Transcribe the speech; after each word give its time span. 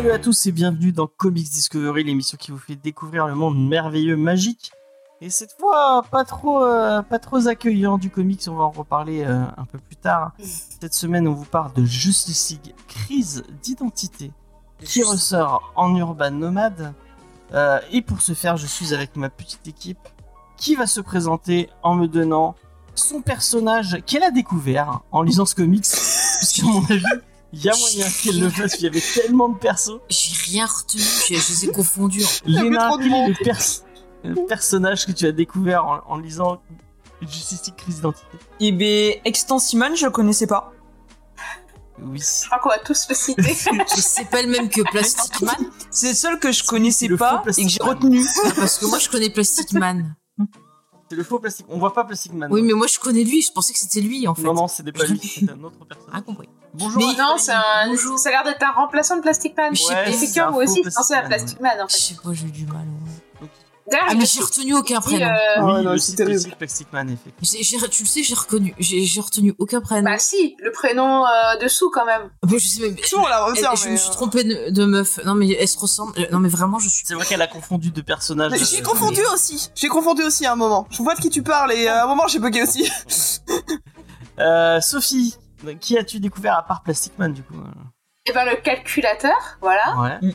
Salut 0.00 0.12
à 0.12 0.18
tous 0.18 0.46
et 0.46 0.52
bienvenue 0.52 0.92
dans 0.92 1.06
Comics 1.06 1.50
Discovery, 1.50 2.04
l'émission 2.04 2.38
qui 2.40 2.52
vous 2.52 2.56
fait 2.56 2.74
découvrir 2.74 3.26
le 3.26 3.34
monde 3.34 3.68
merveilleux, 3.68 4.16
magique. 4.16 4.72
Et 5.20 5.28
cette 5.28 5.52
fois, 5.60 6.02
pas 6.10 6.24
trop, 6.24 6.64
euh, 6.64 7.02
pas 7.02 7.18
trop 7.18 7.48
accueillant 7.48 7.98
du 7.98 8.08
comics, 8.08 8.40
on 8.48 8.54
va 8.54 8.64
en 8.64 8.70
reparler 8.70 9.24
euh, 9.24 9.42
un 9.58 9.66
peu 9.66 9.76
plus 9.76 9.96
tard. 9.96 10.32
Cette 10.38 10.94
semaine, 10.94 11.28
on 11.28 11.34
vous 11.34 11.44
parle 11.44 11.74
de 11.74 11.84
Justice 11.84 12.48
League, 12.48 12.74
crise 12.88 13.44
d'identité, 13.62 14.32
qui 14.78 15.02
ressort 15.02 15.70
en 15.76 15.94
Urban 15.94 16.30
Nomade. 16.30 16.94
Euh, 17.52 17.78
et 17.92 18.00
pour 18.00 18.22
ce 18.22 18.32
faire, 18.32 18.56
je 18.56 18.66
suis 18.66 18.94
avec 18.94 19.16
ma 19.16 19.28
petite 19.28 19.68
équipe 19.68 20.08
qui 20.56 20.76
va 20.76 20.86
se 20.86 21.02
présenter 21.02 21.68
en 21.82 21.94
me 21.94 22.08
donnant 22.08 22.54
son 22.94 23.20
personnage 23.20 24.02
qu'elle 24.06 24.22
a 24.22 24.30
découvert 24.30 25.00
en 25.12 25.20
lisant 25.20 25.44
ce 25.44 25.54
comics. 25.54 25.84
Puisqu'à 26.38 26.64
mon 26.64 26.82
avis, 26.84 27.04
il 27.52 27.64
y 27.64 27.68
a 27.68 27.76
moyen 27.76 28.06
qu'elle 28.22 28.40
le 28.40 28.48
fasse, 28.50 28.76
il 28.78 28.84
y 28.84 28.86
avait 28.86 29.02
tellement 29.14 29.48
de 29.48 29.58
persos. 29.58 29.98
J'ai 30.08 30.34
rien 30.52 30.66
retenu, 30.66 31.02
je, 31.02 31.34
les 31.34 31.64
ai 31.64 31.68
confondus. 31.72 32.24
Léna, 32.44 32.90
quel 32.98 33.12
est 33.12 33.28
le, 33.28 33.34
pers- 33.44 33.82
le 34.24 34.46
personnage 34.46 35.06
que 35.06 35.12
tu 35.12 35.26
as 35.26 35.32
découvert 35.32 35.84
en, 35.84 36.00
en 36.06 36.18
lisant 36.18 36.60
Justice 37.22 37.66
League 37.66 37.76
Crise 37.76 37.96
d'identité 37.96 38.38
Eh 38.60 38.72
ben, 38.72 39.14
Extensiman, 39.24 39.96
je 39.96 40.06
le 40.06 40.10
connaissais 40.12 40.46
pas. 40.46 40.72
Oui. 42.02 42.18
Je 42.20 42.46
crois 42.46 42.58
qu'on 42.60 42.68
va 42.70 42.78
tous 42.78 43.06
le 43.10 43.14
citer. 43.14 43.42
C'est 43.86 44.30
pas 44.30 44.40
le 44.40 44.48
même 44.48 44.70
que 44.70 44.80
Plastic 44.90 45.42
Man 45.42 45.54
C'est 45.90 46.08
le 46.08 46.14
seul 46.14 46.38
que 46.38 46.50
je 46.50 46.64
connaissais 46.64 47.08
pas 47.14 47.40
et 47.40 47.42
Plastic 47.42 47.66
que 47.66 47.70
j'ai 47.72 47.82
retenu. 47.82 48.24
Parce 48.56 48.78
que 48.78 48.86
moi 48.86 48.98
je 48.98 49.08
connais 49.10 49.28
Plastic 49.28 49.72
Man. 49.74 50.14
C'est 51.10 51.16
le 51.16 51.24
faux 51.24 51.40
plastique. 51.40 51.66
On 51.68 51.78
voit 51.78 51.92
pas 51.92 52.04
Plastic 52.04 52.32
Man. 52.32 52.50
Oui, 52.52 52.62
mais 52.62 52.72
moi 52.72 52.86
je 52.86 52.98
connais 52.98 53.24
lui, 53.24 53.42
je 53.42 53.50
pensais 53.52 53.72
que 53.74 53.78
c'était 53.80 54.00
lui 54.00 54.26
en 54.28 54.34
fait. 54.34 54.42
Non, 54.42 54.54
non, 54.54 54.68
c'était 54.68 54.92
pas 54.92 55.04
lui, 55.04 55.18
c'était 55.22 55.50
un 55.52 55.62
autre 55.64 55.76
Ah, 55.82 55.84
personnage. 55.94 56.22
compris. 56.24 56.48
Bonjour. 56.74 56.98
Mais- 56.98 57.16
non, 57.18 57.36
c'est 57.38 57.52
un... 57.52 57.62
Bonjour. 57.88 58.18
ça 58.18 58.28
a 58.28 58.32
l'air 58.32 58.44
d'être 58.44 58.62
un 58.62 58.72
remplaçant 58.72 59.16
de 59.16 59.22
Plastic 59.22 59.56
Man. 59.56 59.68
Mais 59.70 59.76
je 59.76 59.82
sais 59.82 59.88
Ouais, 59.94 60.04
pas, 60.04 60.12
c'est 60.12 60.50
moi 60.50 60.62
aussi, 60.64 60.76
je 60.76 60.82
Plastic 60.82 60.94
pensais 60.98 61.14
à 61.14 61.20
Man, 61.22 61.28
Plastic 61.28 61.60
Man 61.60 61.80
en 61.80 61.88
Je 61.88 61.96
sais 61.96 62.14
pas, 62.22 62.30
j'ai 62.32 62.46
eu 62.46 62.50
du 62.50 62.66
mal. 62.66 62.76
ouais. 62.76 63.48
D'ailleurs, 63.90 64.06
Ah, 64.10 64.14
mais 64.14 64.24
j'ai 64.24 64.40
retenu 64.40 64.74
aucun 64.74 65.00
prénom. 65.00 65.26
euh, 65.26 65.62
Oui, 65.62 65.72
Ah, 65.78 65.82
non, 65.82 65.98
c'est 65.98 66.14
terrible. 66.14 66.54
Plastic 66.56 66.92
Man, 66.92 67.08
effectivement. 67.10 67.88
Tu 67.90 68.02
le 68.04 68.08
sais, 68.08 68.22
j'ai 68.22 68.34
reconnu, 68.36 68.72
j'ai 68.78 69.02
j'ai 69.04 69.20
retenu 69.20 69.52
aucun 69.58 69.80
prénom. 69.80 70.08
Bah 70.08 70.16
si, 70.18 70.54
le 70.60 70.70
prénom 70.70 71.26
euh, 71.26 71.56
dessous 71.60 71.90
quand 71.90 72.04
même. 72.04 72.30
Bon, 72.44 72.56
je 72.56 72.68
sais 72.68 72.82
même. 72.82 72.96
Si, 73.02 73.16
on 73.16 73.26
la 73.26 73.38
je, 73.46 73.50
retient, 73.50 73.74
je 73.74 73.86
mais, 73.86 73.90
me 73.92 73.96
suis 73.96 74.10
euh, 74.10 74.12
trompée 74.12 74.44
de, 74.44 74.70
de 74.70 74.84
meuf. 74.84 75.18
Non 75.24 75.34
mais 75.34 75.50
elle 75.58 75.66
se 75.66 75.76
ressemble. 75.76 76.12
euh, 76.20 76.26
Non 76.30 76.38
mais 76.38 76.48
vraiment, 76.48 76.78
je 76.78 76.88
suis. 76.88 77.02
C'est 77.04 77.14
vrai 77.14 77.26
qu'elle 77.26 77.42
a 77.42 77.48
confondu 77.48 77.90
deux 77.90 78.04
personnages. 78.04 78.52
Mais 78.52 78.58
J'ai 78.58 78.78
euh, 78.78 78.84
confondu 78.84 79.22
aussi. 79.34 79.70
J'ai 79.74 79.88
confondu 79.88 80.22
aussi 80.22 80.46
à 80.46 80.52
un 80.52 80.56
moment. 80.56 80.86
Je 80.92 81.02
vois 81.02 81.16
de 81.16 81.20
qui 81.20 81.30
tu 81.30 81.42
parles 81.42 81.72
et 81.72 81.88
à 81.88 82.04
un 82.04 82.06
moment 82.06 82.28
j'ai 82.28 82.38
bugué 82.38 82.62
aussi. 82.62 82.88
Euh, 84.38 84.80
Sophie, 84.80 85.36
qui 85.80 85.98
as-tu 85.98 86.20
découvert 86.20 86.56
à 86.56 86.62
part 86.62 86.82
Plastic 86.82 87.18
Man 87.18 87.32
du 87.32 87.42
coup 87.42 87.54
euh 87.54 87.70
Et 88.26 88.32
ben 88.32 88.44
le 88.44 88.56
calculateur, 88.56 89.36
voilà. 89.60 89.96
Ouais. 89.98 90.28
Mm. 90.28 90.32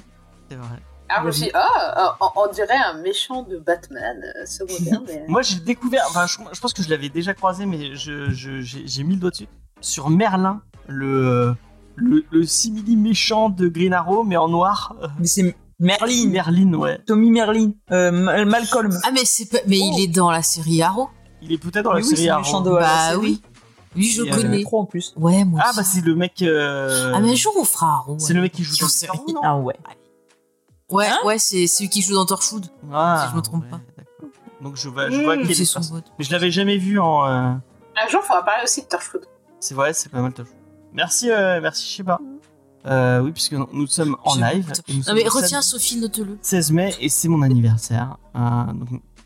C'est 0.49 0.55
vrai. 0.57 0.79
Alors 1.07 1.21
je 1.21 1.27
me 1.27 1.31
suis 1.31 1.43
dit, 1.45 1.51
oh, 1.55 2.15
on, 2.21 2.41
on 2.47 2.51
dirait 2.51 2.77
un 2.77 2.95
méchant 3.01 3.43
de 3.43 3.57
Batman 3.57 4.17
euh, 4.37 4.45
secondaire. 4.45 5.01
mais... 5.07 5.25
Moi, 5.27 5.41
j'ai 5.43 5.59
découvert. 5.59 6.03
Enfin, 6.09 6.25
je, 6.25 6.37
je 6.51 6.59
pense 6.59 6.73
que 6.73 6.81
je 6.81 6.89
l'avais 6.89 7.09
déjà 7.09 7.33
croisé, 7.35 7.65
mais 7.67 7.95
je, 7.95 8.29
je- 8.31 8.61
j'ai 8.61 8.87
j'ai 8.87 9.03
mis 9.03 9.13
le 9.15 9.19
doigt 9.19 9.29
dessus. 9.29 9.47
Sur 9.81 10.09
Merlin, 10.09 10.61
le 10.87 11.55
le, 11.95 12.25
le 12.31 12.43
simili 12.45 12.95
méchant 12.95 13.49
de 13.49 13.67
Green 13.67 13.93
Arrow, 13.93 14.23
mais 14.23 14.35
en 14.37 14.47
noir. 14.49 14.95
Euh, 15.03 15.07
Mais 15.19 15.27
c'est 15.27 15.55
Merlin. 15.79 16.27
Merlin, 16.27 16.73
ouais. 16.73 16.97
Tommy 17.05 17.29
Merlin. 17.29 17.71
Euh, 17.91 18.09
Ma- 18.11 18.43
Malcolm. 18.45 18.89
Ah 19.03 19.11
mais 19.13 19.25
c'est 19.25 19.49
pas. 19.51 19.59
Mais 19.67 19.77
il 19.77 19.99
est 20.03 20.07
dans 20.07 20.31
la 20.31 20.41
série 20.41 20.81
Arrow. 20.81 21.09
Il 21.41 21.51
est 21.51 21.57
peut-être 21.59 21.83
dans 21.85 21.93
la 21.93 21.99
oui, 21.99 22.03
série 22.03 22.29
Arrow. 22.29 22.41
méchant 22.41 22.61
de 22.61 22.71
la 22.71 22.79
bah 22.79 23.09
série. 23.11 23.19
oui. 23.21 23.41
Lui 23.95 24.09
je 24.09 24.21
euh, 24.23 24.29
connais. 24.35 24.61
Trop 24.63 24.79
en 24.81 24.85
plus. 24.85 25.13
Ouais 25.17 25.43
moi. 25.45 25.61
Ah 25.63 25.69
aussi. 25.69 25.77
bah 25.77 25.83
c'est 25.83 26.01
le 26.01 26.15
mec. 26.15 26.41
euh, 26.41 27.11
Ah 27.15 27.19
mais 27.19 27.31
un 27.31 27.35
jour 27.35 27.53
on 27.59 27.63
fera 27.63 27.87
Arrow. 27.97 28.17
C'est 28.19 28.29
ouais. 28.29 28.33
le 28.35 28.41
mec 28.41 28.51
qui 28.53 28.63
joue 28.63 28.75
dans 28.77 29.33
non 29.33 29.41
Ah 29.43 29.57
ouais. 29.57 29.75
Ouais, 30.91 31.07
Hein 31.07 31.17
ouais, 31.25 31.39
c'est 31.39 31.65
celui 31.67 31.89
qui 31.89 32.01
joue 32.03 32.13
dans 32.13 32.25
Torchwood. 32.25 32.67
Ah, 32.93 33.23
si 33.25 33.31
je 33.31 33.35
me 33.37 33.41
trompe 33.41 33.63
ouais, 33.63 33.69
pas. 33.71 33.81
Donc 34.61 34.75
je 34.75 34.87
vois, 34.89 35.09
je 35.09 35.19
vois 35.21 35.35
Mm, 35.35 35.41
qu'il 35.41 35.51
est 35.51 35.55
C'est 35.55 35.65
son 35.65 35.79
vote. 35.81 36.05
Mais 36.19 36.25
je 36.25 36.31
l'avais 36.31 36.51
jamais 36.51 36.77
vu 36.77 36.99
en. 36.99 37.25
euh, 37.25 37.29
Un 37.95 38.07
jour, 38.09 38.21
il 38.23 38.27
faudra 38.27 38.43
parler 38.45 38.63
aussi 38.63 38.81
de 38.83 38.87
Torchwood. 38.87 39.25
C'est 39.59 39.73
vrai, 39.73 39.93
c'est 39.93 40.09
pas 40.09 40.21
mal. 40.21 40.31
Tosh. 40.33 40.47
Merci, 40.93 41.31
euh, 41.31 41.59
merci 41.61 41.85
Shiba. 41.87 42.19
Euh, 42.85 43.19
oui, 43.21 43.31
puisque 43.31 43.53
nous, 43.53 43.67
nous 43.73 43.87
sommes 43.87 44.15
en 44.23 44.35
live. 44.35 44.71
Non 44.89 45.01
sommes 45.01 45.15
mais 45.15 45.27
retiens 45.27 45.61
16 45.63 45.71
Sophie, 45.71 45.97
note-le. 45.97 46.37
16 46.41 46.71
mai 46.71 46.95
et 46.99 47.09
c'est 47.09 47.27
mon 47.27 47.41
anniversaire. 47.41 48.17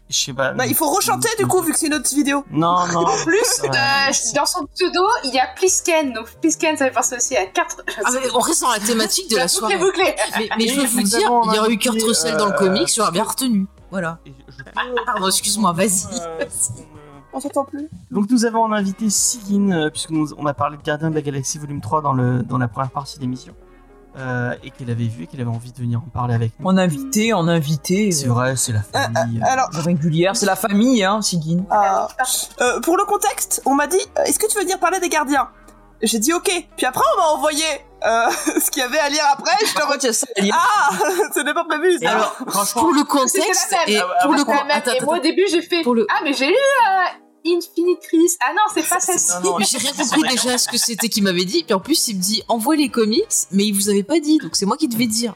Euh, 0.10 0.14
donc, 0.14 0.16
Shiba. 0.16 0.54
Bah, 0.54 0.66
il 0.66 0.76
faut 0.76 0.90
rechanter 0.90 1.30
du 1.38 1.46
coup 1.46 1.62
vu 1.62 1.72
que 1.72 1.78
c'est 1.80 1.90
notre 1.90 2.10
vidéo. 2.14 2.44
Non, 2.52 2.88
non. 2.88 3.06
En 3.08 3.16
plus, 3.24 3.62
Ouais. 3.64 3.70
euh, 3.70 4.12
dans 4.36 4.46
son 4.46 4.66
pseudo, 4.74 5.02
il 5.24 5.34
y 5.34 5.40
a 5.40 5.48
Plisken. 5.56 6.14
Donc 6.14 6.28
Plisken, 6.42 6.76
ça 6.78 6.86
fait 6.86 6.92
penser 6.92 7.16
aussi 7.16 7.36
à 7.38 7.46
4. 7.46 7.84
Ah 8.06 8.10
mais 8.14 8.20
on 8.34 8.40
reste 8.40 8.62
dans 8.62 8.72
la 8.72 8.80
thématique 8.80 9.30
de 9.30 9.38
la 9.38 9.48
soirée. 9.48 9.78
bouclé. 9.78 10.16
Mais, 10.38 10.50
mais 10.58 10.68
je 10.68 10.76
peux 10.76 10.84
Et 10.84 10.88
vous 10.88 11.02
dire, 11.04 11.20
il 11.46 11.56
y 11.56 11.60
aurait 11.60 11.72
eu 11.72 11.78
Kurt 11.78 12.02
Russell 12.02 12.38
dans 12.38 12.48
le 12.48 12.54
euh, 12.54 12.58
comics, 12.58 12.92
j'aurais 12.96 13.12
bien 13.12 13.24
retenu. 13.24 13.68
Voilà. 13.92 14.20
Je 14.26 14.32
peux- 14.64 14.72
Pardon, 15.06 15.28
excuse-moi, 15.28 15.72
vas-y. 15.74 16.06
Euh, 16.22 16.46
On 17.34 17.40
s'entend 17.40 17.64
plus. 17.66 17.88
Donc 18.12 18.30
nous 18.32 18.46
avons 18.46 18.64
en 18.64 18.72
invité 18.72 19.10
Sigyn, 19.10 19.72
euh, 19.72 19.90
puisque 19.92 20.10
nous, 20.10 20.34
on 20.38 20.46
a 20.48 20.54
parlé 20.56 20.78
de 20.78 20.82
Gardien 20.82 21.10
de 21.12 21.16
la 21.16 21.22
Galaxie 21.22 21.60
volume 21.60 21.82
3 21.82 22.02
dans, 22.02 22.14
le, 22.14 22.42
dans 22.44 22.58
la 22.58 22.68
première 22.68 22.90
partie 22.92 23.18
de 23.18 23.22
l'émission, 23.22 23.54
euh, 24.18 24.54
et 24.64 24.72
qu'elle 24.72 24.90
avait 24.90 25.06
vu 25.06 25.24
et 25.24 25.28
qu'elle 25.28 25.42
avait 25.42 25.50
envie 25.50 25.72
de 25.72 25.78
venir 25.78 26.00
en 26.00 26.10
parler 26.10 26.34
avec 26.34 26.52
nous. 26.60 26.68
En 26.68 26.78
invité, 26.78 27.34
en 27.34 27.48
invité. 27.48 28.12
C'est 28.12 28.28
vrai, 28.28 28.56
c'est 28.56 28.74
la 28.74 28.82
famille. 28.82 29.42
Alors, 29.44 29.70
régulière, 29.74 30.36
c'est 30.36 30.46
la 30.46 30.56
famille, 30.56 31.04
hein, 31.04 31.22
Sigyn. 31.22 31.64
Ah, 31.70 32.08
euh, 32.62 32.80
pour 32.82 32.98
le 32.98 33.06
contexte, 33.06 33.62
on 33.66 33.76
m'a 33.76 33.88
dit, 33.88 34.00
euh, 34.18 34.24
est-ce 34.24 34.40
que 34.40 34.48
tu 34.48 34.56
veux 34.58 34.64
venir 34.64 34.80
parler 34.80 35.00
des 35.00 35.10
gardiens? 35.10 35.50
J'ai 36.02 36.20
dit 36.20 36.32
ok. 36.32 36.50
Puis 36.78 36.86
après, 36.86 37.04
on 37.14 37.20
m'a 37.22 37.28
envoyé 37.28 37.66
euh, 38.06 38.30
ce 38.62 38.72
qu'il 38.72 38.82
y 38.82 38.86
avait 38.86 39.00
à 39.00 39.10
lire 39.10 39.24
après. 39.34 39.52
Je 39.66 39.74
te 39.74 39.86
retiens 39.86 40.14
ça. 40.14 40.28
Ah, 40.54 40.90
ce 41.36 41.42
n'est 41.42 41.54
pas 41.54 41.66
prévu. 41.66 41.98
Ça. 42.02 42.12
Alors, 42.12 42.36
franchement, 42.48 42.82
Pour 42.84 42.94
le 42.94 43.04
contexte, 43.04 43.72
la 43.72 43.78
même. 43.86 43.96
et 43.96 43.98
Ah, 44.00 44.06
ah, 44.18 44.24
pour 44.26 44.34
ah, 44.34 44.38
le 44.38 44.44
ah, 44.48 44.52
même. 44.52 44.72
attends, 44.72 44.92
et 44.92 44.96
attends, 44.98 45.06
moi 45.06 45.18
au 45.18 45.22
début, 45.22 45.44
j'ai 45.52 45.62
fait 45.62 45.82
Pour 45.82 45.96
le- 45.96 46.08
Ah, 46.10 46.22
mais 46.24 46.32
j'ai 46.34 46.48
lu 46.48 46.54
euh, 46.54 47.20
Infinitrice. 47.46 48.38
Ah 48.42 48.52
non, 48.54 48.62
c'est 48.74 48.88
pas 48.90 49.00
celle-ci. 49.00 49.34
J'ai 49.70 49.78
rien 49.78 49.92
compris 49.98 50.30
déjà 50.30 50.58
ce 50.58 50.68
que 50.68 50.78
c'était 50.78 51.10
qu'il 51.10 51.24
m'avait 51.24 51.46
dit, 51.46 51.64
puis 51.64 51.74
en 51.74 51.80
plus 51.80 52.08
il 52.08 52.18
me 52.18 52.22
dit 52.22 52.44
envoie 52.48 52.76
les 52.76 52.90
comics, 52.90 53.26
mais 53.52 53.66
il 53.66 53.74
vous 53.74 53.90
avait 53.90 54.04
pas 54.04 54.20
dit, 54.20 54.38
donc 54.38 54.56
c'est 54.56 54.66
moi 54.66 54.78
qui 54.78 54.88
devais 54.88 55.08
dire. 55.08 55.36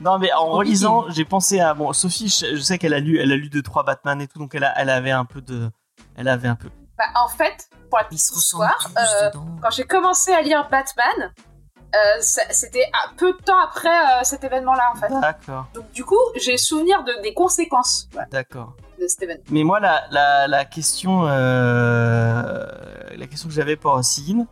Non 0.00 0.18
mais 0.18 0.32
en 0.32 0.50
relisant, 0.50 1.08
j'ai 1.10 1.24
pensé 1.24 1.60
à 1.60 1.72
bon 1.74 1.92
Sophie, 1.92 2.28
je, 2.28 2.56
je 2.56 2.60
sais 2.60 2.78
qu'elle 2.78 2.94
a 2.94 3.00
lu, 3.00 3.18
elle 3.18 3.32
a 3.32 3.36
lu 3.36 3.48
deux 3.48 3.62
trois 3.62 3.84
Batman 3.84 4.20
et 4.20 4.26
tout, 4.26 4.38
donc 4.38 4.54
elle, 4.54 4.64
a, 4.64 4.72
elle 4.76 4.90
avait 4.90 5.12
un 5.12 5.24
peu 5.24 5.40
de, 5.40 5.70
elle 6.16 6.28
avait 6.28 6.48
un 6.48 6.56
peu. 6.56 6.68
Bah, 6.96 7.04
en 7.16 7.28
fait, 7.28 7.68
pour 7.88 7.98
la 7.98 8.04
petite 8.04 8.36
histoire, 8.36 8.90
euh, 8.96 9.30
quand 9.60 9.70
j'ai 9.70 9.84
commencé 9.84 10.32
à 10.32 10.42
lire 10.42 10.68
Batman, 10.70 11.32
euh, 11.94 11.98
c'était 12.20 12.90
un 13.04 13.14
peu 13.16 13.32
de 13.32 13.38
temps 13.38 13.58
après 13.58 13.88
euh, 13.88 14.24
cet 14.24 14.44
événement-là, 14.44 14.92
en 14.94 14.98
fait. 14.98 15.08
D'accord, 15.20 15.66
Donc, 15.74 15.90
du 15.92 16.04
coup, 16.04 16.18
j'ai 16.36 16.56
souvenir 16.56 17.04
de, 17.04 17.22
des 17.22 17.34
conséquences 17.34 18.08
d'accord. 18.30 18.74
De 19.06 19.24
événement. 19.24 19.44
Mais 19.50 19.64
moi 19.64 19.80
la, 19.80 20.04
la, 20.10 20.48
la 20.48 20.64
question, 20.64 21.26
euh, 21.26 22.66
la 23.16 23.26
question 23.26 23.48
que 23.48 23.54
j'avais 23.54 23.76
pour 23.76 24.02
Sigyn, 24.02 24.46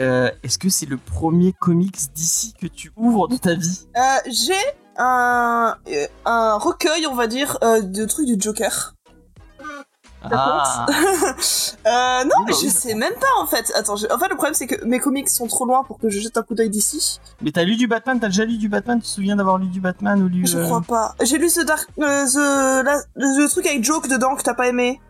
euh, 0.00 0.30
est-ce 0.42 0.58
que 0.58 0.68
c'est 0.68 0.86
le 0.86 0.96
premier 0.96 1.52
comics 1.52 2.12
d'ici 2.14 2.54
que 2.60 2.66
tu 2.66 2.90
ouvres 2.96 3.28
de 3.28 3.36
ta 3.36 3.54
vie? 3.54 3.86
Euh, 3.96 4.00
J'ai 4.30 4.54
un 4.96 5.76
euh, 5.88 6.06
un 6.24 6.56
recueil, 6.58 7.06
on 7.06 7.14
va 7.14 7.26
dire, 7.26 7.58
euh, 7.62 7.80
de 7.80 8.04
trucs 8.04 8.26
du 8.26 8.36
Joker. 8.38 8.94
Ah, 10.32 10.86
Euh, 11.86 12.24
non, 12.24 12.44
mais 12.46 12.52
je 12.52 12.68
sais 12.68 12.94
même 12.94 13.12
pas 13.20 13.42
en 13.42 13.46
fait. 13.46 13.70
Attends, 13.74 13.96
je- 13.96 14.06
en 14.10 14.18
fait 14.18 14.28
le 14.28 14.36
problème 14.36 14.54
c'est 14.54 14.66
que 14.66 14.84
mes 14.86 14.98
comics 14.98 15.28
sont 15.28 15.46
trop 15.46 15.66
loin 15.66 15.84
pour 15.84 15.98
que 15.98 16.08
je 16.08 16.18
jette 16.20 16.36
un 16.38 16.42
coup 16.42 16.54
d'œil 16.54 16.70
d'ici. 16.70 17.20
mais 17.42 17.50
t'as 17.52 17.64
lu 17.64 17.76
du 17.76 17.86
Batman, 17.86 18.18
t'as 18.18 18.28
déjà 18.28 18.44
lu 18.44 18.56
du 18.56 18.68
Batman, 18.70 18.98
tu 18.98 19.04
te 19.04 19.08
souviens 19.12 19.36
d'avoir 19.36 19.58
lu 19.58 19.66
du 19.66 19.80
Batman 19.80 20.22
ou 20.22 20.28
lu 20.28 20.46
Je 20.46 20.56
euh, 20.58 20.64
crois 20.64 20.80
pas. 20.82 21.14
J'ai 21.22 21.36
lu 21.36 21.50
ce 21.50 21.60
Dark, 21.60 21.86
euh, 22.00 22.26
the- 22.26 22.84
la- 22.84 23.02
le 23.16 23.48
truc 23.48 23.66
avec 23.66 23.84
Joke 23.84 24.08
dedans 24.08 24.34
que 24.34 24.42
t'as 24.42 24.54
pas 24.54 24.68
aimé. 24.68 25.00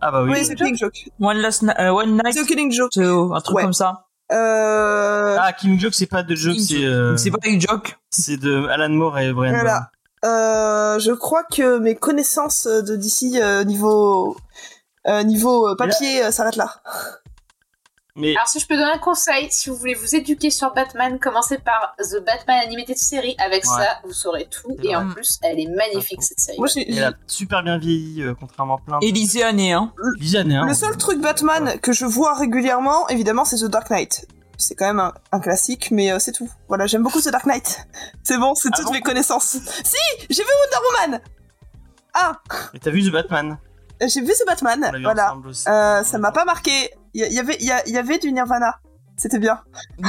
Ah 0.00 0.10
bah 0.10 0.22
oui. 0.24 0.30
Oui, 0.32 0.46
The 0.48 0.54
Killing 0.56 0.76
Joke. 0.76 1.08
One 1.20 1.38
Last 1.38 1.62
euh, 1.78 1.90
One 1.90 2.20
Night, 2.22 2.36
The 2.36 2.46
Killing 2.46 2.72
Joke. 2.72 2.90
c'est 2.92 3.04
un 3.04 3.40
truc 3.40 3.56
Ouais. 3.56 3.62
comme 3.62 3.72
ça. 3.72 4.02
Euh... 4.32 5.36
Ah, 5.40 5.52
King 5.52 5.78
Joke, 5.78 5.94
c'est 5.94 6.06
pas 6.06 6.22
de 6.24 6.34
joke, 6.34 6.58
c'est 6.58 6.84
euh, 6.84 7.16
C'est 7.16 7.30
pas 7.30 7.38
avec 7.44 7.60
Joke. 7.60 7.96
c'est 8.10 8.36
de 8.36 8.66
Alan 8.66 8.88
Moore 8.90 9.18
et 9.20 9.32
Brian. 9.32 9.52
Voilà. 9.54 9.90
Euh, 10.26 10.98
je 10.98 11.12
crois 11.12 11.44
que 11.44 11.78
mes 11.78 11.94
connaissances 11.94 12.66
de 12.66 12.96
d'ici 12.96 13.40
euh, 13.40 13.64
niveau 13.64 14.36
euh, 15.06 15.22
niveau 15.22 15.68
euh, 15.68 15.76
papier 15.76 16.24
euh, 16.24 16.30
s'arrêtent 16.30 16.56
là. 16.56 16.74
Mais 18.18 18.30
Alors, 18.34 18.48
si 18.48 18.58
je 18.58 18.66
peux 18.66 18.76
donner 18.76 18.92
un 18.94 18.98
conseil, 18.98 19.46
si 19.50 19.68
vous 19.68 19.76
voulez 19.76 19.92
vous 19.92 20.14
éduquer 20.14 20.50
sur 20.50 20.72
Batman, 20.72 21.18
commencez 21.18 21.58
par 21.58 21.94
The 21.98 22.24
Batman 22.24 22.60
Animated 22.64 22.96
Series. 22.96 23.36
Avec 23.38 23.62
Ouais. 23.64 23.70
ça, 23.84 23.98
vous 24.04 24.12
saurez 24.14 24.48
tout. 24.50 24.74
Et 24.82 24.86
vrai. 24.86 24.94
en 24.96 25.10
plus, 25.10 25.38
elle 25.42 25.60
est 25.60 25.68
magnifique, 25.68 26.22
cette 26.22 26.40
série. 26.40 26.56
Moi, 26.56 26.68
elle 26.74 27.04
a 27.04 27.12
super 27.26 27.62
bien 27.62 27.76
vieilli, 27.76 28.22
euh, 28.22 28.32
contrairement 28.40 28.76
à 28.76 28.80
plein 28.80 28.98
de 29.00 29.04
Élysée 29.04 29.42
année, 29.42 29.74
hein. 29.74 29.92
Hein. 29.98 30.66
le 30.66 30.72
seul 30.72 30.96
truc 30.96 31.20
Batman 31.20 31.78
que 31.82 31.92
je 31.92 32.06
vois 32.06 32.32
régulièrement, 32.34 33.06
évidemment, 33.08 33.44
c'est 33.44 33.58
The 33.58 33.66
Dark 33.66 33.90
Knight. 33.90 34.26
C'est 34.58 34.74
quand 34.74 34.86
même 34.86 35.00
un, 35.00 35.12
un 35.32 35.40
classique, 35.40 35.88
mais 35.90 36.10
euh, 36.12 36.18
c'est 36.18 36.32
tout. 36.32 36.48
Voilà, 36.68 36.86
j'aime 36.86 37.02
beaucoup 37.02 37.20
The 37.20 37.28
Dark 37.28 37.44
Knight. 37.46 37.86
C'est 38.22 38.38
bon, 38.38 38.54
c'est 38.54 38.68
Ah 38.72 38.76
toutes 38.76 38.86
bon 38.86 38.92
mes 38.92 39.00
connaissances. 39.02 39.56
Si, 39.84 39.96
j'ai 40.30 40.42
vu 40.42 40.48
Wonder 40.48 40.86
Woman. 41.10 41.20
Ah, 42.14 42.32
Et 42.74 42.78
t'as 42.78 42.90
vu 42.90 43.02
The 43.08 43.12
Batman 43.12 43.58
j'ai 43.98 44.20
vu 44.20 44.32
ce 44.38 44.44
Batman. 44.44 44.90
Vu 44.94 45.02
Voilà. 45.04 45.34
Euh, 45.68 46.04
ça 46.04 46.18
m'a 46.18 46.30
pas 46.30 46.44
marqué. 46.44 46.90
Il 47.14 47.24
y, 47.24 47.34
y 47.34 47.38
avait, 47.38 47.56
il 47.60 47.64
y, 47.64 47.90
y 47.92 47.96
avait 47.96 48.18
du 48.18 48.30
Nirvana. 48.30 48.78
C'était 49.16 49.38
bien. 49.38 49.58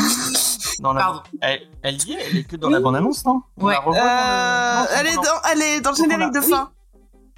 dans 0.80 0.92
la. 0.92 1.02
Pardon. 1.02 1.22
Elle, 1.42 1.62
elle 1.84 2.04
y 2.06 2.12
est, 2.14 2.18
elle 2.30 2.38
est 2.40 2.44
que 2.44 2.58
dans 2.58 2.70
la 2.70 2.82
bande-annonce, 2.82 3.24
non 3.26 3.42
On 3.58 3.66
Ouais. 3.66 3.76
dans 3.86 3.92
le- 3.92 3.98
Euh, 3.98 4.80
non, 4.82 4.88
elle, 5.00 5.08
est 5.08 5.16
dans- 5.16 5.42
elle 5.54 5.62
est 5.62 5.80
dans 5.82 5.92
le 5.92 5.96
générique 5.96 6.34
de 6.34 6.40
oui. 6.40 6.50
fin. 6.50 6.72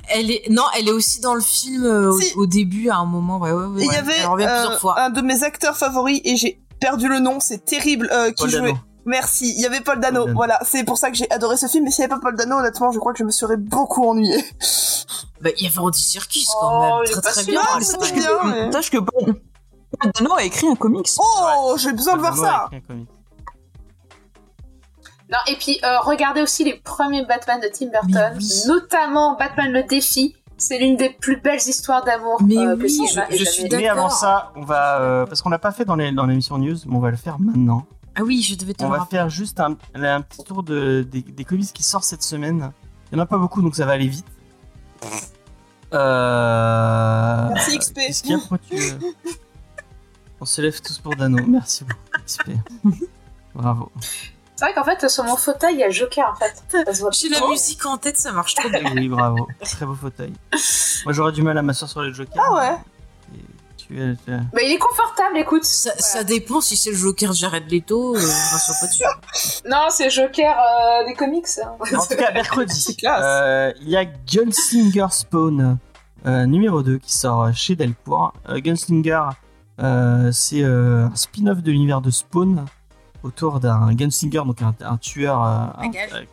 Elle 0.07 0.31
est 0.31 0.50
non, 0.50 0.63
elle 0.75 0.88
est 0.88 0.91
aussi 0.91 1.21
dans 1.21 1.35
le 1.35 1.41
film 1.41 1.83
euh, 1.85 2.09
au- 2.11 2.19
Si. 2.19 2.33
au, 2.35 2.47
début 2.47 2.89
à 2.89 2.95
un 2.97 3.06
moment. 3.06 3.38
Ouais, 3.38 3.51
ouais, 3.51 3.65
ouais. 3.65 3.81
Et 3.83 3.85
il 3.85 3.91
y 3.91 3.95
avait 3.95 4.17
Elle 4.17 4.25
revient 4.25 4.45
euh, 4.45 4.59
plusieurs 4.61 4.79
fois. 4.81 5.00
un 5.00 5.11
de 5.11 5.21
mes 5.21 5.44
acteurs 5.44 5.77
favoris 5.77 6.19
et 6.23 6.35
j'ai 6.35 6.59
perdu 6.80 7.08
le 7.08 7.20
nom, 7.20 7.40
c'est 7.40 7.64
terrible, 7.66 8.10
euh, 8.12 8.30
qui 8.31 8.44
Paul 8.44 8.50
jouait. 8.50 8.62
Dano. 8.72 8.78
Merci, 9.06 9.54
il 9.56 9.62
y 9.62 9.66
avait 9.66 9.81
Paul 9.81 10.00
Dano. 10.00 10.20
Paul 10.20 10.26
Dano. 10.28 10.36
Voilà, 10.38 10.60
c'est 10.64 10.84
pour 10.84 10.98
ça 10.98 11.10
que 11.10 11.18
j'ai 11.18 11.30
adoré 11.31 11.58
ce 11.58 11.68
film. 11.68 11.84
Mais 11.86 11.92
s'il 11.92 12.02
n'y 12.06 12.12
avait 12.12 12.20
pas 12.20 12.22
Paul 12.22 12.36
Dano, 12.36 12.58
honnêtement, 12.58 12.92
je 12.92 13.00
crois 13.00 13.14
que 13.14 13.20
je 13.20 13.24
me 13.24 13.31
serais 13.31 13.58
beaucoup 13.58 14.06
ennuyée. 14.08 14.44
Bah, 15.42 15.50
il 15.58 15.64
y 15.64 15.68
avait 15.68 15.80
Andy 15.80 16.00
Circus 16.02 16.48
Oh, 16.56 16.58
quand 16.62 16.81
même. 16.81 16.92
il 17.06 17.10
est 17.10 17.12
Très 17.14 17.22
pas 17.22 17.31
très 17.31 17.44
bien. 17.46 17.62
bien, 17.62 18.44
mais- 18.66 18.72
Sache 18.72 18.92
que 18.92 18.98
Paul 18.98 19.36
Paul 20.00 20.12
Dano 20.16 20.36
a 20.36 20.44
écrit 20.44 20.68
un 20.68 20.76
comics. 20.76 21.10
Oh, 21.18 21.76
j'ai 21.78 21.94
besoin 21.94 22.16
de 22.16 22.20
voir 22.20 22.34
Dano 22.36 22.46
ça. 22.46 22.70
a 22.72 22.76
écrit 22.76 22.94
un. 22.94 23.06
Non, 25.31 25.38
et 25.48 25.56
puis 25.58 25.80
euh, 25.84 26.00
regardez 26.00 26.42
aussi 26.42 26.64
les 26.64 26.74
premiers 26.80 27.24
Batman 27.24 27.60
de 27.62 27.68
Tim 27.68 27.88
Burton, 27.88 28.36
oui. 28.40 28.62
notamment 28.68 29.36
Batman 29.38 29.72
le 29.72 29.84
défi. 29.84 30.36
C'est 30.59 30.77
l'une 30.77 30.95
des 30.97 31.09
plus 31.09 31.38
belles 31.41 31.57
histoires 31.59 32.03
d'amour 32.03 32.41
Mais 32.44 32.57
euh, 32.57 32.75
que 32.75 32.83
oui, 32.83 33.00
je- 33.31 33.44
suis 33.45 33.63
d'accord. 33.63 33.79
Mais 33.79 33.88
avant 33.88 34.09
ça, 34.09 34.51
on 34.56 34.61
va. 34.63 35.00
euh, 35.01 35.25
parce 35.25 35.41
qu'on 35.41 35.50
l'a 35.50 35.57
pas 35.59 35.71
fait 35.71 35.85
dans 35.85 35.95
les- 35.95 36.11
dans 36.11 36.25
l'émission 36.25 36.57
news, 36.57 36.75
mais 36.85 36.95
on 36.95 37.00
va 37.00 37.09
le 37.11 37.17
faire 37.17 37.39
maintenant. 37.39 37.85
Ah 38.15 38.23
oui, 38.23 38.41
je 38.41 38.56
devais 38.56 38.73
te 38.73 38.83
On 38.83 38.89
va 38.89 39.00
rappeler. 39.00 39.17
faire 39.17 39.29
juste 39.29 39.59
un, 39.59 39.77
un 39.95 40.21
petit 40.21 40.44
tour 40.44 40.61
de, 40.63 41.07
des, 41.09 41.21
des 41.21 41.45
comics 41.45 41.71
qui 41.73 41.83
sortent 41.83 42.03
cette 42.03 42.23
semaine. 42.23 42.71
Il 43.11 43.17
y 43.17 43.19
en 43.19 43.23
a 43.23 43.25
pas 43.25 43.38
beaucoup, 43.38 43.61
donc 43.61 43.75
ça 43.75 43.85
va 43.85 43.94
aller 43.94 44.07
vite. 44.07 44.25
Euh... 45.94 47.50
Merci, 47.53 47.77
XP. 47.79 47.95
Qu'est-ce 47.95 48.21
qu'il 48.23 48.31
y 48.31 48.35
a 48.35 48.38
Pourquoi 48.39 48.57
tu... 48.59 48.75
euh, 48.75 49.00
On 50.41 50.45
se 50.45 50.61
lève 50.61 50.79
tous 50.81 50.97
pour 51.00 51.15
Dano. 51.15 51.38
Merci 51.47 51.83
beaucoup, 51.85 52.23
XP. 52.25 52.51
Bravo. 53.56 53.91
C'est 54.59 54.65
vrai 54.65 54.73
qu'en 54.73 54.83
fait, 54.83 55.07
sur 55.09 55.23
mon 55.23 55.38
fauteuil, 55.38 55.75
il 55.75 55.79
y 55.79 55.83
a 55.83 55.88
le 55.88 55.94
Joker 55.94 56.29
en 56.29 56.35
fait. 56.35 56.61
J'ai 57.13 57.29
la 57.29 57.47
musique 57.47 57.85
en 57.85 57.97
tête, 57.97 58.17
ça 58.17 58.33
marche 58.33 58.56
trop 58.56 58.67
bien. 58.69 58.81
Oui, 58.94 59.07
bravo. 59.07 59.47
Très 59.63 59.85
beau 59.85 59.95
fauteuil. 59.95 60.33
Moi, 61.06 61.13
j'aurais 61.13 61.31
du 61.31 61.41
mal 61.41 61.57
à 61.57 61.61
m'asseoir 61.61 61.89
sur 61.89 62.01
les 62.01 62.11
jokers. 62.13 62.44
Ah 62.45 62.53
ouais. 62.56 62.77
Tu 63.77 63.88
tu 63.88 64.31
Mais 64.53 64.65
il 64.67 64.73
est 64.73 64.77
confortable, 64.77 65.38
écoute. 65.38 65.63
Ça, 65.63 65.91
Voilà. 65.91 66.01
ça 66.01 66.23
dépend 66.25 66.59
si 66.59 66.75
c'est 66.75 66.89
le 66.91 66.97
Joker 66.97 67.29
de 67.31 67.35
Jared 67.35 67.71
Leto, 67.71 68.15
euh, 68.15 68.19
je 68.19 68.25
rassure 68.53 68.75
pas 68.81 68.88
dessus. 68.88 69.61
Non, 69.69 69.88
c'est 69.89 70.03
le 70.06 70.09
Joker 70.09 70.56
euh, 70.57 71.06
des 71.07 71.13
comics. 71.13 71.45
hein. 71.63 71.71
En 71.97 72.06
tout 72.06 72.15
cas, 72.17 72.31
mercredi, 72.33 72.75
C'est 72.81 72.95
classe. 72.95 73.21
euh, 73.23 73.71
il 73.81 73.89
y 73.89 73.95
a 73.95 74.03
Gunslinger 74.06 75.07
Spawn 75.11 75.77
euh, 76.25 76.45
numéro 76.45 76.83
2 76.83 76.97
qui 76.97 77.13
sort 77.17 77.53
chez 77.53 77.75
Delcourt. 77.75 78.33
Euh, 78.50 78.59
Gunslinger, 78.59 79.21
euh, 79.81 80.31
c'est 80.33 80.63
euh, 80.63 81.06
un 81.06 81.15
spin-off 81.15 81.59
de 81.63 81.71
l'univers 81.71 82.01
de 82.01 82.11
Spawn 82.11 82.65
autour 83.24 83.60
d'un 83.60 83.94
gunslinger, 83.94 84.44
donc 84.45 84.62
un, 84.62 84.74
un 84.81 84.98
tueur, 84.98 85.44
euh, 85.44 85.66
un, 85.77 85.88
gage. 85.89 86.27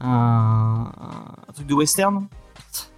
un- 0.00 0.90
un 1.48 1.52
truc 1.52 1.66
de 1.66 1.74
western. 1.74 2.26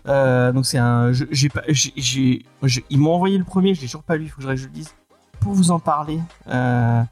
Euh, 0.06 0.52
donc 0.52 0.67
c'est 0.67 0.79
un, 0.79 1.12
j'ai 1.12 1.49
pas, 1.49 1.62
j'ai, 1.69 2.44
ils 2.90 2.99
m'ont 2.99 3.14
envoyé 3.14 3.37
le 3.38 3.44
premier, 3.44 3.75
je 3.75 3.81
l'ai 3.82 3.87
toujours 3.87 4.02
pas 4.02 4.17
lu, 4.17 4.25
il 4.25 4.29
faut 4.31 4.40
que 4.40 4.56
je, 4.56 4.67
le 4.67 4.73
lise 4.73 4.94
pour 5.40 5.52
vous 5.52 5.70
en 5.70 5.79
parler 5.79 6.20
euh, 6.49 7.02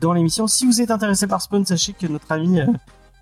dans 0.00 0.12
l'émission. 0.12 0.46
Si 0.46 0.66
vous 0.66 0.80
êtes 0.80 0.90
intéressé 0.90 1.26
par 1.26 1.40
Spawn, 1.42 1.64
sachez 1.66 1.92
que 1.92 2.06
notre 2.06 2.32
ami, 2.32 2.60
euh, 2.60 2.66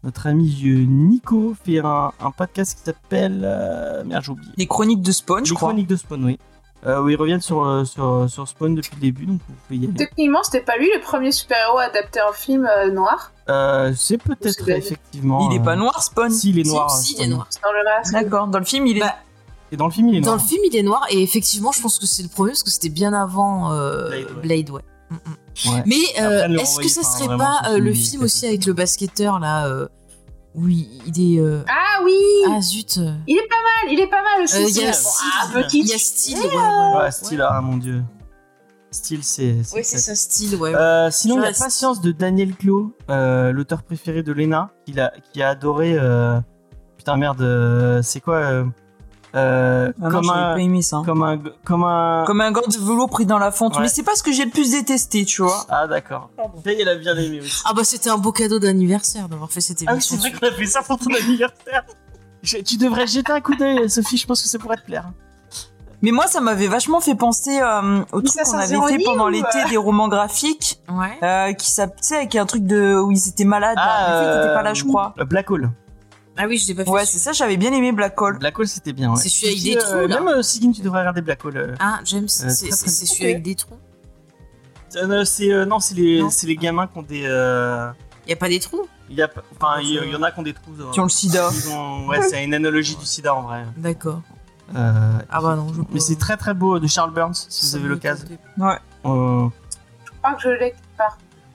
notre 0.04 0.26
ami 0.28 0.46
Nico 0.88 1.54
fait 1.64 1.80
un, 1.84 2.12
un 2.20 2.30
podcast 2.30 2.78
qui 2.78 2.84
s'appelle, 2.84 3.42
euh, 3.44 4.04
merde 4.04 4.22
j'ai 4.24 4.32
oublié, 4.32 4.52
Les 4.56 4.66
chroniques 4.66 5.02
de 5.02 5.12
Spawn, 5.12 5.44
je 5.44 5.50
les 5.50 5.56
crois. 5.56 5.70
chroniques 5.70 5.88
de 5.88 5.96
Spawn, 5.96 6.24
oui. 6.24 6.38
Euh, 6.84 7.00
où 7.00 7.08
ils 7.08 7.16
reviennent 7.16 7.40
sur, 7.40 7.64
euh, 7.64 7.84
sur, 7.84 8.28
sur 8.28 8.46
Spawn 8.46 8.74
depuis 8.74 8.94
le 8.96 9.00
début, 9.00 9.26
donc 9.26 9.40
vous 9.48 9.54
pouvez 9.66 9.78
y 9.80 9.84
aller. 9.86 9.94
Techniquement, 9.94 10.42
c'était 10.44 10.60
pas 10.60 10.76
lui 10.76 10.88
le 10.94 11.00
premier 11.00 11.32
super-héros 11.32 11.78
adapté 11.78 12.20
en 12.20 12.32
film 12.32 12.68
euh, 12.70 12.90
noir. 12.90 13.32
Euh, 13.48 13.92
c'est 13.96 14.18
peut-être 14.18 14.68
effectivement. 14.68 15.48
Il 15.50 15.56
est 15.56 15.62
pas 15.62 15.72
euh, 15.72 15.76
noir, 15.76 16.02
Spawn. 16.02 16.30
Si, 16.30 16.50
il 16.50 16.58
est 16.60 16.66
noir. 16.68 16.90
si, 16.90 17.14
il 17.18 17.22
est 17.22 17.26
noir. 17.28 17.48
Dans. 17.62 18.12
D'accord. 18.12 18.46
Dans 18.48 18.58
le 18.58 18.64
film, 18.64 18.86
il 18.86 18.98
est. 18.98 19.00
Bah, 19.00 19.16
Et 19.72 19.76
dans 19.76 19.86
le 19.86 19.90
film, 19.92 20.08
il 20.08 20.16
est 20.16 20.20
Dans 20.20 20.32
noir. 20.32 20.42
le 20.42 20.48
film, 20.48 20.62
il 20.70 20.76
est 20.76 20.82
noir 20.82 21.06
et 21.10 21.22
effectivement, 21.22 21.72
je 21.72 21.80
pense 21.80 21.98
que 21.98 22.06
c'est 22.06 22.22
le 22.22 22.28
premier 22.28 22.50
parce 22.52 22.62
que 22.62 22.70
c'était 22.70 22.88
bien 22.88 23.12
avant 23.12 23.72
euh, 23.72 24.08
Blade, 24.08 24.24
ouais. 24.30 24.42
Blade, 24.42 24.70
ouais. 24.70 24.82
Mm, 25.10 25.14
mm. 25.14 25.72
Ouais. 25.72 25.82
Mais 25.86 26.20
euh, 26.22 26.58
est-ce 26.58 26.78
que 26.78 26.88
ça 26.88 27.00
enfin, 27.00 27.18
serait 27.18 27.36
pas 27.36 27.62
euh, 27.68 27.78
le 27.78 27.92
film 27.92 28.22
aussi 28.22 28.46
avec 28.46 28.66
le 28.66 28.74
basketteur 28.74 29.38
là 29.40 29.66
où 30.56 30.68
il, 30.68 31.36
est 31.36 31.38
euh, 31.38 31.62
Ah 31.68 32.02
oui 32.02 32.16
ah 32.48 32.60
zut 32.60 32.98
Il 33.26 33.36
est 33.36 33.46
pas 33.46 33.62
mal, 33.62 33.92
il 33.92 34.00
est 34.00 34.06
pas 34.06 34.22
mal 34.22 34.42
aussi. 34.42 34.56
Euh, 34.56 34.68
il 34.68 34.76
y 34.76 34.84
a 34.86 34.88
ah, 34.90 35.98
style 35.98 36.38
ouais, 36.38 36.48
voilà. 36.50 36.98
Ouais, 36.98 37.10
style, 37.10 37.42
ah 37.42 37.60
mon 37.60 37.76
dieu. 37.76 38.02
Style, 38.90 39.22
c'est. 39.22 39.56
Ouais, 39.74 39.82
c'est 39.82 39.98
ça 39.98 40.14
style 40.14 40.56
ouais. 40.56 40.74
Euh, 40.74 41.10
sinon, 41.10 41.36
il 41.36 41.38
y 41.38 41.40
a 41.40 41.42
Je 41.42 41.48
reste. 41.48 41.62
Patience 41.62 42.00
de 42.00 42.12
Daniel 42.12 42.54
Clos, 42.56 42.96
euh, 43.10 43.52
l'auteur 43.52 43.82
préféré 43.82 44.22
de 44.22 44.32
Lena, 44.32 44.70
qui 44.86 44.98
a, 44.98 45.12
qui 45.32 45.42
a 45.42 45.50
adoré. 45.50 45.96
euh, 45.98 46.40
Putain, 46.96 47.18
merde, 47.18 47.42
euh, 47.42 48.00
c'est 48.02 48.20
quoi 48.20 48.64
euh, 49.36 49.92
Ah 50.02 50.08
comme, 50.10 50.30
un, 50.30 50.54
pas 50.54 50.58
aimé 50.60 50.82
ça. 50.82 51.02
comme 51.04 51.22
un. 51.22 51.38
Comme 51.64 51.84
un. 51.84 52.24
Comme 52.26 52.40
un 52.40 52.50
gant 52.52 52.62
de 52.66 52.76
velours 52.78 53.10
pris 53.10 53.26
dans 53.26 53.38
la 53.38 53.50
fonte. 53.52 53.76
Ouais. 53.76 53.82
Mais 53.82 53.88
c'est 53.88 54.02
pas 54.02 54.14
ce 54.14 54.22
que 54.22 54.32
j'ai 54.32 54.44
le 54.46 54.50
plus 54.50 54.70
détesté, 54.72 55.24
tu 55.24 55.42
vois. 55.42 55.66
Ah, 55.68 55.86
d'accord. 55.86 56.30
Elle 56.64 56.88
a 56.88 56.94
bien 56.96 57.14
aimé 57.16 57.40
aussi. 57.40 57.62
Ah 57.64 57.72
bah 57.74 57.82
c'était 57.84 58.10
un 58.10 58.18
beau 58.18 58.32
cadeau 58.32 58.58
d'anniversaire 58.58 59.28
d'avoir 59.28 59.50
fait 59.52 59.60
cette 59.60 59.78
Ah 59.82 59.90
oui, 59.90 59.92
émission. 59.94 60.16
c'est 60.20 60.30
vrai 60.30 60.38
qu'on 60.38 60.46
a 60.46 60.52
fait 60.52 60.66
ça 60.66 60.82
pour 60.82 60.98
ton 60.98 61.12
anniversaire. 61.14 61.84
Je- 62.42 62.58
tu 62.58 62.76
devrais 62.76 63.06
jeter 63.06 63.32
un 63.32 63.40
coup 63.40 63.54
d'œil, 63.54 63.88
Sophie, 63.90 64.16
je 64.16 64.26
pense 64.26 64.42
que 64.42 64.48
ça 64.48 64.58
pourrait 64.58 64.76
te 64.76 64.84
plaire. 64.84 65.04
Mais 66.02 66.10
moi, 66.12 66.26
ça 66.26 66.40
m'avait 66.42 66.66
vachement 66.68 67.00
fait 67.00 67.14
penser 67.14 67.58
euh, 67.60 68.02
au 68.12 68.20
truc 68.20 68.38
qu'on 68.44 68.58
avait 68.58 68.76
fait 68.76 69.02
pendant 69.04 69.28
l'été 69.28 69.46
euh 69.64 69.68
des 69.70 69.78
romans 69.78 70.08
graphiques, 70.08 70.78
Ouais. 70.90 71.18
euh, 71.22 71.52
qui 71.54 71.70
s'appelait, 71.70 71.96
tu 72.02 72.06
sais, 72.08 72.16
avec 72.16 72.36
un 72.36 72.44
truc 72.44 72.64
de 72.66 72.94
où 73.00 73.10
ils 73.10 73.28
étaient 73.28 73.44
malades. 73.46 73.76
là. 73.76 74.06
Mais 74.08 74.14
en 74.14 74.20
fait, 74.34 74.40
t'étais 74.42 74.54
pas 74.54 74.62
là, 74.62 74.74
je 74.74 74.84
crois. 74.84 75.14
euh, 75.18 75.24
Black 75.24 75.50
Hole. 75.50 75.70
Ah 76.38 76.46
oui, 76.46 76.58
je 76.58 76.66
l'ai 76.68 76.74
pas 76.74 76.84
fait. 76.84 76.90
Ouais, 76.90 77.06
c'est 77.06 77.18
ça, 77.18 77.32
j'avais 77.32 77.56
bien 77.56 77.72
aimé 77.72 77.92
Black 77.92 78.20
Hole. 78.20 78.38
Black 78.38 78.58
Hole, 78.58 78.66
c'était 78.68 78.92
bien. 78.92 79.10
Ouais. 79.10 79.16
C'est 79.16 79.28
celui 79.28 79.48
avec 79.52 79.62
des 79.62 79.76
trous, 79.76 80.06
là. 80.06 80.20
Même 80.20 80.28
euh, 80.28 80.42
Sigyn, 80.42 80.72
tu 80.72 80.82
devrais 80.82 81.00
regarder 81.00 81.22
Black 81.22 81.44
Hole. 81.44 81.56
euh. 81.56 81.74
Ah 81.80 82.00
James, 82.04 82.24
Euh, 82.24 82.48
c'est 82.50 82.70
celui 83.06 83.24
avec 83.24 83.42
des 83.42 83.54
trous. 83.54 83.74
Euh, 84.96 85.24
c'est 85.24 85.52
euh, 85.52 85.64
non, 85.66 85.78
c'est 85.80 85.94
les, 85.94 86.22
les 86.44 86.56
gamins 86.56 86.86
qui 86.86 86.98
ont 86.98 87.02
des. 87.02 87.22
euh, 87.26 87.90
Y 88.28 88.32
a 88.32 88.36
pas 88.36 88.48
des 88.48 88.60
trous? 88.60 88.86
Il 89.08 89.16
y 89.16 89.22
a, 89.22 89.28
pas- 89.28 89.42
enfin, 89.54 89.80
il 89.82 89.88
y, 89.88 89.94
il 89.94 90.10
y 90.10 90.16
en 90.16 90.22
a 90.22 90.30
qui 90.32 90.40
ont 90.40 90.42
des 90.42 90.52
trous. 90.54 90.72
euh, 90.80 90.90
Qui 90.92 91.00
ont 91.00 91.04
le 91.04 91.08
sida. 91.08 91.48
ouais, 92.08 92.22
c'est 92.22 92.42
une 92.44 92.54
analogie 92.54 92.96
du 92.96 93.04
sida 93.06 93.34
en 93.34 93.42
vrai. 93.42 93.64
D'accord. 93.76 94.20
Euh, 94.74 95.12
Ah 95.30 95.40
bah 95.40 95.54
non, 95.54 95.68
je 95.72 95.80
mais 95.92 96.00
c'est 96.00 96.16
très 96.16 96.36
très 96.36 96.52
beau 96.54 96.78
de 96.80 96.86
Charles 96.88 97.12
Burns 97.12 97.34
si 97.48 97.66
vous 97.70 97.76
avez 97.76 97.88
l'occasion. 97.88 98.26
Euh, 98.28 99.48
Je 100.04 100.10
crois 100.22 100.34
que 100.34 100.42
je 100.42 100.48
l'ai. 100.48 100.74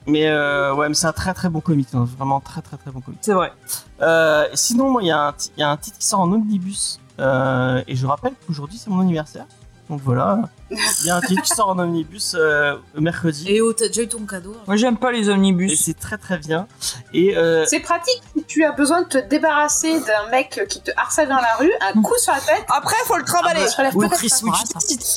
Mais 0.06 0.26
euh, 0.26 0.74
ouais, 0.74 0.88
mais 0.88 0.94
c'est 0.94 1.06
un 1.06 1.12
très 1.12 1.34
très 1.34 1.48
bon 1.48 1.60
comic, 1.60 1.88
hein, 1.94 2.06
vraiment 2.18 2.40
très 2.40 2.62
très 2.62 2.76
très 2.76 2.90
bon 2.90 3.00
comic. 3.00 3.18
C'est 3.22 3.34
vrai. 3.34 3.52
Euh, 4.00 4.46
sinon, 4.54 4.98
il 5.00 5.04
y, 5.04 5.08
y 5.08 5.12
a 5.12 5.68
un 5.68 5.76
titre 5.76 5.98
qui 5.98 6.06
sort 6.06 6.20
en 6.20 6.32
omnibus 6.32 6.98
euh, 7.20 7.82
et 7.86 7.94
je 7.94 8.06
rappelle 8.06 8.34
qu'aujourd'hui 8.46 8.78
c'est 8.78 8.90
mon 8.90 9.00
anniversaire. 9.00 9.46
Donc 9.92 10.00
voilà, 10.06 10.40
il 10.70 10.78
y 11.06 11.10
a 11.10 11.16
un 11.16 11.20
titre 11.20 11.42
qui 11.42 11.50
sort 11.54 11.68
en 11.68 11.78
omnibus 11.78 12.34
euh, 12.34 12.76
mercredi. 12.98 13.44
Et 13.46 13.60
oh, 13.60 13.74
t'as 13.74 13.88
déjà 13.88 14.00
eu 14.04 14.08
ton 14.08 14.24
cadeau 14.24 14.56
Moi, 14.66 14.76
j'aime 14.76 14.96
pas 14.96 15.12
les 15.12 15.28
Et 15.28 15.28
omnibus. 15.28 15.78
c'est 15.84 15.98
très 15.98 16.16
très 16.16 16.38
bien. 16.38 16.66
Et 17.12 17.36
euh, 17.36 17.66
C'est 17.66 17.80
pratique 17.80 18.22
si 18.34 18.42
tu 18.44 18.64
as 18.64 18.72
besoin 18.72 19.02
de 19.02 19.06
te 19.08 19.18
débarrasser 19.18 20.00
d'un 20.00 20.30
mec 20.30 20.62
qui 20.70 20.80
te 20.80 20.90
harcèle 20.96 21.28
dans 21.28 21.36
la 21.36 21.56
rue, 21.58 21.70
un 21.94 22.00
coup 22.00 22.16
sur 22.16 22.32
la 22.32 22.40
tête, 22.40 22.64
Après, 22.74 22.96
faut 23.04 23.18
le 23.18 23.22
trimballer. 23.24 23.60
il 23.64 23.68
se 23.68 23.76
relève 23.76 23.94
Ou 23.94 24.00
peut-être 24.00 24.14
Chris 24.14 24.30
pas. 24.30 24.46
Wick. 24.46 25.12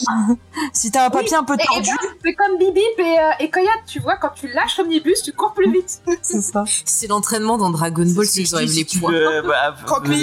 Si 0.74 0.91
t'as 0.91 1.05
un 1.05 1.10
papier 1.10 1.36
un 1.38 1.46
peu 1.46 1.53
Et, 1.53 1.63
et 1.63 1.65
tordu, 1.67 1.89
ben, 2.01 2.10
c'est 2.25 2.34
comme 2.34 2.58
Bibip 2.58 3.00
et, 3.00 3.01
euh, 3.20 3.32
et 3.46 3.50
Koyat, 3.50 3.70
tu 3.88 4.01
vois, 4.01 4.17
quand 4.17 4.32
tu 4.36 4.50
lâches 4.50 4.77
l'omnibus, 4.77 5.22
tu 5.24 5.32
cours 5.32 5.53
plus 5.53 5.72
vite. 5.72 6.01
c'est 6.22 6.41
ça. 6.41 6.65
C'est 6.84 7.08
l'entraînement 7.08 7.58
dans 7.58 7.70
Dragon 7.70 8.05
Ball, 8.05 8.25
c'est 8.25 8.44
si 8.44 8.46
si 8.46 8.79
les 8.79 8.84
tu 8.86 9.00
poids. 9.00 9.12
bah, 9.12 9.17
euh, 9.17 9.72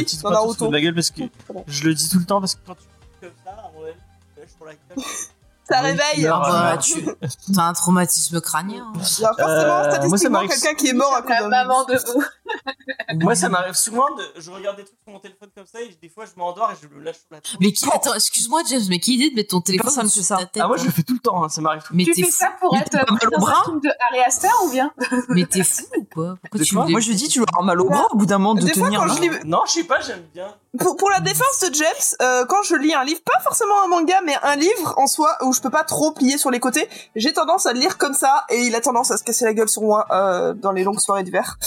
te 0.05 0.23
dans 0.23 0.31
Naruto. 0.31 0.71
parce 0.95 1.11
que 1.11 1.23
je 1.69 1.85
le 1.85 1.95
dis 1.95 2.11
tout 2.11 2.19
le 2.19 2.27
temps 2.27 2.41
parce 2.41 2.55
que 2.55 2.61
quand 2.67 2.75
tu 2.75 2.83
pour 4.57 4.67
la 4.67 4.73
gueule. 4.75 5.05
Ça 5.71 5.79
Oui, 5.81 5.91
réveille. 5.93 6.27
alors, 6.27 6.43
Ah 6.45 6.51
bah, 6.51 6.73
euh, 6.75 6.77
tu 7.47 7.57
as 7.57 7.63
un 7.63 7.73
traumatisme 7.73 8.41
crânien. 8.41 8.93
Il 8.97 9.01
y 9.23 9.25
a 9.25 9.29
forcément, 9.29 9.49
Euh, 9.49 9.65
moi, 9.69 9.83
ça 9.85 9.91
statistiquement, 9.93 10.31
m'arrive- 10.41 10.51
quelqu'un 10.51 10.75
qui 10.75 10.89
est 10.89 10.93
mort 10.93 11.15
à 11.15 11.23
cause 11.23 11.31
La 11.31 11.41
d'un 11.43 11.49
maman 11.49 11.85
debout. 11.85 12.25
Moi, 13.21 13.35
ça 13.37 13.49
m'arrive 13.49 13.75
souvent 13.75 14.07
de. 14.17 14.41
Je 14.41 14.51
regarde 14.51 14.77
des 14.77 14.85
trucs 14.85 14.99
sur 15.05 15.13
mon 15.13 15.21
téléphone 15.21 15.51
comme 15.57 15.65
ça 15.67 15.81
et 15.81 15.97
des 16.03 16.09
fois 16.09 16.25
je 16.27 16.33
m'endors 16.37 16.73
et 16.73 16.75
je 16.83 16.89
le 16.89 17.01
lâche 17.03 17.15
sur 17.17 17.27
la 17.31 17.41
tête. 17.41 17.53
Mais 17.61 17.73
qui 17.73 17.87
attends, 17.93 18.13
excuse-moi 18.15 18.63
James, 18.69 18.83
mais 18.89 18.99
qui 18.99 19.15
idée 19.15 19.31
de 19.31 19.37
mettre 19.37 19.51
ton 19.51 19.61
téléphone 19.61 19.87
Personne 19.87 20.07
de 20.07 20.11
ça. 20.27 20.37
ta 20.39 20.47
tête 20.47 20.63
Ah, 20.65 20.67
moi 20.67 20.77
je 20.77 20.83
hein 20.83 20.87
le 20.87 20.93
fais 20.93 21.03
tout 21.05 21.15
le 21.15 21.19
temps, 21.21 21.45
hein, 21.45 21.49
ça 21.49 21.61
m'arrive 21.61 21.83
tout 21.83 21.93
le 21.93 21.97
Mais 21.97 22.05
Tu 22.05 22.13
t'es 22.13 22.23
fais 22.23 22.31
fou, 22.31 22.37
ça 22.39 22.49
pour 22.61 22.75
Mais 22.75 22.81
être 22.81 22.93
dans 23.31 23.37
un 23.37 23.39
bras 23.41 23.63
film 23.65 23.81
de 23.81 23.91
Harry 24.09 24.21
Astor 24.27 24.51
ou 24.67 24.71
bien? 24.73 24.93
Mais 25.29 25.47
t'es 25.47 25.63
fou 25.63 25.85
ou 25.97 26.05
quoi? 26.13 26.35
Pourquoi 26.43 26.59
De 26.59 26.65
tu 26.65 26.75
quoi? 26.75 26.87
me 26.87 26.91
Moi, 26.91 27.01
je 27.01 27.09
lui 27.09 27.17
dis, 27.17 27.29
tu 27.29 27.39
vas 27.39 27.47
avoir 27.51 27.63
mal 27.65 27.81
au 27.81 27.85
bras 27.89 28.07
au 28.11 28.17
bout 28.17 28.27
d'un 28.27 28.39
moment 28.39 28.55
de 28.55 28.67
fois, 28.67 28.87
tenir. 28.89 29.01
quand 29.01 29.09
je 29.15 29.47
Non, 29.47 29.63
je 29.67 29.73
sais 29.73 29.85
pas, 29.85 30.01
j'aime 30.01 30.25
bien. 30.35 30.49
Pour, 30.79 30.97
pour 30.97 31.11
la 31.11 31.21
défense 31.21 31.61
de 31.69 31.75
James, 31.75 32.17
euh, 32.23 32.45
quand 32.47 32.63
je 32.63 32.75
lis 32.77 32.95
un 32.95 33.05
livre, 33.05 33.21
pas 33.25 33.41
forcément 33.43 33.83
un 33.85 33.89
manga, 33.89 34.15
mais 34.25 34.35
un 34.43 34.57
livre 34.57 34.95
en 34.97 35.07
soi 35.07 35.37
où 35.43 35.53
je 35.53 35.61
peux 35.61 35.71
pas 35.71 35.85
trop 35.85 36.13
plier 36.13 36.39
sur 36.39 36.51
les 36.51 36.61
côtés, 36.61 36.89
j'ai 37.17 37.33
tendance 37.33 37.67
à 37.67 37.73
le 37.73 37.81
lire 37.81 37.99
comme 37.99 38.15
ça 38.15 38.45
et 38.49 38.63
il 38.63 38.75
a 38.75 38.81
tendance 38.81 39.11
à 39.11 39.17
se 39.17 39.23
casser 39.25 39.45
la 39.45 39.55
gueule 39.55 39.69
sur 39.69 39.83
moi 39.83 40.07
euh, 40.11 40.55
dans 40.55 40.73
les 40.73 40.85
longues 40.85 41.01
soirées 41.01 41.23
d'hiver. 41.25 41.59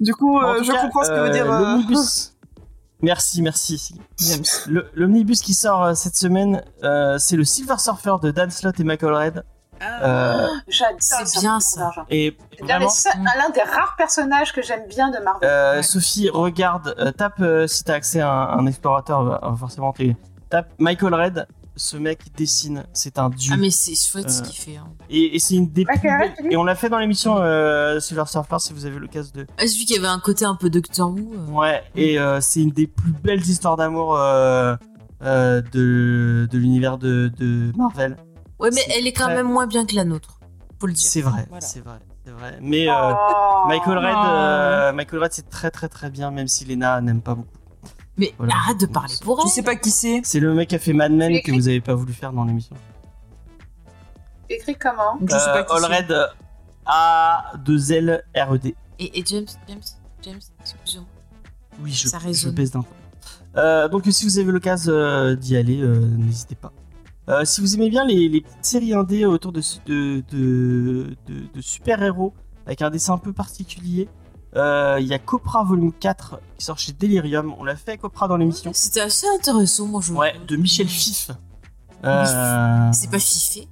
Du 0.00 0.14
coup, 0.14 0.38
euh, 0.40 0.62
je 0.62 0.72
cas, 0.72 0.82
comprends 0.82 1.04
ce 1.04 1.10
que 1.10 1.14
veut 1.14 1.28
euh, 1.28 1.30
dire. 1.30 1.50
euh, 1.52 1.58
L'omnibus. 1.60 2.30
Merci, 3.02 3.42
merci. 3.42 3.94
James. 4.18 4.44
Le- 4.66 4.88
L'omnibus 4.94 5.42
qui 5.42 5.52
sort 5.52 5.82
euh, 5.84 5.94
cette 5.94 6.14
semaine, 6.16 6.64
euh, 6.84 7.18
c'est 7.18 7.36
le 7.36 7.44
Silver 7.44 7.74
Surfer 7.76 8.14
de 8.22 8.30
Dan 8.30 8.50
Slott 8.50 8.80
et 8.80 8.84
Michael 8.84 9.12
Red. 9.12 9.44
Euh, 10.02 10.46
J'adore 10.68 10.96
C'est 11.00 11.26
ça, 11.26 11.40
bien, 11.40 11.60
ça. 11.60 11.90
et 12.10 12.36
vraiment, 12.60 12.86
Mm. 12.88 13.24
l'un 13.38 13.50
des 13.50 13.62
rares 13.62 13.94
personnages 13.96 14.52
que 14.52 14.62
j'aime 14.62 14.86
bien 14.88 15.10
de 15.10 15.18
Marvel. 15.18 15.48
euh, 15.48 15.76
Ouais. 15.76 15.82
Sophie, 15.82 16.28
regarde, 16.30 16.94
euh, 16.98 17.10
tape 17.12 17.40
euh, 17.40 17.66
si 17.66 17.84
t'as 17.84 17.94
accès 17.94 18.20
à 18.20 18.30
un, 18.30 18.58
un 18.58 18.66
explorateur, 18.66 19.42
euh, 19.44 19.56
forcément, 19.56 19.92
t'es- 19.92 20.16
tape 20.50 20.72
Michael 20.78 21.14
Red. 21.14 21.46
Ce 21.76 21.96
mec 21.96 22.20
dessine, 22.36 22.84
c'est 22.92 23.18
un 23.18 23.28
dieu. 23.30 23.50
Ah, 23.52 23.56
mais 23.58 23.70
c'est 23.72 23.96
chouette 23.96 24.30
ce 24.30 24.42
qu'il 24.42 24.54
fait. 24.54 24.76
hein. 24.76 24.86
Et, 25.10 25.34
et 25.34 25.38
c'est 25.40 25.56
une 25.56 25.68
des 25.72 25.84
Michael 25.84 26.32
plus 26.34 26.52
Et 26.52 26.56
on 26.56 26.62
l'a 26.62 26.76
fait 26.76 26.88
dans 26.88 27.00
l'émission 27.00 27.36
euh, 27.38 27.98
Silver 27.98 28.26
Surfer 28.28 28.58
si 28.60 28.72
vous 28.72 28.86
avez 28.86 28.96
l'occasion 29.00 29.32
de. 29.34 29.44
Ah, 29.58 29.66
celui 29.66 29.84
qui 29.84 29.98
avait 29.98 30.06
un 30.06 30.20
côté 30.20 30.44
un 30.44 30.54
peu 30.54 30.70
Doctor 30.70 31.10
Who. 31.10 31.32
euh. 31.34 31.50
Ouais, 31.50 31.82
et 31.96 32.16
euh, 32.20 32.40
c'est 32.40 32.60
une 32.62 32.70
des 32.70 32.86
plus 32.86 33.10
belles 33.10 33.40
histoires 33.40 33.76
d'amour 33.76 34.14
euh, 34.16 34.76
euh, 35.24 35.62
de, 35.72 36.46
de 36.48 36.58
l'univers 36.58 36.96
de, 36.96 37.32
de 37.40 37.72
Marvel. 37.76 38.16
Ouais, 38.58 38.70
mais 38.72 38.82
elle 38.96 39.06
est 39.06 39.12
quand 39.12 39.24
très- 39.24 39.34
même 39.36 39.48
moins 39.50 39.66
bien 39.66 39.84
que 39.86 39.94
la 39.94 40.04
nôtre. 40.04 40.38
Faut 40.80 40.86
le 40.86 40.92
dire. 40.92 41.08
C'est 41.08 41.20
vrai, 41.22 41.46
Voilà. 41.48 41.60
c'est 41.66 41.80
vrai, 41.80 41.98
c'est 42.24 42.30
vrai. 42.30 42.58
Mais 42.60 42.88
euh, 42.88 42.92
Oh. 42.94 43.64
Michael 43.68 43.98
Red, 43.98 44.14
Oh. 44.16 44.26
euh, 44.26 44.92
Michael 44.92 45.22
Red, 45.22 45.32
c'est 45.32 45.48
très 45.48 45.70
très 45.70 45.88
très 45.88 46.10
bien, 46.10 46.30
même 46.30 46.48
si 46.48 46.64
Lena 46.64 47.00
n'aime 47.00 47.20
pas 47.22 47.34
beaucoup. 47.34 47.48
Mais 48.16 48.32
Voilà. 48.38 48.54
arrête 48.54 48.78
de 48.80 48.86
parler 48.86 49.14
pour 49.22 49.40
elle. 49.40 49.48
Je 49.48 49.52
sais 49.52 49.62
pas 49.62 49.74
qui 49.76 49.90
c'est. 49.90 50.20
C'est 50.24 50.40
le 50.40 50.54
mec 50.54 50.68
qui 50.68 50.74
a 50.76 50.78
fait 50.78 50.92
Mad 50.92 51.10
Men 51.12 51.40
que 51.42 51.50
vous 51.52 51.68
avez 51.68 51.80
pas 51.80 51.94
voulu 51.94 52.12
faire 52.12 52.32
dans 52.32 52.44
l'émission. 52.44 52.76
Écrit 54.48 54.76
comment 54.76 55.18
Je 55.22 55.26
sais 55.32 55.36
pas 55.52 55.64
qui 55.64 55.72
All 55.72 55.80
c'est. 55.80 55.96
Red 55.96 56.10
euh, 56.12 56.26
A 56.86 57.52
2 57.64 57.92
L 57.92 58.24
R 58.36 58.54
E 58.54 58.58
D. 58.58 58.74
Et, 58.98 59.18
et 59.18 59.24
James, 59.26 59.46
James, 59.68 59.80
James, 60.22 60.40
excusez-moi. 60.60 61.08
Oui, 61.80 61.90
je, 61.92 62.06
Ça 62.08 62.18
je 62.20 62.26
résonne. 62.26 62.52
baisse 62.54 62.70
d'un. 62.70 62.84
Euh, 63.56 63.88
donc 63.88 64.04
si 64.10 64.24
vous 64.24 64.38
avez 64.38 64.52
l'occasion 64.52 64.92
euh, 64.92 65.34
d'y 65.34 65.56
aller, 65.56 65.80
euh, 65.80 65.98
n'hésitez 65.98 66.54
pas. 66.54 66.72
Euh, 67.28 67.44
si 67.44 67.60
vous 67.60 67.74
aimez 67.74 67.88
bien 67.88 68.04
les, 68.04 68.28
les 68.28 68.40
petites 68.42 68.64
séries 68.64 68.92
indé 68.94 69.24
autour 69.24 69.52
de, 69.52 69.62
de, 69.86 70.22
de, 70.30 71.16
de- 71.26 71.46
de 71.54 71.60
super-héros 71.60 72.34
avec 72.66 72.82
un 72.82 72.90
dessin 72.90 73.14
un 73.14 73.18
peu 73.18 73.32
particulier, 73.32 74.08
euh, 74.56 74.98
il 75.00 75.06
y 75.06 75.14
a 75.14 75.18
Copra 75.18 75.64
volume 75.64 75.92
4 75.92 76.38
qui 76.58 76.64
sort 76.64 76.78
chez 76.78 76.92
Delirium. 76.92 77.54
On 77.58 77.64
l'a 77.64 77.76
fait 77.76 77.96
Copra 77.98 78.28
dans 78.28 78.36
l'émission. 78.36 78.70
C'était 78.74 79.00
assez 79.00 79.26
intéressant, 79.34 79.86
moi 79.86 80.00
je. 80.02 80.12
Ouais, 80.12 80.34
de 80.46 80.56
Michel 80.56 80.86
Fif. 80.88 81.30
Euh, 82.04 82.90
C'est 82.92 83.10
pas 83.10 83.18
fifé. 83.18 83.68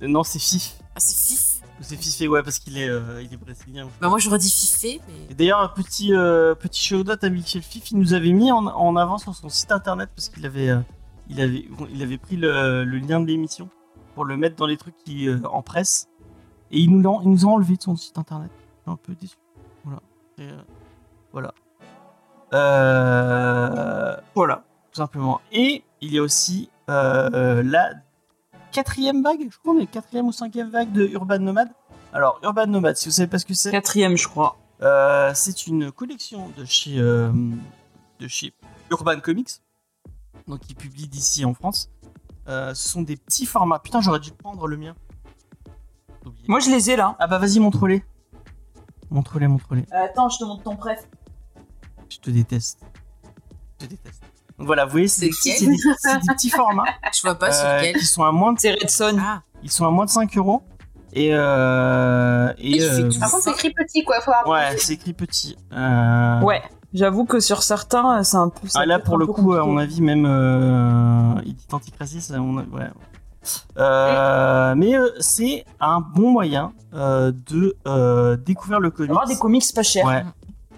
Non, 0.00 0.22
c'est 0.24 0.38
Fif. 0.38 0.78
Ah, 0.94 1.00
c'est 1.00 1.14
fif. 1.16 1.44
C'est 1.80 1.96
Fifé, 1.96 2.26
ouais, 2.26 2.42
parce 2.42 2.58
qu'il 2.58 2.76
est, 2.78 2.88
euh, 2.88 3.22
il 3.22 3.32
est 3.32 3.36
brésilien. 3.36 3.88
Bah, 4.00 4.08
moi 4.08 4.18
j'aurais 4.18 4.38
dit 4.38 4.50
fifé, 4.50 5.00
mais. 5.28 5.34
D'ailleurs, 5.34 5.60
un 5.60 5.68
petit, 5.68 6.12
euh, 6.12 6.54
petit 6.56 6.82
shout-out 6.84 7.22
à 7.22 7.28
Michel 7.28 7.62
Fif, 7.62 7.92
il 7.92 7.98
nous 7.98 8.14
avait 8.14 8.32
mis 8.32 8.50
en, 8.50 8.66
en 8.66 8.96
avant 8.96 9.16
sur 9.18 9.32
son 9.34 9.48
site 9.48 9.70
internet 9.70 10.08
parce 10.16 10.28
qu'il 10.28 10.44
avait, 10.44 10.70
euh, 10.70 10.80
il 11.28 11.40
avait, 11.40 11.66
il 11.92 12.02
avait 12.02 12.18
pris 12.18 12.36
le, 12.36 12.84
le 12.84 12.98
lien 12.98 13.20
de 13.20 13.26
l'émission 13.26 13.68
pour 14.14 14.24
le 14.24 14.36
mettre 14.36 14.56
dans 14.56 14.66
les 14.66 14.76
trucs 14.76 14.96
qui, 15.04 15.28
euh, 15.28 15.38
en 15.50 15.62
presse. 15.62 16.08
Et 16.70 16.78
il 16.80 16.90
nous, 16.90 17.00
l'a- 17.02 17.20
il 17.22 17.30
nous 17.30 17.44
a 17.46 17.48
enlevé 17.48 17.76
de 17.76 17.82
son 17.82 17.96
site 17.96 18.18
internet. 18.18 18.50
Je 18.58 18.82
suis 18.82 18.90
un 18.92 18.96
peu 18.96 19.14
déçu. 19.14 19.36
Voilà. 19.84 20.00
Et, 20.38 20.42
euh, 20.42 20.60
voilà. 21.32 21.52
Euh, 22.54 24.16
voilà, 24.34 24.64
tout 24.92 24.96
simplement. 24.98 25.40
Et 25.52 25.84
il 26.00 26.12
y 26.12 26.18
a 26.18 26.22
aussi 26.22 26.70
la 26.88 27.90
quatrième 28.72 29.22
vague, 29.22 29.46
je 29.50 29.58
crois, 29.58 29.74
mais 29.74 29.86
quatrième 29.86 30.26
ou 30.26 30.32
cinquième 30.32 30.70
vague 30.70 30.92
de 30.92 31.06
Urban 31.06 31.38
Nomad. 31.38 31.68
Alors, 32.12 32.40
Urban 32.42 32.66
Nomad, 32.66 32.96
si 32.96 33.08
vous 33.08 33.12
savez 33.14 33.28
pas 33.28 33.38
ce 33.38 33.44
que 33.46 33.54
c'est, 33.54 33.70
Quatrième, 33.70 34.16
je 34.16 34.26
crois. 34.28 34.56
c'est 35.34 35.66
une 35.66 35.92
collection 35.92 36.48
de 36.56 36.64
chez, 36.64 36.96
de 36.98 38.28
chez 38.28 38.52
Urban 38.90 39.20
Comics, 39.20 39.50
donc 40.48 40.60
qui 40.60 40.74
publie 40.74 41.06
d'ici 41.08 41.44
en 41.44 41.54
France. 41.54 41.90
Euh, 42.48 42.74
ce 42.74 42.88
sont 42.88 43.02
des 43.02 43.16
petits 43.16 43.46
formats. 43.46 43.78
Putain, 43.78 44.00
j'aurais 44.00 44.20
dû 44.20 44.30
prendre 44.32 44.66
le 44.66 44.76
mien. 44.76 44.94
Moi, 46.46 46.60
je 46.60 46.70
les 46.70 46.90
ai 46.90 46.96
là. 46.96 47.16
Ah 47.18 47.26
bah 47.26 47.38
vas-y, 47.38 47.58
montre-les. 47.60 48.02
Montre-les, 49.10 49.48
montre-les. 49.48 49.84
attends, 49.92 50.28
je 50.28 50.38
te 50.38 50.44
montre 50.44 50.62
ton 50.64 50.76
prêt. 50.76 50.98
Je 52.10 52.18
te 52.18 52.30
déteste. 52.30 52.80
Je 53.80 53.86
te 53.86 53.90
déteste. 53.90 54.22
Donc 54.58 54.66
voilà, 54.66 54.84
vous 54.86 54.90
voyez, 54.92 55.08
c'est 55.08 55.26
des, 55.26 55.32
C'est 55.32 55.52
petits- 55.54 55.66
des- 55.66 56.32
petits 56.32 56.50
formats 56.50 56.84
Je 57.14 57.20
vois 57.22 57.36
pas 57.38 57.52
sur 57.52 57.64
euh, 57.66 57.78
lequel. 57.78 57.96
qui 57.98 58.04
sont 58.06 58.24
à 58.24 58.32
moins 58.32 58.52
de, 58.52 58.58
C'est 58.58 58.72
Red 58.72 58.90
Son. 58.90 59.16
Ah, 59.20 59.42
ils 59.62 59.70
sont 59.70 59.86
à 59.86 59.90
moins 59.90 60.04
de 60.04 60.10
5 60.10 60.36
euros. 60.36 60.62
Et, 61.12 61.30
euh, 61.32 62.52
et 62.58 62.82
euh. 62.82 63.08
Par 63.20 63.30
contre, 63.30 63.44
c'est 63.44 63.50
écrit 63.52 63.72
petit, 63.72 64.04
quoi. 64.04 64.20
Faut 64.20 64.30
avoir- 64.32 64.48
ouais, 64.72 64.76
c'est 64.78 64.94
écrit 64.94 65.12
petit. 65.14 65.56
Euh, 65.72 66.40
Ouais. 66.42 66.62
J'avoue 66.94 67.24
que 67.26 67.38
sur 67.40 67.62
certains, 67.62 68.22
c'est 68.24 68.36
un 68.36 68.48
peu. 68.48 68.66
ça 68.68 68.80
Ah, 68.82 68.86
là, 68.86 68.98
pour 68.98 69.18
le 69.18 69.26
coup, 69.26 69.52
à 69.54 69.64
mon 69.64 69.76
avis, 69.78 70.00
même 70.00 70.24
euh, 70.26 71.34
Anticrasis, 71.72 72.26
ça, 72.26 72.40
on 72.40 72.58
a- 72.58 72.62
ouais. 72.62 72.90
Euh, 73.78 74.74
mais 74.76 74.96
euh, 74.96 75.08
c'est 75.20 75.64
un 75.80 76.00
bon 76.00 76.30
moyen 76.32 76.72
euh, 76.94 77.32
de 77.50 77.76
euh, 77.86 78.36
découvrir 78.36 78.80
le 78.80 78.90
comics. 78.90 79.10
Avoir 79.10 79.26
des 79.26 79.36
comics 79.36 79.64
pas 79.74 79.82
chers. 79.82 80.04
Ouais. 80.06 80.24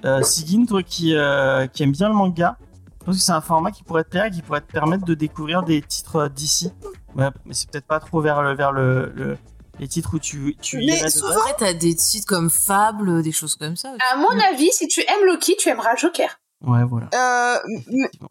Euh, 0.05 0.23
Sigyn, 0.23 0.65
toi 0.67 0.83
qui, 0.83 1.15
euh, 1.15 1.67
qui 1.67 1.83
aime 1.83 1.93
bien 1.93 2.09
le 2.09 2.15
manga, 2.15 2.57
je 3.01 3.05
pense 3.07 3.17
que 3.17 3.23
c'est 3.23 3.33
un 3.33 3.41
format 3.41 3.71
qui 3.71 3.83
pourrait 3.83 4.05
te 4.05 4.11
plaire 4.11 4.27
et 4.27 4.31
qui 4.31 4.43
pourrait 4.43 4.61
te 4.61 4.71
permettre 4.73 5.05
de 5.05 5.15
découvrir 5.15 5.63
des 5.63 5.81
titres 5.83 6.17
euh, 6.17 6.29
d'ici. 6.29 6.73
Ouais, 7.17 7.29
mais 7.45 7.55
c'est 7.55 7.71
peut-être 7.71 7.87
pas 7.87 8.01
trop 8.01 8.21
vers, 8.21 8.43
le, 8.43 8.55
vers 8.55 8.73
le, 8.73 9.13
le- 9.15 9.37
les 9.81 9.89
titres 9.89 10.15
où 10.15 10.19
tu, 10.21 10.57
tu 10.63 10.77
Mais 10.79 11.09
souvent- 11.11 11.35
t'as 11.59 11.73
des 11.73 11.95
titres 11.97 12.27
comme 12.29 12.51
Fable, 12.51 13.23
des 13.23 13.33
choses 13.33 13.57
comme 13.57 13.75
ça. 13.77 13.89
aussi. 13.91 13.99
À 14.13 14.17
mon 14.17 14.29
avis, 14.53 14.71
si 14.73 14.87
tu 14.87 15.01
aimes 15.01 15.27
Loki, 15.27 15.57
tu 15.59 15.69
aimeras 15.71 15.97
Joker. 15.97 16.39
Ouais, 16.63 16.85
voilà. 16.85 17.07
Euh, 17.15 17.59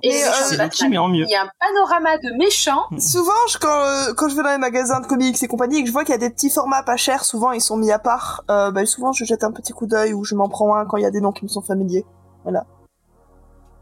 Et 0.04 0.24
euh. 0.24 0.58
Loki, 0.60 0.88
mais 0.88 1.00
en 1.00 1.08
mieux. 1.08 1.26
Il 1.28 1.32
y 1.32 1.36
a 1.36 1.42
un 1.42 1.50
panorama 1.60 2.16
de 2.20 2.38
méchants. 2.38 2.86
souvent, 3.00 3.32
je- 3.50 3.58
quand, 3.58 3.68
euh, 3.82 4.14
quand 4.14 4.30
je 4.30 4.36
vais 4.36 4.44
dans 4.44 4.52
les 4.52 4.60
magasins 4.60 5.00
de 5.00 5.08
comics 5.08 5.42
et 5.42 5.48
compagnie 5.48 5.80
et 5.80 5.82
que 5.82 5.88
je 5.88 5.92
vois 5.92 6.04
qu'il 6.04 6.12
y 6.12 6.16
a 6.16 6.20
des 6.20 6.30
petits 6.30 6.52
formats 6.52 6.84
pas 6.84 6.96
chers, 6.96 7.26
souvent 7.26 7.52
ils 7.52 7.62
sont 7.62 7.76
mis 7.78 7.92
à 7.92 7.98
part, 7.98 8.44
euh, 8.52 8.70
bah, 8.70 8.86
souvent 8.86 9.12
je 9.12 9.26
jette 9.26 9.44
un 9.44 9.52
petit 9.52 9.74
coup 9.74 9.88
d'œil 9.88 10.14
ou 10.14 10.24
je 10.24 10.36
m'en 10.36 10.48
prends 10.48 10.76
un 10.76 10.86
quand 10.86 10.98
il 10.98 11.04
y 11.04 11.08
a 11.08 11.12
des 11.12 11.22
noms 11.22 11.32
qui 11.32 11.44
me 11.44 11.50
sont 11.50 11.62
familiers. 11.64 12.06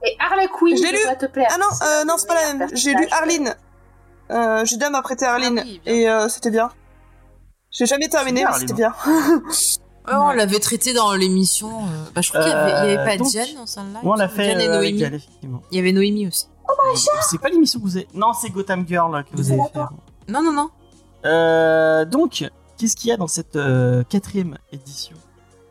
Et 0.05 0.15
Harley 0.19 0.47
Quinn, 0.47 0.77
Je 0.77 0.83
l'ai 0.83 0.91
lu. 0.91 0.97
te 1.19 1.25
plaire. 1.25 1.50
Ah 1.53 1.57
non, 1.57 1.65
euh, 1.86 2.05
non, 2.05 2.13
c'est 2.17 2.27
pas 2.27 2.36
la 2.36 2.53
même. 2.53 2.69
J'ai 2.74 2.93
lu. 2.93 3.05
Arline. 3.12 3.53
Euh, 4.29 4.63
Judas 4.65 4.89
m'a 4.89 5.01
prêté 5.01 5.25
Arline 5.25 5.59
Ah 5.59 5.63
oui, 5.65 5.81
bien. 5.83 5.93
et 5.93 6.09
euh, 6.09 6.29
c'était 6.29 6.51
bien. 6.51 6.69
J'ai 7.77 7.86
jamais 7.86 8.07
terminé, 8.10 8.43
mais 8.46 8.57
c'était 8.60 8.74
bien. 8.74 8.93
Ouais, 10.07 10.13
on 10.13 10.31
l'avait 10.31 10.60
traité 10.60 10.93
dans 10.93 11.13
l'émission. 11.13 11.67
euh, 11.84 12.05
Bah, 12.15 12.22
je 12.22 12.29
crois 12.29 12.41
qu'il 12.41 12.50
y 12.51 12.55
avait, 12.55 12.72
il 12.72 12.74
y 12.74 12.77
avait 12.77 12.98
Euh, 12.98 13.05
pas 13.05 13.17
donc, 13.17 13.27
Diane 13.29 13.48
dans 13.55 13.65
celle-là. 13.65 14.00
On 14.03 14.13
l'a 14.13 14.29
fait 14.29 14.48
et 14.48 14.51
euh, 14.51 14.55
avec 14.55 14.69
Noémie. 14.96 15.01
elle, 15.03 15.13
effectivement. 15.15 15.62
Il 15.69 15.75
y 15.75 15.79
avait 15.79 15.91
Noémie 15.91 16.27
aussi. 16.27 16.46
C'est 17.29 17.39
pas 17.41 17.50
l'émission 17.50 17.79
que 17.79 17.84
vous 17.86 17.98
avez. 17.98 18.07
Non, 18.13 18.31
c'est 18.34 18.50
Gotham 18.50 18.86
Girl 18.88 19.24
que 19.29 19.36
vous 19.36 19.51
avez 19.51 19.62
fait. 19.74 19.79
Non, 20.29 20.41
non, 20.41 20.53
non. 20.53 20.69
Euh, 21.25 22.05
donc, 22.05 22.50
qu'est-ce 22.77 22.96
qu'il 22.96 23.10
y 23.10 23.12
a 23.12 23.17
dans 23.17 23.27
cette 23.27 23.55
euh, 23.57 24.03
quatrième 24.07 24.57
édition 24.72 25.17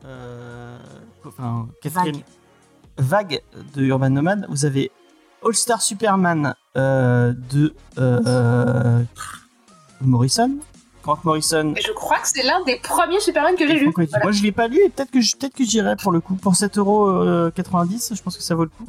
euh, 0.05 0.79
Enfin, 1.27 1.69
quatrième 1.83 2.21
vague. 2.99 3.41
de 3.75 3.83
Urban 3.85 4.11
Nomad. 4.11 4.47
Vous 4.51 4.65
avez 4.67 4.93
All 5.45 5.55
Star 5.55 5.81
Superman 5.81 6.55
euh, 6.77 7.33
de 7.51 7.75
euh, 7.99 8.21
euh, 8.27 9.03
Morrison. 10.03 10.51
Grant 11.07 11.19
Morrison. 11.25 11.73
Et 11.77 11.81
je 11.81 11.93
crois 11.93 12.19
que 12.19 12.29
c'est 12.29 12.43
l'un 12.43 12.63
des 12.65 12.77
premiers 12.77 13.21
Superman 13.21 13.55
que 13.57 13.67
j'ai 13.67 13.75
lu. 13.79 13.93
Voilà. 13.95 14.19
Moi, 14.25 14.33
je 14.33 14.43
l'ai 14.43 14.53
pas 14.53 14.67
lu 14.69 14.79
et 14.85 14.89
peut-être 14.91 15.11
que 15.11 15.21
je- 15.21 15.37
peut-être 15.37 15.55
que 15.55 15.65
j'irai 15.65 15.97
pour 15.97 16.13
le 16.13 16.21
coup. 16.21 16.35
Pour 16.35 16.55
7,90€, 16.57 18.15
je 18.15 18.23
pense 18.23 18.37
que 18.37 18.43
ça 18.43 18.55
vaut 18.55 18.65
le 18.65 18.71
coup. 18.71 18.87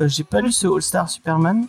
Euh, 0.00 0.08
J'ai 0.08 0.24
pas 0.24 0.40
lu 0.40 0.52
ce 0.52 0.66
All 0.66 0.80
Star 0.82 1.08
Superman. 1.10 1.66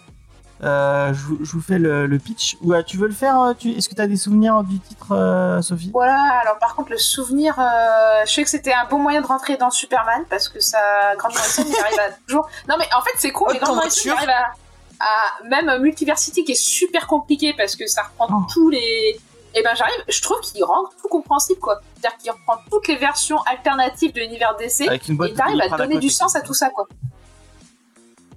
Euh, 0.63 1.11
je, 1.13 1.19
vous- 1.25 1.39
je 1.43 1.51
vous 1.53 1.61
fais 1.61 1.79
le, 1.79 2.05
le 2.05 2.19
pitch. 2.19 2.55
Ou 2.61 2.73
euh, 2.73 2.83
tu 2.83 2.95
veux 2.97 3.07
le 3.07 3.13
faire 3.13 3.41
euh, 3.41 3.53
tu- 3.57 3.71
Est-ce 3.71 3.89
que 3.89 3.95
tu 3.95 4.01
as 4.01 4.05
des 4.07 4.15
souvenirs 4.15 4.61
du 4.63 4.79
titre, 4.79 5.07
euh, 5.11 5.59
Sophie? 5.63 5.89
Voilà, 5.91 6.39
alors 6.43 6.59
par 6.59 6.75
contre, 6.75 6.91
le 6.91 6.99
souvenir, 6.99 7.55
euh, 7.59 8.21
je 8.27 8.31
sais 8.31 8.43
que 8.43 8.49
c'était 8.49 8.71
un 8.73 8.85
bon 8.87 8.99
moyen 8.99 9.21
de 9.21 9.25
rentrer 9.27 9.57
dans 9.57 9.71
Superman 9.71 10.23
parce 10.29 10.47
que 10.49 10.59
ça, 10.59 10.77
Grant 11.17 11.29
Morrison, 11.33 11.63
il 11.67 11.75
arrive 11.83 11.99
à 11.99 12.11
toujours. 12.27 12.47
Non, 12.69 12.75
mais 12.77 12.85
en 12.95 13.01
fait, 13.01 13.09
c'est 13.17 13.31
cool, 13.31 13.47
mais 13.53 13.59
Grant 13.59 13.73
Morrison, 13.75 14.01
il 14.05 14.11
arrive 14.11 14.29
à, 14.29 14.51
à- 14.99 15.43
Même 15.49 15.81
Multiversity 15.81 16.43
qui 16.43 16.51
est 16.51 16.61
super 16.63 17.07
compliqué 17.07 17.55
parce 17.57 17.75
que 17.75 17.87
ça 17.87 18.03
reprend 18.03 18.27
Oh. 18.41 18.47
tous 18.53 18.69
les. 18.69 19.19
Et 19.53 19.61
ben, 19.63 19.75
j'arrive, 19.75 20.03
je 20.07 20.21
trouve 20.21 20.39
qu'il 20.41 20.63
rend 20.63 20.85
tout 21.01 21.07
compréhensible, 21.09 21.59
quoi. 21.59 21.81
C'est-à-dire 21.95 22.17
qu'il 22.17 22.31
reprend 22.31 22.55
toutes 22.69 22.87
les 22.87 22.95
versions 22.95 23.41
alternatives 23.43 24.13
de 24.13 24.19
l'univers 24.21 24.55
DC 24.57 24.87
Avec 24.87 25.07
une 25.07 25.17
boîte 25.17 25.31
et 25.31 25.33
t'arrives 25.33 25.61
à 25.61 25.77
donner 25.77 25.99
du 25.99 26.09
sens 26.09 26.35
à 26.35 26.41
tout 26.41 26.53
ça, 26.53 26.69
quoi. 26.69 26.87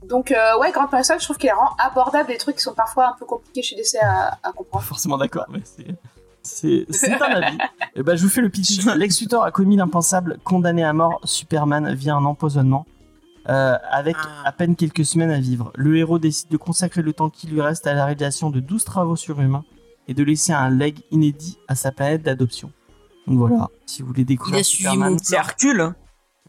Donc, 0.09 0.33
euh, 0.33 0.59
ouais, 0.59 0.71
Grant 0.73 0.89
Morrison, 0.91 1.15
je 1.19 1.25
trouve 1.25 1.39
qu'il 1.39 1.53
rend 1.53 1.75
abordable 1.79 2.29
des 2.29 2.37
trucs 2.37 2.57
qui 2.57 2.63
sont 2.63 2.75
parfois 2.75 3.09
un 3.09 3.13
peu 3.19 3.25
compliqués 3.25 3.63
chez 3.63 3.77
DC 3.77 3.97
à, 4.03 4.53
comprendre. 4.53 4.85
forcément 4.85 5.17
d'accord, 5.17 5.47
mais 5.49 5.61
c'est. 5.65 5.87
C'est 6.47 6.85
c'est 6.91 7.15
un 7.15 7.41
avis. 7.41 7.57
Et 7.95 8.03
ben, 8.03 8.17
je 8.17 8.23
vous 8.23 8.29
fais 8.29 8.43
le 8.43 8.51
pitch. 8.51 8.85
Lex 8.97 9.19
Luthor 9.23 9.45
a 9.45 9.51
commis 9.51 9.77
l'impensable, 9.77 10.39
condamné 10.45 10.85
à 10.85 10.93
mort 10.93 11.19
Superman 11.25 11.95
via 11.95 12.15
un 12.15 12.25
empoisonnement. 12.27 12.85
euh, 13.49 13.77
avec 13.91 14.17
Ah. 14.19 14.49
à 14.49 14.53
peine 14.53 14.77
quelques 14.77 15.05
semaines 15.07 15.31
à 15.31 15.39
vivre, 15.39 15.71
le 15.75 15.97
héros 15.97 16.19
décide 16.19 16.49
de 16.51 16.57
consacrer 16.59 17.01
le 17.03 17.13
temps 17.15 17.31
qui 17.31 17.47
lui 17.47 17.61
reste 17.63 17.87
à 17.87 17.95
la 17.95 18.05
réalisation 18.05 18.51
de 18.51 18.61
12 18.61 18.85
travaux 18.85 19.17
surhumains 19.17 19.65
et 20.09 20.15
de 20.15 20.23
laisser 20.23 20.53
un 20.53 20.71
leg 20.71 21.01
inédit 21.11 21.59
à 21.69 21.75
sa 21.75 21.93
planète 21.93 22.23
d'adoption. 22.23 22.71
Donc 23.27 23.39
voilà, 23.39 23.69
si 23.87 24.03
vous 24.03 24.09
voulez 24.09 24.25
découvrir 24.25 24.57
Il 24.57 24.61
a 24.61 24.65
suivi 24.65 24.83
Superman, 24.91 25.13
mon 25.13 25.19
C'est 25.23 25.37
Hercule. 25.37 25.95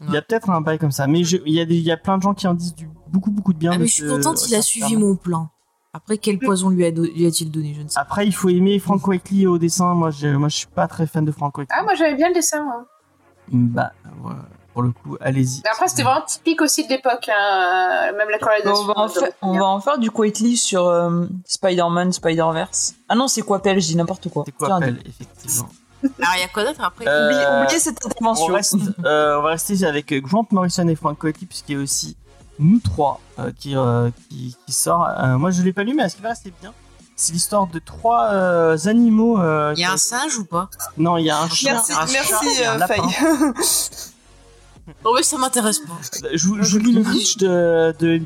il 0.02 0.12
y 0.12 0.16
a 0.16 0.22
peut-être 0.22 0.50
un 0.50 0.60
bail 0.60 0.78
comme 0.78 0.90
ça, 0.90 1.06
mais 1.06 1.24
je- 1.24 1.38
il 1.46 1.54
y, 1.54 1.60
a 1.60 1.64
des- 1.64 1.76
il 1.76 1.82
y 1.84 1.90
a 1.90 1.96
plein 1.96 2.18
de 2.18 2.22
gens 2.22 2.34
qui 2.34 2.46
en 2.46 2.52
disent 2.54 2.74
du, 2.74 2.88
beaucoup 3.08 3.30
beaucoup 3.30 3.54
de 3.54 3.58
bien. 3.58 3.72
Ah, 3.72 3.76
de 3.76 3.80
mais 3.82 3.86
je 3.86 3.92
suis 3.94 4.06
contente, 4.06 4.46
il 4.48 4.54
a 4.54 4.60
suivi 4.62 4.86
Superman. 4.88 5.08
mon 5.08 5.16
plan. 5.16 5.48
Après, 5.94 6.18
quel 6.18 6.38
poison 6.38 6.68
lui, 6.68 6.84
a 6.84 6.90
do- 6.92 7.04
lui 7.06 7.24
a-t-il 7.24 7.50
donné 7.50 7.72
Je 7.72 7.80
ne 7.80 7.88
sais 7.88 7.94
pas. 7.94 8.02
Après, 8.02 8.26
il 8.26 8.32
faut 8.34 8.50
aimer 8.50 8.78
Frank 8.78 9.06
Whiteley 9.08 9.46
au 9.46 9.56
dessin. 9.56 9.94
Moi, 9.94 10.10
je, 10.10 10.28
moi, 10.28 10.48
je 10.50 10.56
suis 10.58 10.66
pas 10.66 10.86
très 10.88 11.06
fan 11.06 11.24
de 11.24 11.32
Frank 11.32 11.56
Whiteley. 11.56 11.74
Ah, 11.80 11.82
moi 11.84 11.94
j'aimais 11.94 12.16
bien 12.16 12.28
le 12.28 12.34
dessin. 12.34 12.62
moi. 12.62 12.84
Bah, 13.48 13.92
ouais, 14.22 14.32
pour 14.76 14.82
le 14.82 14.90
coup, 14.90 15.16
allez-y. 15.22 15.62
Après, 15.72 15.88
c'était 15.88 16.02
vraiment 16.02 16.20
typique 16.26 16.60
aussi 16.60 16.84
de 16.84 16.90
l'époque, 16.90 17.30
hein, 17.34 18.12
même 18.18 18.28
la 18.28 18.36
Bon, 18.36 18.44
colorisation. 18.44 18.82
on, 18.82 18.84
va 18.84 19.00
en 19.00 19.08
on 19.54 19.58
va 19.58 19.64
en 19.64 19.80
faire 19.80 19.96
du 19.96 20.10
Quietly 20.10 20.58
sur 20.58 20.86
euh, 20.86 21.24
Spider-Man, 21.46 22.12
Spider-Verse. 22.12 22.92
Ah 23.08 23.14
non, 23.14 23.26
c'est 23.26 23.40
quoi 23.40 23.62
Pelle 23.62 23.80
Je 23.80 23.86
dis 23.86 23.96
n'importe 23.96 24.28
quoi. 24.28 24.44
C'est 24.46 24.70
appel, 24.70 24.98
effectivement. 25.06 25.68
Alors, 26.20 26.34
il 26.36 26.40
y 26.40 26.44
a 26.44 26.48
quoi 26.48 26.64
d'autre 26.64 26.84
après 26.84 27.06
Euh, 27.08 27.24
Oubliez, 27.26 27.46
oubliez 27.64 27.78
cette 27.80 28.04
on, 28.04 28.08
intervention. 28.08 28.52
reste, 28.52 28.76
euh, 29.06 29.38
on 29.38 29.42
va 29.42 29.48
rester 29.52 29.82
avec 29.86 30.12
Grant 30.22 30.46
Morrison 30.50 30.86
et 30.88 30.94
Frank 30.94 31.22
Whiteley, 31.24 31.46
puisqu'il 31.46 31.76
y 31.76 31.80
a 31.80 31.82
aussi 31.82 32.14
Nous 32.58 32.78
trois 32.80 33.18
euh, 33.38 33.50
qui, 33.58 33.74
euh, 33.74 34.10
qui, 34.28 34.54
qui 34.66 34.72
sort. 34.74 35.08
Euh, 35.08 35.38
moi, 35.38 35.50
je 35.52 35.62
l'ai 35.62 35.72
pas 35.72 35.84
lu, 35.84 35.94
mais 35.94 36.02
à 36.02 36.10
ce 36.10 36.16
qui 36.16 36.20
paraît, 36.20 36.34
c'est 36.34 36.52
bien? 36.60 36.74
C'est 37.18 37.32
l'histoire 37.32 37.66
de 37.66 37.78
trois 37.78 38.28
euh, 38.30 38.76
animaux. 38.84 39.40
euh, 39.40 39.72
Il 39.74 39.80
y 39.80 39.84
a 39.86 39.92
un 39.92 39.96
singe 39.96 40.36
ou 40.36 40.44
pas? 40.44 40.68
Non, 40.98 41.16
il 41.16 41.24
y 41.24 41.30
a 41.30 41.40
un 41.40 41.48
chien. 41.48 41.72
Merci, 41.72 41.92
un 41.94 42.06
chat 42.06 42.12
merci 42.12 42.60
et 42.60 42.66
un 42.66 42.74
euh, 42.74 42.78
lapin. 42.78 43.08
Faye. 43.08 43.56
Oh, 45.04 45.12
mais 45.16 45.22
ça 45.22 45.36
m'intéresse 45.38 45.80
pas. 45.80 45.98
Je, 46.32 46.46
vous- 46.48 46.62
je 46.62 46.70
vous 46.72 46.78
lis 46.78 46.92
le 46.92 47.02
pitch 47.02 47.36
de, 47.38 47.94
de 47.98 48.20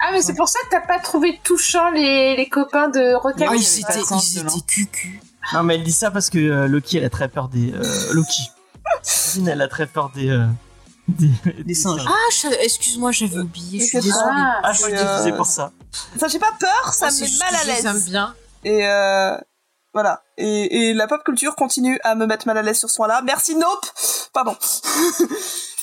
Ah, 0.00 0.10
mais 0.12 0.22
c'est 0.22 0.34
pour 0.34 0.48
ça 0.48 0.58
que 0.64 0.70
t'as 0.70 0.80
pas 0.80 0.98
trouvé 1.00 1.40
touchant 1.42 1.90
les, 1.90 2.36
les 2.36 2.48
copains 2.48 2.88
de 2.88 3.14
Rocket. 3.14 3.48
Ah, 3.50 3.54
ils 3.56 3.80
étaient, 3.80 4.00
ils 4.00 4.38
étaient 4.38 4.60
cucu. 4.66 5.20
Non, 5.52 5.62
mais 5.62 5.74
elle 5.74 5.82
dit 5.84 5.92
ça 5.92 6.10
parce 6.10 6.30
que 6.30 6.38
euh, 6.38 6.66
Loki, 6.68 6.98
elle 6.98 7.04
a 7.04 7.10
très 7.10 7.28
peur 7.28 7.48
des. 7.48 7.72
Euh, 7.72 8.12
Loki. 8.12 8.42
Christine, 9.02 9.48
elle 9.48 9.60
a 9.62 9.68
très 9.68 9.86
peur 9.86 10.10
des. 10.14 10.30
euh, 10.30 10.46
des, 11.08 11.30
des 11.64 11.74
singes. 11.74 12.04
Ah, 12.08 12.12
je- 12.32 12.64
excuse-moi, 12.64 13.10
j'avais 13.12 13.38
oublié. 13.38 13.80
Je 13.80 13.84
suis 13.86 13.98
désolée. 14.00 14.12
pas. 14.24 14.30
Ah, 14.34 14.60
Ah, 14.64 14.72
je 14.72 14.84
euh, 14.84 15.22
c'est 15.24 15.32
pour 15.32 15.46
ça. 15.46 15.72
Enfin, 16.16 16.28
j'ai 16.28 16.38
pas 16.38 16.52
peur, 16.58 16.92
ça 16.94 17.08
Oh, 17.10 17.14
me 17.14 17.20
met 17.20 17.38
mal 17.38 17.54
à 17.60 17.64
l'aise. 17.64 18.08
bien. 18.08 18.34
Et 18.64 18.86
euh, 18.86 19.36
voilà. 19.92 20.22
Et, 20.38 20.88
et 20.90 20.94
la 20.94 21.06
pop 21.06 21.22
culture 21.24 21.54
continue 21.56 21.98
à 22.04 22.14
me 22.14 22.26
mettre 22.26 22.46
mal 22.46 22.56
à 22.56 22.62
l'aise 22.62 22.78
sur 22.78 22.88
ce 22.88 22.96
point-là. 22.96 23.20
Merci 23.24 23.54
Nope 23.56 23.86
Pardon. 24.32 24.56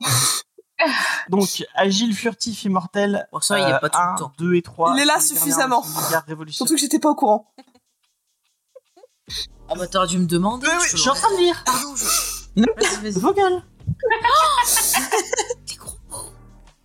Donc, 1.28 1.64
agile, 1.74 2.14
furtif, 2.14 2.64
immortel. 2.64 3.26
Bon, 3.32 3.40
ça, 3.40 3.58
il 3.58 3.62
y 3.68 3.72
a 3.72 3.78
pas 3.78 3.88
tout 3.90 3.98
le 3.98 4.18
temps. 4.18 4.32
2 4.38 4.54
et 4.54 4.62
3. 4.62 4.94
Il 4.96 5.00
est 5.02 5.04
là 5.04 5.20
suffisamment. 5.20 5.82
Surtout 6.48 6.74
que 6.74 6.80
j'étais 6.80 6.98
pas 7.00 7.10
au 7.10 7.14
courant. 7.14 7.52
Ah, 9.68 9.74
bah, 9.76 9.86
t'aurais 9.86 10.06
dû 10.06 10.18
me 10.18 10.26
demander. 10.26 10.66
Oui, 10.66 10.84
je 10.90 10.96
suis 10.96 11.10
en 11.10 11.14
train 11.14 11.30
de 11.32 11.38
lire. 11.38 11.62
Pardon, 11.64 11.94
je. 11.96 12.04
Vas-y. 13.02 13.20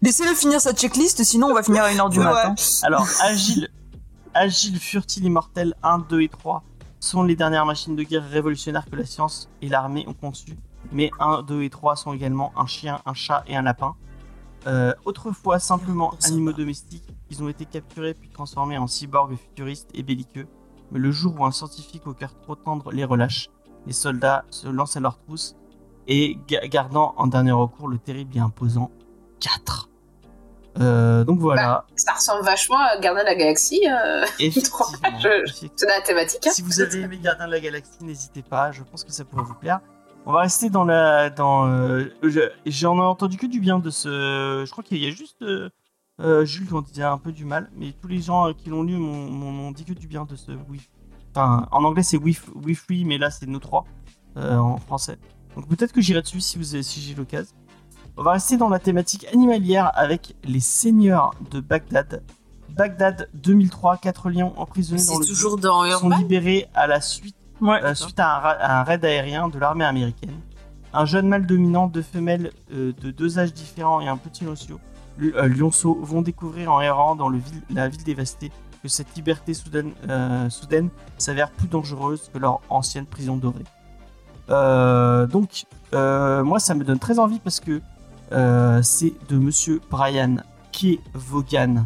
Laissez-le 0.01 0.35
finir 0.35 0.59
sa 0.59 0.73
checklist, 0.73 1.23
sinon 1.23 1.47
on 1.47 1.53
va 1.53 1.63
finir 1.63 1.83
à 1.83 1.91
1h 1.91 2.09
du 2.09 2.19
Ouais. 2.19 2.25
matin. 2.25 2.55
Alors, 2.81 3.07
agile, 3.21 3.69
agile, 4.33 4.77
furtif, 4.79 5.23
immortel 5.23 5.75
1, 5.81 5.99
2 5.99 6.21
et 6.23 6.29
3 6.29 6.63
sont 6.99 7.23
les 7.23 7.35
dernières 7.37 7.65
machines 7.65 7.95
de 7.95 8.03
guerre 8.03 8.27
révolutionnaires 8.29 8.85
que 8.89 8.97
la 8.97 9.05
science 9.05 9.47
et 9.61 9.69
l'armée 9.69 10.03
ont 10.07 10.13
conçues. 10.13 10.57
Mais 10.91 11.11
1, 11.19 11.43
2 11.43 11.63
et 11.63 11.69
3 11.69 11.95
sont 11.95 12.13
également 12.13 12.51
un 12.57 12.65
chien, 12.65 12.99
un 13.05 13.13
chat 13.13 13.43
et 13.47 13.55
un 13.55 13.61
lapin. 13.63 13.95
Euh, 14.67 14.93
autrefois 15.05 15.59
simplement 15.59 16.13
animaux 16.23 16.51
bah. 16.51 16.57
domestiques, 16.57 17.07
ils 17.29 17.43
ont 17.43 17.49
été 17.49 17.65
capturés 17.65 18.13
puis 18.13 18.29
transformés 18.29 18.77
en 18.77 18.87
cyborgs 18.87 19.35
futuristes 19.35 19.89
et 19.93 20.03
belliqueux. 20.03 20.47
Mais 20.91 20.99
le 20.99 21.11
jour 21.11 21.35
où 21.39 21.45
un 21.45 21.51
scientifique 21.51 22.05
au 22.07 22.13
cœur 22.13 22.33
trop 22.41 22.55
tendre 22.55 22.91
les 22.91 23.03
relâche, 23.03 23.49
les 23.87 23.93
soldats 23.93 24.45
se 24.49 24.67
lancent 24.67 24.95
à 24.95 24.99
leur 25.01 25.17
trousse 25.19 25.55
et 26.07 26.37
ga- 26.47 26.65
gardant 26.67 27.13
en 27.17 27.27
dernier 27.27 27.51
recours 27.51 27.87
le 27.87 27.97
terrible 27.97 28.37
et 28.37 28.39
imposant 28.39 28.91
4. 29.41 29.89
Euh, 30.79 31.23
donc 31.23 31.39
voilà. 31.39 31.85
Ça 31.95 32.13
ressemble 32.13 32.43
vachement 32.45 32.77
à 32.79 32.97
Gardien 32.99 33.23
de 33.23 33.27
la 33.29 33.35
Galaxie. 33.35 33.81
euh, 33.89 34.25
Effectivement. 34.39 35.19
Je- 35.19 35.43
effectivement. 35.49 35.93
La 35.95 36.01
thématique. 36.01 36.47
hein. 36.47 36.51
Si 36.51 36.61
vous 36.61 36.79
avez 36.81 37.01
aimé 37.01 37.19
Gardien 37.21 37.47
de 37.47 37.51
la 37.51 37.59
Galaxie, 37.59 37.91
n'hésitez 38.01 38.41
pas. 38.41 38.71
Je 38.71 38.81
pense 38.83 39.03
que 39.03 39.11
ça 39.11 39.23
pourrait 39.25 39.43
vous 39.43 39.53
plaire. 39.55 39.81
On 40.25 40.31
va 40.31 40.41
rester 40.41 40.69
dans 40.69 40.85
la. 40.85 41.29
Dans, 41.29 41.67
euh, 41.67 42.05
je- 42.23 42.49
J'en 42.65 42.95
ai 42.97 43.01
entendu 43.01 43.37
que 43.37 43.45
du 43.45 43.59
bien 43.59 43.79
de 43.79 43.89
ce. 43.89 44.63
Je 44.65 44.71
crois 44.71 44.83
qu'il 44.83 44.97
y 45.03 45.07
a 45.07 45.11
juste 45.11 45.41
euh, 45.41 45.69
euh, 46.21 46.45
Jules 46.45 46.67
qui 46.67 46.73
en 46.73 46.81
disait 46.81 47.03
un 47.03 47.17
peu 47.17 47.31
du 47.31 47.43
mal, 47.45 47.69
mais 47.75 47.93
tous 48.01 48.07
les 48.07 48.21
gens 48.21 48.53
qui 48.53 48.69
l'ont 48.69 48.83
lu 48.83 48.95
m'ont- 48.97 49.71
dit 49.71 49.83
que 49.83 49.93
du 49.93 50.07
bien 50.07 50.23
de 50.25 50.35
ce. 50.35 50.51
Enfin, 51.35 51.67
en 51.71 51.83
anglais 51.83 52.03
c'est 52.03 52.17
Free, 52.75 53.03
mais 53.05 53.17
là 53.17 53.31
c'est 53.31 53.47
nos 53.47 53.59
trois 53.59 53.85
euh, 54.37 54.57
en 54.57 54.77
français. 54.77 55.17
Donc 55.55 55.67
peut-être 55.67 55.91
que 55.91 56.01
j'irai 56.01 56.21
dessus 56.21 56.39
si, 56.41 56.57
vous 56.57 56.73
avez- 56.73 56.83
si 56.83 57.01
j'ai 57.01 57.15
l'occasion. 57.15 57.55
On 58.15 58.23
va 58.23 58.33
rester 58.33 58.57
dans 58.57 58.69
la 58.69 58.79
thématique 58.79 59.25
animalière 59.33 59.91
avec 59.95 60.35
les 60.43 60.59
seigneurs 60.59 61.31
de 61.51 61.59
Bagdad. 61.59 62.23
Bagdad 62.69 63.27
2003, 63.33 63.97
quatre 63.97 64.29
lions 64.29 64.53
emprisonnés 64.57 65.03
dans 65.05 65.19
le 65.19 65.25
toujours 65.25 65.57
dans 65.57 65.83
sont 65.91 66.03
Urban? 66.05 66.17
libérés 66.17 66.67
à 66.75 66.85
la 66.87 67.01
suite, 67.01 67.35
Euh, 67.63 67.93
suite 67.93 68.19
à 68.19 68.79
un, 68.79 68.83
raid 68.83 69.03
aérien 69.05 69.47
de 69.47 69.57
l'armée 69.59 69.85
américaine. 69.85 70.35
Un 70.93 71.05
jeune 71.05 71.27
mâle 71.27 71.45
dominant, 71.45 71.87
deux 71.87 72.01
femelles 72.01 72.51
euh, 72.73 72.93
de 73.01 73.11
deux 73.11 73.39
âges 73.39 73.53
différents 73.53 74.01
et 74.01 74.07
un 74.07 74.17
petit 74.17 74.45
lionceau, 74.45 74.79
euh, 75.21 75.47
lionceau 75.47 75.97
vont 76.01 76.21
découvrir 76.21 76.71
en 76.71 76.81
errant 76.81 77.15
dans 77.15 77.29
le 77.29 77.37
ville- 77.37 77.63
la 77.69 77.87
ville 77.87 78.03
dévastée 78.03 78.51
que 78.81 78.89
cette 78.89 79.15
liberté 79.15 79.53
soudaine, 79.53 79.93
soudaine 80.49 80.89
s'avère 81.17 81.51
plus 81.51 81.67
dangereuse 81.67 82.29
que 82.33 82.37
leur 82.37 82.59
ancienne 82.69 83.05
prison 83.05 83.37
dorée. 83.37 83.63
Donc, 84.49 85.65
moi, 85.93 86.59
ça 86.59 86.75
me 86.75 86.83
donne 86.83 86.99
très 86.99 87.17
envie 87.17 87.39
parce 87.39 87.61
que 87.61 87.81
c'est 88.81 89.13
de 89.29 89.37
monsieur 89.37 89.79
Brian 89.89 90.35
Kevogan. 90.73 91.85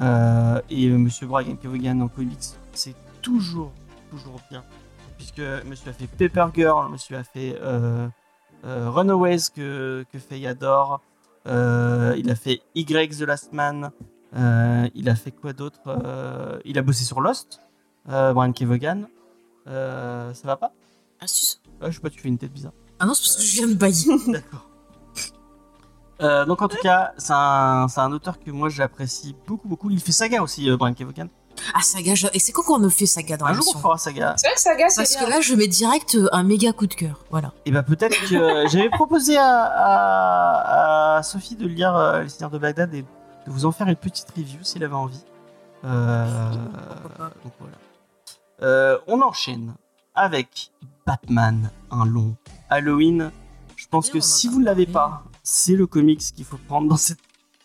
Euh, 0.00 0.60
et 0.70 0.86
euh, 0.88 0.96
monsieur 0.96 1.26
Brian 1.26 1.56
Kevogan 1.56 2.00
en 2.00 2.08
comics, 2.08 2.38
c'est 2.72 2.94
toujours, 3.20 3.72
toujours 4.10 4.40
bien. 4.50 4.62
Puisque 5.20 5.42
monsieur 5.66 5.90
a 5.90 5.92
fait 5.92 6.06
Paper 6.06 6.46
Girl, 6.54 6.90
monsieur 6.90 7.18
a 7.18 7.24
fait 7.24 7.54
euh, 7.60 8.08
euh, 8.64 8.88
Runaways 8.88 9.50
que, 9.54 10.06
que 10.10 10.18
Faye 10.18 10.46
adore. 10.46 11.02
Euh, 11.46 12.14
il 12.16 12.30
a 12.30 12.34
fait 12.34 12.62
Y 12.74 13.18
The 13.18 13.26
Last 13.26 13.52
Man. 13.52 13.90
Il 14.94 15.10
a 15.10 15.14
fait 15.14 15.30
quoi 15.30 15.52
d'autre 15.52 15.78
Il 16.64 16.78
a 16.78 16.82
bossé 16.82 17.04
sur 17.04 17.20
Lost. 17.20 17.60
Brian 18.06 18.52
Kevogan. 18.52 19.08
Ça 19.66 20.32
va 20.44 20.56
pas? 20.56 20.72
Ah, 21.20 21.26
si, 21.26 21.44
ça- 21.44 21.58
Ah, 21.82 21.90
Je 21.90 21.96
sais 21.96 22.00
pas, 22.00 22.08
tu 22.08 22.18
fais 22.18 22.28
une 22.28 22.38
tête 22.38 22.52
bizarre. 22.52 22.72
Ah 22.98 23.04
non, 23.04 23.12
c'est 23.12 23.24
parce 23.24 23.36
que 23.36 23.42
je 23.42 23.56
viens 23.56 23.68
de 23.68 23.74
bailler. 23.74 24.16
D'accord. 24.32 24.70
Donc 26.46 26.62
en 26.62 26.68
tout 26.68 26.78
cas, 26.82 27.12
c'est 27.18 27.34
un, 27.34 27.86
un 27.94 28.12
auteur 28.12 28.40
que 28.40 28.50
moi 28.50 28.70
j'apprécie 28.70 29.36
beaucoup 29.46 29.68
beaucoup. 29.68 29.90
Il 29.90 30.00
fait 30.00 30.12
saga 30.12 30.40
aussi, 30.42 30.74
Brian 30.78 30.94
Kevogan. 30.94 31.28
Ah, 31.74 31.80
Saga, 31.82 32.14
je- 32.14 32.26
et 32.32 32.38
c'est 32.38 32.52
quand 32.52 32.62
qu'on 32.62 32.78
ne 32.78 32.88
fait 32.88 33.06
Saga 33.06 33.36
dans 33.36 33.46
Un 33.46 33.52
jour 33.54 33.64
on 33.74 33.78
fera 33.78 33.98
saga. 33.98 34.34
C'est 34.36 34.46
vrai 34.46 34.54
que 34.54 34.60
Saga, 34.60 34.88
c'est 34.88 34.96
Parce 35.02 35.16
bien. 35.16 35.24
que 35.26 35.30
là, 35.30 35.40
je 35.40 35.54
mets 35.54 35.68
direct 35.68 36.14
euh, 36.14 36.28
un 36.32 36.42
méga 36.42 36.72
coup 36.72 36.86
de 36.86 36.94
cœur. 36.94 37.20
Voilà. 37.30 37.52
Et 37.66 37.70
bah 37.70 37.82
peut-être 37.82 38.16
que 38.28 38.34
euh, 38.34 38.68
j'avais 38.68 38.90
proposé 38.90 39.36
à, 39.36 39.44
à- 39.64 41.16
à 41.18 41.22
Sophie 41.22 41.56
de 41.56 41.66
lire 41.66 41.94
euh, 41.96 42.22
Les 42.22 42.28
Seigneurs 42.28 42.50
de 42.50 42.58
Bagdad 42.58 42.94
et 42.94 43.02
de 43.02 43.06
vous 43.46 43.64
en 43.66 43.72
faire 43.72 43.88
une 43.88 43.96
petite 43.96 44.28
review 44.36 44.58
s'il 44.62 44.82
avait 44.84 44.94
envie. 44.94 45.24
Euh, 45.84 46.26
donc 47.44 47.52
voilà. 47.58 47.76
Euh, 48.62 48.98
on 49.06 49.22
enchaîne 49.22 49.74
avec 50.14 50.70
Batman, 51.06 51.70
un 51.90 52.04
long 52.04 52.36
Halloween. 52.68 53.30
Je 53.76 53.86
pense 53.88 54.06
Oui, 54.08 54.12
que 54.12 54.20
si 54.20 54.48
a 54.48 54.50
vous 54.50 54.60
ne 54.60 54.66
l'avez 54.66 54.86
pas, 54.86 55.22
c'est 55.42 55.72
le 55.72 55.86
comics 55.86 56.20
qu'il 56.20 56.44
faut 56.44 56.58
prendre 56.68 56.88
dans 56.88 56.96
cette, 56.98 57.18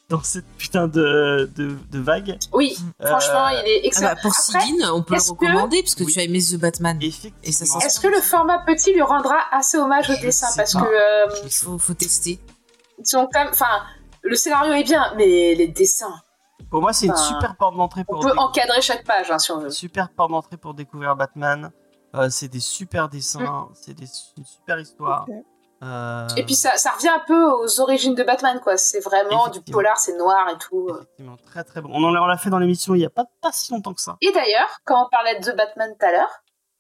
dans 0.10 0.22
cette 0.22 0.46
putain 0.58 0.88
de, 0.88 1.50
de, 1.56 1.76
de 1.92 2.00
vague. 2.00 2.38
Oui, 2.54 2.78
Euh, 3.02 3.08
franchement, 3.08 3.48
il 3.50 3.68
est 3.68 3.82
Ah 3.84 3.88
excellent. 3.88 4.14
bah, 4.14 4.20
pour 4.22 4.34
Sigyn, 4.34 4.92
on 4.94 5.02
peut 5.02 5.14
le 5.16 5.18
est-ce 5.18 5.32
que- 5.32 5.46
recommander 5.46 5.82
parce 5.82 5.96
que 5.96 6.04
Oui. 6.04 6.14
tu 6.14 6.20
as 6.20 6.24
aimé 6.24 6.40
The 6.42 6.58
Batman. 6.58 7.00
Est-ce 7.02 8.00
que 8.00 8.08
le 8.08 8.22
format 8.22 8.60
petit 8.60 8.94
lui 8.94 9.02
rendra 9.02 9.38
assez 9.52 9.78
hommage 9.78 10.10
au 10.10 10.16
dessin 10.22 10.48
Parce 10.56 10.74
pas. 10.74 10.82
que 10.82 10.86
euh, 10.86 11.36
Il 11.44 11.52
faut, 11.52 11.78
faut 11.80 11.94
tester. 11.96 12.40
ils 13.00 13.06
sont 13.08 13.28
quand 13.34 13.44
même- 13.44 13.50
enfin, 13.54 13.82
le 14.22 14.36
scénario 14.36 14.74
est 14.74 14.84
bien, 14.84 15.12
mais 15.18 15.56
les 15.56 15.68
dessins, 15.68 16.14
Pour 16.70 16.82
moi, 16.82 16.94
c'est 16.94 17.08
une 17.08 17.16
super 17.16 17.56
porte 17.58 17.76
d'entrée 17.76 18.02
on 18.08 18.14
pour 18.14 18.22
peut 18.22 18.28
découvrir- 18.30 18.50
encadrer 18.50 18.82
chaque 18.82 19.06
page 19.06 19.32
hein, 19.32 19.40
si 19.40 19.52
on 19.52 19.60
veut. 19.60 19.70
super 19.70 20.10
porte 20.10 20.32
d'entrée 20.32 20.58
pour 20.58 20.74
découvrir 20.74 21.16
Batman. 21.16 21.72
Euh, 22.16 22.30
c'est 22.30 22.48
des 22.48 22.60
super 22.62 23.10
dessins, 23.10 23.68
c'est 23.74 23.94
des, 23.94 24.08
une 24.38 24.46
super 24.46 24.80
histoire. 24.80 25.26
Euh, 25.86 26.28
Et 26.36 26.44
puis 26.44 26.56
ça, 26.56 26.76
ça 26.78 26.92
revient 26.92 27.10
un 27.10 27.22
peu 27.28 27.44
aux 27.52 27.80
origines 27.80 28.16
de 28.16 28.24
Batman, 28.24 28.60
quoi. 28.64 28.76
C'est 28.78 29.00
vraiment 29.02 29.48
du 29.50 29.62
polar, 29.62 29.98
c'est 30.00 30.18
noir 30.18 30.50
et 30.54 30.58
tout. 30.58 30.90
effectivement, 30.90 31.38
très 31.46 31.64
très 31.64 31.82
bon. 31.82 31.90
On 31.94 32.04
en 32.04 32.26
l'a 32.26 32.38
fait 32.38 32.50
dans 32.50 32.60
l'émission 32.60 32.96
il 32.96 33.02
y 33.02 33.06
a 33.06 33.10
pas, 33.10 33.26
pas 33.42 33.52
si 33.52 33.72
longtemps 33.72 33.94
que 33.94 34.02
ça. 34.02 34.18
Et 34.22 34.32
d'ailleurs, 34.32 34.80
quand 34.86 35.06
on 35.06 35.10
parlait 35.10 35.40
de 35.40 35.52
The 35.52 35.56
Batman 35.56 35.94
tout 36.00 36.06
à 36.06 36.12
l'heure, 36.12 36.32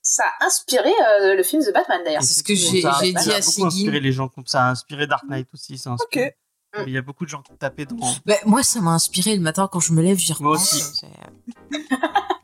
ça 0.02 0.24
a 0.39 0.46
inspiré 0.46 0.89
euh, 1.22 1.36
le 1.36 1.44
film 1.44 1.63
The 1.63 1.74
Batman 1.74 2.02
d'ailleurs. 2.04 2.24
C'est 2.24 2.39
ce 2.39 2.44
que 2.44 2.56
j'ai- 2.56 2.82
ça 2.82 2.94
a- 2.98 3.04
j'ai 3.04 3.13
ça 3.13 3.20
dit 3.22 3.32
a 3.32 3.36
à 3.36 3.39
beaucoup 3.39 3.52
Sigyn. 3.52 3.68
inspiré 3.68 4.00
les 4.00 4.12
gens 4.12 4.28
comme 4.28 4.46
ça, 4.48 4.63
a 4.65 4.70
inspiré 4.70 5.08
Dark 5.08 5.24
Knight 5.28 5.48
aussi, 5.54 5.78
ça 5.78 5.91
inspiré. 5.91 6.36
Mais 6.78 6.84
Il 6.88 6.94
y 6.94 6.98
a 6.98 7.02
beaucoup 7.02 7.24
de 7.26 7.30
gens 7.30 7.41
qui 7.41 7.56
tapaient 7.58 7.86
dans. 7.86 7.96
Bah, 8.26 8.34
moi, 8.46 8.62
ça 8.62 8.82
m'a 8.82 8.91
inspiré 8.91 9.36
le 9.36 9.41
matin 9.41 9.70
quand 9.72 9.80
je 9.80 9.94
me 9.94 10.02
lève, 10.02 10.18
j'y 10.18 10.34
Moi 10.41 10.52
repense. 10.52 10.74
aussi. 10.74 11.06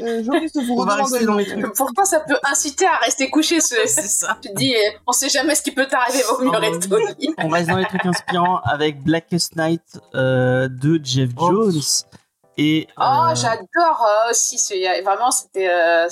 Euh, 0.00 0.22
je 0.24 0.30
risque 0.40 0.54
de 0.56 0.60
vous 0.66 0.74
On 0.80 0.84
va 0.84 0.94
rester 0.96 1.24
dans 1.24 1.34
le 1.34 1.38
les 1.40 1.46
trucs. 1.46 1.74
Pourtant, 1.76 2.04
ça 2.04 2.20
peut 2.20 2.38
inciter 2.50 2.86
à 2.86 2.96
rester 2.98 3.30
couché. 3.30 3.60
Ce... 3.60 3.74
C'est 3.86 4.02
ça. 4.08 4.38
Tu 4.42 4.48
te 4.50 4.54
dis, 4.56 4.74
euh, 4.74 4.90
on 5.06 5.12
sait 5.12 5.28
jamais 5.28 5.54
ce 5.54 5.62
qui 5.62 5.70
peut 5.72 5.86
t'arriver, 5.86 6.22
vaut 6.28 6.42
mieux 6.44 6.50
Oh, 6.54 6.58
rester 6.58 6.92
au 6.94 6.98
lit. 6.98 7.34
On 7.38 7.48
reste 7.48 7.68
dans 7.70 7.76
les 7.76 7.84
trucs 7.86 8.06
inspirants 8.06 8.60
avec 8.64 9.02
Blackest 9.02 9.56
Night 9.56 9.82
euh, 10.14 10.68
de 10.68 11.00
Jeff 11.02 11.30
Oh. 11.36 11.50
Jones. 11.50 11.80
Et, 12.56 12.86
Oh, 12.98 13.02
euh, 13.02 13.34
j'adore 13.34 14.06
euh, 14.26 14.30
aussi. 14.30 14.58
ce- 14.58 15.02
Vraiment, 15.04 15.30
c'était. 15.30 15.68
euh, 15.68 16.08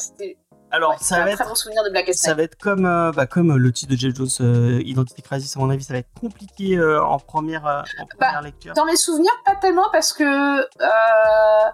Alors, 0.73 0.91
ouais, 0.93 0.97
ça 1.01 1.19
va 1.19 1.25
un 1.25 1.27
être 1.29 1.39
très 1.39 1.49
bon 1.49 1.55
souvenir 1.55 1.85
de 1.85 1.91
Black 1.91 2.09
Ça 2.15 2.35
va 2.35 2.43
être 2.45 2.57
comme, 2.59 2.87
euh, 2.87 3.13
bah, 3.13 3.27
comme 3.27 3.57
le 3.57 3.73
titre 3.73 3.93
de 3.93 3.97
Jeff 3.99 4.15
Jones, 4.17 4.29
euh, 4.41 4.81
Identity 4.85 5.23
Crisis, 5.23 5.57
à 5.57 5.61
mon 5.61 5.71
avis, 5.71 5.85
ça 5.85 5.93
va 5.93 5.99
être 6.01 6.09
compliqué 6.21 6.77
euh, 6.79 7.01
en 7.05 7.19
première, 7.19 7.67
euh, 7.67 7.81
en 8.01 8.05
Bah, 8.19 8.27
première 8.27 8.43
lecture. 8.43 8.75
Dans 8.75 8.85
mes 8.87 8.97
souvenirs, 8.97 9.31
pas 9.45 9.55
tellement 9.57 9.87
parce 9.93 10.13
que 10.13 10.25
euh, 10.25 11.71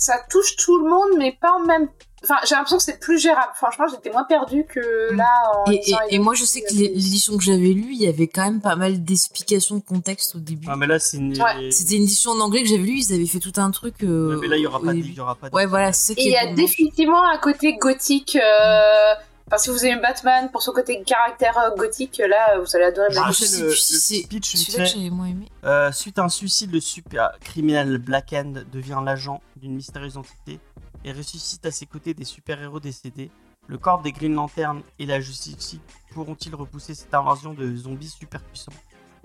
ça 0.00 0.14
touche 0.30 0.56
tout 0.56 0.78
le 0.82 0.88
monde, 0.90 1.10
mais 1.18 1.36
pas 1.40 1.52
en 1.52 1.60
même. 1.60 1.88
Enfin, 2.22 2.34
j'ai 2.46 2.54
l'impression 2.54 2.76
que 2.76 2.82
c'est 2.82 3.00
plus 3.00 3.18
gérable. 3.18 3.52
Franchement, 3.54 3.86
j'étais 3.90 4.10
moins 4.10 4.24
perdue 4.24 4.66
que 4.66 5.12
Mm. 5.12 5.16
là. 5.16 5.30
En 5.66 5.70
Et, 5.72 5.80
et- 6.10 6.18
moi, 6.18 6.34
je 6.34 6.44
sais 6.44 6.60
que 6.60 6.74
l'é- 6.74 6.88
l'édition 6.88 7.36
que 7.38 7.42
j'avais 7.42 7.68
lue, 7.72 7.92
il 7.92 8.02
y 8.02 8.08
avait 8.08 8.26
quand 8.28 8.42
même 8.44 8.60
pas 8.60 8.76
mal 8.76 9.02
d'explications 9.02 9.76
de 9.76 9.82
contexte 9.82 10.34
au 10.36 10.38
début. 10.38 10.66
Ah, 10.70 10.76
mais 10.76 10.86
là, 10.86 10.98
c'est 10.98 11.16
une. 11.16 11.32
Ouais. 11.40 11.70
C'était 11.70 11.94
une 11.96 12.02
édition 12.02 12.32
en 12.32 12.40
anglais 12.40 12.62
que 12.62 12.68
j'avais 12.68 12.82
lue, 12.82 12.98
ils 12.98 13.14
avaient 13.14 13.24
fait 13.24 13.38
tout 13.38 13.52
un 13.56 13.70
truc. 13.70 13.94
euh, 14.04 14.34
Ouais, 14.34 14.40
mais 14.42 14.48
là, 14.48 14.56
il 14.58 14.62
y 14.62 14.66
aura 14.66 14.80
au 14.80 14.84
pas 14.84 14.92
il 14.92 15.14
y 15.14 15.20
aura 15.20 15.34
pas 15.34 15.48
Ouais, 15.52 15.64
voilà, 15.64 15.94
c'est 15.94 16.12
Et 16.18 16.26
il 16.26 16.32
y 16.32 16.36
a 16.36 16.52
définitivement 16.52 17.24
un 17.26 17.38
côté 17.38 17.76
gothique. 17.78 18.36
euh, 18.36 19.14
Enfin, 19.52 19.58
si 19.58 19.70
vous 19.70 19.84
aimez 19.84 20.00
Batman 20.00 20.48
pour 20.52 20.62
son 20.62 20.70
côté 20.70 21.02
caractère 21.02 21.58
euh, 21.58 21.74
gothique, 21.76 22.22
là, 22.28 22.58
vous 22.60 22.76
allez 22.76 22.84
adorer 22.84 23.08
Ah, 23.16 23.32
sais 23.32 23.62
le- 23.62 24.28
pitch 24.28 24.54
celui-là 24.54 24.84
que 24.84 25.10
moins 25.10 25.26
aimé. 25.26 25.48
Euh, 25.64 25.90
suite 25.90 26.20
à 26.20 26.22
un 26.22 26.28
suicide, 26.28 26.72
le 26.72 26.80
super 26.80 27.32
criminel 27.40 27.98
Black 27.98 28.32
Hand 28.32 28.64
devient 28.72 29.00
l'agent 29.04 29.42
d'une 29.56 29.74
mystérieuse 29.74 30.16
entité 30.16 30.60
et 31.04 31.10
ressuscite 31.12 31.66
à 31.66 31.72
ses 31.72 31.86
côtés 31.86 32.14
des 32.14 32.24
super-héros 32.24 32.78
décédés. 32.78 33.30
Le 33.66 33.76
corps 33.78 34.02
des 34.02 34.12
Green 34.12 34.34
Lantern 34.34 34.82
et 35.00 35.06
la 35.06 35.20
Justice 35.20 35.72
League 35.72 35.80
pourront-ils 36.12 36.54
repousser 36.54 36.94
cette 36.94 37.12
invasion 37.14 37.52
de 37.54 37.74
zombies 37.76 38.08
super 38.08 38.40
puissants 38.42 38.72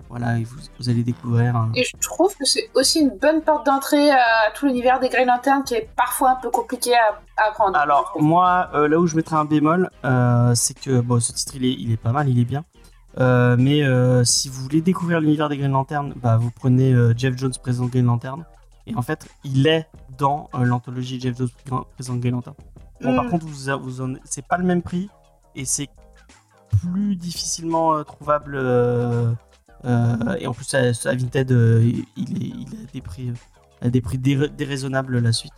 Voilà, 0.08 0.38
et 0.38 0.44
vous, 0.44 0.56
vous 0.78 0.88
allez 0.88 1.02
découvrir. 1.02 1.56
un- 1.56 1.72
Et 1.74 1.82
je 1.82 1.96
trouve 2.00 2.34
que 2.36 2.44
c'est 2.44 2.70
aussi 2.74 3.00
une 3.00 3.10
bonne 3.18 3.42
porte 3.42 3.66
d'entrée 3.66 4.10
à 4.10 4.50
tout 4.54 4.66
l'univers 4.66 5.00
des 5.00 5.08
Green 5.08 5.26
Lantern 5.26 5.64
qui 5.64 5.74
est 5.74 5.88
parfois 5.96 6.30
un 6.30 6.36
peu 6.36 6.48
compliqué 6.50 6.94
à, 6.94 7.18
à 7.42 7.48
apprendre. 7.48 7.76
Alors, 7.76 8.12
moi, 8.20 8.68
euh, 8.74 8.86
là 8.88 8.98
où 9.00 9.06
je 9.06 9.16
mettrais 9.16 9.36
un 9.36 9.44
bémol, 9.44 9.90
euh, 10.04 10.54
c'est 10.54 10.78
que 10.78 11.00
bon, 11.00 11.18
ce 11.20 11.32
titre, 11.32 11.54
il 11.56 11.64
est, 11.64 11.72
il 11.72 11.92
est 11.92 11.96
pas 11.96 12.12
mal, 12.12 12.28
il 12.28 12.38
est 12.38 12.44
bien. 12.44 12.64
Euh, 13.18 13.56
mais 13.58 13.82
si 14.24 14.48
vous 14.48 14.62
voulez 14.62 14.80
découvrir 14.80 15.20
l'univers 15.20 15.48
des 15.48 15.56
Green 15.56 15.72
Lantern, 15.72 16.12
bah, 16.16 16.36
vous 16.36 16.50
prenez 16.50 16.94
Jeff 17.16 17.36
Jones 17.36 17.52
présente 17.62 17.90
Green 17.90 18.06
Lantern. 18.06 18.44
Et 18.86 18.94
en 18.94 19.02
fait, 19.02 19.26
il 19.42 19.66
est 19.66 19.88
dans 20.16 20.48
l'anthologie 20.54 21.18
Jeff 21.20 21.36
Jones 21.36 21.48
présente 21.94 22.20
Green 22.20 22.34
Lantern. 22.34 22.54
Bon, 23.00 23.16
par 23.16 23.24
Mm. 23.24 23.30
contre, 23.30 23.46
vous, 23.46 23.80
vous 23.90 24.16
c'est 24.24 24.46
pas 24.46 24.56
le 24.58 24.64
même 24.64 24.82
prix 24.82 25.10
et 25.56 25.64
c'est 25.64 25.88
plus 26.82 27.16
difficilement 27.16 28.04
trouvable. 28.04 28.56
Euh, 29.86 30.36
et 30.38 30.46
en 30.46 30.52
plus, 30.52 30.72
à, 30.74 30.78
à 30.78 31.14
Vinted, 31.14 31.50
euh, 31.52 31.82
il, 32.16 32.66
a 32.72 32.92
des 32.92 33.00
prix, 33.00 33.28
euh, 33.30 33.86
à 33.86 33.88
des 33.88 34.00
prix 34.00 34.18
déraisonnables 34.18 35.18
la 35.18 35.32
suite. 35.32 35.52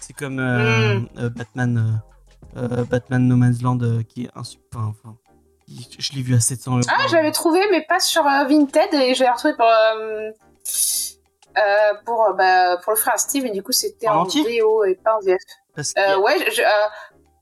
C'est 0.00 0.12
comme 0.12 0.36
Mm. 0.40 1.08
Batman, 1.30 2.00
Batman 2.90 3.26
No 3.26 3.36
Man's 3.36 3.62
Land 3.62 3.78
qui 4.08 4.24
est 4.24 4.30
un 4.36 4.42
enfin, 4.74 5.16
je 5.98 6.12
l'ai 6.12 6.22
vu 6.22 6.34
à 6.34 6.40
700 6.40 6.72
euros. 6.72 6.80
Ah, 6.88 7.06
je 7.08 7.14
l'avais 7.16 7.32
trouvé, 7.32 7.60
mais 7.70 7.82
pas 7.88 8.00
sur 8.00 8.22
Vinted, 8.44 8.92
et 8.92 9.14
je 9.14 9.22
l'ai 9.24 9.30
retrouvé 9.30 9.54
pour, 9.54 9.66
euh, 9.66 10.30
euh, 11.56 11.94
pour, 12.04 12.34
bah, 12.36 12.76
pour 12.82 12.92
le 12.92 12.98
frère 12.98 13.18
Steve, 13.18 13.46
et 13.46 13.50
du 13.50 13.62
coup, 13.62 13.72
c'était 13.72 14.08
En 14.08 14.22
en, 14.22 14.24
VO 14.24 14.84
et 14.84 14.94
pas 14.96 15.16
en 15.16 15.20
VF. 15.20 15.40
Euh, 15.78 16.18
ouais, 16.18 16.36
je- 16.54 16.62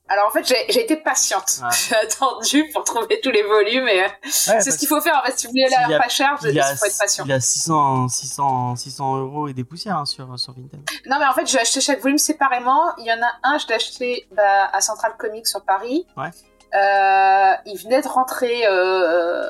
alors 0.09 0.27
en 0.27 0.31
fait, 0.31 0.45
j'ai 0.45 0.81
été 0.83 0.97
patiente. 0.97 1.59
Ouais. 1.61 1.69
J'ai 1.89 1.95
attendu 1.95 2.69
pour 2.73 2.83
trouver 2.83 3.19
tous 3.21 3.31
les 3.31 3.41
volumes, 3.43 3.87
et 3.87 4.03
euh, 4.03 4.07
ouais, 4.07 4.61
c'est 4.61 4.71
ce 4.71 4.77
qu'il 4.77 4.87
faut 4.87 4.99
faire. 5.01 5.19
En 5.23 5.25
fait, 5.25 5.37
si 5.39 5.47
vous 5.47 5.51
voulez 5.51 5.63
y 5.67 5.89
la 5.89 5.95
a- 5.95 5.99
pas 5.99 6.09
cher, 6.09 6.37
il 6.43 6.49
il 6.49 6.61
faut 6.77 6.85
être 6.85 6.97
patient. 6.99 7.23
il 7.25 7.31
a 7.31 7.39
600, 7.39 8.07
600, 8.09 8.75
600 8.75 9.17
euros 9.17 9.47
et 9.47 9.53
des 9.53 9.63
poussières 9.63 9.97
hein, 9.97 10.05
sur, 10.05 10.37
sur 10.37 10.53
Vinted. 10.53 10.79
Non, 11.07 11.17
mais 11.19 11.25
en 11.25 11.33
fait, 11.33 11.45
j'ai 11.47 11.59
acheté 11.59 11.79
chaque 11.81 12.01
volume 12.01 12.17
séparément. 12.17 12.81
Il 12.97 13.05
y 13.05 13.11
en 13.13 13.21
a 13.21 13.31
un, 13.43 13.57
je 13.57 13.67
l'ai 13.67 13.75
acheté 13.75 14.27
bah, 14.35 14.69
à 14.73 14.81
Central 14.81 15.15
Comics 15.17 15.47
sur 15.47 15.63
Paris. 15.63 16.05
Ouais. 16.17 16.29
Euh, 16.73 17.53
il 17.67 17.77
venait 17.77 18.01
de 18.01 18.07
rentrer, 18.07 18.63
euh, 18.67 19.47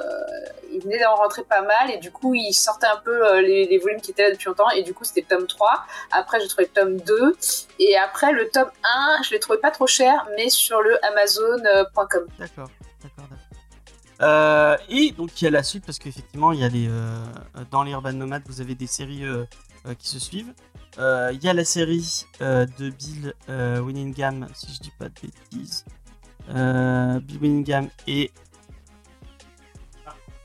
il 0.73 0.81
venait 0.81 0.99
d'en 0.99 1.15
rentrer 1.15 1.43
pas 1.43 1.61
mal, 1.61 1.89
et 1.89 1.97
du 1.97 2.11
coup, 2.11 2.33
il 2.33 2.53
sortait 2.53 2.87
un 2.87 2.97
peu 2.97 3.25
euh, 3.25 3.41
les, 3.41 3.77
volumes 3.77 4.01
qui 4.01 4.11
étaient 4.11 4.23
là 4.23 4.31
depuis 4.31 4.47
longtemps, 4.47 4.69
et 4.71 4.83
du 4.83 4.93
coup, 4.93 5.05
c'était 5.05 5.21
tome 5.21 5.47
3. 5.47 5.85
Après, 6.11 6.41
j'ai 6.41 6.47
trouvé 6.49 6.67
tome 6.67 6.97
2, 6.97 7.35
et 7.79 7.97
après, 7.97 8.33
le 8.33 8.49
tome 8.49 8.69
1, 8.83 9.23
je 9.23 9.31
l'ai 9.31 9.39
trouvé 9.39 9.57
pas 9.57 9.71
trop 9.71 9.87
cher, 9.87 10.27
mais 10.35 10.49
sur 10.49 10.81
le 10.81 11.03
Amazon.com. 11.05 12.25
D'accord, 12.39 12.69
d'accord, 13.01 13.25
d'accord. 13.29 14.77
Et 14.89 15.11
donc 15.11 15.41
il 15.41 15.45
y 15.45 15.47
a 15.47 15.51
la 15.51 15.63
suite 15.63 15.85
parce 15.85 15.99
qu'effectivement 15.99 16.53
il 16.53 16.61
y 16.61 16.63
a 16.63 16.69
les 16.69 16.87
dans 17.71 17.83
les 17.83 17.91
Urban 17.91 18.13
Nomades 18.13 18.43
vous 18.45 18.61
avez 18.61 18.73
des 18.73 18.87
séries 18.87 19.25
qui 19.99 20.07
se 20.07 20.17
suivent. 20.17 20.53
Il 20.97 21.39
y 21.41 21.49
a 21.49 21.53
la 21.53 21.65
série 21.65 22.25
de 22.39 22.89
Bill 22.89 23.33
Winningham 23.49 24.47
si 24.53 24.73
je 24.73 24.79
dis 24.79 24.93
pas 24.97 25.09
de 25.09 25.15
bêtises. 25.21 25.83
Euh, 26.49 27.19
Bill 27.19 27.37
Winningham 27.41 27.87
et 28.07 28.31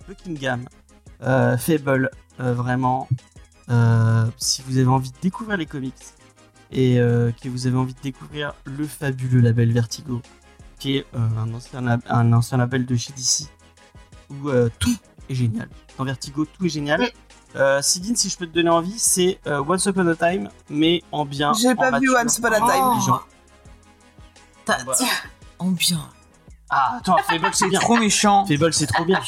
Buckingham. 0.07 0.65
Euh, 1.23 1.57
Fable 1.57 2.11
euh, 2.41 2.55
vraiment. 2.55 3.09
Euh, 3.71 4.27
si 4.39 4.63
vous 4.63 4.79
avez 4.79 4.87
envie 4.87 5.11
de 5.11 5.17
découvrir 5.21 5.59
les 5.59 5.67
comics 5.67 5.95
et 6.71 6.99
euh, 6.99 7.33
que 7.43 7.49
vous 7.49 7.67
avez 7.67 7.77
envie 7.77 7.93
de 7.95 8.01
découvrir 8.01 8.55
le 8.65 8.87
fabuleux 8.87 9.41
label 9.41 9.73
Vertigo 9.73 10.23
qui 10.79 10.97
est 10.99 11.07
un, 11.15 11.53
ancien 11.53 11.81
lab- 11.83 12.01
un 12.09 12.33
ancien 12.33 12.57
label 12.57 12.87
de 12.87 12.95
chez 12.95 13.13
DC, 13.13 13.49
où 14.31 14.49
tout 14.79 14.97
est 15.29 15.35
génial. 15.35 15.69
Dans 15.99 16.05
Vertigo, 16.05 16.45
tout 16.47 16.65
est 16.65 16.69
génial. 16.69 17.01
Oui. 17.01 17.09
Euh, 17.57 17.83
Sigyn, 17.83 18.15
si 18.15 18.29
je 18.29 18.39
peux 18.39 18.47
te 18.47 18.55
donner 18.55 18.71
envie, 18.71 18.97
c'est 18.99 19.41
euh, 19.49 19.63
Once 19.67 19.85
Upon 19.87 20.07
a 20.07 20.15
Time, 20.15 20.49
mais 20.71 21.03
en 21.11 21.25
bien. 21.27 21.53
J'ai 21.55 21.75
pas 21.75 21.99
vu 21.99 22.15
Once 22.15 22.39
Upon 22.39 22.53
a 22.53 22.59
Time. 22.61 23.19
T'as- 24.65 24.85
Bah. 24.85 24.93
En 25.59 25.69
bien. 25.71 26.01
Ah, 26.71 26.99
attends, 26.99 27.17
Fable, 27.27 27.49
c'est 27.55 27.67
bien. 27.71 27.81
Trop 27.81 27.97
méchant. 27.97 28.45
Fable, 28.45 28.75
c'est 28.75 28.87
trop 28.87 29.03
bien. 29.07 29.19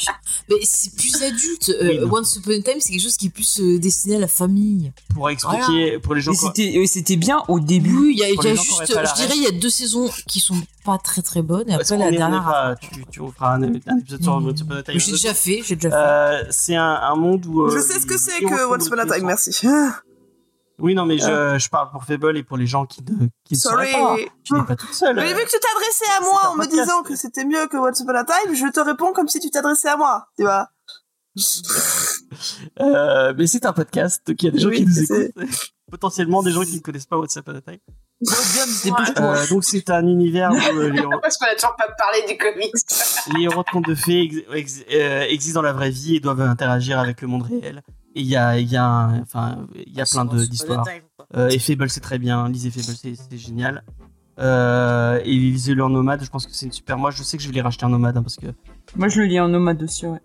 Mais 0.47 0.57
c'est 0.63 0.95
plus 0.95 1.15
adulte. 1.23 1.69
Euh, 1.69 2.03
Oui. 2.05 2.09
Once 2.11 2.35
Upon 2.35 2.51
a 2.51 2.61
Time, 2.61 2.75
c'est 2.79 2.91
quelque 2.91 3.01
chose 3.01 3.17
qui 3.17 3.25
est 3.27 3.29
plus 3.31 3.59
euh, 3.59 3.79
destiné 3.79 4.17
à 4.17 4.19
la 4.19 4.27
famille. 4.27 4.91
Pour 5.15 5.27
expliquer, 5.27 5.97
pour 5.97 6.13
les 6.13 6.21
gens 6.21 6.33
qui- 6.53 6.87
c'était 6.87 7.15
bien 7.15 7.41
au 7.47 7.59
début. 7.59 7.97
Oui, 7.97 8.11
il 8.13 8.19
y 8.19 8.23
a, 8.23 8.29
y 8.29 8.35
juste, 8.55 8.83
je 8.87 9.15
dirais, 9.15 9.33
il 9.35 9.41
y 9.43 9.47
a 9.47 9.51
deux 9.51 9.71
saisons 9.71 10.07
qui 10.27 10.39
sont 10.39 10.61
pas 10.85 10.99
très 10.99 11.23
très 11.23 11.41
bonnes, 11.41 11.67
et 11.67 11.73
après 11.73 11.97
la 11.97 12.11
dernière. 12.11 12.43
pas- 12.43 12.75
tu, 12.75 12.89
tu 13.09 13.19
feras 13.35 13.55
un, 13.55 13.63
un 13.63 13.73
épisode 13.73 14.21
sur 14.21 14.39
Mm. 14.39 14.47
Once 14.47 14.61
Upon 14.61 14.75
a 14.75 14.83
Time. 14.83 14.99
J'ai 14.99 15.11
déjà 15.11 15.33
fait, 15.33 15.61
j'ai 15.65 15.75
déjà 15.75 15.89
fait. 15.89 15.95
Euh, 15.97 16.43
c'est 16.51 16.75
un, 16.75 16.83
un 17.01 17.15
monde 17.15 17.43
où. 17.47 17.63
euh, 17.63 17.75
Je 17.75 17.81
sais 17.81 17.99
ce 17.99 18.05
que 18.05 18.19
c'est 18.19 18.39
que 18.39 18.71
Once 18.71 18.85
Upon 18.85 18.99
a 18.99 19.05
Time, 19.05 19.13
sens. 19.13 19.23
merci. 19.23 19.67
Oui, 20.81 20.95
non, 20.95 21.05
mais 21.05 21.17
je, 21.17 21.57
je 21.59 21.69
parle 21.69 21.91
pour 21.91 22.03
Fable 22.03 22.37
et 22.37 22.43
pour 22.43 22.57
les 22.57 22.65
gens 22.67 22.85
qui 22.85 23.01
ne, 23.03 23.27
qui 23.45 23.53
ne 23.53 23.59
sauraient 23.59 23.91
pas. 23.91 24.15
Tu 24.43 24.53
n'es 24.53 24.63
pas 24.63 24.75
toute 24.75 24.93
seule. 24.93 25.15
Mais 25.15 25.33
vu 25.33 25.43
que 25.45 25.49
tu 25.49 25.59
t'adressais 25.59 26.11
à 26.17 26.21
moi 26.21 26.49
en 26.49 26.55
me 26.55 26.63
podcast. 26.63 26.81
disant 26.81 27.03
que 27.03 27.15
c'était 27.15 27.45
mieux 27.45 27.67
que 27.67 27.77
Once 27.77 27.99
Upon 27.99 28.15
a 28.15 28.23
Time, 28.25 28.55
je 28.55 28.67
te 28.71 28.79
réponds 28.79 29.13
comme 29.13 29.27
si 29.27 29.39
tu 29.39 29.49
t'adressais 29.49 29.89
à 29.89 29.97
moi, 29.97 30.27
tu 30.37 30.43
vois. 30.43 30.67
Euh, 32.79 33.33
mais 33.37 33.45
c'est 33.47 33.65
un 33.65 33.73
podcast, 33.73 34.21
donc 34.25 34.41
il 34.41 34.45
y 34.45 34.49
a 34.49 34.51
des 34.51 34.59
gens 34.59 34.69
Oui, 34.69 34.77
qui 34.77 34.85
nous 34.85 35.03
écoutent. 35.03 35.31
Potentiellement 35.91 36.41
des 36.41 36.51
gens 36.51 36.63
qui 36.63 36.75
ne 36.77 36.79
connaissent 36.81 37.05
pas 37.05 37.17
What's 37.17 37.35
Up 37.37 37.49
at 37.49 37.55
a 37.57 37.61
Time. 37.61 37.79
Euh, 39.19 39.47
donc 39.47 39.63
c'est 39.65 39.89
un 39.89 40.05
univers 40.07 40.51
où 40.51 40.55
euh, 40.55 40.89
les, 40.89 40.99
héros, 40.99 41.11
Parce 41.21 41.37
qu'on 41.37 41.47
a 41.47 41.55
toujours 41.55 41.75
pas 41.75 41.89
parlé 41.97 42.23
du 42.29 42.37
comics. 42.37 42.71
les 43.35 43.43
héros 43.43 43.63
de 43.63 43.69
contes 43.69 43.87
de 43.87 43.95
fées 43.95 44.21
ex- 44.21 44.45
ex- 44.53 44.85
euh, 44.93 45.21
existent 45.27 45.59
dans 45.59 45.65
la 45.67 45.73
vraie 45.73 45.89
vie 45.89 46.15
et 46.15 46.19
doivent 46.21 46.41
interagir 46.41 46.99
avec 46.99 47.21
le 47.21 47.27
monde 47.27 47.43
réel. 47.43 47.81
Et 48.15 48.21
il 48.21 48.27
y 48.27 48.35
a, 48.35 48.59
il 48.59 48.69
y 48.69 48.75
a, 48.75 48.83
un- 48.85 49.21
enfin, 49.21 49.65
il 49.87 49.93
y 49.93 50.01
a 50.01 50.05
plein 50.05 50.25
de- 50.25 50.43
d'histoires. 50.45 50.85
Euh, 51.35 51.49
et 51.49 51.59
Fable 51.59 51.89
c'est 51.89 52.01
très 52.01 52.19
bien, 52.19 52.49
lisez 52.49 52.69
Fable 52.71 52.97
c'est 52.97 53.37
génial. 53.37 53.83
Euh, 54.39 55.19
et 55.23 55.31
lisez-le 55.31 55.83
en 55.83 55.89
nomade, 55.89 56.23
je 56.23 56.29
pense 56.29 56.45
que 56.47 56.53
c'est 56.53 56.65
une 56.65 56.71
super. 56.71 56.97
Moi 56.97 57.11
je 57.11 57.21
sais 57.23 57.37
que 57.37 57.43
je 57.43 57.47
vais 57.47 57.53
les 57.53 57.61
racheter 57.61 57.85
en 57.85 57.89
nomade 57.89 58.17
hein, 58.17 58.23
parce 58.23 58.37
que 58.37 58.47
Moi, 58.95 59.07
je 59.07 59.19
le 59.21 59.25
lis 59.27 59.39
en 59.39 59.47
nomade 59.47 59.81
aussi, 59.83 60.07
ouais. 60.07 60.19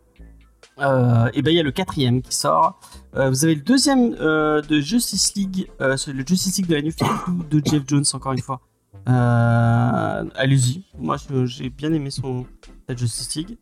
Euh, 0.78 1.30
et 1.32 1.42
ben 1.42 1.50
il 1.52 1.56
y 1.56 1.60
a 1.60 1.62
le 1.62 1.70
quatrième 1.70 2.20
qui 2.22 2.34
sort. 2.34 2.80
Euh, 3.14 3.30
vous 3.30 3.44
avez 3.44 3.54
le 3.54 3.62
deuxième 3.62 4.14
euh, 4.20 4.60
de 4.62 4.80
Justice 4.80 5.34
League, 5.34 5.70
euh, 5.80 5.96
c'est 5.96 6.12
le 6.12 6.24
Justice 6.26 6.56
League 6.58 6.66
de 6.68 6.74
la 6.74 6.82
New 6.82 6.90
52 6.90 7.60
de 7.60 7.66
Jeff 7.66 7.82
Jones 7.86 8.04
encore 8.12 8.32
une 8.32 8.40
fois. 8.40 8.60
Euh, 9.08 10.24
Allez-y, 10.34 10.84
moi 10.98 11.16
j'ai 11.44 11.68
bien 11.70 11.92
aimé 11.92 12.10
son 12.10 12.44
cette 12.88 12.98
Justice 12.98 13.34
League. 13.36 13.58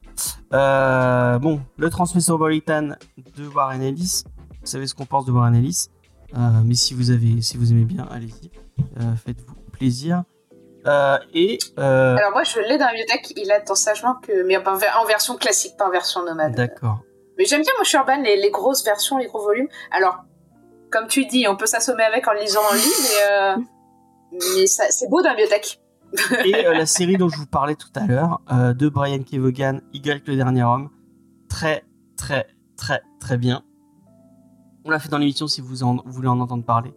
Euh, 0.53 1.39
bon, 1.39 1.61
le 1.79 1.91
Transmetropolitan 1.91 2.91
de 3.37 3.47
Warren 3.49 3.83
Ellis. 3.83 4.23
Vous 4.61 4.67
savez 4.67 4.87
ce 4.87 4.95
qu'on 4.95 5.07
pense 5.07 5.25
de 5.27 5.33
Warren 5.33 5.55
Ellis. 5.55 5.89
Euh, 6.37 6.39
mais 6.65 6.75
si 6.75 6.95
vous 6.95 7.11
avez, 7.11 7.41
si 7.43 7.57
vous 7.57 7.71
aimez 7.73 7.85
bien, 7.85 8.07
allez-y, 8.11 8.51
Euh, 9.01 9.15
faites-vous 9.25 9.55
plaisir. 9.73 10.25
Euh, 10.87 11.19
et 11.33 11.59
euh, 11.79 12.17
Alors 12.17 12.33
moi, 12.33 12.43
je 12.45 12.59
l'ai 12.61 12.77
dans 12.77 12.87
la 12.87 12.93
bibliothèque, 12.93 13.33
il 13.37 13.51
attend 13.53 13.75
sagement 13.75 14.17
que... 14.17 14.43
Mais 14.45 14.57
en 14.59 14.77
ver- 14.77 14.99
en 15.01 15.07
version 15.07 15.37
classique, 15.37 15.77
pas 15.79 15.87
en 15.87 15.91
version 15.91 16.25
nomade. 16.25 16.55
d'accord. 16.55 17.01
Mais 17.39 17.45
j'aime 17.47 17.63
bien, 17.63 17.73
moi, 17.77 17.85
je 17.85 17.89
suis 17.89 17.99
urbaine, 17.99 18.23
les, 18.23 18.37
les 18.37 18.51
grosses 18.51 18.85
versions, 18.85 19.17
les 19.19 19.27
gros 19.27 19.43
volumes. 19.43 19.69
Alors, 19.91 20.25
comme 20.91 21.07
tu 21.07 21.25
dis, 21.27 21.47
on 21.49 21.57
peut 21.57 21.67
s'assommer 21.67 22.03
avec 22.05 22.29
en 22.29 22.33
le 22.33 22.41
lisant 22.41 22.61
en 22.71 22.75
ligne, 22.75 22.83
mais, 23.03 23.33
euh, 23.33 23.57
mais 24.57 24.67
c'est 24.67 25.09
beau 25.09 25.23
dans 25.23 25.31
la 25.31 25.35
bibliothèque. 25.37 25.81
et 26.45 26.67
euh, 26.67 26.75
la 26.75 26.87
série 26.87 27.17
dont 27.17 27.29
je 27.29 27.37
vous 27.37 27.47
parlais 27.47 27.75
tout 27.75 27.89
à 27.97 28.07
l'heure 28.07 28.41
euh, 28.53 28.73
de 28.73 28.89
Brian 28.89 29.23
Kevogan, 29.23 29.81
Y 29.93 30.27
le 30.29 30.37
dernier 30.37 30.63
homme, 30.63 30.91
très 31.49 31.85
très 32.17 32.47
très 32.77 33.03
très 33.21 33.37
bien. 33.39 33.63
On 34.85 34.91
l'a 34.91 34.99
fait 34.99 35.09
dans 35.09 35.19
l'émission 35.19 35.47
si 35.49 35.61
vous 35.61 35.83
en, 35.83 35.97
vous 36.05 36.13
voulez 36.13 36.29
en 36.29 36.39
entendre 36.41 36.65
parler. 36.65 36.93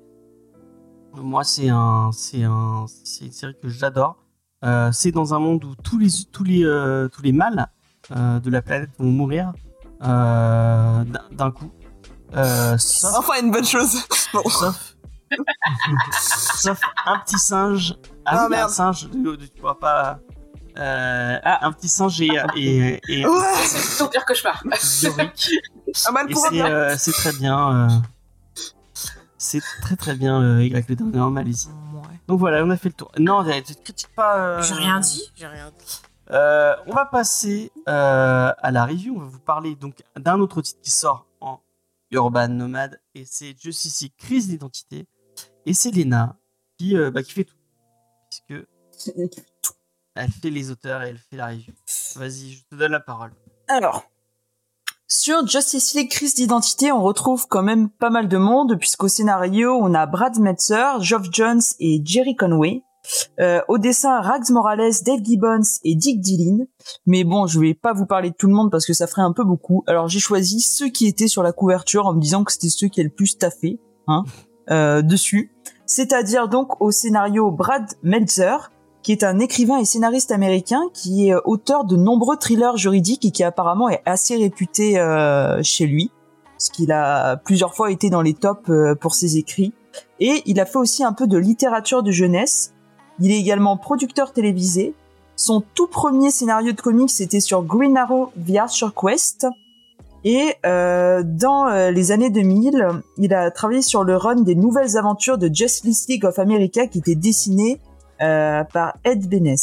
Moi, 1.15 1.43
c'est 1.43 1.69
un, 1.69 2.11
c'est 2.13 2.43
un, 2.43 2.85
c'est 2.87 3.25
une 3.25 3.31
série 3.31 3.55
que 3.61 3.69
j'adore. 3.69 4.17
Euh, 4.63 4.91
c'est 4.91 5.11
dans 5.11 5.33
un 5.33 5.39
monde 5.39 5.63
où 5.63 5.73
tous 5.75 5.97
les, 5.97 6.09
tous 6.31 6.43
les, 6.43 6.63
euh, 6.63 7.07
tous 7.07 7.21
les 7.23 7.31
mâles 7.31 7.67
euh, 8.15 8.39
de 8.39 8.49
la 8.51 8.61
planète 8.61 8.89
vont 8.99 9.09
mourir 9.11 9.51
euh, 10.03 11.03
d'un- 11.05 11.29
d'un 11.31 11.51
coup. 11.51 11.71
Euh, 12.35 12.77
sauf, 12.77 13.13
Enfin, 13.17 13.41
une 13.41 13.51
bonne 13.51 13.65
chose. 13.65 13.95
Bon. 14.33 14.43
sauf, 14.49 14.96
sauf 16.11 16.79
un 17.05 17.19
petit 17.19 17.39
singe. 17.39 17.95
Ah, 18.25 18.31
Ah, 18.31 18.37
oui, 18.39 18.45
un 18.45 18.49
merde. 18.49 18.69
singe. 18.69 19.09
Tu 19.11 19.61
vois 19.61 19.79
pas. 19.79 20.19
euh, 20.77 21.39
un 21.43 21.71
petit 21.71 21.89
singe 21.89 22.21
et, 22.21 22.29
et, 22.55 22.99
et 23.07 23.25
Ouais. 23.27 23.39
C'est 23.65 23.97
ton 24.03 24.09
pire 24.09 24.25
cauchemar. 24.25 24.61
Yorick. 25.03 25.49
Ah 26.05 26.11
c'est 26.35 26.61
euh, 26.61 26.95
c'est 26.97 27.11
très 27.13 27.31
bien. 27.33 27.75
euh, 27.75 27.89
c'est 29.37 29.61
très 29.81 29.95
très 29.95 30.15
bien 30.15 30.41
euh, 30.41 30.63
Y 30.63 30.89
le 30.89 30.95
dernier 30.95 31.19
en 31.19 31.31
Malaisie. 31.31 31.69
Donc 32.27 32.39
voilà, 32.39 32.63
on 32.63 32.69
a 32.69 32.77
fait 32.77 32.89
le 32.89 32.93
tour. 32.93 33.11
Non, 33.17 33.43
tu 33.43 33.75
te 33.75 33.83
critiques 33.83 34.13
pas. 34.15 34.37
euh, 34.37 34.61
J'ai 34.61 34.73
rien 34.73 34.99
dit, 34.99 35.23
j'ai 35.35 35.47
rien 35.47 35.71
dit. 35.77 36.01
Euh, 36.31 36.75
on 36.87 36.93
va 36.93 37.05
passer 37.05 37.71
euh, 37.87 38.51
à 38.57 38.71
la 38.71 38.85
review. 38.85 39.15
On 39.15 39.19
va 39.21 39.25
vous 39.27 39.39
parler 39.39 39.75
donc 39.75 40.03
d'un 40.17 40.39
autre 40.41 40.61
titre 40.61 40.79
qui 40.83 40.91
sort 40.91 41.25
en 41.39 41.61
Urban 42.11 42.49
Nomad 42.49 42.99
et 43.15 43.23
c'est 43.25 43.55
Justice 43.57 44.01
League 44.01 44.13
Crise 44.17 44.47
d'identité. 44.49 45.07
Et 45.67 45.73
c'est 45.73 45.91
Lena 45.91 46.37
qui, 46.79 46.95
euh, 46.95 47.11
bah, 47.11 47.21
qui 47.23 47.33
fait 47.33 47.43
tout. 47.43 47.57
Puisque 48.31 48.65
elle 50.15 50.31
fait 50.31 50.49
les 50.49 50.71
auteurs 50.71 51.03
et 51.03 51.09
elle 51.09 51.17
fait 51.17 51.35
la 51.35 51.47
review. 51.47 51.73
Vas-y, 52.15 52.51
je 52.51 52.63
te 52.69 52.75
donne 52.75 52.93
la 52.93 53.01
parole. 53.01 53.33
Alors, 53.67 54.05
sur 55.09 55.45
Justice 55.45 55.93
League 55.93 56.09
Crise 56.09 56.35
d'identité, 56.35 56.93
on 56.93 57.03
retrouve 57.03 57.47
quand 57.49 57.63
même 57.63 57.89
pas 57.89 58.09
mal 58.09 58.29
de 58.29 58.37
monde, 58.37 58.79
puisqu'au 58.79 59.09
scénario, 59.09 59.73
on 59.73 59.93
a 59.93 60.05
Brad 60.05 60.39
Metzer, 60.39 61.01
Geoff 61.01 61.27
Jones 61.33 61.61
et 61.81 62.01
Jerry 62.03 62.37
Conway. 62.37 62.83
Euh, 63.41 63.61
au 63.67 63.77
dessin, 63.77 64.21
Rags 64.21 64.49
Morales, 64.51 64.93
Dave 65.05 65.19
Gibbons 65.21 65.79
et 65.83 65.95
Dick 65.95 66.21
Dillon. 66.21 66.65
Mais 67.05 67.25
bon, 67.25 67.45
je 67.45 67.59
vais 67.59 67.73
pas 67.73 67.91
vous 67.91 68.05
parler 68.05 68.29
de 68.29 68.35
tout 68.35 68.47
le 68.47 68.53
monde 68.53 68.71
parce 68.71 68.85
que 68.85 68.93
ça 68.93 69.05
ferait 69.05 69.21
un 69.21 69.33
peu 69.33 69.43
beaucoup. 69.43 69.83
Alors 69.85 70.07
j'ai 70.07 70.19
choisi 70.19 70.61
ceux 70.61 70.87
qui 70.87 71.07
étaient 71.07 71.27
sur 71.27 71.43
la 71.43 71.51
couverture 71.51 72.05
en 72.05 72.13
me 72.13 72.21
disant 72.21 72.45
que 72.45 72.53
c'était 72.53 72.69
ceux 72.69 72.87
qui 72.87 73.01
étaient 73.01 73.09
le 73.09 73.13
plus 73.13 73.37
taffé 73.37 73.81
hein, 74.07 74.23
dessus. 74.69 75.51
C'est-à-dire 75.85 76.49
donc 76.49 76.81
au 76.81 76.91
scénario 76.91 77.49
Brad 77.49 77.93
Meltzer, 78.03 78.71
qui 79.07 79.13
est 79.13 79.23
un 79.23 79.39
écrivain 79.39 79.77
et 79.77 79.85
scénariste 79.85 80.31
américain 80.31 80.81
qui 80.93 81.29
est 81.29 81.33
euh, 81.33 81.39
auteur 81.45 81.85
de 81.85 81.95
nombreux 81.95 82.35
thrillers 82.35 82.75
juridiques 82.75 83.23
et 83.23 83.31
qui 83.31 83.41
apparemment 83.41 83.87
est 83.87 84.01
assez 84.05 84.35
réputé 84.35 84.99
euh, 84.99 85.63
chez 85.63 85.87
lui, 85.87 86.11
parce 86.51 86.67
qu'il 86.67 86.91
a 86.91 87.37
plusieurs 87.37 87.73
fois 87.73 87.89
été 87.89 88.09
dans 88.09 88.21
les 88.21 88.33
tops 88.33 88.69
euh, 88.69 88.95
pour 88.95 89.15
ses 89.15 89.37
écrits. 89.37 89.71
Et 90.19 90.43
il 90.45 90.59
a 90.59 90.65
fait 90.65 90.77
aussi 90.77 91.05
un 91.05 91.13
peu 91.13 91.25
de 91.25 91.37
littérature 91.37 92.03
de 92.03 92.11
jeunesse. 92.11 92.73
Il 93.21 93.31
est 93.31 93.39
également 93.39 93.77
producteur 93.77 94.33
télévisé. 94.33 94.93
Son 95.37 95.63
tout 95.73 95.87
premier 95.87 96.29
scénario 96.29 96.73
de 96.73 96.81
comics 96.81 97.09
c'était 97.09 97.39
sur 97.39 97.63
Green 97.63 97.95
Arrow 97.95 98.33
Archer 98.57 98.87
Quest. 98.93 99.47
Et 100.23 100.55
euh, 100.65 101.23
dans 101.25 101.67
euh, 101.67 101.91
les 101.91 102.11
années 102.11 102.29
2000, 102.29 102.87
il 103.17 103.33
a 103.33 103.51
travaillé 103.51 103.81
sur 103.81 104.03
le 104.03 104.17
run 104.17 104.41
des 104.41 104.55
nouvelles 104.55 104.97
aventures 104.97 105.37
de 105.37 105.49
Justice 105.53 106.07
League 106.09 106.25
of 106.25 106.39
America 106.39 106.87
qui 106.87 106.99
étaient 106.99 107.15
dessinées 107.15 107.79
euh, 108.21 108.63
par 108.63 108.97
Ed 109.03 109.29
Benes. 109.29 109.55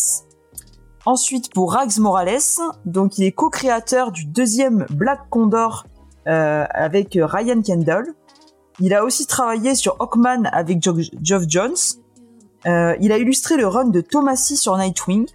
Ensuite, 1.06 1.52
pour 1.52 1.72
Rags 1.72 1.98
Morales, 1.98 2.38
donc 2.86 3.18
il 3.18 3.24
est 3.24 3.32
co-créateur 3.32 4.12
du 4.12 4.26
deuxième 4.26 4.86
Black 4.90 5.28
Condor 5.28 5.86
euh, 6.28 6.64
avec 6.70 7.18
Ryan 7.20 7.60
Kendall. 7.62 8.06
Il 8.78 8.94
a 8.94 9.04
aussi 9.04 9.26
travaillé 9.26 9.74
sur 9.74 9.96
Hawkman 10.00 10.48
avec 10.52 10.80
Geoff 10.80 11.42
Jones. 11.48 11.74
Euh, 12.66 12.94
il 13.00 13.10
a 13.10 13.18
illustré 13.18 13.56
le 13.56 13.66
run 13.66 13.86
de 13.86 14.00
Thomasy 14.00 14.56
sur 14.56 14.76
Nightwing. 14.78 15.26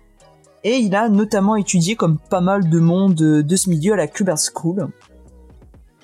Et 0.63 0.77
il 0.77 0.95
a 0.95 1.09
notamment 1.09 1.57
étudié, 1.57 1.95
comme 1.95 2.17
pas 2.17 2.41
mal 2.41 2.69
de 2.69 2.79
monde 2.79 3.15
de 3.15 3.55
ce 3.55 3.69
milieu, 3.69 3.93
à 3.93 3.95
la 3.97 4.07
Cuber 4.07 4.35
School. 4.37 4.87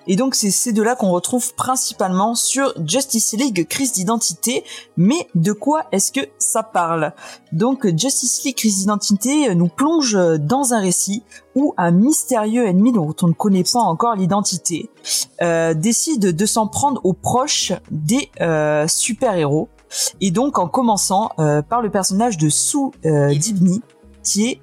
Et 0.08 0.16
donc 0.16 0.36
c'est 0.36 0.52
ces 0.52 0.74
deux-là 0.74 0.96
qu'on 0.96 1.12
retrouve 1.12 1.54
principalement 1.56 2.36
sur 2.36 2.74
Justice 2.86 3.34
League 3.34 3.68
Crise 3.68 3.92
d'identité. 3.94 4.64
Mais 4.98 5.28
de 5.36 5.52
quoi 5.52 5.86
est-ce 5.92 6.12
que 6.12 6.22
ça 6.38 6.64
parle? 6.64 7.14
Donc 7.52 7.88
Justice 7.98 8.44
League 8.44 8.56
Crise 8.56 8.80
d'identité 8.80 9.54
nous 9.56 9.68
plonge 9.68 10.18
dans 10.40 10.74
un 10.74 10.80
récit 10.80 11.24
où 11.56 11.74
un 11.78 11.92
mystérieux 11.92 12.68
ennemi 12.68 12.92
dont 12.92 13.16
on 13.22 13.28
ne 13.28 13.34
connaît 13.34 13.64
pas 13.64 13.80
encore 13.80 14.16
l'identité 14.16 14.90
euh, 15.42 15.74
décide 15.74 16.36
de 16.36 16.46
s'en 16.46 16.68
prendre 16.68 17.02
aux 17.04 17.14
proches 17.14 17.74
des 17.92 18.30
euh, 18.42 18.88
super-héros. 18.88 19.70
Et 20.20 20.32
donc 20.32 20.60
en 20.60 20.68
commençant 20.68 21.32
euh, 21.40 21.62
par 21.62 21.82
le 21.82 21.90
personnage 21.90 22.38
de 22.38 22.50
Sue 22.50 22.92
Dibny, 23.04 23.82
qui 24.24 24.48
est 24.48 24.60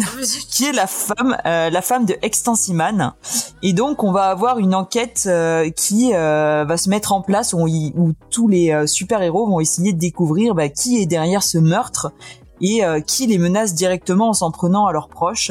qui 0.50 0.64
est 0.64 0.72
la 0.72 0.86
femme, 0.86 1.36
euh, 1.46 1.70
la 1.70 1.82
femme 1.82 2.06
de 2.06 2.16
Extensiman. 2.22 3.14
Et 3.62 3.72
donc, 3.72 4.02
on 4.02 4.12
va 4.12 4.24
avoir 4.24 4.58
une 4.58 4.74
enquête 4.74 5.24
euh, 5.26 5.70
qui 5.70 6.14
euh, 6.14 6.64
va 6.66 6.76
se 6.76 6.88
mettre 6.88 7.12
en 7.12 7.22
place 7.22 7.52
où, 7.52 7.66
où 7.66 8.12
tous 8.30 8.48
les 8.48 8.72
euh, 8.72 8.86
super-héros 8.86 9.46
vont 9.46 9.60
essayer 9.60 9.92
de 9.92 9.98
découvrir 9.98 10.54
bah, 10.54 10.68
qui 10.68 11.00
est 11.00 11.06
derrière 11.06 11.42
ce 11.42 11.58
meurtre 11.58 12.12
et 12.60 12.84
euh, 12.84 13.00
qui 13.00 13.26
les 13.26 13.38
menace 13.38 13.74
directement 13.74 14.30
en 14.30 14.32
s'en 14.32 14.50
prenant 14.50 14.86
à 14.86 14.92
leurs 14.92 15.08
proches. 15.08 15.50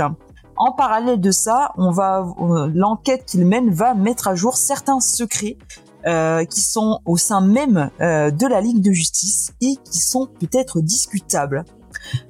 En 0.57 0.73
parallèle 0.73 1.21
de 1.21 1.31
ça, 1.31 1.71
on 1.77 1.89
va 1.89 2.25
euh, 2.41 2.69
l'enquête 2.75 3.25
qu'il 3.25 3.45
mène 3.45 3.69
va 3.71 3.93
mettre 3.93 4.27
à 4.27 4.35
jour 4.35 4.57
certains 4.57 4.99
secrets 4.99 5.57
euh, 6.05 6.43
qui 6.43 6.61
sont 6.61 6.99
au 7.05 7.15
sein 7.15 7.39
même 7.39 7.89
euh, 8.01 8.29
de 8.29 8.45
la 8.45 8.59
Ligue 8.59 8.81
de 8.81 8.91
Justice 8.91 9.53
et 9.61 9.77
qui 9.89 9.99
sont 9.99 10.27
peut-être 10.27 10.81
discutables. 10.81 11.63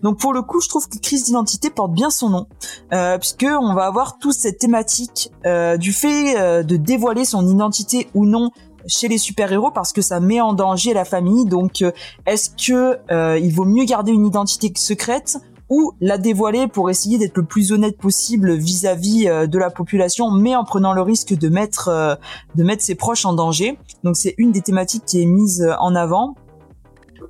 Donc 0.04 0.20
pour 0.20 0.34
le 0.34 0.42
coup, 0.42 0.62
je 0.62 0.70
trouve 0.70 0.88
que 0.88 0.98
crise 0.98 1.24
d'identité 1.24 1.70
porte 1.70 1.94
bien 1.94 2.10
son 2.10 2.30
nom, 2.30 2.48
euh, 2.94 3.18
puisque 3.18 3.46
on 3.50 3.74
va 3.74 3.86
avoir 3.86 4.18
toute 4.18 4.34
cette 4.34 4.58
thématique 4.58 5.32
euh, 5.46 5.78
du 5.78 5.94
fait 5.94 6.40
euh, 6.40 6.64
de 6.64 6.76
dévoiler 6.76 7.26
son 7.26 7.48
identité 7.48 8.10
ou 8.14 8.26
non 8.26 8.52
chez 8.88 9.08
les 9.08 9.18
super-héros 9.18 9.72
parce 9.72 9.92
que 9.92 10.02
ça 10.02 10.20
met 10.20 10.42
en 10.42 10.54
danger 10.54 10.94
la 10.94 11.06
famille. 11.06 11.46
Donc 11.46 11.82
euh, 11.82 11.92
est-ce 12.26 12.50
que 12.50 12.98
il 13.40 13.54
vaut 13.54 13.66
mieux 13.66 13.86
garder 13.86 14.12
une 14.12 14.26
identité 14.26 14.72
secrète 14.76 15.38
ou 15.70 15.92
la 16.02 16.18
dévoiler 16.18 16.68
pour 16.68 16.90
essayer 16.90 17.20
d'être 17.20 17.38
le 17.38 17.44
plus 17.46 17.72
honnête 17.72 17.98
possible 17.98 18.54
vis-à-vis 18.56 19.28
euh, 19.28 19.46
de 19.46 19.60
la 19.60 19.70
population, 19.70 20.32
mais 20.32 20.56
en 20.56 20.64
prenant 20.64 20.94
le 20.94 21.02
risque 21.02 21.38
de 21.38 21.50
mettre 21.50 22.18
de 22.56 22.64
mettre 22.64 22.84
ses 22.84 22.96
proches 22.96 23.26
en 23.26 23.34
danger? 23.34 23.78
Donc 24.04 24.16
c'est 24.18 24.34
une 24.38 24.52
des 24.52 24.62
thématiques 24.62 25.06
qui 25.06 25.22
est 25.22 25.28
mise 25.28 25.68
en 25.80 25.94
avant. 25.94 26.36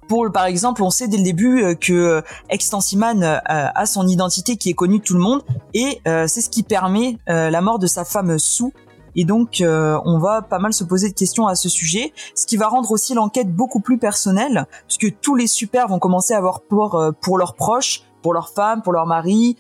Pour, 0.10 0.26
par 0.34 0.46
exemple, 0.46 0.82
on 0.82 0.90
sait 0.90 1.08
dès 1.08 1.18
le 1.18 1.24
début 1.24 1.64
euh, 1.64 1.76
que 1.76 1.94
euh, 1.94 2.22
Extensiman 2.50 3.24
euh, 3.24 3.38
a 3.46 3.86
son 3.86 4.08
identité 4.08 4.58
qui 4.58 4.72
est 4.72 4.74
connue 4.74 4.98
de 4.98 5.04
tout 5.04 5.14
le 5.14 5.20
monde 5.20 5.44
et 5.76 6.02
c'est 6.06 6.42
ce 6.42 6.50
qui 6.50 6.64
permet 6.64 7.18
la 7.28 7.62
mort 7.62 7.78
de 7.78 7.86
sa 7.88 8.04
femme 8.04 8.40
Sue. 8.40 8.74
Et 9.16 9.24
donc, 9.24 9.62
on 9.62 10.18
va 10.20 10.42
pas 10.42 10.58
mal 10.58 10.74
se 10.74 10.84
poser 10.84 11.10
de 11.10 11.14
questions 11.14 11.46
à 11.46 11.54
ce 11.56 11.70
sujet, 11.70 12.12
ce 12.36 12.48
qui 12.48 12.58
va 12.58 12.68
rendre 12.68 12.92
aussi 12.92 13.14
l'enquête 13.14 13.54
beaucoup 13.54 13.80
plus 13.80 14.00
personnelle, 14.00 14.66
puisque 14.88 15.20
tous 15.22 15.36
les 15.36 15.46
super 15.48 15.88
vont 15.88 16.00
commencer 16.00 16.34
à 16.34 16.38
avoir 16.38 16.62
peur 16.62 17.14
pour 17.22 17.38
leurs 17.38 17.54
proches, 17.54 18.02
pour 18.24 18.34
leurs 18.34 18.50
femmes, 18.50 18.82
pour 18.82 18.94
leurs 18.94 19.06
maris, 19.06 19.58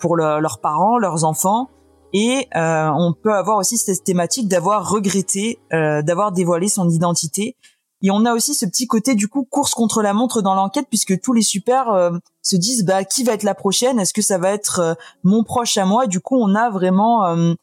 pour 0.00 0.16
le- 0.16 0.38
leurs 0.40 0.60
parents, 0.60 0.96
leurs 0.98 1.24
enfants. 1.24 1.68
Et 2.12 2.46
euh, 2.56 2.88
on 2.94 3.12
peut 3.12 3.34
avoir 3.34 3.58
aussi 3.58 3.76
cette 3.76 4.04
thématique 4.04 4.48
d'avoir 4.48 4.88
regretté, 4.88 5.58
euh, 5.72 6.02
d'avoir 6.02 6.32
dévoilé 6.32 6.68
son 6.68 6.88
identité. 6.88 7.56
Et 8.02 8.10
on 8.10 8.24
a 8.24 8.32
aussi 8.32 8.54
ce 8.54 8.64
petit 8.64 8.86
côté 8.86 9.14
du 9.14 9.28
coup 9.28 9.44
course 9.44 9.74
contre 9.74 10.02
la 10.02 10.12
montre 10.12 10.40
dans 10.40 10.54
l'enquête 10.54 10.86
puisque 10.88 11.20
tous 11.20 11.32
les 11.32 11.42
super 11.42 11.90
euh, 11.90 12.12
se 12.42 12.56
disent 12.56 12.84
bah 12.84 13.04
qui 13.04 13.24
va 13.24 13.32
être 13.32 13.42
la 13.42 13.54
prochaine? 13.54 13.98
Est-ce 13.98 14.14
que 14.14 14.22
ça 14.22 14.38
va 14.38 14.50
être 14.50 14.78
euh, 14.80 14.94
mon 15.24 15.42
proche 15.42 15.76
à 15.76 15.84
moi? 15.84 16.06
Du 16.06 16.20
coup 16.20 16.36
on 16.36 16.54
a 16.54 16.70
vraiment 16.70 17.26
euh, 17.26 17.54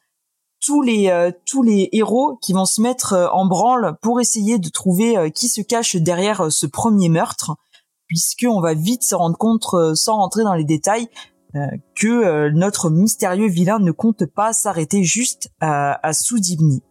tous 0.65 0.81
les 0.81 1.31
tous 1.45 1.61
les 1.61 1.89
héros 1.91 2.37
qui 2.41 2.51
vont 2.51 2.65
se 2.65 2.81
mettre 2.81 3.29
en 3.33 3.45
branle 3.45 3.97
pour 4.01 4.19
essayer 4.19 4.57
de 4.57 4.69
trouver 4.69 5.31
qui 5.31 5.47
se 5.47 5.61
cache 5.61 5.95
derrière 5.95 6.51
ce 6.51 6.65
premier 6.65 7.07
meurtre 7.07 7.55
puisque 8.07 8.47
on 8.49 8.61
va 8.61 8.73
vite 8.73 9.03
se 9.03 9.13
rendre 9.13 9.37
compte 9.37 9.63
sans 9.93 10.15
rentrer 10.15 10.43
dans 10.43 10.55
les 10.55 10.63
détails 10.63 11.07
que 11.95 12.49
notre 12.49 12.89
mystérieux 12.89 13.47
vilain 13.47 13.77
ne 13.77 13.91
compte 13.91 14.25
pas 14.25 14.53
s'arrêter 14.53 15.03
juste 15.03 15.51
à, 15.59 15.99
à 16.07 16.13
Soudibni. 16.13 16.81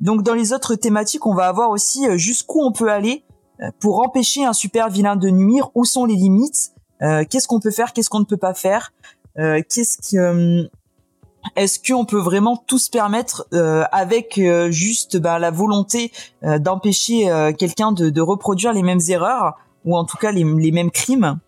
Donc 0.00 0.22
dans 0.22 0.34
les 0.34 0.52
autres 0.52 0.74
thématiques, 0.74 1.26
on 1.26 1.34
va 1.34 1.48
avoir 1.48 1.70
aussi 1.70 2.06
euh, 2.06 2.16
jusqu'où 2.16 2.60
on 2.62 2.72
peut 2.72 2.90
aller 2.90 3.24
euh, 3.60 3.70
pour 3.80 4.00
empêcher 4.00 4.44
un 4.44 4.52
super 4.52 4.88
vilain 4.88 5.16
de 5.16 5.28
nuire, 5.28 5.70
où 5.74 5.84
sont 5.84 6.04
les 6.04 6.14
limites, 6.14 6.72
euh, 7.02 7.24
qu'est-ce 7.28 7.48
qu'on 7.48 7.60
peut 7.60 7.70
faire, 7.70 7.92
qu'est-ce 7.92 8.10
qu'on 8.10 8.20
ne 8.20 8.24
peut 8.24 8.36
pas 8.36 8.54
faire, 8.54 8.92
qu'est-ce 9.36 9.98
que 9.98 10.68
est-ce 11.54 11.78
qu'on 11.78 12.04
peut 12.04 12.18
vraiment 12.18 12.56
tout 12.56 12.78
se 12.78 12.90
permettre 12.90 13.46
avec 13.92 14.40
juste 14.70 15.16
bah, 15.16 15.38
la 15.38 15.52
volonté 15.52 16.10
d'empêcher 16.42 17.30
quelqu'un 17.56 17.92
de, 17.92 18.20
reproduire 18.20 18.72
les 18.72 18.82
mêmes 18.82 18.98
erreurs 19.08 19.54
ou 19.84 19.96
en 19.96 20.04
tout 20.04 20.16
cas 20.16 20.32
les 20.32 20.42
mêmes 20.72 20.90
crimes 20.90 21.38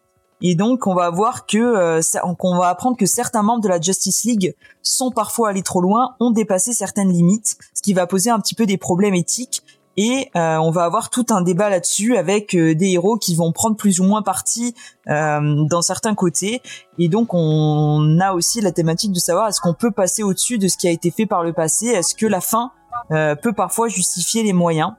et 0.43 0.55
donc 0.55 0.87
on 0.87 0.95
va 0.95 1.11
voir 1.11 1.47
que 1.47 1.59
euh, 1.59 2.01
qu'on 2.39 2.57
va 2.57 2.69
apprendre 2.69 2.97
que 2.97 3.07
certains 3.07 3.43
membres 3.43 3.63
de 3.63 3.69
la 3.69 3.81
Justice 3.81 4.25
League 4.25 4.55
sont 4.83 5.11
parfois 5.11 5.51
allés 5.51 5.63
trop 5.63 5.81
loin, 5.81 6.15
ont 6.21 6.31
dépassé 6.31 6.73
certaines 6.73 7.13
limites, 7.13 7.57
ce 7.75 7.83
qui 7.83 7.93
va 7.93 8.07
poser 8.07 8.31
un 8.31 8.41
petit 8.41 8.55
peu 8.55 8.67
des 8.67 8.79
problèmes 8.79 9.15
éthiques. 9.15 9.63
Et 9.97 10.31
on 10.35 10.71
va 10.71 10.85
avoir 10.85 11.11
tout 11.11 11.27
un 11.29 11.43
débat 11.43 11.69
là-dessus 11.69 12.17
avec 12.17 12.57
des 12.57 12.91
héros 12.93 13.19
qui 13.19 13.35
vont 13.35 13.53
prendre 13.53 13.77
plus 13.77 14.01
ou 14.01 14.05
moins 14.05 14.23
parti 14.23 14.75
dans 15.07 15.83
certains 15.83 16.15
côtés. 16.15 16.63
Et 16.99 17.09
donc 17.09 17.35
on 17.35 18.19
a 18.19 18.33
aussi 18.33 18.63
la 18.63 18.73
thématique 18.73 19.13
de 19.13 19.19
savoir 19.19 19.49
est-ce 19.49 19.61
qu'on 19.61 19.75
peut 19.75 19.91
passer 19.91 20.23
au-dessus 20.23 20.57
de 20.57 20.69
ce 20.69 20.79
qui 20.79 20.89
a 20.89 20.91
été 20.91 21.11
fait 21.11 21.27
par 21.27 21.43
le 21.43 21.53
passé? 21.53 21.89
Est-ce 21.89 22.15
que 22.15 22.25
la 22.25 22.41
fin 22.41 22.71
peut 23.11 23.53
parfois 23.55 23.89
justifier 23.89 24.43
les 24.43 24.55
moyens? 24.55 24.93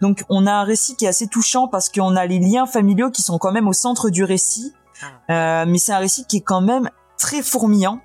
Donc 0.00 0.22
on 0.28 0.46
a 0.46 0.52
un 0.52 0.64
récit 0.64 0.94
qui 0.94 1.06
est 1.06 1.08
assez 1.08 1.26
touchant 1.26 1.66
parce 1.66 1.88
qu'on 1.88 2.14
a 2.14 2.26
les 2.26 2.38
liens 2.38 2.66
familiaux 2.66 3.10
qui 3.10 3.22
sont 3.22 3.38
quand 3.38 3.50
même 3.50 3.66
au 3.66 3.72
centre 3.72 4.08
du 4.08 4.22
récit 4.22 4.72
euh, 5.30 5.64
mais 5.66 5.78
c'est 5.78 5.92
un 5.92 5.98
récit 5.98 6.24
qui 6.26 6.38
est 6.38 6.42
quand 6.42 6.60
même 6.60 6.90
très 7.18 7.42
fourmillant, 7.42 8.00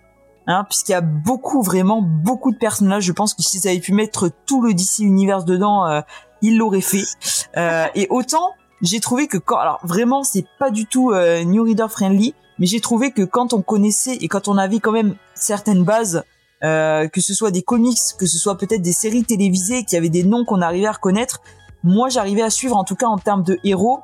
hein, 0.48 0.66
puisqu'il 0.70 0.94
y 0.94 0.96
a 0.96 1.02
beaucoup, 1.02 1.62
vraiment 1.62 2.02
beaucoup 2.02 2.52
de 2.52 2.58
personnages. 2.58 3.04
Je 3.04 3.12
pense 3.12 3.34
que 3.34 3.44
s'ils 3.44 3.68
avaient 3.68 3.80
pu 3.80 3.94
mettre 3.94 4.32
tout 4.46 4.62
le 4.62 4.74
DC 4.74 5.00
Universe 5.00 5.46
dedans, 5.46 5.86
euh, 5.86 6.02
ils 6.42 6.58
l'auraient 6.58 6.82
fait. 6.82 7.04
Euh, 7.58 7.86
et 7.96 8.08
autant, 8.10 8.52
j'ai 8.82 9.00
trouvé 9.00 9.28
que 9.28 9.38
quand, 9.38 9.58
alors 9.58 9.80
vraiment, 9.84 10.24
c'est 10.24 10.46
pas 10.58 10.70
du 10.70 10.86
tout 10.86 11.12
euh, 11.12 11.44
New 11.44 11.64
Reader 11.64 11.88
friendly, 11.90 12.34
mais 12.60 12.66
j'ai 12.66 12.82
trouvé 12.82 13.12
que 13.12 13.24
quand 13.24 13.54
on 13.54 13.62
connaissait 13.62 14.16
et 14.16 14.28
quand 14.28 14.48
on 14.48 14.58
avait 14.58 14.80
quand 14.80 14.92
même 14.92 15.16
certaines 15.34 15.84
bases, 15.84 16.24
que 16.62 17.22
ce 17.22 17.34
soit 17.34 17.52
des 17.52 17.62
comics, 17.62 17.98
que 18.18 18.26
ce 18.26 18.38
soit 18.38 18.58
peut-être 18.58 18.82
des 18.82 18.92
séries 18.92 19.24
télévisées, 19.24 19.86
qui 19.86 19.96
avaient 19.96 20.10
des 20.10 20.24
noms 20.24 20.44
qu'on 20.44 20.62
arrivait 20.62 20.88
à 20.88 20.92
reconnaître, 20.92 21.40
moi 21.86 22.10
j'arrivais 22.10 22.42
à 22.42 22.50
suivre 22.50 22.76
en 22.76 22.84
tout 22.84 22.96
cas 22.96 23.08
en 23.08 23.18
termes 23.18 23.44
de 23.44 23.58
héros 23.64 24.02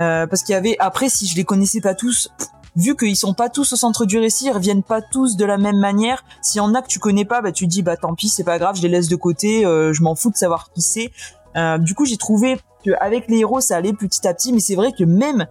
euh, 0.00 0.26
parce 0.26 0.42
qu'il 0.42 0.52
y 0.52 0.56
avait 0.56 0.76
après 0.78 1.08
si 1.08 1.26
je 1.26 1.36
les 1.36 1.44
connaissais 1.44 1.80
pas 1.80 1.94
tous 1.94 2.30
vu 2.76 2.96
qu'ils 2.96 3.16
sont 3.16 3.34
pas 3.34 3.48
tous 3.48 3.72
au 3.72 3.76
centre 3.76 4.04
du 4.04 4.18
récit 4.18 4.46
ils 4.46 4.52
reviennent 4.52 4.82
pas 4.82 5.02
tous 5.02 5.36
de 5.36 5.44
la 5.44 5.58
même 5.58 5.78
manière 5.78 6.24
s'il 6.42 6.58
y 6.58 6.60
en 6.60 6.74
a 6.74 6.82
que 6.82 6.88
tu 6.88 6.98
connais 6.98 7.24
pas 7.24 7.42
bah 7.42 7.52
tu 7.52 7.64
te 7.64 7.70
dis 7.70 7.82
bah 7.82 7.96
tant 7.96 8.14
pis 8.14 8.28
c'est 8.28 8.44
pas 8.44 8.58
grave 8.58 8.76
je 8.76 8.82
les 8.82 8.88
laisse 8.88 9.08
de 9.08 9.16
côté 9.16 9.64
euh, 9.66 9.92
je 9.92 10.02
m'en 10.02 10.14
fous 10.14 10.30
de 10.30 10.36
savoir 10.36 10.70
qui 10.72 10.82
c'est. 10.82 11.10
Euh, 11.56 11.78
du 11.78 11.94
coup 11.94 12.04
j'ai 12.04 12.16
trouvé 12.16 12.58
qu'avec 12.84 13.28
les 13.28 13.38
héros 13.38 13.60
ça 13.60 13.76
allait 13.76 13.92
petit 13.92 14.26
à 14.28 14.34
petit 14.34 14.52
mais 14.52 14.60
c'est 14.60 14.76
vrai 14.76 14.92
que 14.92 15.04
même 15.04 15.46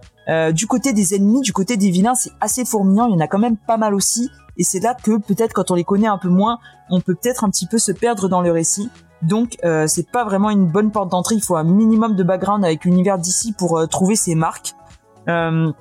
du 0.52 0.66
côté 0.66 0.92
des 0.92 1.14
ennemis 1.14 1.40
du 1.40 1.54
côté 1.54 1.76
des 1.78 1.90
vilains 1.90 2.14
c'est 2.14 2.32
assez 2.40 2.64
fourmillant 2.64 3.06
il 3.06 3.12
y 3.12 3.16
en 3.16 3.20
a 3.20 3.28
quand 3.28 3.38
même 3.38 3.56
pas 3.56 3.76
mal 3.76 3.94
aussi. 3.94 4.28
Et 4.60 4.64
c'est 4.64 4.80
là 4.80 4.94
que 4.94 5.18
peut-être 5.18 5.52
quand 5.52 5.70
on 5.70 5.74
les 5.74 5.84
connaît 5.84 6.08
un 6.08 6.18
peu 6.18 6.28
moins 6.28 6.58
on 6.90 7.00
peut 7.00 7.14
peut-être 7.14 7.44
un 7.44 7.50
petit 7.50 7.66
peu 7.66 7.78
se 7.78 7.92
perdre 7.92 8.28
dans 8.28 8.40
le 8.40 8.50
récit 8.50 8.90
donc 9.22 9.56
euh, 9.64 9.86
c'est 9.86 10.10
pas 10.10 10.24
vraiment 10.24 10.50
une 10.50 10.66
bonne 10.66 10.90
porte 10.90 11.10
d'entrée. 11.10 11.34
Il 11.34 11.42
faut 11.42 11.56
un 11.56 11.64
minimum 11.64 12.14
de 12.14 12.22
background 12.22 12.64
avec 12.64 12.84
l'univers 12.84 13.18
d'ici 13.18 13.52
pour 13.52 13.78
euh, 13.78 13.86
trouver 13.86 14.16
ses 14.16 14.34
marques. 14.34 14.74
Euh, 15.28 15.72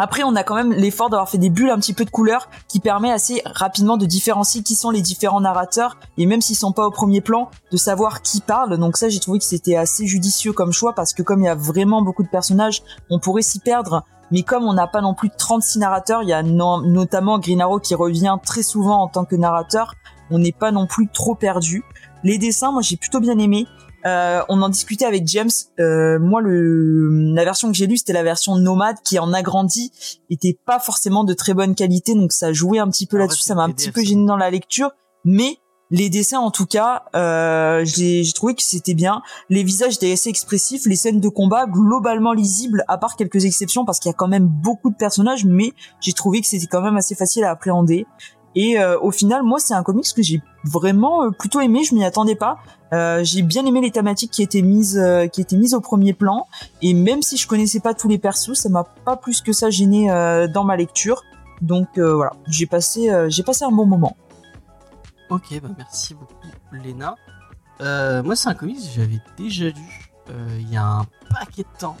après, 0.00 0.22
on 0.22 0.36
a 0.36 0.44
quand 0.44 0.54
même 0.54 0.72
l'effort 0.72 1.10
d'avoir 1.10 1.28
fait 1.28 1.38
des 1.38 1.50
bulles 1.50 1.70
un 1.70 1.78
petit 1.78 1.92
peu 1.92 2.04
de 2.04 2.10
couleur 2.10 2.48
qui 2.68 2.78
permet 2.78 3.10
assez 3.10 3.42
rapidement 3.44 3.96
de 3.96 4.06
différencier 4.06 4.62
qui 4.62 4.76
sont 4.76 4.90
les 4.90 5.02
différents 5.02 5.40
narrateurs 5.40 5.96
et 6.16 6.24
même 6.24 6.40
s'ils 6.40 6.56
sont 6.56 6.70
pas 6.70 6.86
au 6.86 6.92
premier 6.92 7.20
plan, 7.20 7.50
de 7.72 7.76
savoir 7.76 8.22
qui 8.22 8.40
parle. 8.40 8.78
Donc 8.78 8.96
ça, 8.96 9.08
j'ai 9.08 9.18
trouvé 9.18 9.40
que 9.40 9.44
c'était 9.44 9.74
assez 9.74 10.06
judicieux 10.06 10.52
comme 10.52 10.72
choix 10.72 10.94
parce 10.94 11.12
que 11.12 11.22
comme 11.22 11.40
il 11.40 11.46
y 11.46 11.48
a 11.48 11.56
vraiment 11.56 12.00
beaucoup 12.00 12.22
de 12.22 12.28
personnages, 12.28 12.82
on 13.10 13.18
pourrait 13.18 13.42
s'y 13.42 13.58
perdre. 13.58 14.04
Mais 14.30 14.42
comme 14.42 14.64
on 14.64 14.74
n'a 14.74 14.86
pas 14.86 15.00
non 15.00 15.14
plus 15.14 15.30
36 15.36 15.80
narrateurs, 15.80 16.22
il 16.22 16.28
y 16.28 16.32
a 16.32 16.44
notamment 16.44 17.40
Green 17.40 17.60
Arrow 17.60 17.80
qui 17.80 17.96
revient 17.96 18.36
très 18.44 18.62
souvent 18.62 19.02
en 19.02 19.08
tant 19.08 19.24
que 19.24 19.34
narrateur, 19.34 19.94
on 20.30 20.38
n'est 20.38 20.52
pas 20.52 20.70
non 20.70 20.86
plus 20.86 21.08
trop 21.08 21.34
perdu. 21.34 21.82
Les 22.24 22.38
dessins, 22.38 22.72
moi 22.72 22.82
j'ai 22.82 22.96
plutôt 22.96 23.20
bien 23.20 23.38
aimé. 23.38 23.66
Euh, 24.06 24.42
on 24.48 24.62
en 24.62 24.68
discutait 24.68 25.04
avec 25.04 25.26
James. 25.26 25.50
Euh, 25.80 26.18
moi, 26.18 26.40
le, 26.40 27.32
la 27.34 27.44
version 27.44 27.68
que 27.68 27.76
j'ai 27.76 27.86
lue, 27.86 27.96
c'était 27.96 28.12
la 28.12 28.22
version 28.22 28.56
nomade 28.56 28.96
qui 29.04 29.18
en 29.18 29.32
agrandi, 29.32 29.92
était 30.30 30.56
pas 30.64 30.78
forcément 30.78 31.24
de 31.24 31.34
très 31.34 31.52
bonne 31.52 31.74
qualité, 31.74 32.14
donc 32.14 32.32
ça 32.32 32.52
jouait 32.52 32.78
un 32.78 32.88
petit 32.88 33.06
peu 33.06 33.18
là-dessus. 33.18 33.42
Ça 33.42 33.54
m'a 33.54 33.64
un 33.64 33.70
petit 33.70 33.90
peu 33.90 34.02
gêné 34.02 34.24
dans 34.24 34.36
la 34.36 34.50
lecture, 34.50 34.92
mais 35.24 35.58
les 35.90 36.10
dessins, 36.10 36.38
en 36.38 36.50
tout 36.50 36.66
cas, 36.66 37.04
euh, 37.16 37.82
j'ai 37.84 38.22
trouvé 38.34 38.54
que 38.54 38.62
c'était 38.62 38.94
bien. 38.94 39.22
Les 39.48 39.62
visages 39.62 39.94
étaient 39.94 40.12
assez 40.12 40.28
expressifs, 40.28 40.84
les 40.84 40.96
scènes 40.96 41.20
de 41.20 41.28
combat 41.28 41.66
globalement 41.66 42.34
lisibles, 42.34 42.84
à 42.88 42.98
part 42.98 43.16
quelques 43.16 43.46
exceptions 43.46 43.84
parce 43.86 43.98
qu'il 43.98 44.10
y 44.10 44.12
a 44.12 44.16
quand 44.16 44.28
même 44.28 44.46
beaucoup 44.46 44.90
de 44.90 44.96
personnages, 44.96 45.46
mais 45.46 45.72
j'ai 46.00 46.12
trouvé 46.12 46.40
que 46.42 46.46
c'était 46.46 46.66
quand 46.66 46.82
même 46.82 46.96
assez 46.96 47.14
facile 47.14 47.44
à 47.44 47.50
appréhender. 47.50 48.06
Et 48.54 48.78
euh, 48.78 48.98
au 49.00 49.10
final, 49.10 49.42
moi, 49.42 49.58
c'est 49.60 49.74
un 49.74 49.82
comics 49.82 50.12
que 50.14 50.22
j'ai 50.22 50.42
vraiment 50.64 51.24
euh, 51.24 51.30
plutôt 51.30 51.60
aimé. 51.60 51.84
Je 51.84 51.94
m'y 51.94 52.04
attendais 52.04 52.34
pas. 52.34 52.58
Euh, 52.92 53.22
j'ai 53.22 53.42
bien 53.42 53.64
aimé 53.66 53.80
les 53.80 53.90
thématiques 53.90 54.30
qui 54.30 54.42
étaient 54.42 54.62
mises, 54.62 55.00
qui 55.32 55.40
étaient 55.40 55.56
mises 55.56 55.74
au 55.74 55.80
premier 55.80 56.12
plan. 56.12 56.46
Et 56.82 56.94
même 56.94 57.22
si 57.22 57.36
je 57.36 57.46
connaissais 57.46 57.80
pas 57.80 57.94
tous 57.94 58.08
les 58.08 58.18
persos, 58.18 58.54
ça 58.54 58.68
m'a 58.68 58.84
pas 58.84 59.16
plus 59.16 59.40
que 59.42 59.52
ça 59.52 59.70
gêné 59.70 60.08
dans 60.52 60.64
ma 60.64 60.76
lecture. 60.76 61.22
Donc 61.60 61.98
voilà, 61.98 62.32
j'ai 62.46 62.66
passé, 62.66 63.10
j'ai 63.28 63.42
passé 63.42 63.64
un 63.64 63.70
bon 63.70 63.84
moment. 63.84 64.16
Ok, 65.28 65.60
bah 65.60 65.68
merci 65.76 66.14
beaucoup, 66.14 66.34
Léna. 66.72 67.16
moi, 68.22 68.34
c'est 68.34 68.48
un 68.48 68.54
comics 68.54 68.78
que 68.78 69.00
j'avais 69.00 69.20
déjà 69.36 69.66
lu 69.66 70.10
il 70.58 70.70
y 70.70 70.76
a 70.76 70.84
un 70.84 71.06
paquet 71.28 71.62
de 71.62 71.78
temps. 71.78 71.96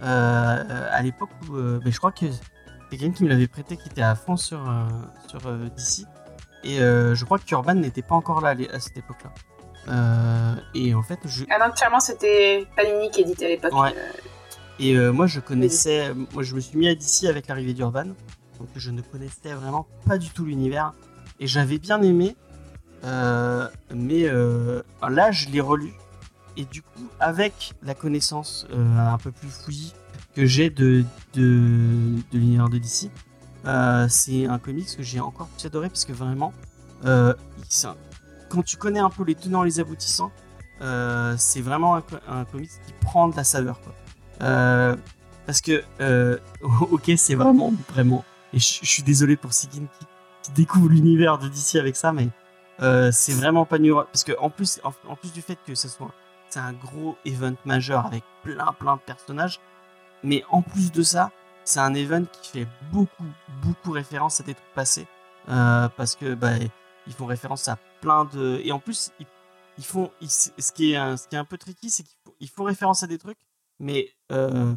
à 0.00 1.00
l'époque 1.02 1.30
où, 1.48 1.52
bah, 1.52 1.90
je 1.90 1.96
crois 1.96 2.10
que 2.10 2.26
quelqu'un 2.96 3.12
qui 3.12 3.24
me 3.24 3.28
l'avait 3.28 3.46
prêté 3.46 3.76
qui 3.76 3.88
était 3.88 4.02
à 4.02 4.14
fond 4.14 4.36
sur, 4.36 4.68
euh, 4.68 4.86
sur 5.26 5.46
euh, 5.46 5.68
DC. 5.76 6.06
Et 6.64 6.80
euh, 6.80 7.14
je 7.14 7.24
crois 7.24 7.38
que 7.38 7.44
Urban 7.50 7.74
n'était 7.74 8.02
pas 8.02 8.14
encore 8.14 8.40
là 8.40 8.54
à 8.72 8.80
cette 8.80 8.96
époque-là. 8.96 10.56
et 10.74 10.94
en 10.94 11.02
fait, 11.02 11.18
je... 11.26 11.44
Ah 11.50 11.58
non, 11.64 11.72
clairement, 11.72 12.00
c'était 12.00 12.66
Panini 12.74 13.10
qui 13.10 13.20
éditait 13.20 13.46
à 13.46 13.48
l'époque. 13.48 13.72
Et 14.80 14.96
moi, 14.96 15.26
je 15.26 15.40
connaissais. 15.40 16.12
Moi, 16.32 16.42
je 16.42 16.54
me 16.54 16.60
suis 16.60 16.78
mis 16.78 16.88
à 16.88 16.94
DC 16.94 17.24
avec 17.28 17.48
l'arrivée 17.48 17.74
d'Urban. 17.74 18.06
Donc, 18.58 18.68
je 18.76 18.90
ne 18.90 19.02
connaissais 19.02 19.52
vraiment 19.52 19.86
pas 20.06 20.18
du 20.18 20.30
tout 20.30 20.44
l'univers. 20.44 20.92
Et 21.38 21.46
j'avais 21.46 21.78
bien 21.78 22.00
aimé. 22.02 22.34
mais 23.02 24.22
là, 24.22 25.30
je 25.30 25.48
l'ai 25.50 25.60
relu. 25.60 25.92
Et 26.56 26.64
du 26.64 26.82
coup, 26.82 27.08
avec 27.20 27.74
la 27.82 27.94
connaissance 27.94 28.66
un 28.72 29.18
peu 29.18 29.30
plus 29.32 29.48
fouillie 29.48 29.92
que 30.34 30.46
j'ai 30.46 30.70
de, 30.70 31.04
de, 31.34 32.16
de 32.32 32.38
l'univers 32.38 32.68
de 32.68 32.78
DC. 32.78 33.10
Euh, 33.66 34.06
c'est 34.08 34.46
un 34.46 34.58
comics 34.58 34.96
que 34.96 35.02
j'ai 35.02 35.20
encore 35.20 35.48
plus 35.48 35.66
adoré 35.66 35.88
parce 35.88 36.04
que 36.04 36.12
vraiment, 36.12 36.52
euh, 37.04 37.34
quand 38.48 38.62
tu 38.62 38.76
connais 38.76 39.00
un 39.00 39.10
peu 39.10 39.24
les 39.24 39.34
tenants 39.34 39.62
les 39.62 39.80
aboutissants, 39.80 40.32
euh, 40.82 41.34
c'est 41.38 41.60
vraiment 41.60 41.96
un, 41.96 42.44
comics 42.44 42.70
qui 42.86 42.92
prend 43.00 43.28
de 43.28 43.36
la 43.36 43.44
saveur. 43.44 43.80
parce 44.38 45.60
que, 45.62 45.82
ok, 46.62 47.12
c'est 47.16 47.34
vraiment, 47.34 47.72
vraiment, 47.90 48.24
et 48.52 48.58
je, 48.58 48.84
suis 48.84 49.02
désolé 49.02 49.36
pour 49.36 49.52
Sigin 49.52 49.86
qui, 49.98 50.06
découvre 50.54 50.90
l'univers 50.90 51.38
de 51.38 51.48
DC 51.48 51.76
avec 51.76 51.96
ça, 51.96 52.12
mais 52.12 52.28
c'est 53.12 53.32
vraiment 53.32 53.64
pas 53.64 53.78
nul. 53.78 53.94
Parce 54.12 54.24
que 54.24 54.32
en 54.38 54.50
plus, 54.50 54.78
en 54.84 55.16
plus 55.16 55.32
du 55.32 55.40
fait 55.40 55.58
que 55.66 55.74
ce 55.74 55.88
soit 55.88 56.12
c'est 56.50 56.60
un 56.60 56.74
gros 56.74 57.16
event 57.24 57.56
majeur 57.64 58.06
avec 58.06 58.22
plein 58.44 58.72
plein 58.78 58.94
de 58.96 59.00
personnages, 59.00 59.58
mais 60.22 60.44
en 60.50 60.62
plus 60.62 60.92
de 60.92 61.02
ça, 61.02 61.32
c'est 61.64 61.80
un 61.80 61.94
event 61.94 62.24
qui 62.24 62.50
fait 62.50 62.68
beaucoup, 62.92 63.24
beaucoup 63.62 63.90
référence 63.90 64.40
à 64.40 64.44
des 64.44 64.54
trucs 64.54 64.74
passés. 64.74 65.06
Euh, 65.48 65.88
parce 65.96 66.14
que 66.16 66.34
bah, 66.34 66.52
ils 67.06 67.12
font 67.12 67.26
référence 67.26 67.68
à 67.68 67.78
plein 68.00 68.24
de. 68.26 68.60
Et 68.64 68.72
en 68.72 68.78
plus, 68.78 69.12
ils, 69.78 69.84
font. 69.84 70.10
ce, 70.20 70.72
qui 70.72 70.92
est 70.92 70.96
un, 70.96 71.16
ce 71.16 71.28
qui 71.28 71.34
est 71.34 71.38
un 71.38 71.44
peu 71.44 71.58
tricky, 71.58 71.90
c'est 71.90 72.04
qu'ils 72.38 72.48
font, 72.48 72.64
référence 72.64 73.02
à 73.02 73.06
des 73.06 73.18
trucs, 73.18 73.38
mais 73.78 74.08
euh, 74.32 74.74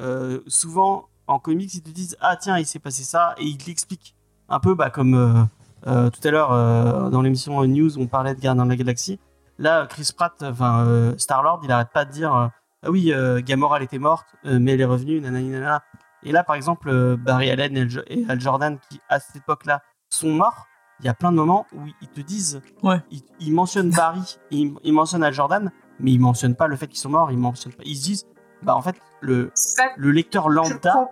euh, 0.00 0.40
souvent 0.46 1.08
en 1.26 1.38
comics, 1.38 1.72
ils 1.74 1.82
te 1.82 1.90
disent 1.90 2.16
Ah, 2.20 2.36
tiens, 2.36 2.58
il 2.58 2.66
s'est 2.66 2.78
passé 2.78 3.04
ça, 3.04 3.34
et 3.38 3.44
ils 3.44 3.58
l'expliquent. 3.66 4.14
Un 4.48 4.60
peu 4.60 4.74
bah, 4.74 4.90
comme 4.90 5.48
tout 5.84 6.28
à 6.28 6.30
l'heure 6.30 7.10
dans 7.10 7.22
l'émission 7.22 7.64
News, 7.64 7.98
on 7.98 8.06
parlait 8.06 8.34
de 8.34 8.40
Gardien 8.40 8.64
de 8.64 8.70
la 8.70 8.76
Galaxie. 8.76 9.18
Là, 9.58 9.86
Chris 9.86 10.10
Pratt, 10.14 10.42
enfin 10.42 11.14
Star-Lord, 11.16 11.60
il 11.64 11.72
arrête 11.72 11.90
pas 11.92 12.04
de 12.04 12.12
dire 12.12 12.50
ah 12.84 12.90
oui, 12.90 13.12
euh, 13.12 13.40
Gamora 13.40 13.76
elle 13.76 13.84
était 13.84 14.00
morte, 14.00 14.26
euh, 14.44 14.58
mais 14.60 14.72
elle 14.72 14.80
est 14.80 14.84
revenue, 14.84 15.20
nanana. 15.20 15.84
Et 16.24 16.32
là, 16.32 16.44
par 16.44 16.56
exemple, 16.56 16.88
euh, 16.88 17.16
Barry 17.16 17.50
Allen 17.50 17.76
et, 17.76 18.24
Al 18.28 18.40
Jordan, 18.40 18.78
qui 18.88 19.00
à 19.08 19.20
cette 19.20 19.36
époque-là 19.36 19.82
sont 20.08 20.32
morts, 20.32 20.66
il 21.00 21.06
y 21.06 21.08
a 21.08 21.14
plein 21.14 21.32
de 21.32 21.36
moments 21.36 21.66
où 21.72 21.80
ils 22.00 22.08
te 22.08 22.20
disent, 22.20 22.60
ouais. 22.82 22.98
ils, 23.40 23.52
mentionnent 23.52 23.90
Barry, 23.90 24.38
ils, 24.50 24.74
ils, 24.84 24.92
mentionnent 24.92 25.24
Al 25.24 25.32
Jordan, 25.32 25.72
mais 25.98 26.12
ils 26.12 26.20
mentionnent 26.20 26.54
pas 26.54 26.68
le 26.68 26.76
fait 26.76 26.86
qu'ils 26.86 26.98
sont 26.98 27.10
morts, 27.10 27.32
ils 27.32 27.38
mentionnent 27.38 27.74
pas, 27.74 27.82
ils 27.84 27.96
se 27.96 28.04
disent, 28.04 28.26
bah 28.62 28.76
en 28.76 28.82
fait, 28.82 28.96
le, 29.20 29.50
le 29.96 30.10
lecteur 30.12 30.48
lambda, 30.48 31.10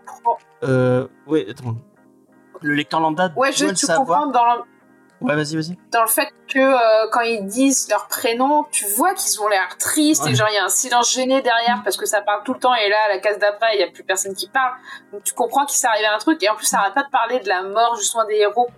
euh, 0.62 1.08
ouais, 1.26 1.48
attends, 1.50 1.76
le 2.62 2.74
lecteur 2.74 3.00
lambda 3.00 3.32
ouais, 3.36 3.52
je, 3.52 3.64
doit 3.64 3.70
le 3.70 3.76
savoir. 3.76 4.30
Dans 4.30 4.44
Ouais, 5.20 5.36
vas-y, 5.36 5.54
vas-y. 5.54 5.76
Dans 5.92 6.02
le 6.02 6.08
fait 6.08 6.28
que 6.48 6.58
euh, 6.58 7.08
quand 7.12 7.20
ils 7.20 7.44
disent 7.46 7.88
leur 7.90 8.08
prénom, 8.08 8.64
tu 8.70 8.86
vois 8.86 9.12
qu'ils 9.14 9.40
ont 9.42 9.48
l'air 9.48 9.76
tristes 9.78 10.26
et 10.26 10.34
genre 10.34 10.48
il 10.50 10.54
y 10.54 10.58
a 10.58 10.64
un 10.64 10.70
silence 10.70 11.12
gêné 11.12 11.42
derrière 11.42 11.82
parce 11.84 11.98
que 11.98 12.06
ça 12.06 12.22
parle 12.22 12.42
tout 12.44 12.54
le 12.54 12.58
temps 12.58 12.74
et 12.74 12.88
là, 12.88 12.96
à 13.06 13.08
la 13.08 13.18
case 13.18 13.38
d'après, 13.38 13.74
il 13.74 13.80
y 13.80 13.84
a 13.84 13.90
plus 13.90 14.02
personne 14.02 14.34
qui 14.34 14.48
parle. 14.48 14.72
Donc 15.12 15.22
tu 15.24 15.34
comprends 15.34 15.66
qu'il 15.66 15.76
s'est 15.76 15.86
arrivé 15.86 16.06
un 16.06 16.18
truc 16.18 16.42
et 16.42 16.48
en 16.48 16.56
plus, 16.56 16.66
ça 16.66 16.78
arrête 16.78 16.94
pas 16.94 17.04
de 17.04 17.10
parler 17.10 17.40
de 17.40 17.48
la 17.48 17.62
mort 17.62 17.96
justement 17.96 18.24
des 18.24 18.36
héros. 18.36 18.68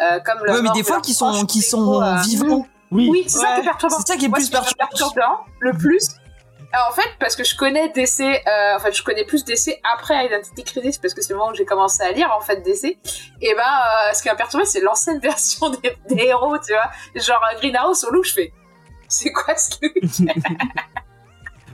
Euh, 0.00 0.20
comme 0.20 0.38
le 0.44 0.52
ouais, 0.52 0.62
mais 0.62 0.70
des 0.70 0.84
fois 0.84 1.00
qui 1.00 1.12
sont, 1.12 1.44
qui 1.46 1.60
sont 1.60 2.00
euh, 2.00 2.14
vivants. 2.22 2.64
Oui, 2.92 3.08
oui 3.10 3.24
c'est 3.26 3.40
ça 3.40 3.54
qui 3.54 3.60
est 3.60 3.64
perturbant. 3.64 3.96
C'est 3.98 4.12
ça 4.12 4.16
qui 4.16 4.24
est 4.26 4.28
plus 4.28 4.50
perturbant. 4.50 5.40
Le 5.58 5.72
plus, 5.72 6.08
en 6.74 6.92
fait, 6.92 7.08
parce 7.18 7.34
que 7.34 7.44
je 7.44 7.56
connais 7.56 7.88
DC, 7.88 8.20
euh, 8.20 8.90
je 8.92 9.02
connais 9.02 9.24
plus 9.24 9.44
DC 9.44 9.80
après 9.96 10.26
Identity 10.26 10.64
Crisis, 10.64 10.98
parce 10.98 11.14
que 11.14 11.22
c'est 11.22 11.32
le 11.32 11.38
moment 11.38 11.50
où 11.52 11.54
j'ai 11.54 11.64
commencé 11.64 12.02
à 12.02 12.12
lire, 12.12 12.30
en 12.36 12.40
fait, 12.40 12.62
DC. 12.62 12.84
Et 13.40 13.54
ben, 13.54 13.62
euh, 13.62 14.12
ce 14.12 14.22
qui 14.22 14.28
m'a 14.28 14.34
perturbé, 14.34 14.64
c'est 14.66 14.80
l'ancienne 14.80 15.18
version 15.22 15.70
des, 15.70 15.96
héros, 16.10 16.58
tu 16.58 16.72
vois. 16.72 16.90
Genre, 17.14 17.40
Green 17.58 17.74
Arrow 17.76 17.94
sur 17.94 18.10
Lou, 18.12 18.22
je 18.22 18.32
fais, 18.32 18.52
c'est 19.08 19.32
quoi 19.32 19.56
ce 19.56 19.70
truc? 19.78 19.94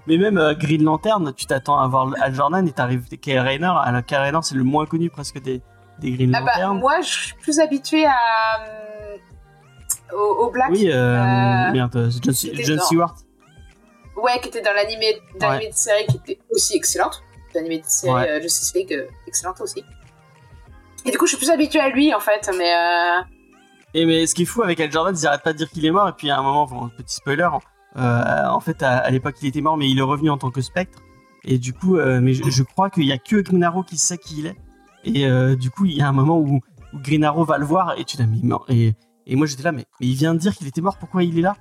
Mais 0.07 0.18
même 0.18 0.36
euh, 0.36 0.55
Green 0.55 0.84
Lantern, 0.84 1.32
tu 1.34 1.47
t'attends 1.47 1.80
à 1.80 1.88
voir 1.88 2.11
Al 2.20 2.34
Jordan 2.34 2.68
et 2.68 2.72
t'arrives 2.72 3.09
Kyle 3.09 3.38
Rayner. 3.38 3.72
Alors 3.84 4.05
Kyle 4.05 4.18
Rayner, 4.18 4.40
c'est 4.42 4.55
le 4.55 4.62
moins 4.62 4.84
connu 4.84 5.09
presque 5.09 5.40
des, 5.40 5.62
des 5.99 6.11
Green 6.12 6.34
Ah 6.34 6.42
bah, 6.42 6.53
Lantern. 6.57 6.78
moi, 6.78 7.01
je 7.01 7.09
suis 7.09 7.34
plus 7.36 7.59
habituée 7.59 8.05
à. 8.05 8.12
euh, 8.61 9.16
au, 10.12 10.45
au 10.47 10.51
Black. 10.51 10.70
oui, 10.70 10.90
euh, 10.90 11.18
euh, 11.18 11.72
merde, 11.72 11.97
euh, 11.97 12.11
John, 12.22 12.78
Stewart. 12.80 13.14
Ouais, 14.24 14.40
qui 14.40 14.48
était 14.48 14.62
dans 14.62 14.72
l'animé 14.72 15.20
d'animé 15.38 15.68
de 15.70 15.74
série 15.76 16.06
qui 16.06 16.16
était 16.16 16.38
aussi 16.50 16.76
excellente. 16.76 17.22
L'animé 17.54 17.78
de 17.78 17.84
série 17.86 18.12
Ouais. 18.14 18.28
euh, 18.30 18.40
Justice 18.42 18.72
League, 18.74 18.92
euh, 18.92 19.06
excellente 19.26 19.60
aussi. 19.60 19.84
Et 21.04 21.10
du 21.10 21.18
coup, 21.18 21.26
je 21.26 21.36
suis 21.36 21.38
plus 21.38 21.50
habituée 21.50 21.80
à 21.80 21.90
lui 21.90 22.14
en 22.14 22.20
fait, 22.20 22.50
mais. 22.56 22.74
Euh... 22.74 23.22
Et 23.92 24.06
mais 24.06 24.26
ce 24.26 24.34
qui 24.34 24.42
est 24.42 24.46
fou 24.46 24.62
avec 24.62 24.80
Al 24.80 24.90
Jordan, 24.90 25.14
ils 25.16 25.26
arrêtent 25.26 25.42
pas 25.42 25.52
de 25.52 25.58
dire 25.58 25.70
qu'il 25.70 25.84
est 25.86 25.90
mort. 25.90 26.08
Et 26.08 26.12
puis 26.12 26.30
à 26.30 26.38
un 26.38 26.42
moment, 26.42 26.66
bon, 26.66 26.88
petit 26.96 27.14
spoiler, 27.16 27.48
euh, 27.96 28.46
en 28.48 28.60
fait, 28.60 28.82
à, 28.82 28.98
à 28.98 29.10
l'époque, 29.10 29.36
il 29.42 29.48
était 29.48 29.60
mort, 29.60 29.76
mais 29.76 29.88
il 29.88 29.98
est 29.98 30.02
revenu 30.02 30.30
en 30.30 30.38
tant 30.38 30.50
que 30.50 30.60
spectre. 30.62 30.98
Et 31.44 31.58
du 31.58 31.72
coup, 31.74 31.96
mais 31.96 32.32
je, 32.32 32.42
je 32.48 32.62
crois 32.62 32.88
qu'il 32.90 33.04
y 33.04 33.12
a 33.12 33.18
que 33.18 33.36
Green 33.36 33.62
Arrow 33.62 33.82
qui 33.82 33.98
sait 33.98 34.16
qui 34.18 34.38
il 34.40 34.46
est. 34.46 34.56
Et 35.04 35.28
du 35.56 35.70
coup, 35.70 35.84
il 35.84 35.92
y 35.92 36.00
a 36.00 36.08
un 36.08 36.12
moment 36.12 36.38
où, 36.38 36.60
où 36.94 36.98
Green 36.98 37.22
Arrow 37.22 37.44
va 37.44 37.58
le 37.58 37.66
voir 37.66 37.94
et 37.98 38.04
tu 38.04 38.16
dis, 38.16 38.26
mais 38.26 38.38
mort. 38.42 38.64
Et, 38.70 38.94
et 39.26 39.36
moi, 39.36 39.46
j'étais 39.46 39.62
là, 39.62 39.70
mais, 39.70 39.84
mais 40.00 40.06
il 40.06 40.14
vient 40.14 40.32
de 40.32 40.38
dire 40.38 40.56
qu'il 40.56 40.66
était 40.66 40.80
mort, 40.80 40.96
pourquoi 40.96 41.22
il 41.22 41.38
est 41.38 41.42
là? 41.42 41.54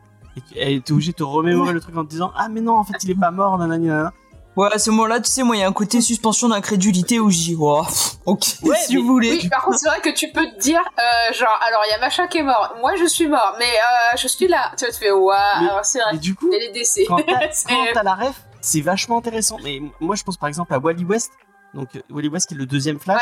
Et 0.56 0.82
t'es 0.82 0.92
obligé 0.92 1.12
de 1.12 1.18
te 1.18 1.24
remémorer 1.24 1.74
le 1.74 1.80
truc 1.80 1.96
en 1.98 2.04
te 2.06 2.10
disant, 2.10 2.32
ah, 2.36 2.48
mais 2.50 2.62
non, 2.62 2.76
en 2.78 2.84
fait, 2.84 2.96
il 3.04 3.12
est 3.12 3.16
pas 3.20 3.32
mort, 3.32 3.58
nanani, 3.58 3.88
nanana. 3.88 4.14
Ouais, 4.56 4.70
à 4.72 4.78
ce 4.78 4.92
moment-là, 4.92 5.20
tu 5.20 5.32
sais, 5.32 5.42
moi, 5.42 5.56
il 5.56 5.60
y 5.60 5.64
a 5.64 5.68
un 5.68 5.72
côté 5.74 6.00
suspension 6.00 6.48
d'incrédulité 6.50 7.20
où 7.20 7.32
je 7.32 7.38
dis, 7.38 7.58
oh, 7.60 7.82
pff, 7.84 8.18
ok, 8.26 8.44
Ouais, 8.64 8.76
si 8.86 8.96
mais- 8.96 9.02
vous 9.02 9.08
voulez. 9.08 9.32
Oui, 9.42 9.50
par 9.50 9.64
contre, 9.64 9.80
c'est 9.80 9.90
vrai 9.90 10.00
que 10.02 10.10
tu 10.14 10.32
peux 10.32 10.46
te 10.46 10.60
dire, 10.60 10.80
euh, 10.80 11.34
genre, 11.34 11.60
alors 11.68 11.82
il 11.88 11.92
y 11.92 11.94
a 11.94 12.00
machin 12.00 12.28
qui 12.28 12.38
est 12.38 12.44
mort, 12.44 12.76
moi 12.80 12.96
je 12.96 13.06
suis 13.06 13.28
mort, 13.28 13.56
mais 13.58 13.66
euh, 13.66 14.18
je 14.18 14.28
suis 14.28 14.48
là. 14.48 14.72
Tu 14.78 14.86
vois, 14.86 14.94
tu 14.94 15.00
fais, 15.00 15.12
waouh, 15.12 15.36
Mais- 15.60 15.70
alors 15.70 15.84
c'est 15.86 16.00
vrai, 16.00 16.16
Et 16.16 16.18
du 16.20 16.36
coup, 16.36 16.52
et 16.54 16.60
les 16.60 16.72
décès. 16.72 17.06
quand 17.08 17.18
t'as 17.94 18.04
la 18.04 18.14
ref, 18.14 18.44
c'est 18.62 18.82
vachement 18.82 19.18
intéressant. 19.18 19.58
Mais 19.64 19.82
moi, 20.00 20.16
je 20.16 20.24
pense 20.24 20.38
par 20.38 20.50
exemple 20.50 20.72
à 20.74 20.78
Wally 20.78 21.04
West. 21.04 21.32
Donc, 21.74 21.90
Wally 22.12 22.28
West 22.28 22.48
qui 22.48 22.54
est 22.54 22.58
le 22.58 22.68
deuxième 22.68 23.00
Flash. 23.00 23.22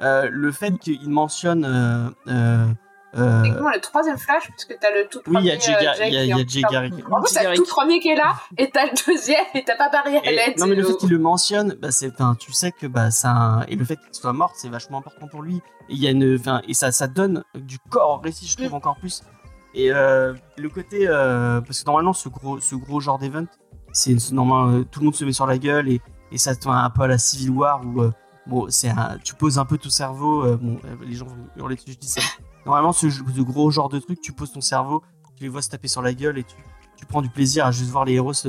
Euh, 0.00 0.28
le 0.32 0.50
fait 0.50 0.78
qu'il 0.78 1.10
mentionne. 1.10 2.14
Euh, 3.16 3.18
euh, 3.18 3.22
euh, 3.22 3.42
Techniquement, 3.42 3.70
le 3.74 3.80
troisième 3.80 4.18
flash, 4.18 4.44
puisque 4.50 4.78
t'as 4.80 4.90
le 4.92 5.08
tout 5.08 5.18
oui, 5.26 5.32
premier. 5.34 5.40
il 5.40 5.46
y 5.46 5.50
a 5.50 5.58
Jay, 5.58 5.74
euh, 5.74 5.82
Gar- 5.82 6.06
il 6.06 6.12
y 6.14 6.32
a- 6.32 6.38
est 6.38 6.48
Jay 6.48 6.62
Garrick. 6.70 6.94
En 7.10 7.20
plus, 7.20 7.32
t'as 7.34 7.50
le 7.50 7.56
tout 7.56 7.64
premier 7.64 7.98
qui 7.98 8.08
est 8.10 8.14
là, 8.14 8.34
et 8.56 8.70
t'as 8.70 8.86
le 8.86 8.92
deuxième, 9.06 9.44
et 9.54 9.64
t'as 9.64 9.74
pas 9.76 9.90
Et- 10.24 10.30
l'aide. 10.30 10.58
non 10.58 10.66
mais 10.68 10.76
le 10.76 10.84
fait 10.84 10.94
qu'il 10.96 11.10
le 11.10 11.18
mentionne, 11.18 11.74
bah, 11.80 11.90
c'est, 11.90 12.12
enfin, 12.12 12.36
tu 12.38 12.52
sais 12.52 12.70
que 12.70 12.86
bah 12.86 13.10
ça 13.10 13.64
et 13.68 13.74
le 13.74 13.84
fait 13.84 13.96
qu'il 13.96 14.14
soit 14.14 14.32
mort, 14.32 14.52
c'est 14.54 14.68
vachement 14.68 14.98
important 14.98 15.26
pour 15.26 15.42
lui. 15.42 15.56
Et 15.88 15.94
il 15.94 15.98
y 15.98 16.06
a 16.06 16.10
une, 16.10 16.38
et 16.68 16.74
ça, 16.74 16.92
ça 16.92 17.08
donne 17.08 17.42
du 17.56 17.78
corps 17.90 18.10
au 18.10 18.22
récit, 18.22 18.46
je 18.46 18.56
trouve 18.56 18.70
Mm. 18.70 18.74
encore 18.74 18.96
plus. 18.96 19.22
Et 19.74 19.92
euh, 19.92 20.34
le 20.56 20.68
côté, 20.68 21.06
euh, 21.08 21.60
parce 21.60 21.80
que 21.80 21.86
normalement 21.86 22.12
ce 22.12 22.28
gros, 22.28 22.60
ce 22.60 22.74
gros 22.76 23.00
genre 23.00 23.18
d'event, 23.18 23.46
c'est 23.92 24.16
normalement 24.32 24.72
euh, 24.78 24.84
tout 24.84 25.00
le 25.00 25.06
monde 25.06 25.14
se 25.16 25.24
met 25.24 25.32
sur 25.32 25.46
la 25.46 25.58
gueule 25.58 25.88
et, 25.88 26.00
et 26.30 26.38
ça 26.38 26.54
te 26.54 26.68
un 26.68 26.90
peu 26.90 27.02
à 27.02 27.06
la 27.08 27.18
Civil 27.18 27.50
War 27.50 27.80
où 27.84 28.02
euh, 28.02 28.12
bon, 28.46 28.66
c'est 28.68 28.88
un- 28.88 29.18
tu 29.24 29.34
poses 29.34 29.58
un 29.58 29.64
peu 29.64 29.78
ton 29.78 29.90
cerveau. 29.90 30.44
euh, 30.44 30.56
bon, 30.56 30.78
euh, 30.84 30.94
les 31.04 31.14
gens 31.14 31.26
vont 31.26 31.36
hurler 31.56 31.74
dessus, 31.76 31.92
je 31.92 31.98
dis 31.98 32.08
ça. 32.08 32.20
Normalement 32.66 32.92
ce, 32.92 33.08
ce 33.10 33.40
gros 33.40 33.70
genre 33.70 33.88
de 33.88 33.98
truc, 33.98 34.20
tu 34.20 34.32
poses 34.32 34.52
ton 34.52 34.60
cerveau, 34.60 35.02
tu 35.36 35.44
les 35.44 35.48
vois 35.48 35.62
se 35.62 35.68
taper 35.70 35.88
sur 35.88 36.02
la 36.02 36.12
gueule 36.12 36.38
et 36.38 36.44
tu, 36.44 36.54
tu 36.96 37.06
prends 37.06 37.22
du 37.22 37.30
plaisir 37.30 37.66
à 37.66 37.70
juste 37.72 37.90
voir 37.90 38.04
les 38.04 38.14
héros 38.14 38.32
se, 38.34 38.48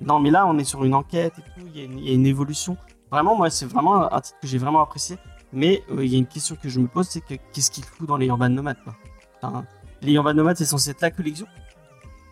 non, 0.00 0.18
mais 0.18 0.30
là, 0.30 0.46
on 0.46 0.58
est 0.58 0.64
sur 0.64 0.84
une 0.84 0.94
enquête 0.94 1.34
et 1.38 1.42
tout, 1.42 1.66
il 1.68 1.76
y, 1.76 1.80
a 1.80 1.84
une- 1.84 1.98
il 1.98 2.08
y 2.08 2.10
a 2.10 2.14
une 2.14 2.26
évolution. 2.26 2.76
Vraiment, 3.10 3.36
moi, 3.36 3.50
c'est 3.50 3.66
vraiment 3.66 4.12
un 4.12 4.20
titre 4.20 4.38
que 4.40 4.48
j'ai 4.48 4.58
vraiment 4.58 4.80
apprécié. 4.82 5.16
Mais 5.52 5.84
euh, 5.90 6.04
il 6.04 6.10
y 6.10 6.14
a 6.16 6.18
une 6.18 6.26
question 6.26 6.56
que 6.56 6.68
je 6.68 6.80
me 6.80 6.88
pose, 6.88 7.06
c'est 7.08 7.20
que 7.20 7.34
qu'est-ce 7.52 7.70
qu'il 7.70 7.84
fout 7.84 8.08
dans 8.08 8.16
les 8.16 8.26
Urban 8.26 8.48
Nomades 8.48 8.78
quoi 8.82 8.96
Enfin, 9.42 9.64
Les 10.00 10.12
Urban 10.14 10.32
Nomades, 10.34 10.56
c'est 10.56 10.64
censé 10.64 10.90
être 10.90 11.02
la 11.02 11.10
collection 11.10 11.46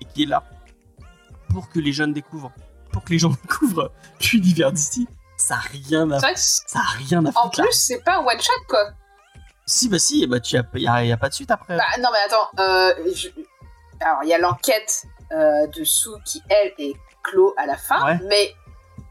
et 0.00 0.04
qui 0.06 0.22
est 0.22 0.26
là 0.26 0.42
pour 1.50 1.68
que 1.68 1.78
les 1.78 1.92
jeunes 1.92 2.12
découvrent, 2.14 2.50
pour 2.92 3.04
que 3.04 3.10
les 3.12 3.18
gens 3.18 3.28
découvrent 3.42 3.92
l'univers 4.32 4.72
d'ici. 4.72 5.06
Ça 5.36 5.56
a 5.56 5.58
rien 5.58 6.10
à, 6.10 6.18
ça 6.66 6.80
a 6.80 6.96
rien 6.98 7.24
à 7.26 7.30
en 7.38 7.50
plus, 7.62 7.72
c'est 7.72 8.02
pas 8.02 8.16
un 8.18 8.24
one 8.24 8.40
shot 8.40 8.64
quoi. 8.68 8.84
Si, 9.70 9.88
bah 9.88 9.98
si, 9.98 10.26
bah 10.26 10.40
tu 10.40 10.56
y 10.56 10.58
a, 10.58 10.64
y 10.74 10.86
a- 10.88 11.04
y 11.04 11.12
a 11.12 11.16
pas 11.16 11.28
de 11.28 11.34
suite 11.34 11.50
après. 11.50 11.76
Bah 11.76 11.84
non, 12.00 12.08
mais 12.12 12.18
attends, 12.26 12.48
euh, 12.58 12.94
je- 13.14 13.28
alors 14.00 14.20
il 14.24 14.28
y 14.28 14.34
a 14.34 14.38
l'enquête 14.38 15.04
euh, 15.32 15.66
de 15.68 15.84
Sue 15.84 16.10
qui, 16.24 16.42
elle, 16.48 16.72
est 16.78 16.94
clos 17.22 17.54
à 17.56 17.66
la 17.66 17.76
fin, 17.76 18.04
Ouais. 18.04 18.18
mais 18.28 18.52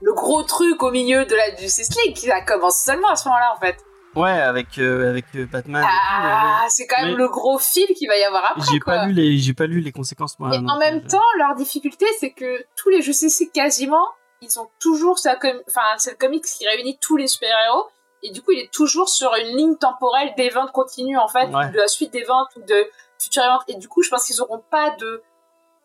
le 0.01 0.13
gros 0.13 0.43
truc 0.43 0.81
au 0.83 0.91
milieu 0.91 1.25
de 1.25 1.35
la 1.35 1.55
Justice 1.55 1.89
League, 2.03 2.17
ça 2.17 2.41
commence 2.41 2.77
seulement 2.81 3.09
à 3.09 3.15
ce 3.15 3.27
moment-là 3.29 3.53
en 3.55 3.59
fait. 3.59 3.77
Ouais, 4.15 4.31
avec 4.31 4.77
euh, 4.79 5.11
avec 5.11 5.25
euh, 5.35 5.45
Batman. 5.45 5.85
Ah, 5.87 6.65
c'est 6.69 6.87
quand 6.87 7.01
même 7.01 7.11
Mais- 7.11 7.17
le 7.17 7.29
gros 7.29 7.57
fil 7.59 7.85
qu'il 7.95 8.07
va 8.09 8.17
y 8.17 8.23
avoir 8.23 8.51
après 8.51 8.65
J'ai 8.71 8.79
pas 8.79 9.05
lu 9.05 9.13
les, 9.13 9.37
j'ai 9.37 9.53
pas 9.53 9.67
lu 9.67 9.79
les 9.81 9.91
conséquences 9.91 10.37
moi. 10.39 10.49
Et 10.53 10.57
donc, 10.57 10.69
en 10.69 10.77
même 10.79 11.05
temps, 11.05 11.21
leur 11.37 11.55
difficulté, 11.55 12.05
c'est 12.19 12.31
que 12.31 12.65
tous 12.75 12.89
les 12.89 13.01
Justice 13.03 13.39
League, 13.39 13.51
quasiment, 13.53 14.07
ils 14.41 14.59
ont 14.59 14.67
toujours 14.79 15.17
com- 15.39 15.61
enfin, 15.69 15.81
c'est 15.99 16.11
le 16.11 16.17
comics 16.17 16.43
qui 16.43 16.67
réunit 16.67 16.97
tous 16.99 17.17
les 17.17 17.27
super-héros. 17.27 17.85
Et 18.23 18.31
du 18.31 18.41
coup, 18.41 18.51
il 18.51 18.59
est 18.59 18.71
toujours 18.71 19.07
sur 19.09 19.33
une 19.35 19.55
ligne 19.57 19.75
temporelle 19.77 20.33
d'événements 20.35 20.67
continus, 20.67 21.17
en 21.17 21.27
fait, 21.27 21.47
Ouais. 21.47 21.69
de 21.71 21.77
la 21.77 21.87
suite 21.87 22.11
des 22.11 22.23
ventes 22.23 22.49
ou 22.57 22.61
de 22.61 22.75
futurs 23.17 23.41
événements. 23.43 23.61
Et 23.67 23.75
du 23.75 23.87
coup, 23.87 24.03
je 24.03 24.09
pense 24.09 24.25
qu'ils 24.25 24.41
auront 24.41 24.61
pas 24.69 24.89
de, 24.99 25.23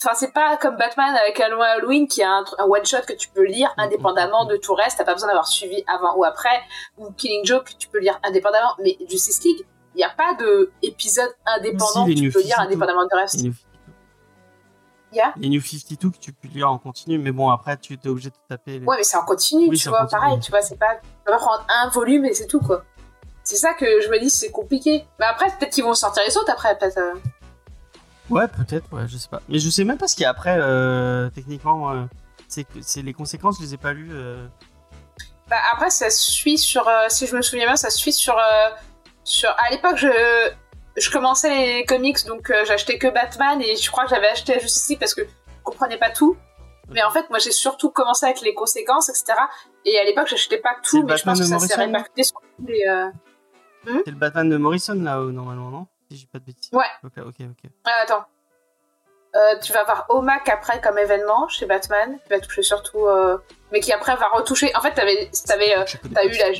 enfin, 0.02 0.14
c'est 0.14 0.32
pas 0.32 0.56
comme 0.56 0.76
Batman 0.76 1.14
avec 1.16 1.38
Halloween, 1.40 2.08
qui 2.08 2.22
a 2.22 2.30
un, 2.30 2.44
un 2.58 2.64
one-shot 2.64 3.02
que 3.06 3.12
tu 3.12 3.28
peux 3.28 3.44
lire 3.44 3.72
indépendamment 3.76 4.44
de 4.46 4.56
tout 4.56 4.74
reste. 4.74 4.98
T'as 4.98 5.04
pas 5.04 5.12
besoin 5.14 5.28
d'avoir 5.28 5.46
suivi 5.46 5.84
avant 5.86 6.16
ou 6.16 6.24
après. 6.24 6.60
Ou 6.98 7.10
Killing 7.12 7.44
Joke, 7.44 7.64
que 7.64 7.74
tu 7.78 7.88
peux 7.88 7.98
lire 8.00 8.18
indépendamment. 8.24 8.74
Mais 8.82 8.96
Justice 9.08 9.42
League, 9.44 9.64
il 9.94 9.98
n'y 9.98 10.04
a 10.04 10.10
pas 10.10 10.34
de 10.34 10.72
épisode 10.82 11.32
indépendant 11.46 12.04
Si, 12.06 12.14
que 12.14 12.20
tu 12.20 12.30
peux 12.32 12.40
lire 12.42 12.56
52. 12.56 12.62
indépendamment 12.66 13.06
du 13.06 13.14
reste. 13.14 13.36
les 13.36 13.42
New 13.44 13.54
Il 15.12 15.18
y 15.18 15.20
a? 15.20 15.32
Les 15.36 15.48
New 15.48 15.60
52 15.60 16.10
que 16.10 16.18
tu 16.18 16.32
peux 16.32 16.48
lire 16.48 16.68
en 16.68 16.78
continu, 16.78 17.16
mais 17.18 17.30
bon, 17.30 17.48
après, 17.48 17.76
tu 17.76 17.94
es 17.94 18.08
obligé 18.08 18.30
de 18.30 18.34
taper. 18.48 18.80
Les... 18.80 18.84
Ouais, 18.86 18.96
mais 18.96 19.04
c'est 19.04 19.16
en 19.16 19.24
continu, 19.24 19.68
Oui, 19.68 19.78
tu 19.78 19.88
vois, 19.88 20.00
continu. 20.00 20.20
pareil, 20.20 20.40
tu 20.40 20.50
vois, 20.50 20.62
c'est 20.62 20.76
pas. 20.76 20.96
Peux 21.24 21.32
pas 21.32 21.38
prendre 21.38 21.64
un 21.68 21.88
volume 21.88 22.24
et 22.24 22.34
c'est 22.34 22.46
tout, 22.46 22.60
quoi. 22.60 22.84
C'est 23.42 23.56
ça 23.56 23.74
que 23.74 24.00
je 24.00 24.08
me 24.08 24.18
dis, 24.20 24.30
c'est 24.30 24.50
compliqué. 24.50 25.04
Mais 25.18 25.26
après, 25.26 25.46
peut-être 25.58 25.72
qu'ils 25.72 25.84
vont 25.84 25.94
sortir 25.94 26.22
les 26.26 26.36
autres 26.36 26.50
après, 26.50 26.76
peut-être. 26.78 26.98
euh. 26.98 27.14
Ouais, 28.30 28.48
peut-être, 28.48 28.90
ouais, 28.92 29.06
je 29.06 29.16
sais 29.18 29.28
pas. 29.28 29.40
Mais 29.48 29.58
je 29.58 29.68
sais 29.68 29.84
même 29.84 29.98
pas 29.98 30.08
ce 30.08 30.14
qu'il 30.14 30.22
y 30.22 30.26
a 30.26 30.30
après, 30.30 30.56
euh, 30.58 31.28
techniquement. 31.30 31.92
euh, 31.92 32.04
c'est 32.48 33.02
les 33.02 33.12
conséquences, 33.12 33.58
je 33.58 33.64
les 33.64 33.74
ai 33.74 33.76
pas 33.76 33.92
lues. 33.92 34.10
euh. 34.12 34.46
Bah, 35.48 35.56
après, 35.72 35.90
ça 35.90 36.08
suit 36.10 36.56
sur. 36.58 36.90
si 37.08 37.26
je 37.26 37.36
me 37.36 37.42
souviens 37.42 37.66
bien, 37.66 37.76
ça 37.76 37.90
suit 37.90 38.12
sur. 38.12 38.36
sur... 39.24 39.50
À 39.50 39.70
l'époque, 39.70 39.96
je. 39.96 40.08
Je 40.96 41.10
commençais 41.10 41.78
les 41.78 41.84
comics, 41.84 42.24
donc 42.24 42.52
j'achetais 42.66 42.98
que 42.98 43.08
Batman 43.08 43.60
et 43.60 43.74
je 43.74 43.90
crois 43.90 44.04
que 44.04 44.10
j'avais 44.10 44.28
acheté 44.28 44.60
Justice 44.60 44.88
League 44.90 45.00
parce 45.00 45.12
que 45.12 45.22
je 45.22 45.28
comprenais 45.64 45.96
pas 45.98 46.10
tout. 46.10 46.36
Mais 46.90 47.02
en 47.02 47.10
fait, 47.10 47.28
moi, 47.30 47.38
j'ai 47.38 47.52
surtout 47.52 47.90
commencé 47.90 48.26
avec 48.26 48.40
les 48.42 48.54
conséquences, 48.54 49.08
etc. 49.08 49.38
Et 49.84 49.98
à 49.98 50.04
l'époque, 50.04 50.26
j'achetais 50.28 50.58
pas 50.58 50.76
tout, 50.82 51.02
mais 51.02 51.16
je 51.16 51.24
pense 51.24 51.38
Batman 51.38 51.58
que 51.58 51.64
de 51.64 51.68
ça 51.68 51.74
s'est 51.74 51.80
répercuté 51.84 52.24
sur 52.24 52.40
tous 52.40 52.66
les. 52.66 52.84
euh, 52.88 53.10
C'est 54.04 54.10
le 54.10 54.16
Batman 54.16 54.48
de 54.48 54.56
Morrison, 54.56 54.94
là, 54.94 55.18
euh, 55.18 55.30
normalement, 55.32 55.70
non? 55.70 55.86
Si 56.10 56.16
j'ai 56.18 56.26
pas 56.26 56.38
de 56.38 56.44
bêtises. 56.44 56.70
Ouais. 56.72 56.84
Ok, 57.04 57.12
ok, 57.18 57.34
ok. 57.40 57.70
Ah, 57.86 57.90
attends. 58.02 58.24
Euh, 59.36 59.58
tu 59.60 59.72
vas 59.72 59.80
avoir 59.80 60.06
Omac 60.10 60.48
après 60.48 60.80
comme 60.80 60.96
événement 60.96 61.48
chez 61.48 61.66
Batman, 61.66 62.18
qui 62.22 62.28
va 62.30 62.38
toucher 62.38 62.62
surtout. 62.62 63.06
euh, 63.06 63.38
mais 63.72 63.80
qui 63.80 63.92
après 63.92 64.14
va 64.14 64.28
retoucher. 64.28 64.70
En 64.76 64.80
fait, 64.80 64.92
t'avais, 64.92 65.28
t'avais, 65.46 65.76
euh, 65.76 65.84
t'as 66.14 66.24
eu 66.24 66.30
la 66.38 66.52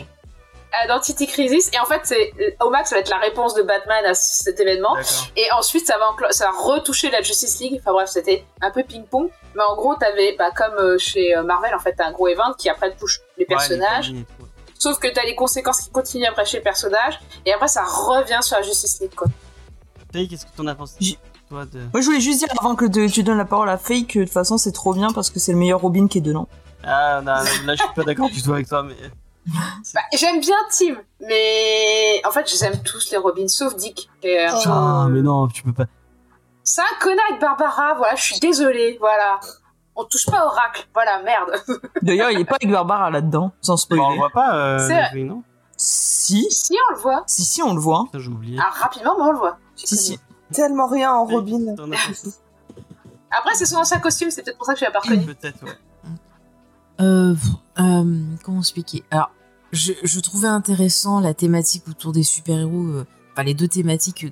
Identity 0.85 1.27
Crisis, 1.27 1.70
et 1.72 1.79
en 1.79 1.85
fait, 1.85 2.01
c'est 2.05 2.33
Omac, 2.61 2.87
ça 2.87 2.97
va 2.97 3.01
être 3.01 3.11
la 3.11 3.18
réponse 3.18 3.55
de 3.55 3.62
Batman 3.62 4.05
à 4.07 4.14
cet 4.14 4.59
événement. 4.61 4.95
Et 5.37 5.47
ensuite, 5.59 5.87
ça 5.87 5.97
va, 5.99 6.33
ça 6.33 6.47
va 6.47 6.53
retoucher 6.59 7.11
la 7.11 7.22
Justice 7.22 7.59
League. 7.61 7.77
Enfin 7.81 7.93
bref, 7.93 8.09
c'était 8.09 8.45
un 8.61 8.70
peu 8.70 8.83
ping-pong. 8.83 9.29
Mais 9.55 9.62
en 9.68 9.77
gros, 9.77 9.95
t'avais, 9.95 10.35
bah, 10.39 10.51
comme 10.57 10.75
euh, 10.79 10.99
chez 10.99 11.37
euh, 11.37 11.43
Marvel, 11.43 11.75
en 11.75 11.79
fait, 11.79 11.95
t'as 11.97 12.07
un 12.07 12.12
gros 12.12 12.29
event 12.29 12.53
qui 12.59 12.68
après 12.68 12.95
touche 12.97 13.20
les 13.20 13.25
Ouais, 13.25 13.37
les 13.41 13.47
personnages. 13.47 14.12
Sauf 14.79 14.99
que 14.99 15.09
t'as 15.09 15.25
les 15.25 15.35
conséquences 15.37 15.81
qui 15.81 15.91
continuent 15.91 16.27
après 16.29 16.45
chez 16.45 16.57
le 16.59 16.62
personnage. 16.62 17.20
Et 17.47 17.53
après, 17.53 17.68
ça 17.68 17.85
revient 17.85 18.41
sur 18.43 18.57
la 18.57 18.62
Justice 18.62 19.01
League, 19.01 19.14
quoi. 19.14 19.29
Faye, 20.12 20.29
qu'est-ce 20.29 20.45
que 20.47 20.51
t'en 20.57 20.66
as 20.66 20.75
pensé 20.75 20.97
Toi, 21.49 21.64
de... 21.66 21.79
Moi, 21.93 22.01
je 22.01 22.07
voulais 22.07 22.20
juste 22.20 22.41
dire 22.41 22.49
avant 22.59 22.75
que 22.75 22.85
de- 22.85 23.07
tu 23.09 23.22
donnes 23.22 23.39
la 23.39 23.45
parole 23.45 23.68
à 23.68 23.79
Faye 23.79 24.07
que 24.07 24.18
de 24.20 24.25
toute 24.25 24.33
façon, 24.33 24.59
c'est 24.59 24.72
trop 24.72 24.93
bien 24.95 25.11
parce 25.12 25.31
que 25.31 25.39
c'est 25.39 25.53
le 25.53 25.59
meilleur 25.59 25.81
Robin 25.81 26.09
qui 26.09 26.18
est 26.18 26.20
dedans. 26.20 26.49
Ah, 26.83 27.20
non, 27.25 27.33
là, 27.33 27.75
je 27.75 27.83
suis 27.83 27.95
pas 27.95 28.03
d'accord 28.05 28.29
du 28.29 28.43
tout 28.43 28.53
avec 28.53 28.68
toi, 28.68 28.83
mais. 28.83 28.95
Bah, 29.47 30.01
j'aime 30.14 30.40
bien 30.40 30.57
Tim, 30.70 30.95
mais 31.20 32.22
en 32.26 32.30
fait, 32.30 32.49
j'aime 32.59 32.82
tous 32.82 33.11
les 33.11 33.18
Robins, 33.18 33.49
sauf 33.49 33.76
Dick. 33.76 34.09
peu- 34.22 34.28
Ah, 34.66 35.07
mais 35.11 35.20
non, 35.22 35.49
tu 35.49 35.62
peux 35.62 35.72
pas. 35.72 35.84
C'est 36.62 36.80
un 36.80 36.99
connard 37.01 37.24
avec 37.28 37.40
Barbara, 37.40 37.95
voilà, 37.95 38.14
je 38.16 38.22
suis 38.22 38.40
désolée, 38.40 38.97
voilà. 38.99 39.38
On 39.97 40.05
touche 40.05 40.26
pas 40.26 40.47
Oracle, 40.47 40.86
voilà, 40.95 41.22
merde. 41.22 41.53
D'ailleurs, 42.03 42.30
il 42.30 42.40
est 42.40 42.45
pas 42.45 42.57
avec 42.57 42.70
Barbara 42.70 43.11
là-dedans, 43.11 43.53
sans 43.61 43.72
on 43.72 43.76
le 43.76 43.78
spoiler. 44.01 44.16
voit 44.16 44.30
pas, 44.30 44.57
euh, 44.57 45.11
non? 45.24 45.42
Si, 45.76 46.47
si, 46.51 46.74
on 46.90 46.95
le 46.95 47.01
voit. 47.01 47.22
si, 47.26 47.45
si, 47.45 47.62
on 47.62 47.74
le 47.74 47.80
voit. 47.80 48.05
Putain, 48.07 48.18
j'ai 48.20 48.30
oublié. 48.30 48.59
Ah, 48.61 48.70
rapidement, 48.70 49.14
mais 49.18 49.24
on 49.24 49.32
le 49.32 49.38
voit. 49.38 49.59
Si, 49.76 49.97
si. 49.97 50.18
Tellement 50.53 50.86
rien 50.86 51.12
en 51.12 51.24
Robin. 51.26 51.74
Après, 53.30 53.55
c'est 53.55 53.66
son 53.66 53.76
ancien 53.78 53.99
costume, 53.99 54.30
c'est 54.30 54.42
peut-être 54.42 54.57
pour 54.57 54.66
ça 54.66 54.72
que 54.74 54.80
je 54.80 54.84
l'ai 54.86 54.90
pas 54.92 55.01
reconnu. 55.01 55.26
Peut-être, 55.26 55.62
ouais. 55.64 55.72
Euh, 57.01 57.34
euh, 57.80 58.22
comment 58.45 58.61
expliquer? 58.61 59.03
Alors, 59.11 59.30
je, 59.75 59.93
je 60.03 60.20
trouvais 60.20 60.49
intéressant 60.49 61.20
la 61.20 61.35
thématique 61.35 61.87
autour 61.89 62.12
des 62.12 62.22
super-héros, 62.22 62.87
euh, 62.87 63.07
enfin 63.33 63.43
les 63.43 63.55
deux 63.55 63.68
thématiques 63.68 64.27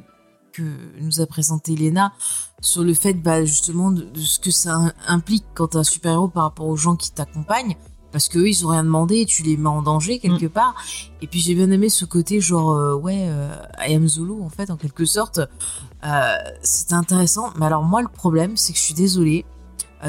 que 0.52 0.62
nous 1.00 1.20
a 1.20 1.26
présenté 1.26 1.74
Lena 1.74 2.12
sur 2.60 2.84
le 2.84 2.94
fait 2.94 3.14
bah, 3.14 3.44
justement 3.44 3.90
de, 3.90 4.06
ce 4.18 4.38
que 4.38 4.50
ça 4.50 4.92
implique 5.06 5.44
quand 5.54 5.68
t'es 5.68 5.78
un 5.78 5.84
super-héros 5.84 6.28
par 6.28 6.44
rapport 6.44 6.66
aux 6.66 6.76
gens 6.76 6.96
qui 6.96 7.10
t'accompagnent 7.10 7.76
parce 8.12 8.28
qu'eux 8.28 8.48
ils 8.48 8.64
ont 8.66 8.70
rien 8.70 8.84
demandé 8.84 9.20
et 9.20 9.26
tu 9.26 9.42
les 9.42 9.56
mets 9.56 9.68
en 9.68 9.82
danger 9.82 10.18
quelque 10.18 10.46
mm. 10.46 10.50
part. 10.50 10.74
Et 11.22 11.26
puis 11.26 11.40
j'ai 11.40 11.54
bien 11.54 11.70
aimé 11.70 11.88
ce 11.88 12.04
côté 12.04 12.40
genre 12.40 12.72
euh, 12.72 12.94
ouais 12.94 13.26
euh, 13.28 13.56
I 13.80 13.94
am 13.94 14.06
Zulu 14.06 14.42
en 14.42 14.50
fait 14.50 14.70
en 14.70 14.76
quelque 14.76 15.04
sorte. 15.04 15.40
Euh, 16.04 16.34
c'était 16.62 16.94
intéressant. 16.94 17.52
Mais 17.58 17.66
alors 17.66 17.82
moi 17.82 18.02
le 18.02 18.08
problème 18.08 18.56
c'est 18.56 18.72
que 18.72 18.78
je 18.78 18.84
suis 18.84 18.94
désolée 18.94 19.44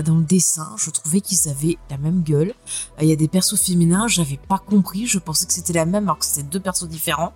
dans 0.02 0.16
le 0.16 0.24
dessin, 0.24 0.76
je 0.78 0.90
trouvais 0.90 1.22
qu'ils 1.22 1.50
avaient 1.50 1.78
la 1.90 1.98
même 1.98 2.24
gueule. 2.24 2.54
Il 3.00 3.08
y 3.08 3.12
a 3.12 3.16
des 3.16 3.28
persos 3.28 3.60
féminins, 3.62 4.08
j'avais 4.08 4.38
pas 4.38 4.58
compris, 4.58 5.06
je 5.06 5.20
pensais 5.20 5.46
que 5.46 5.54
c'était 5.54 5.74
la 5.74 5.86
même 5.86 6.06
alors 6.06 6.18
que 6.18 6.26
c'était 6.26 6.44
deux 6.44 6.60
persos 6.60 6.88
différents. 6.88 7.34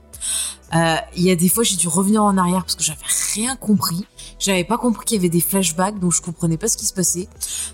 Euh, 0.75 0.95
il 1.15 1.23
y 1.23 1.31
a 1.31 1.35
des 1.35 1.49
fois, 1.49 1.63
j'ai 1.63 1.75
dû 1.75 1.87
revenir 1.87 2.23
en 2.23 2.37
arrière 2.37 2.61
parce 2.61 2.75
que 2.75 2.83
j'avais 2.83 3.05
rien 3.33 3.55
compris. 3.55 4.05
J'avais 4.39 4.63
pas 4.63 4.77
compris 4.77 5.05
qu'il 5.05 5.15
y 5.17 5.19
avait 5.19 5.29
des 5.29 5.41
flashbacks, 5.41 5.99
donc 5.99 6.13
je 6.13 6.21
comprenais 6.21 6.57
pas 6.57 6.67
ce 6.67 6.77
qui 6.77 6.85
se 6.85 6.93
passait. 6.93 7.29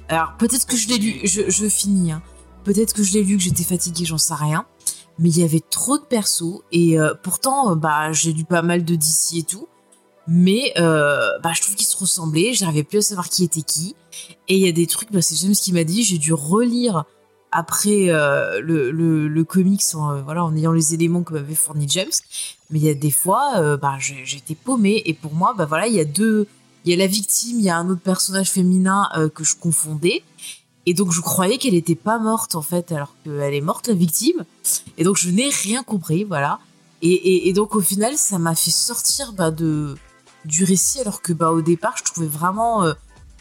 Alors 0.09 0.35
peut-être 0.37 0.65
que 0.65 0.75
je 0.75 0.87
l'ai 0.89 0.97
lu, 0.97 1.21
je, 1.23 1.67
finis. 1.69 2.11
Peut-être 2.63 2.93
que 2.93 3.03
je 3.03 3.13
l'ai 3.13 3.23
lu, 3.23 3.37
que 3.37 3.43
j'étais 3.43 3.63
fatiguée, 3.63 4.05
j'en 4.05 4.17
sais 4.17 4.35
rien. 4.35 4.65
Mais 5.19 5.29
il 5.29 5.39
y 5.39 5.43
avait 5.43 5.61
trop 5.61 5.97
de 5.97 6.03
persos 6.03 6.61
et 6.71 6.99
euh, 6.99 7.13
pourtant, 7.21 7.75
bah 7.75 8.11
j'ai 8.11 8.33
lu 8.33 8.45
pas 8.45 8.63
mal 8.63 8.83
de 8.83 8.95
DC 8.95 9.35
et 9.35 9.43
tout 9.43 9.67
mais 10.27 10.73
euh, 10.77 11.27
bah, 11.41 11.51
je 11.53 11.61
trouve 11.61 11.75
qu'ils 11.75 11.87
se 11.87 11.97
ressemblaient, 11.97 12.53
j'arrivais 12.53 12.83
plus 12.83 12.99
à 12.99 13.01
savoir 13.01 13.29
qui 13.29 13.43
était 13.43 13.61
qui. 13.61 13.95
Et 14.47 14.55
il 14.55 14.61
y 14.61 14.67
a 14.67 14.71
des 14.71 14.87
trucs, 14.87 15.11
bah, 15.11 15.21
c'est 15.21 15.35
James 15.35 15.53
qui 15.53 15.73
m'a 15.73 15.83
dit, 15.83 16.03
j'ai 16.03 16.17
dû 16.17 16.33
relire 16.33 17.03
après 17.51 18.09
euh, 18.09 18.61
le, 18.61 18.91
le, 18.91 19.27
le, 19.27 19.43
comics 19.43 19.83
en, 19.93 20.11
euh, 20.11 20.21
voilà, 20.21 20.43
en 20.43 20.55
ayant 20.55 20.71
les 20.71 20.93
éléments 20.93 21.23
que 21.23 21.33
m'avait 21.33 21.55
fourni 21.55 21.87
James. 21.89 22.11
Mais 22.69 22.79
il 22.79 22.85
y 22.85 22.89
a 22.89 22.93
des 22.93 23.11
fois, 23.11 23.77
bah, 23.77 23.97
j'étais 23.99 24.55
paumée. 24.55 25.03
Et 25.05 25.13
pour 25.13 25.33
moi, 25.33 25.53
bah, 25.55 25.65
voilà, 25.65 25.87
il 25.87 25.93
y 25.93 25.99
a 25.99 26.05
deux... 26.05 26.47
Il 26.85 26.91
y 26.91 26.93
a 26.93 26.97
la 26.97 27.07
victime, 27.07 27.59
il 27.59 27.63
y 27.63 27.69
a 27.69 27.77
un 27.77 27.89
autre 27.89 28.01
personnage 28.01 28.49
féminin 28.51 29.07
que 29.33 29.45
je 29.45 29.55
confondais. 29.55 30.21
Et 30.85 30.93
donc 30.93 31.11
je 31.13 31.21
croyais 31.21 31.57
qu'elle 31.57 31.75
était 31.75 31.95
pas 31.95 32.19
morte 32.19 32.55
en 32.55 32.61
fait, 32.61 32.91
alors 32.91 33.15
qu'elle 33.23 33.53
est 33.53 33.61
morte 33.61 33.87
la 33.87 33.93
victime. 33.93 34.43
Et 34.97 35.05
donc 35.05 35.15
je 35.15 35.29
n'ai 35.29 35.47
rien 35.47 35.81
compris, 35.83 36.25
voilà. 36.25 36.59
Et, 37.01 37.11
et, 37.11 37.49
et, 37.49 37.53
donc 37.53 37.75
au 37.75 37.81
final, 37.81 38.17
ça 38.17 38.39
m'a 38.39 38.55
fait 38.55 38.71
sortir 38.71 39.33
bah, 39.33 39.51
de 39.51 39.95
du 40.45 40.63
récit, 40.63 40.99
alors 40.99 41.21
que 41.21 41.33
bah, 41.33 41.51
au 41.51 41.61
départ, 41.61 41.95
je 41.97 42.03
trouvais 42.03 42.27
vraiment 42.27 42.83
euh, 42.83 42.93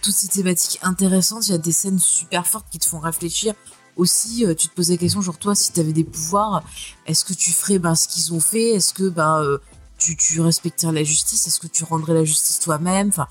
toutes 0.03 0.15
ces 0.15 0.29
thématiques 0.29 0.79
intéressantes. 0.83 1.47
Il 1.49 1.53
y 1.53 1.55
a 1.55 1.59
des 1.59 1.73
scènes 1.73 1.99
super 1.99 2.47
fortes 2.47 2.67
qui 2.71 2.79
te 2.79 2.87
font 2.87 3.01
réfléchir. 3.01 3.55
Aussi, 3.97 4.47
euh, 4.47 4.55
tu 4.55 4.69
te 4.69 4.75
posais 4.75 4.95
la 4.95 4.99
question, 4.99 5.21
genre 5.21 5.39
toi, 5.39 5.55
si 5.55 5.73
tu 5.73 5.81
avais 5.81 5.93
des 5.93 6.05
pouvoirs, 6.05 6.63
est-ce 7.07 7.25
que 7.25 7.35
tu 7.35 7.53
ferais 7.53 7.79
ben, 7.79 7.95
ce 7.95 8.09
qu'ils 8.09 8.33
ont 8.33 8.41
fait? 8.41 8.71
Est-ce 8.71 8.95
que 8.95 9.09
ben, 9.09 9.43
euh, 9.43 9.59
tu, 9.99 10.17
tu 10.17 10.41
respecterais 10.41 10.93
la 10.93 11.05
justice? 11.05 11.47
Est-ce 11.47 11.61
que 11.61 11.67
tu 11.67 11.85
rendrais 11.85 12.15
la 12.15 12.25
justice 12.25 12.59
toi-même? 12.61 13.09
Enfin, 13.09 13.29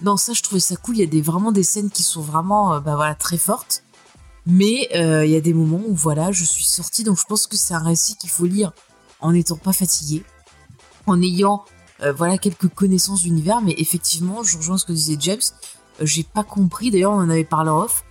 non, 0.00 0.16
ça, 0.16 0.32
je 0.32 0.42
trouvais 0.42 0.60
ça 0.60 0.76
cool. 0.76 0.96
Il 0.96 1.00
y 1.00 1.04
a 1.04 1.06
des, 1.06 1.22
vraiment 1.22 1.52
des 1.52 1.62
scènes 1.62 1.90
qui 1.90 2.02
sont 2.02 2.22
vraiment 2.22 2.80
ben, 2.80 2.96
voilà, 2.96 3.14
très 3.14 3.38
fortes. 3.38 3.82
Mais 4.46 4.88
il 4.94 5.30
y 5.30 5.36
a 5.36 5.40
des 5.40 5.52
moments 5.52 5.82
où 5.86 5.94
voilà, 5.94 6.32
je 6.32 6.44
suis 6.44 6.64
sortie. 6.64 7.04
Donc 7.04 7.18
je 7.18 7.24
pense 7.24 7.46
que 7.46 7.56
c'est 7.56 7.74
un 7.74 7.84
récit 7.84 8.16
qu'il 8.16 8.30
faut 8.30 8.46
lire 8.46 8.72
en 9.20 9.32
n'étant 9.32 9.56
pas 9.56 9.74
fatigué, 9.74 10.24
en 11.06 11.20
ayant 11.22 11.64
euh, 12.02 12.12
voilà 12.12 12.38
quelques 12.38 12.68
connaissances 12.68 13.22
d'univers, 13.22 13.60
mais 13.60 13.74
effectivement, 13.78 14.42
je 14.42 14.56
rejoins 14.56 14.78
ce 14.78 14.84
que 14.84 14.92
disait 14.92 15.16
James. 15.20 15.40
Euh, 16.00 16.06
j'ai 16.06 16.22
pas 16.22 16.44
compris, 16.44 16.90
d'ailleurs, 16.90 17.12
on 17.12 17.20
en 17.20 17.30
avait 17.30 17.44
parlé 17.44 17.70
off, 17.70 18.04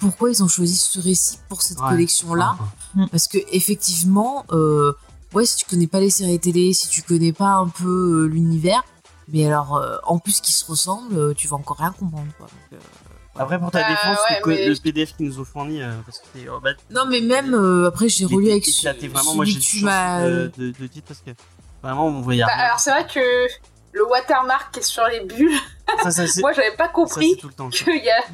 pourquoi 0.00 0.30
ils 0.30 0.42
ont 0.42 0.48
choisi 0.48 0.76
ce 0.76 0.98
récit 0.98 1.38
pour 1.48 1.62
cette 1.62 1.78
collection-là. 1.78 2.56
Mm. 2.94 3.06
Parce 3.10 3.28
que, 3.28 3.38
effectivement, 3.52 4.44
euh, 4.52 4.92
ouais, 5.34 5.44
si 5.44 5.56
tu 5.56 5.66
connais 5.66 5.86
pas 5.86 6.00
les 6.00 6.10
séries 6.10 6.38
télé, 6.40 6.72
si 6.72 6.88
tu 6.88 7.02
connais 7.02 7.32
pas 7.32 7.54
un 7.54 7.68
peu 7.68 8.26
l'univers, 8.26 8.82
mais 9.28 9.46
alors, 9.46 9.82
en 10.04 10.18
plus 10.18 10.40
qu'ils 10.40 10.54
se 10.54 10.64
ressemblent, 10.66 11.34
tu 11.34 11.48
vas 11.48 11.56
encore 11.56 11.78
rien 11.78 11.92
comprendre. 11.92 12.28
Quoi. 12.36 12.46
après, 13.36 13.58
pour 13.58 13.70
ta 13.70 13.80
bah, 13.80 13.88
défense, 13.88 14.18
le, 14.44 14.82
PDF 14.82 15.16
qu'ils 15.16 15.26
nous 15.26 15.40
ont 15.40 15.44
fourni, 15.44 15.80
parce 16.04 16.18
que 16.18 16.48
oh, 16.50 16.60
bah, 16.62 16.70
Non, 16.90 17.06
mais 17.08 17.22
même 17.22 17.54
après, 17.86 18.08
j'ai 18.10 18.26
relu 18.26 18.50
avec. 18.50 18.66
vraiment, 19.10 19.34
moi, 19.34 19.44
j'ai 19.46 19.58
tu 19.58 19.82
m'as. 19.82 20.28
De, 20.28 20.52
de, 20.58 20.72
de 20.78 20.86
titre 20.86 21.06
parce 21.08 21.20
que 21.20 21.30
Vraiment, 21.84 22.06
on 22.06 22.22
voyait 22.22 22.42
bah, 22.42 22.52
Alors, 22.56 22.80
c'est 22.80 22.90
vrai 22.90 23.06
que 23.06 23.20
le 23.92 24.06
watermark 24.06 24.72
qui 24.72 24.80
est 24.80 24.82
sur 24.82 25.06
les 25.06 25.20
bulles, 25.20 25.58
moi, 26.40 26.52
j'avais 26.54 26.74
pas 26.76 26.88
compris 26.88 27.36
qu'il 27.36 28.02
y 28.02 28.10
a 28.10 28.24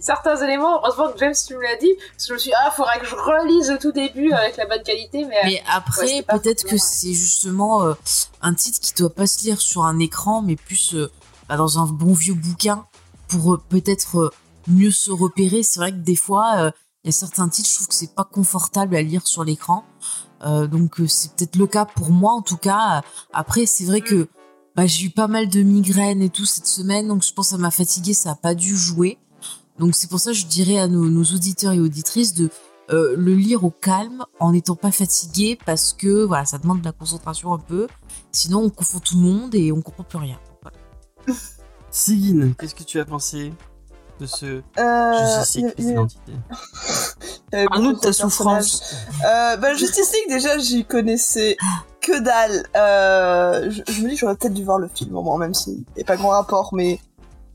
certains 0.00 0.36
éléments. 0.42 0.80
Heureusement 0.80 1.12
que 1.12 1.18
James, 1.18 1.34
tu 1.46 1.54
me 1.54 1.62
l'as 1.62 1.76
dit. 1.76 1.92
Parce 2.10 2.24
que 2.24 2.28
je 2.30 2.32
me 2.32 2.38
suis 2.38 2.50
dit, 2.50 2.56
ah, 2.60 2.72
faudrait 2.72 2.98
que 2.98 3.06
je 3.06 3.14
relise 3.14 3.70
au 3.70 3.78
tout 3.78 3.92
début 3.92 4.32
avec 4.32 4.56
la 4.56 4.66
bonne 4.66 4.82
qualité. 4.82 5.24
Mais, 5.26 5.40
mais 5.44 5.62
après, 5.72 6.24
peut-être 6.24 6.64
que 6.64 6.76
c'est 6.76 7.12
justement 7.12 7.84
euh, 7.84 7.94
un 8.40 8.52
titre 8.52 8.80
qui 8.80 8.92
doit 8.94 9.14
pas 9.14 9.28
se 9.28 9.44
lire 9.44 9.60
sur 9.60 9.84
un 9.84 10.00
écran, 10.00 10.42
mais 10.42 10.56
plus 10.56 10.96
euh, 10.96 11.08
bah, 11.48 11.56
dans 11.56 11.78
un 11.78 11.86
bon 11.86 12.14
vieux 12.14 12.34
bouquin 12.34 12.84
pour 13.28 13.54
euh, 13.54 13.62
peut-être 13.68 14.32
mieux 14.66 14.90
se 14.90 15.12
repérer. 15.12 15.62
C'est 15.62 15.78
vrai 15.78 15.92
que 15.92 15.98
des 15.98 16.16
fois, 16.16 16.72
il 17.04 17.08
y 17.08 17.10
a 17.10 17.12
certains 17.12 17.48
titres, 17.48 17.68
je 17.68 17.76
trouve 17.76 17.88
que 17.88 17.94
c'est 17.94 18.14
pas 18.16 18.24
confortable 18.24 18.96
à 18.96 19.02
lire 19.02 19.24
sur 19.24 19.44
l'écran. 19.44 19.84
Euh, 20.44 20.66
donc 20.66 21.00
euh, 21.00 21.06
c'est 21.06 21.32
peut-être 21.34 21.56
le 21.56 21.66
cas 21.66 21.84
pour 21.84 22.10
moi 22.10 22.32
en 22.32 22.42
tout 22.42 22.56
cas. 22.56 23.02
Après 23.32 23.66
c'est 23.66 23.84
vrai 23.84 24.00
que 24.00 24.28
bah, 24.74 24.86
j'ai 24.86 25.06
eu 25.06 25.10
pas 25.10 25.28
mal 25.28 25.48
de 25.48 25.62
migraines 25.62 26.22
et 26.22 26.30
tout 26.30 26.46
cette 26.46 26.66
semaine, 26.66 27.08
donc 27.08 27.22
je 27.22 27.32
pense 27.32 27.48
que 27.48 27.56
ça 27.56 27.58
m'a 27.58 27.70
fatigué, 27.70 28.14
ça 28.14 28.32
a 28.32 28.34
pas 28.34 28.54
dû 28.54 28.76
jouer. 28.76 29.18
Donc 29.78 29.94
c'est 29.94 30.08
pour 30.08 30.20
ça 30.20 30.30
que 30.30 30.36
je 30.36 30.46
dirais 30.46 30.78
à 30.78 30.88
nos, 30.88 31.24
auditeurs 31.24 31.72
et 31.72 31.80
auditrices 31.80 32.34
de 32.34 32.50
euh, 32.90 33.14
le 33.16 33.34
lire 33.34 33.64
au 33.64 33.70
calme 33.70 34.24
en 34.40 34.52
n'étant 34.52 34.76
pas 34.76 34.90
fatigué 34.90 35.58
parce 35.64 35.92
que 35.92 36.24
voilà 36.24 36.44
ça 36.44 36.58
demande 36.58 36.80
de 36.80 36.84
la 36.84 36.92
concentration 36.92 37.52
un 37.52 37.58
peu. 37.58 37.86
Sinon 38.32 38.60
on 38.64 38.70
confond 38.70 38.98
tout 38.98 39.16
le 39.16 39.22
monde 39.22 39.54
et 39.54 39.72
on 39.72 39.80
comprend 39.80 40.04
plus 40.04 40.18
rien. 40.18 40.38
Voilà. 40.62 40.76
Sigine, 41.90 42.54
qu'est-ce 42.58 42.74
que 42.74 42.84
tu 42.84 42.98
as 42.98 43.04
pensé? 43.04 43.52
De 44.22 44.26
ce 44.26 44.62
euh, 44.78 45.38
Justice 45.38 45.74
identité 45.78 46.32
Parle-nous 47.50 47.92
de 47.94 47.98
ta 47.98 48.12
souffrance. 48.12 48.94
Euh, 49.24 49.56
bah, 49.56 49.74
Justice 49.74 50.12
League, 50.12 50.28
déjà, 50.28 50.58
j'y 50.58 50.84
connaissais 50.84 51.56
que 52.00 52.20
dalle. 52.20 52.64
Euh, 52.76 53.70
je, 53.70 54.02
me 54.02 54.08
dis, 54.08 54.16
j'aurais 54.16 54.36
peut-être 54.36 54.54
dû 54.54 54.64
voir 54.64 54.78
le 54.78 54.88
film, 54.88 55.12
moi, 55.12 55.38
même 55.38 55.54
s'il 55.54 55.84
n'y 55.96 56.02
a 56.02 56.04
pas 56.04 56.16
grand 56.16 56.30
rapport, 56.30 56.70
mais... 56.72 57.00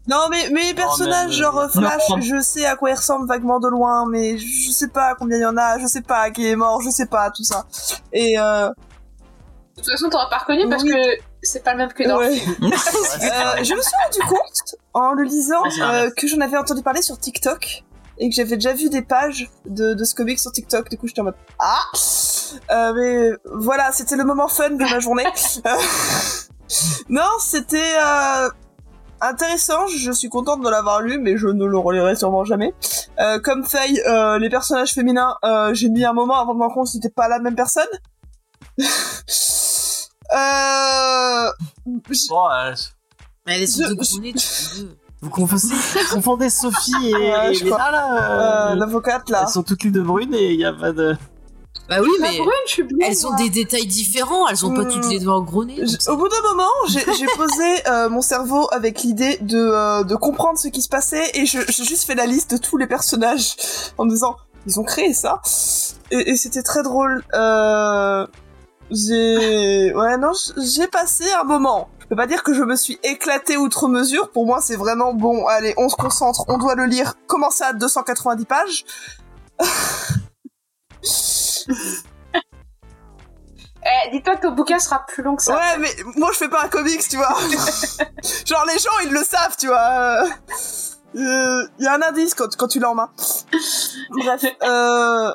Non, 0.08 0.28
mais 0.30 0.50
mes 0.52 0.74
personnages, 0.74 1.34
genre 1.34 1.70
Flash, 1.70 2.04
je 2.22 2.42
sais 2.42 2.66
à 2.66 2.78
quoi 2.78 2.92
ils 2.92 2.96
ressemblent 2.96 3.28
vaguement 3.28 3.60
de 3.60 3.68
loin, 3.68 4.08
mais 4.10 4.38
je 4.38 4.72
sais 4.72 4.88
pas 4.88 5.16
combien 5.16 5.38
il 5.38 5.42
y 5.42 5.46
en 5.46 5.58
a, 5.58 5.80
je 5.80 5.88
sais 5.88 6.02
pas 6.02 6.32
qui 6.32 6.48
est 6.48 6.56
mort, 6.56 6.82
je 6.82 6.90
sais 6.90 7.08
pas, 7.08 7.30
tout 7.30 7.44
ça. 7.44 7.66
Et 8.14 8.40
euh... 8.40 8.70
De 8.70 9.82
toute 9.82 9.92
façon, 9.92 10.10
t'auras 10.10 10.30
pas 10.30 10.38
reconnu 10.38 10.70
parce 10.70 10.84
que 10.84 10.90
c'est 11.48 11.64
pas 11.64 11.72
le 11.72 11.78
même 11.78 11.94
que 11.94 12.08
dans 12.08 12.20
le 12.20 12.30
film. 12.30 12.56
euh, 12.62 13.64
je 13.64 13.74
me 13.74 13.82
suis 13.82 13.96
rendu 14.04 14.30
compte, 14.30 14.76
en 14.94 15.14
le 15.14 15.24
lisant, 15.24 15.64
euh, 15.82 16.10
que 16.16 16.28
j'en 16.28 16.40
avais 16.42 16.58
entendu 16.58 16.82
parler 16.82 17.02
sur 17.02 17.18
TikTok 17.18 17.84
et 18.20 18.30
que 18.30 18.36
j'avais 18.36 18.56
déjà 18.56 18.74
vu 18.74 18.90
des 18.90 19.02
pages 19.02 19.50
de, 19.66 19.94
de 19.94 20.04
ce 20.04 20.16
comic 20.16 20.40
sur 20.40 20.52
TikTok. 20.52 20.90
Du 20.90 20.98
coup, 20.98 21.08
j'étais 21.08 21.22
en 21.22 21.26
mode 21.26 21.36
ah. 21.60 21.82
Euh, 22.72 22.94
mais 22.94 23.32
voilà, 23.46 23.92
c'était 23.92 24.16
le 24.16 24.24
moment 24.24 24.48
fun 24.48 24.72
de 24.72 24.84
ma 24.84 25.00
journée. 25.00 25.26
non, 27.10 27.22
c'était 27.40 27.96
euh, 28.06 28.50
intéressant. 29.22 29.88
Je 29.88 30.12
suis 30.12 30.30
contente 30.30 30.62
de 30.64 30.70
l'avoir 30.70 31.02
lu, 31.02 31.20
mais 31.20 31.38
je 31.38 31.48
ne 31.48 31.66
le 31.66 31.78
relirai 31.78 32.16
sûrement 32.16 32.44
jamais. 32.44 32.74
Euh, 33.20 33.40
comme 33.40 33.66
Faye, 33.66 34.02
euh, 34.08 34.40
les 34.40 34.50
personnages 34.50 34.94
féminins, 34.94 35.36
euh, 35.44 35.74
j'ai 35.74 35.90
mis 35.90 36.06
un 36.06 36.14
moment 36.14 36.40
avant 36.40 36.54
de 36.54 36.60
me 36.60 36.64
rendre 36.64 36.76
compte 36.76 36.86
que 36.86 36.92
c'était 36.92 37.10
pas 37.10 37.28
la 37.28 37.40
même 37.40 37.56
personne. 37.56 37.88
euh... 40.34 41.48
Euh... 41.48 42.74
Mais 43.46 43.62
elles 43.62 43.68
sont 43.68 43.84
Vous 45.22 45.30
confondez, 45.30 45.74
confondez 46.12 46.50
Sophie 46.50 46.92
et, 47.06 47.14
euh, 47.34 47.52
et 47.52 47.56
Léna, 47.56 47.92
là, 47.92 48.72
euh, 48.72 48.76
l'avocate 48.76 49.30
là. 49.30 49.44
Elles 49.44 49.54
sont 49.54 49.64
toutes 49.64 49.84
les 49.84 49.92
deux 49.92 50.04
brunes 50.04 50.34
et 50.34 50.54
il 50.54 50.60
y 50.60 50.66
a 50.66 50.74
pas 50.74 50.92
de. 50.92 51.16
Bah 51.90 52.00
oui, 52.02 52.10
mais 52.20 52.38
elles 53.02 53.26
ont 53.26 53.36
des 53.38 53.50
détails 53.50 53.88
différents, 53.88 54.48
elles 54.50 54.66
ont 54.66 54.74
pas 54.74 54.84
toutes 54.84 55.10
les 55.10 55.20
deux 55.20 55.30
en 55.30 55.42
gros 55.42 55.64
nez. 55.64 55.82
Au 56.08 56.18
bout 56.18 56.28
d'un 56.28 56.42
moment, 56.42 56.70
j'ai 56.90 57.28
posé 57.38 57.88
euh, 57.88 58.10
mon 58.10 58.22
cerveau 58.22 58.68
avec 58.72 59.04
l'idée 59.04 59.38
de, 59.40 59.58
euh, 59.58 60.04
de 60.04 60.16
comprendre 60.16 60.60
ce 60.60 60.68
qui 60.68 60.82
se 60.82 60.90
passait 60.90 61.32
et 61.34 61.46
j'ai 61.46 61.62
juste 61.70 62.06
fait 62.06 62.16
la 62.16 62.26
liste 62.26 62.52
de 62.52 62.58
tous 62.58 62.76
les 62.76 62.88
personnages 62.88 63.56
en 63.98 64.04
me 64.04 64.10
disant 64.10 64.36
ils 64.66 64.78
ont 64.82 64.84
créé 64.84 65.14
ça 65.14 65.42
et, 66.12 66.32
et 66.32 66.36
c'était 66.36 66.64
très 66.64 66.84
drôle. 66.84 67.24
Euh, 67.34 68.28
j'ai 68.92 69.94
ouais 69.94 70.18
non 70.18 70.32
j'ai 70.58 70.88
passé 70.88 71.26
un 71.40 71.44
moment. 71.44 71.90
Je 72.00 72.08
peux 72.08 72.16
pas 72.16 72.28
dire 72.28 72.42
que 72.42 72.54
je 72.54 72.64
me 72.64 72.78
suis 72.78 72.98
éclaté 73.04 73.58
outre 73.58 73.90
mesure. 73.90 74.32
Pour 74.32 74.46
moi, 74.46 74.62
c'est 74.62 74.78
vraiment 74.78 75.14
bon. 75.14 75.46
Allez, 75.46 75.74
on 75.76 75.90
se 75.90 75.96
concentre, 75.98 76.46
on 76.48 76.58
doit 76.58 76.76
le 76.76 76.86
lire. 76.86 77.16
Commencer 77.28 77.66
à 77.66 77.74
290 77.74 78.46
pages. 78.46 78.86
Eh, 83.88 84.12
dis-toi 84.12 84.36
que 84.36 84.42
ton 84.42 84.52
bouquin 84.52 84.80
sera 84.80 85.06
plus 85.06 85.24
long 85.24 85.36
que 85.36 85.44
ça. 85.44 85.56
Ouais, 85.56 85.78
mais 85.80 85.90
moi 86.18 86.30
je 86.34 86.40
fais 86.40 86.50
pas 86.50 86.66
un 86.66 86.68
comics, 86.68 87.08
tu 87.08 87.16
vois. 87.16 87.34
Genre 88.46 88.66
les 88.68 88.80
gens 88.80 88.90
ils 89.06 89.12
le 89.12 89.24
savent, 89.24 89.56
tu 89.58 89.68
vois. 89.68 90.24
Il 91.14 91.22
euh, 91.22 91.68
y 91.80 91.88
a 91.88 91.94
un 91.94 92.02
indice 92.02 92.34
quand, 92.34 92.54
quand 92.58 92.68
tu 92.68 92.80
l'as 92.80 92.90
en 92.90 92.96
main. 92.96 93.10
Bref. 94.10 94.44
Euh... 94.64 95.34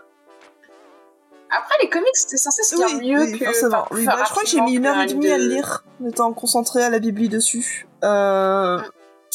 Après, 1.54 1.74
les 1.82 1.88
comics, 1.90 2.08
c'était 2.14 2.36
censé 2.38 2.62
se 2.62 2.76
lire 2.76 2.86
Oui, 2.98 3.10
mieux 3.12 3.22
oui, 3.32 3.38
que. 3.38 3.44
forcément. 3.44 3.82
enfin, 3.82 3.86
Oui, 3.94 4.06
bah, 4.06 4.16
je 4.24 4.30
crois 4.30 4.42
que 4.42 4.48
j'ai 4.48 4.60
mis 4.62 4.74
une 4.74 4.86
heure 4.86 4.98
et 5.00 5.06
demie 5.06 5.30
à 5.30 5.36
le 5.38 5.48
lire, 5.48 5.84
en 6.02 6.06
étant 6.08 6.32
concentrée 6.32 6.82
à 6.82 6.88
la 6.90 6.98
bibli 6.98 7.28
dessus. 7.28 7.86
Euh... 8.04 8.78
Mm. 8.78 8.82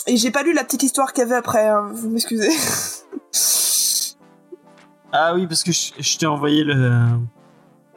Et 0.07 0.17
j'ai 0.17 0.31
pas 0.31 0.41
lu 0.43 0.53
la 0.53 0.63
petite 0.63 0.83
histoire 0.83 1.11
qu'il 1.13 1.23
y 1.23 1.27
avait 1.27 1.35
après, 1.35 1.67
hein, 1.67 1.89
vous 1.93 2.09
m'excusez. 2.09 2.49
Ah 5.13 5.33
oui, 5.35 5.47
parce 5.47 5.63
que 5.63 5.71
je, 5.71 5.91
je 5.97 6.17
t'ai 6.17 6.25
envoyé 6.25 6.63
le. 6.63 6.91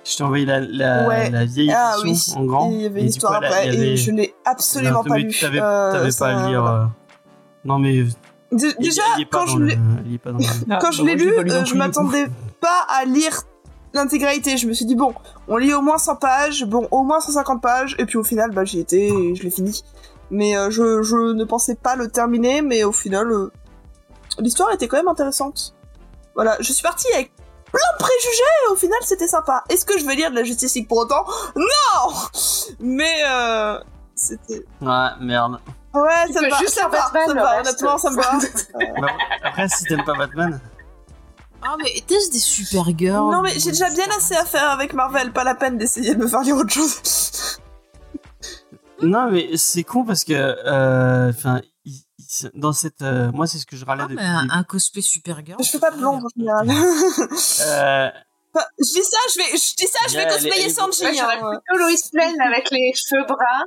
Je 0.05 0.17
t'ai 0.17 0.23
envoyé 0.23 0.47
la, 0.47 0.61
la, 0.61 1.09
Ouais. 1.09 1.29
la 1.31 1.45
vieille 1.45 1.73
Ah 1.77 1.97
édition 2.05 2.41
oui, 2.41 2.43
en 2.43 2.47
grand. 2.47 2.71
Et 2.71 2.75
il 2.75 2.81
y 2.83 2.87
avait 2.87 3.01
Et 3.01 3.03
une 3.03 3.09
du 3.09 3.13
histoire 3.17 3.33
coup, 3.39 3.45
elle 3.47 3.53
a- 3.53 3.57
après, 3.57 3.69
avait- 3.69 3.77
et 3.93 3.97
je 3.97 4.11
n'ai 4.13 4.35
absolument 4.45 5.03
Non, 5.03 5.11
pas 5.11 5.19
lu. 5.19 5.35
T'avais 5.39 5.59
Euh, 5.61 6.11
pas 6.19 6.29
à 6.29 6.49
lire. 6.49 6.67
euh, 6.67 6.85
Non, 7.65 7.79
mais. 7.79 7.95
Il- 7.97 8.15
Déjà, 8.81 9.03
il 9.19 9.27
quand 9.29 9.47
je 9.47 9.59
l'ai 9.59 11.15
le. 11.17 11.25
Lu, 11.25 11.33
euh, 11.53 11.65
je 11.65 11.75
m'attendais 11.75 12.27
pas 12.61 12.87
à 12.89 13.05
lire 13.05 13.43
l'intégralité. 13.93 14.57
Je 14.57 14.67
me 14.67 14.73
suis 14.73 14.85
dit, 14.85 14.95
bon, 14.95 15.15
on 15.49 15.57
lit 15.57 15.75
au 15.75 15.83
moins 15.83 15.99
100 15.99 16.17
pages, 16.17 16.65
bon, 16.65 16.87
au 16.91 17.03
moins 17.03 17.21
150 17.21 17.63
pages, 17.63 17.95
et 17.99 18.07
puis 18.07 18.19
au 18.19 18.25
final, 18.25 18.51
bah, 18.51 18.65
j'y 18.65 18.81
étais 18.81 19.09
et 19.09 19.35
je 19.35 19.43
l'ai 19.43 19.51
fini. 19.51 19.83
Mais 20.31 20.57
euh, 20.57 20.71
je, 20.71 21.03
je 21.03 21.33
ne 21.33 21.45
pensais 21.45 21.75
pas 21.75 21.97
le 21.97 22.09
terminer, 22.09 22.63
mais 22.63 22.85
au 22.85 22.93
final, 22.93 23.31
euh, 23.33 23.53
l'histoire 24.39 24.71
était 24.73 24.87
quand 24.89 24.97
même 24.97 25.09
intéressante. 25.09 25.75
Voilà, 26.35 26.57
je 26.61 26.73
suis 26.73 26.83
partie 26.83 27.13
avec 27.13 27.33
plein 27.73 27.81
de 27.99 28.03
préjugés, 28.05 28.43
et 28.69 28.73
au 28.73 28.77
final, 28.77 28.99
c'était 29.03 29.29
sympa. 29.29 29.65
Est-ce 29.69 29.85
que 29.85 29.99
je 29.99 30.05
vais 30.07 30.15
lire 30.15 30.31
de 30.31 30.37
la 30.37 30.45
Justice 30.45 30.75
League 30.75 30.89
pour 30.89 30.99
autant? 30.99 31.25
Non 31.57 32.13
Mais, 32.79 33.23
euh, 33.29 33.79
c'était... 34.15 34.65
Ouais, 34.81 35.09
merde. 35.21 35.59
Ouais, 35.93 36.27
Tu 36.29 36.35
ça 36.35 36.41
me 36.41 36.45
peux 36.47 36.51
va, 36.53 36.59
juste 36.59 36.75
ça 36.75 36.87
me 36.87 36.93
va, 36.93 36.99
Batman, 36.99 37.27
ça 37.27 37.35
me 37.35 37.41
va, 37.41 37.61
honnêtement, 37.61 37.99
ça 37.99 38.11
me 38.11 38.17
va. 38.17 39.01
Bah, 39.01 39.09
après, 39.43 39.69
si 39.69 39.85
t'aimes 39.85 40.05
pas 40.05 40.15
Batman. 40.15 40.61
Ah, 41.63 41.77
mais 41.83 41.91
était-ce 41.97 42.31
des 42.31 42.39
super 42.39 42.85
girls 42.97 43.31
Non 43.31 43.43
mais 43.43 43.59
j'ai 43.59 43.71
déjà 43.71 43.91
bien 43.91 44.07
assez 44.17 44.35
à 44.35 44.45
faire 44.45 44.71
avec 44.71 44.93
Marvel, 44.95 45.33
pas 45.33 45.45
la 45.45 45.55
peine 45.55 45.77
d'essayer 45.79 46.15
de 46.15 46.19
me 46.23 46.27
faire 46.29 46.41
lire 46.41 46.57
autre 46.57 46.73
chose. 46.73 47.59
Non, 49.03 49.31
mais 49.31 49.57
c'est 49.57 49.83
con 49.85 50.05
parce 50.05 50.25
que. 50.25 50.33
euh, 50.35 51.31
Enfin, 51.31 51.61
dans 52.55 52.73
cette. 52.73 53.03
euh, 53.03 53.31
moi, 53.33 53.47
c'est 53.47 53.59
ce 53.59 53.67
que 53.67 53.77
je 53.77 53.85
râlais 53.85 54.03
Ah, 54.05 54.09
depuis. 54.09 54.25
un, 54.51 54.63
cosplay 54.65 55.03
super 55.03 55.45
girl. 55.45 55.63
Je 55.63 55.69
fais 55.71 55.79
pas 55.79 55.91
de 55.91 55.97
blonde 55.97 56.23
en 56.25 56.29
général. 56.37 56.69
Euh, 57.67 58.09
Enfin, 58.53 58.67
je 58.81 58.85
dis 58.93 59.05
ça, 59.05 59.17
je 59.33 59.39
vais, 59.39 59.57
je 59.57 59.77
dis 59.77 59.87
ça, 59.87 60.01
je 60.09 60.17
vais 60.17 60.27
cosplayer 60.27 60.69
Sanji. 60.71 61.03
Moi, 61.03 61.13
j'aurais 61.13 61.37
hein. 61.37 61.61
plutôt 61.69 61.79
Lois 61.81 61.93
Lane 62.15 62.41
avec 62.41 62.69
les 62.73 62.93
cheveux 62.97 63.25
bruns. 63.25 63.65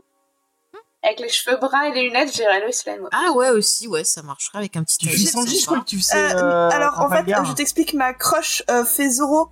Avec 1.03 1.19
les 1.19 1.27
cheveux 1.29 1.57
bruns 1.57 1.81
et 1.83 1.91
les 1.93 2.03
lunettes, 2.03 2.33
j'irais 2.33 2.59
Lois 2.61 2.69
Lane. 2.85 3.09
Ah 3.11 3.31
ouais, 3.35 3.49
aussi, 3.49 3.87
ouais, 3.89 4.03
ça 4.05 4.21
marcherait 4.21 4.59
avec 4.59 4.77
un 4.77 4.83
petit 4.83 4.97
tu 4.97 5.09
fais 5.09 5.17
c'est 5.17 5.31
Sanji, 5.31 5.55
je 5.57 5.61
sympa. 5.61 5.65
crois 5.65 5.79
que 5.83 5.89
tu 5.89 5.97
faisais. 5.97 6.15
Euh, 6.35 6.37
euh, 6.37 6.69
alors 6.69 6.93
en 6.99 7.09
fait, 7.09 7.15
Trafalgar. 7.23 7.45
je 7.45 7.53
t'explique, 7.53 7.93
ma 7.93 8.13
crush 8.13 8.63
euh, 8.69 8.85
fait 8.85 9.09
Zoro 9.09 9.49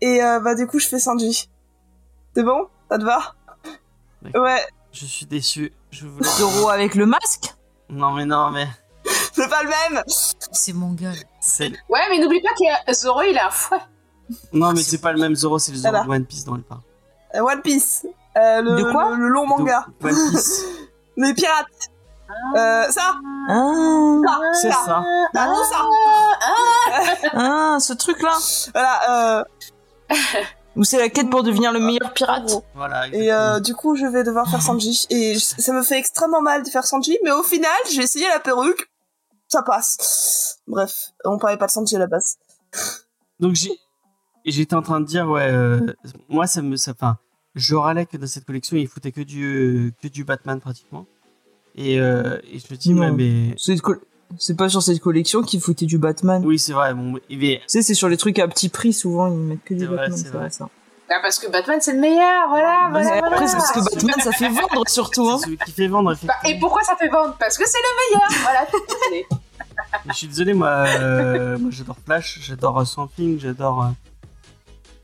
et 0.00 0.22
euh, 0.22 0.40
bah 0.40 0.54
du 0.54 0.66
coup 0.66 0.78
je 0.78 0.88
fais 0.88 0.98
Sanji. 0.98 1.50
C'est 2.34 2.42
bon? 2.42 2.68
Ça 2.90 2.98
te 2.98 3.04
va? 3.04 3.34
Ouais, 4.34 4.64
Je 4.92 5.04
suis 5.04 5.26
déçu. 5.26 5.72
Je 5.90 6.06
voulais. 6.06 6.26
Zoro 6.28 6.68
avec 6.70 6.94
le 6.94 7.04
masque? 7.06 7.54
Non, 7.90 8.12
mais 8.12 8.24
non, 8.24 8.50
mais. 8.50 8.66
c'est 9.32 9.48
pas 9.48 9.62
le 9.62 9.68
même. 9.68 10.02
C'est 10.52 10.72
mon 10.72 10.92
gars. 10.92 11.12
Ouais, 11.60 12.00
mais 12.10 12.18
n'oublie 12.18 12.40
pas 12.42 12.54
que 12.86 12.94
Zoro, 12.94 13.22
il 13.22 13.36
a 13.38 13.48
un 13.48 13.50
fouet. 13.50 13.78
Non, 14.52 14.72
mais 14.72 14.82
c'est 14.82 14.98
pas 15.00 15.12
le 15.12 15.18
même 15.18 15.34
Zoro, 15.34 15.58
c'est 15.58 15.72
le 15.72 15.78
Zoro 15.78 16.04
de 16.04 16.08
One 16.08 16.24
Piece 16.26 16.44
dans 16.44 16.54
le 16.56 16.62
parc. 16.62 16.80
Euh, 17.34 17.40
One 17.40 17.60
Piece, 17.62 18.06
Euh, 18.38 18.62
le, 18.62 18.76
De 18.76 18.82
quoi 18.92 19.10
le, 19.10 19.16
le 19.22 19.28
long 19.28 19.46
manga, 19.46 19.86
De 20.00 20.08
les 21.16 21.34
pirates. 21.34 21.66
Euh, 22.56 22.84
ça, 22.90 23.14
Ah, 23.48 24.38
C'est 24.52 24.70
ça. 24.70 25.02
ah, 25.34 25.46
tout 25.54 25.64
ça. 25.70 27.30
ah 27.34 27.76
ce 27.80 27.92
truc-là 27.94 28.32
Voilà. 28.72 29.40
Euh, 29.40 29.44
Ou 30.76 30.84
c'est 30.84 30.98
la 30.98 31.08
quête 31.08 31.30
pour 31.30 31.42
devenir 31.42 31.72
le 31.72 31.80
meilleur 31.80 32.12
pirate 32.12 32.50
Voilà. 32.74 33.08
Et 33.08 33.32
euh, 33.32 33.58
du 33.60 33.74
coup, 33.74 33.96
je 33.96 34.06
vais 34.06 34.22
devoir 34.24 34.48
faire 34.48 34.62
Sanji. 34.62 35.06
Et 35.10 35.38
ça 35.38 35.72
me 35.72 35.82
fait 35.82 35.98
extrêmement 35.98 36.42
mal 36.42 36.62
de 36.62 36.68
faire 36.68 36.84
Sanji, 36.84 37.18
mais 37.24 37.32
au 37.32 37.42
final, 37.42 37.70
j'ai 37.90 38.02
essayé 38.02 38.28
la 38.28 38.38
perruque. 38.40 38.88
Ça 39.48 39.62
passe. 39.62 40.58
Bref, 40.66 40.92
on 41.24 41.38
parlait 41.38 41.56
pas 41.56 41.66
de 41.66 41.70
Sanji 41.72 41.96
à 41.96 41.98
la 41.98 42.06
base. 42.06 42.36
Donc 43.40 43.54
j'ai. 43.54 43.72
J'étais 44.44 44.76
en 44.76 44.82
train 44.82 45.00
de 45.00 45.06
dire, 45.06 45.28
ouais, 45.28 45.50
euh, 45.50 45.80
moi 46.28 46.46
ça 46.46 46.62
me. 46.62 46.76
Ça, 46.76 46.92
enfin, 46.92 47.16
je 47.58 47.74
râlais 47.74 48.06
que 48.06 48.16
dans 48.16 48.26
cette 48.26 48.44
collection, 48.44 48.76
il 48.76 48.88
foutait 48.88 49.12
que 49.12 49.20
du, 49.20 49.92
que 50.02 50.08
du 50.08 50.24
Batman 50.24 50.60
pratiquement. 50.60 51.06
Et, 51.74 52.00
euh, 52.00 52.38
et 52.52 52.58
je 52.58 52.64
me 52.72 52.76
dis, 52.76 52.92
Non. 52.94 53.02
ouais, 53.02 53.10
mais. 53.12 53.54
C'est 54.38 54.56
pas 54.56 54.68
sur 54.68 54.82
cette 54.82 55.00
collection 55.00 55.42
qu'ils 55.42 55.60
foutaient 55.60 55.86
du 55.86 55.96
Batman. 55.98 56.42
Oui, 56.44 56.58
c'est 56.58 56.72
vrai, 56.74 56.92
bon, 56.92 57.12
mais 57.30 57.56
Tu 57.60 57.60
sais, 57.66 57.82
c'est 57.82 57.94
sur 57.94 58.08
les 58.08 58.16
trucs 58.18 58.38
à 58.38 58.46
petit 58.48 58.68
prix, 58.68 58.92
souvent, 58.92 59.28
ils 59.28 59.38
mettent 59.38 59.64
que 59.64 59.74
du 59.74 59.86
vrai, 59.86 59.96
Batman, 59.96 60.18
c'est 60.18 60.28
vrai. 60.28 60.38
vrai 60.40 60.50
ça. 60.50 60.68
Ah, 61.10 61.20
parce 61.22 61.38
que 61.38 61.50
Batman, 61.50 61.78
c'est 61.80 61.94
le 61.94 62.00
meilleur, 62.00 62.48
voilà, 62.50 62.88
voilà, 62.90 63.08
voilà. 63.08 63.26
après, 63.28 63.46
c'est 63.48 63.56
parce 63.56 63.72
que 63.72 63.80
Batman, 63.94 64.14
ça 64.22 64.32
fait 64.32 64.50
vendre 64.50 64.86
surtout, 64.88 65.30
hein. 65.30 65.38
c'est 65.38 65.44
celui 65.46 65.56
qui 65.56 65.72
fait 65.72 65.86
vendre, 65.88 66.14
Bah, 66.24 66.34
et 66.44 66.58
pourquoi 66.58 66.82
ça 66.82 66.96
fait 66.96 67.08
vendre? 67.08 67.34
Parce 67.40 67.56
que 67.56 67.64
c'est 67.66 67.78
le 67.78 68.18
meilleur, 68.18 68.42
voilà. 68.42 68.66
Je 70.10 70.12
suis 70.12 70.26
désolé, 70.26 70.52
moi, 70.52 70.68
euh, 70.68 71.56
moi 71.58 71.70
j'adore 71.70 71.96
Flash, 72.04 72.40
j'adore 72.42 72.80
euh, 72.80 72.84
Swamp 72.84 73.08
Thing, 73.16 73.38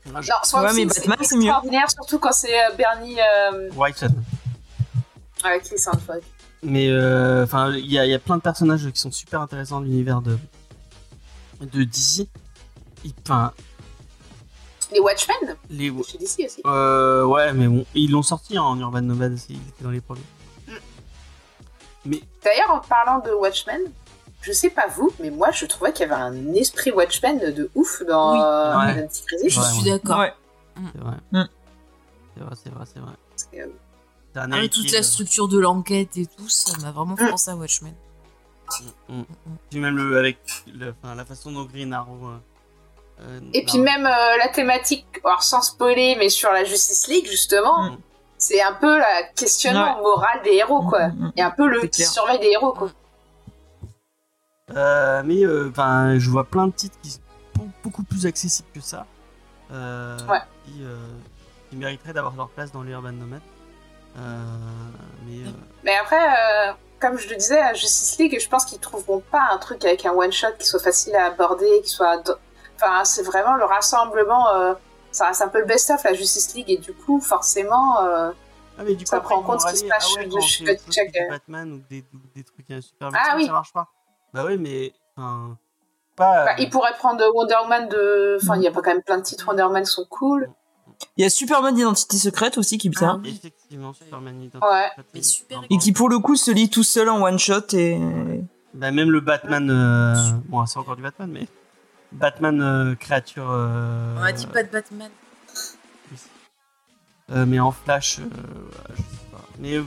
euh, 0.07 0.11
Non, 0.11 0.21
Swamp 0.43 0.61
Ouais, 0.63 0.67
mais 0.73 0.85
Thing, 0.85 0.87
Batman, 0.87 1.17
c'est 1.21 1.25
c'est 1.25 1.35
mieux. 1.35 1.43
extraordinaire, 1.43 1.89
surtout 1.91 2.19
quand 2.19 2.31
c'est 2.31 2.53
euh, 2.65 2.73
Bernie 2.77 3.17
euh, 3.19 3.69
Whitehead. 3.75 4.11
avec 5.43 5.63
Chris 5.63 5.75
Hemsworth. 5.75 6.23
Mais 6.63 6.89
euh, 6.89 7.43
enfin, 7.43 7.71
il 7.73 7.91
y, 7.91 7.99
a- 7.99 8.05
il 8.05 8.11
y 8.11 8.13
a 8.15 8.19
plein 8.19 8.37
de 8.37 8.41
personnages 8.41 8.89
qui 8.91 8.99
sont 8.99 9.11
super 9.11 9.41
intéressants 9.41 9.77
dans 9.79 9.85
l'univers 9.85 10.21
de 10.21 10.37
de 11.61 11.83
DC. 11.83 12.27
Enfin, 13.23 13.53
Les 14.91 14.99
Watchmen, 14.99 15.55
les 15.69 15.91
chez 16.03 16.17
DC 16.17 16.45
aussi. 16.45 16.61
euh, 16.65 17.23
ouais, 17.25 17.53
mais 17.53 17.67
bon, 17.67 17.85
ils 17.93 18.09
l'ont 18.11 18.23
sorti 18.23 18.57
hein, 18.57 18.63
en 18.63 18.79
Urban 18.79 19.01
Nomad 19.01 19.33
aussi, 19.33 19.47
il 19.53 19.69
était 19.69 19.83
dans 19.83 19.91
les 19.91 20.01
premiers. 20.01 20.21
Mais 22.05 22.21
D'ailleurs, 22.43 22.71
en 22.71 22.79
parlant 22.79 23.19
de 23.19 23.31
Watchmen, 23.31 23.81
je 24.45 24.51
sais 24.51 24.69
pas 24.69 24.87
vous, 24.87 25.11
mais 25.19 25.31
moi 25.31 25.49
je 25.51 25.65
trouvais 25.65 25.91
qu'il 25.91 26.07
y 26.07 26.11
avait 26.11 26.21
un 26.21 26.53
esprit 26.53 26.91
Watchmen 26.91 27.39
de 27.39 27.69
ouf 27.75 28.03
dans 28.07 28.33
Oui. 28.33 28.39
euh, 28.41 28.77
Ouais. 29.01 29.09
Je 29.49 29.59
Ouais, 29.59 29.65
suis 29.73 29.83
d'accord. 29.89 30.19
Ouais. 30.19 30.33
c'est 30.93 31.01
vrai. 31.01 31.15
Mm. 31.31 31.43
C'est 32.37 32.43
vrai, 32.43 32.55
c'est 32.63 32.69
vrai, 32.69 32.85
c'est 32.93 32.99
vrai. 32.99 33.11
Euh, 33.59 33.67
C'est 34.33 34.39
un 34.39 34.51
Ah, 34.51 34.57
héritier 34.57 34.83
toute 34.83 34.91
la 34.93 35.03
structure 35.03 35.47
de 35.47 35.57
l'enquête 35.59 36.17
et 36.17 36.25
tout, 36.27 36.49
ça 36.49 36.77
m'a 36.79 36.91
vraiment 36.91 37.15
fait 37.15 37.29
penser 37.29 37.51
à 37.51 37.55
Watchmen. 37.55 37.93
Mm. 39.09 39.21
Puis 39.69 39.79
même 39.79 39.95
le, 39.97 40.17
avec 40.17 40.37
le, 40.67 40.93
enfin, 41.01 41.15
la 41.15 41.25
façon 41.25 41.51
dont 41.51 41.63
Green 41.65 41.93
Arrow. 41.93 42.27
euh, 42.27 42.37
euh, 43.21 43.39
Et 43.53 43.63
puis 43.65 43.79
même 43.79 44.05
euh, 44.05 44.37
la 44.37 44.49
thématique, 44.49 45.05
alors 45.23 45.43
sans 45.43 45.61
spoiler, 45.61 46.15
mais 46.19 46.29
sur 46.29 46.51
la 46.51 46.63
Justice 46.63 47.07
League 47.07 47.27
justement, 47.29 47.83
Mm. 47.91 47.97
c'est 48.37 48.61
un 48.61 48.73
peu 48.73 48.97
la 48.99 49.23
questionnement 49.35 50.01
moral 50.01 50.41
des 50.43 50.53
héros 50.55 50.81
quoi. 50.81 51.07
Mm, 51.09 51.25
mm, 51.27 51.31
Et 51.37 51.41
un 51.41 51.51
peu 51.51 51.67
le 51.67 51.79
C'est 51.81 51.89
qui 51.89 52.03
surveille 52.05 52.39
des 52.39 52.49
héros 52.51 52.73
quoi. 52.73 52.89
Euh, 54.75 55.21
mais 55.23 55.43
euh, 55.45 55.69
enfin, 55.69 56.17
je 56.17 56.29
vois 56.29 56.43
plein 56.43 56.67
de 56.67 56.71
titres 56.73 56.97
qui 57.01 57.11
sont 57.11 57.19
be- 57.57 57.69
beaucoup 57.83 58.03
plus 58.03 58.25
accessibles 58.25 58.67
que 58.73 58.81
ça, 58.81 59.05
euh, 59.71 60.17
Ouais. 60.27 60.39
qui, 60.65 60.81
qui 61.69 61.75
mériteraient 61.75 62.13
d'avoir 62.13 62.35
leur 62.35 62.49
place 62.49 62.71
dans 62.71 62.81
les 62.81 62.91
Urban 62.93 63.11
Nomad. 63.11 63.41
Mais 65.25 65.43
Mais 65.83 65.95
après, 65.97 66.75
comme 66.99 67.17
je 67.17 67.29
le 67.29 67.35
disais, 67.35 67.59
à 67.59 67.73
Justice 67.73 68.17
League, 68.17 68.39
je 68.41 68.49
pense 68.49 68.65
qu'ils 68.65 68.79
trouveront 68.79 69.19
pas 69.19 69.49
un 69.51 69.57
truc 69.57 69.83
avec 69.85 70.05
un 70.05 70.11
one 70.13 70.31
shot 70.31 70.47
qui 70.57 70.65
soit 70.65 70.79
facile 70.79 71.15
à 71.15 71.25
aborder, 71.27 71.81
qui 71.83 71.89
soit, 71.89 72.23
enfin 72.75 73.03
c'est 73.05 73.23
vraiment 73.23 73.55
le 73.55 73.65
rassemblement. 73.65 74.47
ça 75.11 75.27
reste 75.27 75.41
un 75.43 75.47
peu 75.47 75.59
le 75.59 75.65
best-of 75.65 76.03
la 76.03 76.13
Justice 76.13 76.53
League 76.55 76.69
et 76.71 76.77
du 76.77 76.93
coup 76.93 77.21
forcément. 77.21 77.97
ah, 77.99 78.31
mais 78.83 78.95
du 78.95 79.05
Ça 79.05 79.19
prend 79.21 79.37
en 79.37 79.43
compte 79.43 79.61
ce 79.61 79.67
qui 79.71 79.77
se 79.77 79.85
passe 79.85 80.07
ah 80.17 80.21
ouais, 80.21 80.41
chez- 80.41 81.29
Batman 81.29 81.71
ou 81.73 81.77
des, 81.89 82.03
ou 82.13 82.17
des 82.35 82.43
trucs 82.43 82.65
super 82.83 83.09
Ah 83.13 83.35
oui. 83.35 83.45
ça 83.45 83.51
marche 83.51 83.71
pas. 83.73 83.87
Bah 84.35 84.43
oui, 84.45 84.57
mais 84.59 84.93
enfin, 85.17 85.57
pas. 86.15 86.45
bah, 86.45 86.51
ils 86.59 86.69
pourraient 86.69 86.93
prendre 86.99 87.23
Wonder 87.33 87.55
Woman 87.63 87.89
de. 87.89 88.37
Enfin, 88.43 88.57
il 88.57 88.61
y 88.63 88.67
a 88.67 88.71
pas 88.71 88.81
quand 88.81 88.91
même 88.91 89.01
plein 89.01 89.17
de 89.17 89.23
titres 89.23 89.47
Wonder 89.47 89.63
Woman 89.63 89.83
qui 89.83 89.91
sont 89.91 90.05
cool. 90.09 90.49
Il 91.17 91.23
y 91.23 91.25
a 91.25 91.29
Superman 91.29 91.73
d'identité 91.73 92.17
secrète 92.17 92.57
aussi 92.57 92.77
qui 92.77 92.87
est 92.87 92.89
bien. 92.89 93.21
Ah. 93.23 93.27
Effectivement, 93.27 93.93
Superman 93.93 94.35
Identity 94.41 94.63
Ouais. 94.63 95.21
Super 95.23 95.57
important. 95.59 95.75
Et 95.75 95.79
qui 95.79 95.91
pour 95.93 96.09
le 96.09 96.19
coup 96.19 96.35
se 96.35 96.51
lit 96.51 96.69
tout 96.69 96.83
seul 96.83 97.09
en 97.09 97.21
one 97.23 97.39
shot 97.39 97.73
et 97.73 97.97
Bah, 98.73 98.91
même 98.91 99.09
le 99.09 99.19
Batman. 99.21 99.69
euh, 99.71 100.15
Bon, 100.49 100.65
c'est 100.65 100.77
encore 100.79 100.95
du 100.97 101.01
Batman, 101.01 101.29
mais. 101.31 101.47
Batman 102.11 102.61
euh, 102.61 102.95
créature. 102.95 103.49
euh, 103.49 104.15
On 104.19 104.23
a 104.23 104.31
dit 104.31 104.47
pas 104.47 104.63
de 104.63 104.69
Batman. 104.69 105.09
Euh, 107.31 107.45
mais 107.47 107.59
en 107.59 107.71
flash, 107.71 108.19
euh, 108.19 108.23
je 108.91 109.01
sais 109.01 109.03
pas. 109.31 109.41
Mais 109.59 109.75
euh, 109.77 109.83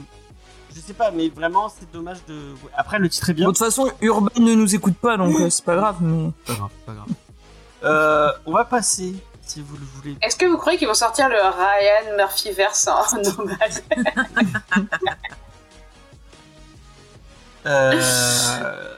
je 0.73 0.79
sais 0.79 0.93
pas, 0.93 1.11
mais 1.11 1.29
vraiment, 1.29 1.69
c'est 1.69 1.91
dommage 1.91 2.17
de. 2.27 2.53
Après, 2.75 2.99
le 2.99 3.09
titre 3.09 3.29
est 3.29 3.33
bien. 3.33 3.47
De 3.47 3.51
toute 3.51 3.59
façon 3.59 3.91
Urban 4.01 4.29
ne 4.37 4.53
nous 4.53 4.75
écoute 4.75 4.95
pas 4.97 5.17
donc 5.17 5.35
euh, 5.39 5.49
c'est 5.49 5.65
pas 5.65 5.75
grave 5.75 5.97
mais 6.01 6.31
Pas 6.45 6.53
grave, 6.53 6.69
pas 6.85 6.93
grave. 6.93 7.07
Euh, 7.83 8.31
on 8.45 8.51
va 8.51 8.65
passer, 8.65 9.15
si 9.41 9.61
vous 9.61 9.75
le 9.77 9.85
voulez. 9.95 10.17
Est-ce 10.21 10.35
que 10.35 10.45
vous 10.45 10.57
croyez 10.57 10.77
qu'ils 10.77 10.87
vont 10.87 10.93
sortir 10.93 11.29
le 11.29 11.35
Ryan 11.37 12.17
Murphy 12.17 12.51
verse 12.51 12.87
en 12.87 13.03
nomade 13.37 13.83
Euh... 17.65 17.93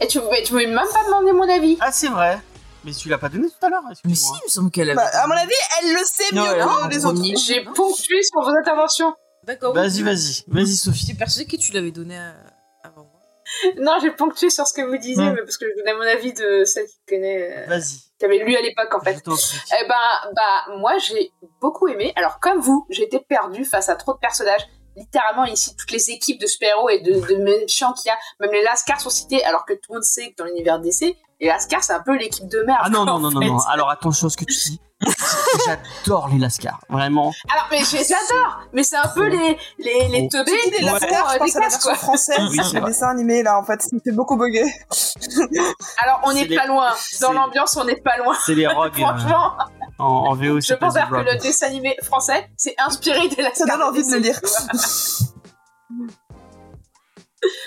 Et 0.00 0.06
tu, 0.06 0.18
tu 0.44 0.54
m'as 0.54 0.66
même 0.66 0.76
pas 0.92 1.04
demandé 1.06 1.32
mon 1.32 1.48
avis. 1.48 1.78
Ah, 1.80 1.92
c'est 1.92 2.08
vrai. 2.08 2.38
Mais 2.84 2.92
tu 2.92 3.08
l'as 3.08 3.16
pas 3.16 3.30
donné 3.30 3.48
tout 3.48 3.66
à 3.66 3.70
l'heure, 3.70 3.82
Mais 4.04 4.14
si, 4.14 4.28
il 4.28 4.44
me 4.44 4.50
semble 4.50 4.70
qu'elle 4.70 4.90
avait. 4.90 4.96
Bah, 4.96 5.08
à 5.22 5.26
mon 5.26 5.34
avis, 5.34 5.54
elle 5.80 5.92
le 5.94 6.00
sait 6.04 6.34
mieux 6.34 6.42
que 6.42 6.90
les 6.90 7.06
autres. 7.06 7.22
J'ai 7.46 7.64
ponctué 7.64 8.22
sur 8.22 8.42
vos 8.42 8.50
interventions. 8.50 9.14
D'accord. 9.46 9.74
Vas-y, 9.74 10.02
vas-y, 10.02 10.44
vas-y, 10.48 10.76
Sophie. 10.76 11.06
J'étais 11.06 11.18
persuadée 11.18 11.48
que 11.50 11.56
tu 11.56 11.72
l'avais 11.72 11.90
donné 11.90 12.16
à- 12.18 12.34
avant 12.82 13.02
moi. 13.04 13.20
Non, 13.80 13.98
j'ai 14.00 14.10
ponctué 14.10 14.50
sur 14.50 14.66
ce 14.66 14.72
que 14.72 14.82
vous 14.82 14.96
disiez, 14.96 15.30
mais 15.30 15.42
parce 15.42 15.56
que 15.58 15.66
je 15.68 15.76
donnais 15.78 15.94
mon 15.94 16.00
avis 16.18 16.32
de 16.32 16.64
celle 16.64 16.86
qui 16.86 16.98
connaît, 17.08 17.64
euh, 17.64 17.66
Vas-y. 17.68 17.98
qui 18.18 18.24
avait 18.24 18.38
lu 18.38 18.56
à 18.56 18.60
l'époque 18.62 18.92
en 18.94 19.00
fait. 19.00 19.22
Prie. 19.22 19.34
Eh 19.82 19.86
ben, 19.88 19.94
bah, 20.34 20.76
moi, 20.78 20.96
j'ai 20.98 21.30
beaucoup 21.60 21.88
aimé. 21.88 22.12
Alors, 22.16 22.40
comme 22.40 22.58
vous, 22.60 22.86
j'étais 22.90 23.20
perdue 23.20 23.64
face 23.64 23.88
à 23.88 23.96
trop 23.96 24.14
de 24.14 24.18
personnages. 24.18 24.66
Littéralement, 24.96 25.44
ici, 25.44 25.74
toutes 25.76 25.90
les 25.90 26.10
équipes 26.10 26.40
de 26.40 26.46
super-héros 26.46 26.88
et 26.88 27.00
de, 27.00 27.14
de 27.14 27.34
méchants 27.42 27.92
qu'il 27.94 28.06
y 28.06 28.10
a, 28.10 28.16
même 28.40 28.52
les 28.52 28.62
Lascars 28.62 29.00
sont 29.00 29.10
cités, 29.10 29.44
alors 29.44 29.64
que 29.66 29.72
tout 29.72 29.90
le 29.90 29.94
monde 29.96 30.04
sait 30.04 30.30
que 30.30 30.36
dans 30.38 30.44
l'univers 30.44 30.78
DC, 30.78 31.16
les 31.40 31.48
Lascars, 31.48 31.82
c'est 31.82 31.92
un 31.94 32.00
peu 32.02 32.16
l'équipe 32.16 32.46
de 32.48 32.60
merde. 32.62 32.78
Ah 32.84 32.88
non, 32.90 33.04
non, 33.04 33.14
en 33.14 33.18
non, 33.18 33.30
non, 33.32 33.40
non. 33.40 33.58
Alors 33.68 33.90
attention 33.90 34.28
à 34.28 34.30
ce 34.30 34.36
que 34.36 34.44
tu 34.44 34.54
dis. 34.54 34.80
J'adore 36.04 36.28
les 36.28 36.38
Lascars, 36.38 36.80
vraiment. 36.88 37.32
Alors, 37.52 37.66
mais 37.70 37.78
je 37.84 37.96
les 37.96 38.12
adore! 38.12 38.60
Mais 38.72 38.82
c'est 38.82 38.96
un 38.96 39.08
peu 39.14 39.26
les, 39.28 39.56
les, 39.78 40.08
les 40.08 40.22
Oh. 40.24 40.28
teubés 40.30 40.52
qui 40.76 40.82
Lascars, 40.84 41.08
font, 41.10 41.14
euh, 41.16 41.32
je 41.32 41.44
des 41.44 41.52
la 41.52 41.60
classes, 41.60 41.72
version 41.74 41.80
quoi. 41.90 41.94
française, 41.94 42.38
Oui, 42.50 42.58
c'est 42.70 42.80
le 42.80 42.86
dessin 42.86 43.08
animé 43.08 43.42
là 43.42 43.58
en 43.58 43.64
fait, 43.64 43.80
ça 43.82 43.88
me 43.92 44.00
fait 44.00 44.12
beaucoup 44.12 44.36
bugger. 44.36 44.64
Alors, 46.02 46.20
on 46.24 46.32
n'est 46.32 46.44
les- 46.44 46.56
pas 46.56 46.66
loin. 46.66 46.88
Dans 47.20 47.32
l'ambiance, 47.32 47.76
on 47.76 47.84
n'est 47.84 47.96
pas 47.96 48.16
loin. 48.18 48.34
C'est 48.44 48.54
les 48.54 48.66
rogues 48.66 48.92
euh, 48.98 49.00
Franchement, 49.06 49.52
en, 49.98 50.04
en 50.06 50.34
VO. 50.34 50.60
je 50.60 50.74
pense 50.74 50.94
des 50.94 51.00
que 51.00 51.14
le 51.16 51.38
dessin 51.38 51.66
animé 51.66 51.96
français, 52.02 52.50
c'est 52.56 52.74
inspiré 52.78 53.28
des 53.28 53.42
Lascars. 53.42 53.66
Ça 53.68 53.76
donne 53.76 53.82
envie 53.82 54.06
de 54.06 54.12
le 54.12 54.18
lire. 54.18 54.40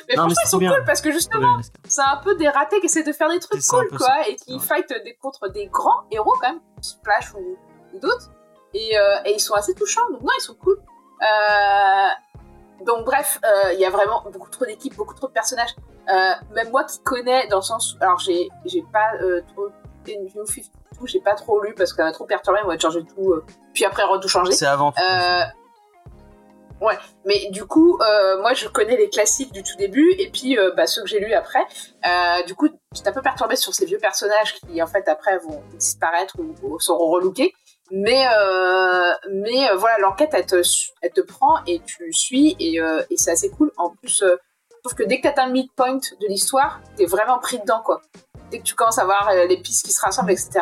Mais 0.09 0.15
Non, 0.15 0.21
franchement, 0.23 0.41
ils 0.43 0.47
sont 0.49 0.57
bien. 0.57 0.73
cool 0.73 0.83
parce 0.85 1.01
que 1.01 1.11
justement, 1.11 1.57
c'est 1.87 2.01
un 2.01 2.17
peu 2.23 2.35
des 2.35 2.47
ratés 2.49 2.79
qui 2.79 2.85
essaient 2.87 3.03
de 3.03 3.11
faire 3.13 3.29
des 3.29 3.39
trucs 3.39 3.61
ça, 3.61 3.77
cool, 3.77 3.89
quoi, 3.97 4.07
ça. 4.07 4.27
et 4.29 4.35
qui 4.35 4.53
Ouais. 4.53 4.59
fightent 4.59 4.93
des, 5.03 5.15
contre 5.21 5.47
des 5.49 5.67
grands 5.67 6.03
héros, 6.11 6.33
quand 6.41 6.49
même, 6.49 6.59
Splash 6.81 7.33
ou, 7.33 7.57
ou 7.93 7.99
d'autres. 7.99 8.29
Et, 8.73 8.97
euh, 8.97 9.17
et 9.25 9.33
ils 9.33 9.39
sont 9.39 9.53
assez 9.55 9.73
touchants, 9.73 10.09
donc 10.11 10.21
non, 10.21 10.31
ils 10.37 10.41
sont 10.41 10.55
cool. 10.55 10.77
Euh, 11.21 12.83
donc 12.85 13.05
bref, 13.05 13.39
euh, 13.43 13.73
il 13.73 13.79
y 13.79 13.85
a 13.85 13.89
vraiment 13.89 14.23
beaucoup 14.31 14.49
trop 14.49 14.65
d'équipes, 14.65 14.95
beaucoup 14.95 15.15
trop 15.15 15.27
de 15.27 15.33
personnages. 15.33 15.75
Même 16.53 16.69
moi 16.71 16.83
qui 16.85 16.99
connais, 17.03 17.47
dans 17.47 17.57
le 17.57 17.61
sens 17.63 17.93
où, 17.93 17.97
alors 18.03 18.19
j'ai 18.19 18.49
pas 18.93 19.11
trop 19.53 19.69
New 20.07 20.29
52, 20.29 21.05
j'ai 21.05 21.19
pas 21.19 21.33
trop 21.33 21.61
lu 21.61 21.73
parce 21.75 21.91
qu'elle 21.93 22.05
m'a 22.05 22.11
trop 22.13 22.25
perturbé, 22.25 22.59
moi 22.63 22.75
de 22.75 22.81
changer 22.81 23.03
tout, 23.03 23.35
puis 23.73 23.83
après 23.85 24.03
tout 24.21 24.27
changer. 24.29 24.51
C'est 24.53 24.65
avant. 24.65 24.91
tout. 24.91 25.01
Ouais, 26.79 26.97
mais 27.25 27.49
du 27.49 27.65
coup, 27.65 27.97
euh, 28.01 28.39
moi 28.39 28.53
je 28.53 28.67
connais 28.67 28.97
les 28.97 29.09
classiques 29.09 29.51
du 29.51 29.63
tout 29.63 29.75
début 29.77 30.13
et 30.19 30.29
puis 30.29 30.59
euh, 30.59 30.71
bah, 30.75 30.85
ceux 30.85 31.01
que 31.01 31.07
j'ai 31.07 31.19
lus 31.19 31.33
après. 31.33 31.65
Euh, 32.05 32.43
du 32.43 32.53
coup, 32.53 32.69
j'étais 32.93 33.09
un 33.09 33.13
peu 33.13 33.23
perturbée 33.23 33.55
sur 33.55 33.73
ces 33.73 33.85
vieux 33.85 33.97
personnages 33.97 34.53
qui 34.55 34.81
en 34.81 34.87
fait 34.87 35.07
après 35.07 35.39
vont 35.39 35.63
disparaître 35.73 36.35
ou, 36.39 36.79
seront 36.79 37.09
relookés. 37.09 37.53
Mais 37.89 38.27
euh, 38.27 39.13
mais 39.31 39.71
euh, 39.71 39.75
voilà, 39.75 39.97
l'enquête 39.99 40.31
elle 40.33 40.45
te, 40.45 40.61
elle 41.01 41.11
te 41.11 41.21
prend 41.21 41.63
et 41.65 41.79
tu 41.79 42.13
suis 42.13 42.55
et, 42.59 42.79
euh, 42.79 43.01
et 43.09 43.17
c'est 43.17 43.31
assez 43.31 43.49
cool. 43.49 43.71
En 43.77 43.89
plus, 43.89 44.19
je 44.19 44.79
trouve 44.83 44.95
que 44.95 45.03
dès 45.03 45.17
que 45.17 45.23
t'atteins 45.23 45.47
le 45.47 45.53
midpoint 45.53 45.95
de 45.95 46.27
l'histoire, 46.27 46.81
t'es 46.95 47.05
vraiment 47.05 47.39
pris 47.39 47.59
dedans 47.59 47.81
quoi. 47.83 48.01
Dès 48.51 48.59
que 48.59 48.63
tu 48.63 48.75
commences 48.75 48.99
à 48.99 49.05
voir 49.05 49.33
les 49.33 49.57
pistes 49.57 49.83
qui 49.83 49.91
se 49.91 49.99
rassemblent, 49.99 50.31
etc. 50.31 50.61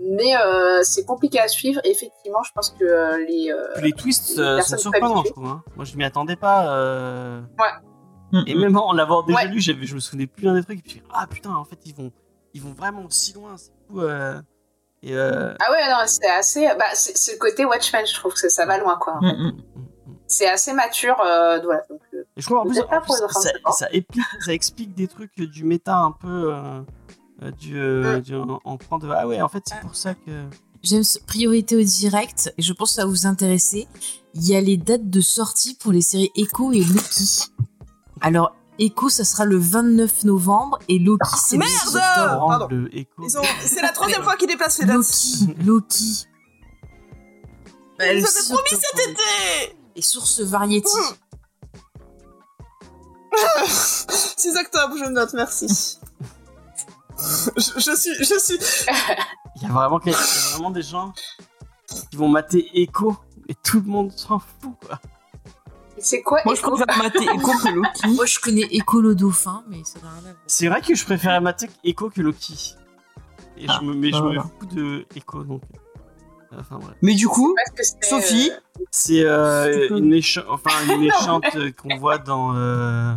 Mais 0.00 0.36
euh, 0.36 0.82
c'est 0.82 1.04
compliqué 1.04 1.38
à 1.40 1.48
suivre. 1.48 1.80
Effectivement, 1.84 2.42
je 2.42 2.52
pense 2.52 2.70
que 2.70 2.84
euh, 2.84 3.18
les 3.26 3.50
euh, 3.52 3.80
les 3.80 3.92
twists 3.92 4.38
les 4.38 4.62
sont 4.62 4.76
surprenants, 4.78 5.22
je 5.24 5.30
trouve. 5.32 5.46
hein. 5.46 5.62
Moi, 5.76 5.84
je 5.84 5.96
m'y 5.96 6.04
attendais 6.04 6.36
pas. 6.36 6.74
euh, 6.76 7.40
Mm, 8.32 8.44
Et 8.46 8.54
même 8.54 8.76
en 8.78 8.94
l'avoir 8.94 9.24
déjà 9.24 9.40
Ouais. 9.40 9.48
lu, 9.48 9.60
j'avais, 9.60 9.84
je 9.84 9.94
me 9.94 10.00
souvenais 10.00 10.26
plus 10.26 10.44
d'un 10.44 10.54
des 10.54 10.62
trucs. 10.64 10.78
Et 10.78 10.82
puis, 10.82 11.02
ah 11.12 11.26
putain, 11.26 11.54
en 11.54 11.64
fait, 11.64 11.78
ils 11.84 11.94
vont, 11.94 12.10
ils 12.54 12.62
vont 12.62 12.72
vraiment 12.72 13.04
si 13.10 13.34
loin. 13.34 13.56
C'est 13.58 13.70
fou. 13.90 14.00
euh, 14.00 14.40
Et 15.02 15.14
euh, 15.14 15.52
Ah 15.60 15.70
ouais, 15.70 15.90
non, 15.90 15.98
c'est 16.06 16.30
assez. 16.30 16.66
Bah, 16.78 16.86
c'est 16.94 17.14
c'est 17.18 17.32
le 17.34 17.38
côté 17.38 17.66
Watchmen, 17.66 18.06
je 18.06 18.14
trouve 18.14 18.32
que 18.32 18.48
ça 18.48 18.64
va 18.64 18.78
loin, 18.78 18.96
quoi. 18.98 19.18
Mm, 19.20 19.26
mm. 19.48 19.62
C'est 20.26 20.48
assez 20.48 20.72
mature, 20.72 21.20
euh, 21.20 21.60
voilà. 21.62 21.82
Donc, 21.90 22.00
Et 22.14 22.40
je 22.40 22.46
crois 22.46 22.60
en 22.60 22.64
plus, 22.64 22.80
en 22.80 23.00
plus, 23.02 23.12
ça, 23.74 23.86
explique, 23.92 24.24
ça 24.40 24.52
explique 24.54 24.94
des 24.94 25.08
trucs 25.08 25.38
du 25.38 25.64
méta 25.64 25.94
un 25.98 26.12
peu. 26.12 26.54
Euh, 27.42 27.50
du, 27.50 27.78
euh, 27.78 28.20
du- 28.20 28.34
on 28.64 28.76
prend 28.76 28.98
de. 28.98 29.08
Ah 29.10 29.26
ouais, 29.26 29.40
en 29.40 29.48
fait, 29.48 29.62
c'est 29.66 29.80
pour 29.80 29.94
ça 29.96 30.14
que. 30.14 30.30
J'aime 30.82 31.02
priorité 31.26 31.76
au 31.76 31.82
direct 31.82 32.52
et 32.58 32.62
je 32.62 32.72
pense 32.72 32.90
que 32.90 32.94
ça 32.96 33.02
va 33.04 33.08
vous 33.08 33.26
intéresser. 33.26 33.86
Il 34.34 34.44
y 34.48 34.56
a 34.56 34.60
les 34.60 34.76
dates 34.76 35.08
de 35.10 35.20
sortie 35.20 35.74
pour 35.74 35.92
les 35.92 36.02
séries 36.02 36.30
Echo 36.34 36.72
et 36.72 36.82
Loki. 36.82 37.44
Alors, 38.20 38.56
Echo, 38.80 39.08
ça 39.08 39.24
sera 39.24 39.44
le 39.44 39.58
29 39.58 40.24
novembre 40.24 40.78
et 40.88 40.98
Loki, 40.98 41.30
c'est 41.36 41.54
le 41.56 41.60
Merde 41.60 41.70
6 41.72 41.96
octobre. 41.96 42.68
Ont... 43.38 43.42
C'est 43.64 43.82
la 43.82 43.90
troisième 43.92 44.22
fois 44.24 44.34
qu'ils 44.36 44.48
déplacent 44.48 44.78
les 44.80 44.86
dates. 44.86 44.96
Loki, 44.96 45.54
Loki. 45.64 46.26
Bah, 47.98 48.06
Ils 48.12 48.16
le 48.16 48.20
nous 48.22 48.26
6 48.26 48.38
avaient 48.38 48.48
promis 48.62 48.82
cet 48.82 49.08
été 49.08 49.76
Et 49.94 50.02
source 50.02 50.40
Variety. 50.40 50.88
6 54.36 54.56
octobre, 54.60 54.94
je 54.98 55.04
note, 55.10 55.32
merci. 55.34 55.98
Je, 57.56 57.80
je 57.80 57.96
suis, 57.96 58.14
je 58.24 58.38
suis. 58.38 58.58
Il 59.56 59.62
y 59.62 59.66
a 59.66 59.68
vraiment, 59.72 60.00
y 60.04 60.10
a 60.10 60.16
vraiment 60.54 60.70
des 60.70 60.82
gens 60.82 61.12
qui 62.10 62.16
vont 62.16 62.28
mater 62.28 62.68
Echo 62.74 63.16
et 63.48 63.54
tout 63.54 63.80
le 63.80 63.86
monde 63.86 64.12
s'en 64.12 64.38
fout. 64.38 64.72
Quoi. 64.86 64.98
c'est 65.98 66.22
quoi 66.22 66.40
Moi, 66.44 66.54
je 66.54 66.60
Echo 66.60 66.70
préfère 66.76 66.96
mater 67.02 67.24
Echo 67.24 67.52
que 67.58 67.68
Loki. 67.68 68.06
Moi, 68.14 68.26
je 68.26 68.38
connais 68.38 68.66
Echo 68.70 69.00
le 69.00 69.14
dauphin, 69.14 69.62
mais 69.68 69.82
ça 69.84 69.98
n'a 70.00 70.08
rien 70.10 70.18
à 70.18 70.22
voir. 70.22 70.34
C'est 70.46 70.68
vrai 70.68 70.80
que 70.80 70.94
je 70.94 71.04
préfère 71.04 71.40
mater 71.42 71.68
Echo 71.84 72.08
que 72.10 72.22
Loki. 72.22 72.74
Et 73.58 73.66
Ah, 73.68 73.78
je 73.80 73.86
me, 73.86 73.94
mais 73.94 74.10
bah 74.10 74.16
je 74.18 74.22
me 74.22 74.26
voilà. 74.28 74.42
fous 74.58 74.66
de 74.74 75.06
Echo 75.14 75.44
donc. 75.44 75.62
euh, 76.52 76.56
Enfin 76.60 76.78
bref. 76.78 76.94
Mais 77.02 77.14
du 77.14 77.28
coup, 77.28 77.54
Sophie, 78.02 78.50
euh, 78.50 78.56
C'est 78.90 79.22
euh, 79.24 79.96
une, 79.98 80.10
mécha- 80.14 80.44
enfin, 80.48 80.70
une 80.88 81.00
méchante 81.06 81.44
qu'on 81.76 81.96
voit 81.98 82.18
dans 82.18 82.54
euh, 82.56 83.14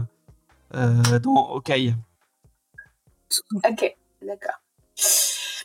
euh, 0.75 1.19
dans 1.19 1.53
Hawkeye. 1.55 1.95
Ok, 3.69 3.95
d'accord. 4.21 4.55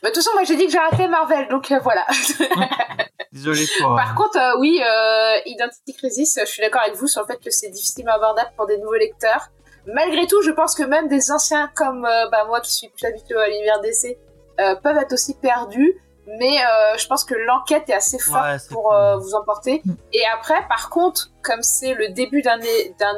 Bah, 0.03 0.09
de 0.09 0.13
toute 0.15 0.23
façon, 0.23 0.31
moi 0.33 0.43
j'ai 0.43 0.55
dit 0.55 0.65
que 0.65 0.71
j'arrêtais 0.71 1.07
Marvel, 1.07 1.47
donc 1.49 1.71
euh, 1.71 1.79
voilà. 1.79 2.05
Désolé 3.31 3.65
pour. 3.79 3.95
Par 3.95 4.15
contre, 4.15 4.37
euh, 4.37 4.59
oui, 4.59 4.81
euh, 4.83 5.35
Identity 5.45 5.93
Crisis, 5.95 6.39
je 6.39 6.45
suis 6.45 6.61
d'accord 6.61 6.81
avec 6.81 6.95
vous 6.95 7.07
sur 7.07 7.21
le 7.21 7.27
fait 7.27 7.37
que 7.37 7.51
c'est 7.51 7.69
difficilement 7.69 8.13
abordable 8.13 8.49
pour 8.57 8.65
des 8.65 8.77
nouveaux 8.77 8.95
lecteurs. 8.95 9.47
Malgré 9.85 10.27
tout, 10.27 10.41
je 10.41 10.51
pense 10.51 10.75
que 10.75 10.83
même 10.83 11.07
des 11.07 11.31
anciens 11.31 11.69
comme 11.75 12.05
euh, 12.05 12.29
bah, 12.29 12.45
moi 12.45 12.61
qui 12.61 12.71
suis 12.73 12.89
plus 12.89 13.05
habitué 13.05 13.35
à 13.37 13.47
l'univers 13.47 13.79
DC 13.81 14.17
euh, 14.59 14.75
peuvent 14.75 14.97
être 14.97 15.13
aussi 15.13 15.35
perdus. 15.35 15.95
Mais 16.27 16.59
euh, 16.63 16.97
je 16.97 17.07
pense 17.07 17.23
que 17.25 17.33
l'enquête 17.33 17.89
est 17.89 17.93
assez 17.93 18.19
forte 18.19 18.43
Ouais, 18.45 18.57
pour 18.69 18.83
cool. 18.89 18.95
euh, 18.95 19.17
vous 19.17 19.33
emporter. 19.33 19.81
Et 20.13 20.21
après, 20.33 20.65
par 20.67 20.89
contre, 20.89 21.31
comme 21.41 21.63
c'est 21.63 21.93
le 21.95 22.09
début 22.09 22.41
d'un 22.41 22.59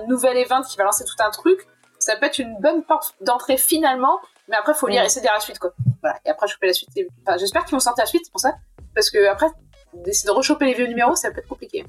nouvel 0.08 0.38
event 0.38 0.62
qui 0.64 0.78
va 0.78 0.86
lancer 0.86 1.04
tout 1.04 1.22
un 1.22 1.30
truc, 1.30 1.68
ça 2.00 2.16
peut 2.16 2.26
être 2.28 2.40
une 2.40 2.56
bonne 2.62 2.82
porte 2.84 3.14
d'entrée 3.22 3.58
finalement. 3.58 4.20
Mais 4.50 4.56
après, 4.58 4.74
faut 4.74 4.88
lire 4.88 5.02
et 5.04 5.06
essayer 5.06 5.22
de 5.22 5.26
lire 5.26 5.34
la 5.36 5.40
suite, 5.40 5.60
quoi. 5.60 5.72
Voilà. 6.02 6.18
Et 6.26 6.30
après, 6.30 6.48
choper 6.48 6.68
la 6.68 6.74
suite. 6.74 6.90
Et- 6.96 7.08
Enfin, 7.26 7.38
j'espère 7.38 7.64
qu'ils 7.66 7.74
vont 7.76 7.80
sortir 7.80 8.04
la 8.04 8.08
suite, 8.10 8.24
c'est 8.26 8.32
pour 8.32 8.42
ça. 8.42 8.54
Parce 8.94 9.10
que 9.10 9.28
après, 9.30 9.48
d'essayer 9.94 10.28
de 10.28 10.32
rechoper 10.36 10.66
les 10.66 10.74
vieux 10.74 10.88
numéros, 10.88 11.16
ça 11.16 11.32
peut 11.32 11.40
être 11.40 11.48
compliqué. 11.48 11.86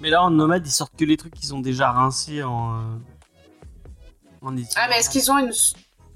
Mais 0.00 0.10
là 0.10 0.22
en 0.24 0.30
nomade 0.30 0.66
ils 0.66 0.70
sortent 0.70 0.96
que 0.98 1.04
les 1.04 1.16
trucs 1.16 1.34
qu'ils 1.34 1.54
ont 1.54 1.60
déjà 1.60 1.90
rincés 1.92 2.42
en. 2.42 2.74
euh, 2.74 2.82
en 4.40 4.56
édition. 4.56 4.80
Ah, 4.82 4.88
mais 4.88 4.98
est-ce 4.98 5.10
qu'ils 5.10 5.30
ont 5.30 5.38
une, 5.38 5.52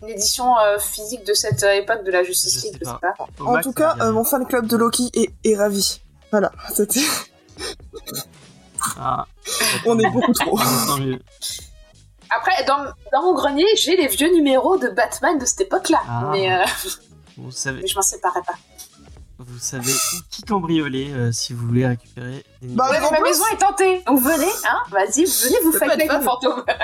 une 0.03 0.09
édition 0.09 0.59
euh, 0.59 0.79
physique 0.79 1.25
de 1.25 1.35
cette 1.35 1.63
euh, 1.63 1.73
époque 1.75 2.03
de 2.05 2.11
la 2.11 2.25
Justice 2.25 2.55
Je 2.59 2.63
League 2.65 2.73
sais 2.73 2.79
Je 2.81 2.85
sais 2.91 2.97
pas. 3.01 3.13
pas. 3.17 3.27
Au 3.45 3.57
En 3.57 3.61
tout 3.61 3.73
cas, 3.73 3.95
euh, 4.01 4.13
mon 4.13 4.25
fan 4.25 4.45
club 4.47 4.67
de 4.67 4.77
Loki 4.77 5.11
est, 5.15 5.33
est 5.45 5.57
ravi. 5.57 6.01
Voilà, 6.33 6.51
c'était. 6.75 7.01
Ah, 8.99 9.27
On 9.87 9.99
est 9.99 10.11
beaucoup 10.11 10.33
trop. 10.33 10.59
dans, 12.65 12.85
dans 13.13 13.23
mon 13.23 13.35
grenier, 13.35 13.67
j'ai 13.77 13.97
les 13.97 14.09
vieux 14.09 14.33
numéros 14.33 14.77
de 14.79 14.89
Batman 14.89 15.39
de 15.39 15.45
cette 15.45 15.63
époque-là. 15.63 16.01
Ah. 16.09 16.29
Mais, 16.33 16.53
euh, 16.53 16.65
Vous 17.37 17.51
savez, 17.51 17.83
mais 17.83 17.87
je 17.87 17.95
m'en 17.97 18.03
séparerai 18.03 18.41
pas. 18.47 18.55
vous 19.39 19.59
savez 19.59 19.93
qui 20.31 20.43
cambrioler 20.43 21.13
euh, 21.13 21.33
si 21.33 21.53
vous 21.53 21.67
voulez 21.67 21.87
récupérer 21.87 22.45
des 22.63 22.69
Bah, 22.75 22.89
mais 22.91 23.01
ma 23.01 23.21
maison 23.21 23.45
est 23.53 23.59
tentée. 23.59 24.03
Donc 24.07 24.21
venez, 24.21 24.51
hein. 24.69 24.79
Vas-y, 24.91 25.25
venez 25.25 25.61
vous 25.65 25.77
être 25.77 25.91
avec 25.93 26.11
fantôme. 26.23 26.65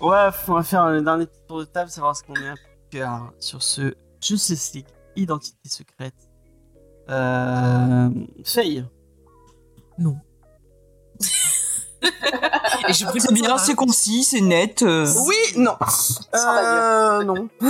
Ouais, 0.00 0.28
on 0.48 0.54
va 0.54 0.62
faire 0.64 0.82
un 0.82 1.00
dernier 1.00 1.26
tour 1.46 1.60
de 1.60 1.64
table, 1.64 1.88
savoir 1.88 2.16
ce 2.16 2.24
qu'on 2.24 2.34
est 2.34 2.48
à 2.48 2.54
cœur 2.90 3.32
sur 3.38 3.62
ce 3.62 3.94
Justice 4.20 4.74
League 4.74 4.86
Identité 5.14 5.68
secrète. 5.68 6.14
Euh... 7.08 8.08
Faye. 8.44 8.84
Non. 9.98 10.16
et 12.88 12.92
je 12.92 13.06
c'est 13.18 13.32
bien, 13.32 13.58
c'est 13.58 13.74
concis, 13.74 14.24
c'est 14.24 14.40
net. 14.40 14.82
euh. 14.82 15.06
Oui, 15.26 15.36
non. 15.56 15.76
Ça 15.80 16.20
va 16.32 17.18
Euh, 17.20 17.24
non. 17.24 17.48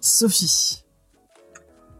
Sophie. 0.00 0.84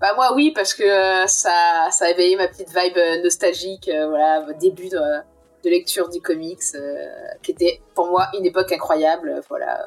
Bah 0.01 0.13
moi 0.17 0.35
oui 0.35 0.53
parce 0.55 0.75
que 0.75 0.83
euh, 0.83 1.27
ça 1.27 1.89
ça 1.91 2.05
a 2.07 2.11
éveillé 2.11 2.37
ma 2.37 2.47
petite 2.49 2.69
vibe 2.69 2.97
euh, 2.99 3.23
nostalgique 3.23 3.89
euh, 3.89 4.07
voilà 4.09 4.45
début 4.61 4.91
de, 4.91 4.99
de 4.99 5.71
lecture 5.71 6.11
du 6.11 6.21
comics 6.21 6.59
euh, 6.75 7.07
qui 7.43 7.53
était 7.53 7.81
pour 7.95 8.09
moi 8.09 8.29
une 8.39 8.45
époque 8.45 8.71
incroyable 8.73 9.41
voilà 9.49 9.81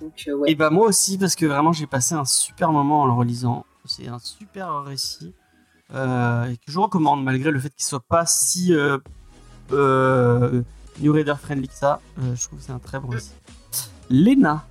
Donc, 0.00 0.24
euh, 0.26 0.32
ouais. 0.32 0.50
Et 0.50 0.54
bah 0.56 0.70
moi 0.70 0.86
aussi, 0.88 1.18
parce 1.18 1.36
que 1.36 1.46
vraiment 1.46 1.72
j'ai 1.72 1.86
passé 1.86 2.14
un 2.14 2.24
super 2.24 2.72
moment 2.72 3.02
en 3.02 3.06
le 3.06 3.12
relisant. 3.12 3.64
C'est 3.86 4.08
un 4.08 4.18
super 4.18 4.82
récit. 4.82 5.34
Euh, 5.94 6.46
et 6.50 6.56
que 6.56 6.70
je 6.70 6.78
recommande 6.78 7.24
malgré 7.24 7.50
le 7.50 7.58
fait 7.58 7.70
qu'il 7.70 7.84
soit 7.84 8.02
pas 8.08 8.24
si 8.26 8.72
euh, 8.74 8.98
euh, 9.72 10.62
New 11.00 11.12
Reader 11.12 11.34
friendly 11.40 11.68
que 11.68 11.74
ça. 11.74 12.00
Euh, 12.18 12.34
je 12.36 12.46
trouve 12.46 12.58
que 12.60 12.64
c'est 12.64 12.72
un 12.72 12.78
très 12.78 13.00
bon 13.00 13.08
récit. 13.08 13.30
Lena. 14.08 14.64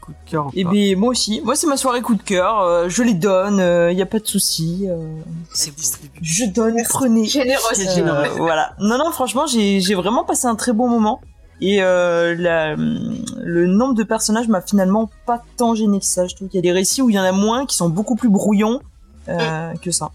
Coup 0.00 0.12
de 0.12 0.30
cœur 0.30 0.48
Et 0.54 0.64
pas 0.64 0.70
bien 0.70 0.96
moi 0.96 1.10
aussi, 1.10 1.40
moi 1.44 1.54
c'est 1.54 1.68
ma 1.68 1.76
soirée 1.76 2.02
coup 2.02 2.16
de 2.16 2.22
cœur, 2.22 2.58
euh, 2.60 2.88
je 2.88 3.04
les 3.04 3.14
donne, 3.14 3.58
il 3.92 3.96
y 3.96 4.02
a 4.02 4.06
pas 4.06 4.18
de 4.18 4.26
souci. 4.26 4.86
euh, 4.88 5.20
C'est 5.52 5.72
distribue. 5.74 6.18
je 6.22 6.44
donne, 6.46 6.74
prenez. 6.88 7.24
Généreux. 7.26 7.62
Euh, 7.98 8.28
voilà. 8.38 8.74
Non, 8.80 8.98
non, 8.98 9.12
franchement, 9.12 9.46
j'ai 9.46 9.80
j'ai 9.80 9.94
vraiment 9.94 10.24
passé 10.24 10.46
un 10.46 10.56
très 10.56 10.72
bon 10.72 10.88
moment. 10.88 11.20
Et 11.60 11.80
euh, 11.84 12.34
la- 12.36 12.74
le 12.74 13.66
nombre 13.68 13.94
de 13.94 14.02
personnages 14.02 14.48
m'a 14.48 14.60
finalement 14.60 15.08
pas 15.26 15.40
tant 15.56 15.76
gêné 15.76 16.00
que 16.00 16.04
ça. 16.06 16.26
Je 16.26 16.34
trouve 16.34 16.48
qu'il 16.48 16.56
y 16.58 16.58
a 16.58 16.62
des 16.62 16.72
récits 16.72 17.02
où 17.02 17.08
il 17.10 17.14
y 17.14 17.20
en 17.20 17.24
a 17.24 17.30
moins 17.30 17.64
qui 17.66 17.76
sont 17.76 17.88
beaucoup 17.88 18.16
plus 18.16 18.28
brouillons 18.30 18.80
euh, 19.28 19.74
que 19.76 19.90
ça. 19.90 20.10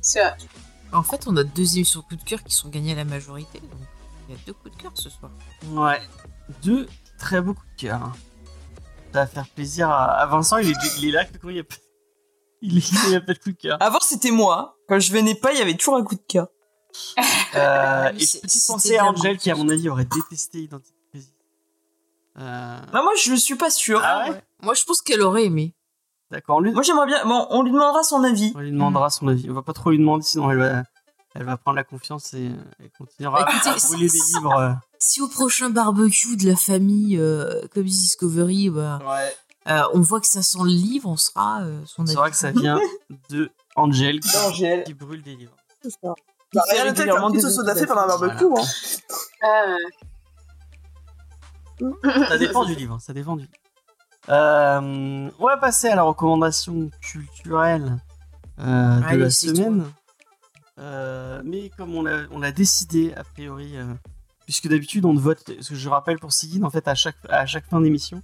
C'est 0.00 0.20
vrai. 0.20 0.34
En 0.92 1.02
fait, 1.02 1.26
on 1.26 1.36
a 1.36 1.44
deux 1.44 1.76
émissions 1.76 2.02
coup 2.02 2.16
de 2.16 2.22
cœur 2.22 2.42
qui 2.42 2.54
sont 2.54 2.68
gagnées 2.68 2.92
à 2.92 2.96
la 2.96 3.04
majorité. 3.04 3.60
Donc, 3.60 3.70
il 4.28 4.34
y 4.34 4.38
a 4.38 4.40
deux 4.46 4.52
coups 4.52 4.76
de 4.76 4.82
cœur 4.82 4.92
ce 4.94 5.08
soir. 5.10 5.30
Ouais. 5.70 6.00
Deux 6.62 6.86
très 7.18 7.40
beaux 7.40 7.54
coups 7.54 7.68
de 7.76 7.80
cœur. 7.88 8.02
hein. 8.02 8.12
Ça 9.12 9.20
va 9.20 9.26
faire 9.26 9.48
plaisir 9.48 9.88
à, 9.90 10.04
à 10.20 10.26
Vincent. 10.26 10.58
Il 10.58 10.70
est, 10.70 10.76
il 10.98 11.08
est 11.08 11.12
là. 11.12 11.24
Comment 11.40 11.50
il 11.50 11.56
y 11.56 11.60
a 11.60 11.64
pas... 11.64 11.74
Il 12.64 12.78
est 12.78 12.92
il 13.06 13.10
y 13.10 13.16
a 13.16 13.20
pas 13.20 13.32
de 13.34 13.38
coup 13.40 13.50
de 13.50 13.56
cœur. 13.56 13.76
Avant, 13.80 13.98
c'était 14.00 14.30
moi. 14.30 14.76
Quand 14.88 15.00
je 15.00 15.12
venais 15.12 15.34
pas, 15.34 15.52
il 15.52 15.58
y 15.58 15.62
avait 15.62 15.74
toujours 15.74 15.96
un 15.96 16.04
coup 16.04 16.14
de 16.14 16.22
cœur. 16.28 16.46
Euh, 17.56 18.10
Oui, 18.14 18.22
et 18.22 18.26
c'est- 18.26 18.40
petite 18.40 18.64
pensée 18.68 18.96
à 18.98 19.04
Angel 19.06 19.36
qui, 19.36 19.50
à 19.50 19.56
mon 19.56 19.68
avis, 19.68 19.88
aurait 19.88 20.04
détesté 20.04 20.60
Identity 20.62 20.92
Crisis. 21.10 21.32
Euh... 22.38 22.78
Bah, 22.92 23.02
moi, 23.02 23.12
je 23.20 23.34
suis 23.34 23.56
pas 23.56 23.70
sûr. 23.70 24.00
Ah 24.04 24.30
ouais? 24.30 24.40
Moi, 24.60 24.74
je 24.74 24.84
pense 24.84 25.02
qu'elle 25.02 25.22
aurait 25.22 25.44
aimé. 25.46 25.74
D'accord, 26.32 26.60
lui, 26.62 26.72
Moi, 26.72 26.82
j'aimerais 26.82 27.06
bien. 27.06 27.24
Bon, 27.26 27.46
on 27.50 27.62
lui 27.62 27.70
demandera 27.72 28.02
son 28.02 28.24
avis. 28.24 28.52
on 28.56 28.60
lui 28.60 28.72
demandera 28.72 29.10
son 29.10 29.28
avis. 29.28 29.48
On 29.50 29.54
va 29.54 29.62
pas 29.62 29.74
trop 29.74 29.90
lui 29.90 29.98
demander, 29.98 30.24
sinon 30.24 30.50
elle 30.50 30.58
va, 30.58 30.82
elle 31.34 31.44
va 31.44 31.56
prendre 31.58 31.76
la 31.76 31.84
confiance 31.84 32.32
et 32.34 32.50
elle 32.80 32.90
continuera 32.98 33.42
Écoutez, 33.42 33.68
à 33.68 33.76
brûler 33.76 34.08
des 34.08 34.18
si- 34.18 34.34
livres. 34.36 34.52
euh. 34.58 34.72
Si 34.98 35.20
au 35.20 35.28
prochain 35.28 35.68
barbecue 35.70 36.36
de 36.38 36.46
la 36.48 36.56
famille 36.56 37.18
euh, 37.18 37.60
Comics 37.74 37.92
Discovery, 37.92 38.70
bah, 38.70 38.98
Ouais. 39.06 39.34
euh, 39.72 39.82
on 39.92 40.00
voit 40.00 40.20
que 40.20 40.26
ça 40.26 40.42
sent 40.42 40.58
le 40.62 40.68
livre, 40.70 41.08
on 41.08 41.16
sera 41.18 41.60
euh, 41.62 41.80
son 41.84 42.06
C'est 42.06 42.12
avis. 42.12 42.16
vrai 42.18 42.30
que 42.30 42.36
ça 42.36 42.50
vient 42.50 42.80
de 43.30 43.50
Angel 43.76 44.20
qui, 44.20 44.36
Angel. 44.38 44.84
qui 44.84 44.94
brûle 44.94 45.22
des 45.22 45.36
livres. 45.36 45.54
C'est 45.82 45.90
ça. 45.90 46.14
Il 46.54 46.56
Bah, 46.56 46.62
rien 46.70 46.90
de 46.92 46.96
tel 46.96 47.10
qu'un 47.12 47.30
petit 47.30 47.42
soda 47.42 47.74
fait 47.74 47.86
pendant 47.86 48.02
un 48.02 48.06
barbecue, 48.06 48.44
hein. 48.44 48.64
Ah, 49.42 49.76
Ça 52.28 52.38
dépend 52.38 52.64
du 52.64 52.74
livre, 52.74 52.98
ça 53.00 53.12
dépend 53.12 53.36
du 53.36 53.42
livre. 53.42 53.52
Euh, 54.28 55.30
on 55.38 55.46
va 55.46 55.56
passer 55.56 55.88
à 55.88 55.96
la 55.96 56.02
recommandation 56.02 56.90
culturelle 57.00 57.96
euh, 58.60 59.00
de 59.00 59.04
Allez, 59.04 59.18
la 59.18 59.30
semaine. 59.30 59.84
Euh, 60.78 61.42
mais 61.44 61.70
comme 61.76 61.94
on 61.94 62.02
l'a 62.38 62.52
décidé, 62.52 63.12
a 63.14 63.24
priori, 63.24 63.76
euh, 63.76 63.84
puisque 64.44 64.68
d'habitude 64.68 65.04
on 65.04 65.14
vote, 65.14 65.42
ce 65.60 65.70
que 65.70 65.74
je 65.74 65.88
rappelle 65.88 66.18
pour 66.18 66.32
Sigyn, 66.32 66.62
en 66.62 66.70
fait, 66.70 66.86
à 66.88 66.94
chaque, 66.94 67.16
à 67.28 67.46
chaque 67.46 67.66
fin 67.68 67.80
d'émission, 67.80 68.22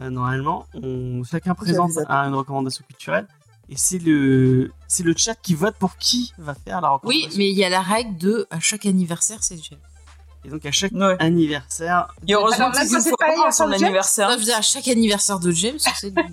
euh, 0.00 0.08
normalement, 0.10 0.66
on, 0.74 1.22
chacun 1.24 1.54
présente 1.54 1.92
un- 2.08 2.28
une 2.28 2.34
recommandation 2.34 2.84
culturelle. 2.86 3.26
Et 3.68 3.76
c'est 3.76 3.98
le, 3.98 4.72
c'est 4.88 5.04
le 5.04 5.14
chat 5.16 5.36
qui 5.36 5.54
vote 5.54 5.76
pour 5.76 5.96
qui 5.96 6.32
va 6.38 6.54
faire 6.54 6.80
la 6.80 6.92
Oui, 7.04 7.22
recommandation. 7.24 7.38
mais 7.38 7.50
il 7.50 7.56
y 7.56 7.64
a 7.64 7.68
la 7.68 7.82
règle 7.82 8.16
de 8.16 8.46
à 8.50 8.58
chaque 8.58 8.84
anniversaire, 8.86 9.38
c'est 9.42 9.54
le 9.56 9.62
gel. 9.62 9.78
Et 10.44 10.48
donc 10.48 10.64
à 10.64 10.72
chaque 10.72 10.92
Ouais. 10.92 11.16
anniversaire, 11.20 12.08
Et 12.26 12.34
heureusement 12.34 12.66
Alors, 12.70 12.80
que 12.80 12.86
c'est 13.00 13.10
pas 13.18 13.46
an, 13.46 13.50
son 13.50 13.70
anniversaire. 13.70 14.34
dire 14.38 14.56
à 14.56 14.62
chaque 14.62 14.88
anniversaire 14.88 15.38
de 15.38 15.50
James, 15.50 15.78
c'est 15.78 16.08
lui. 16.10 16.24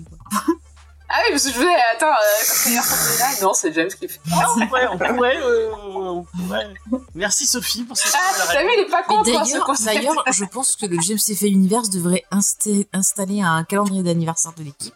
Ah 1.10 1.20
oui, 1.24 1.30
parce 1.30 1.44
que 1.44 1.50
je 1.52 1.56
voulais. 1.56 1.74
Attends, 1.94 2.06
euh, 2.06 2.10
quand 2.10 2.54
c'est 2.54 2.68
l'anniversaire 2.68 2.98
de 2.98 3.18
Léna, 3.34 3.40
non, 3.46 3.54
c'est 3.54 3.72
James 3.72 3.88
qui 3.88 4.08
fait. 4.08 4.20
on 4.58 4.66
pourrait, 4.66 4.88
on 4.92 4.98
pourrait, 4.98 5.38
euh, 5.42 5.70
on 5.74 6.22
pourrait. 6.24 6.74
Merci 7.14 7.46
Sophie 7.46 7.84
pour 7.84 7.96
cette 7.96 8.12
Ah, 8.14 8.34
t'as 8.52 8.62
vu, 8.62 8.68
il 8.76 8.80
est 8.86 8.90
pas 8.90 9.02
contre 9.04 9.30
hein, 9.34 9.44
ce 9.74 9.84
d'ailleurs, 9.84 10.22
je 10.30 10.44
pense 10.44 10.76
que 10.76 10.84
le 10.86 11.00
James 11.00 11.18
FA 11.18 11.46
Universe 11.46 11.88
devrait 11.90 12.24
insta- 12.30 12.86
installer 12.92 13.40
un 13.40 13.64
calendrier 13.64 14.02
d'anniversaire 14.02 14.52
de 14.54 14.62
l'équipe 14.62 14.94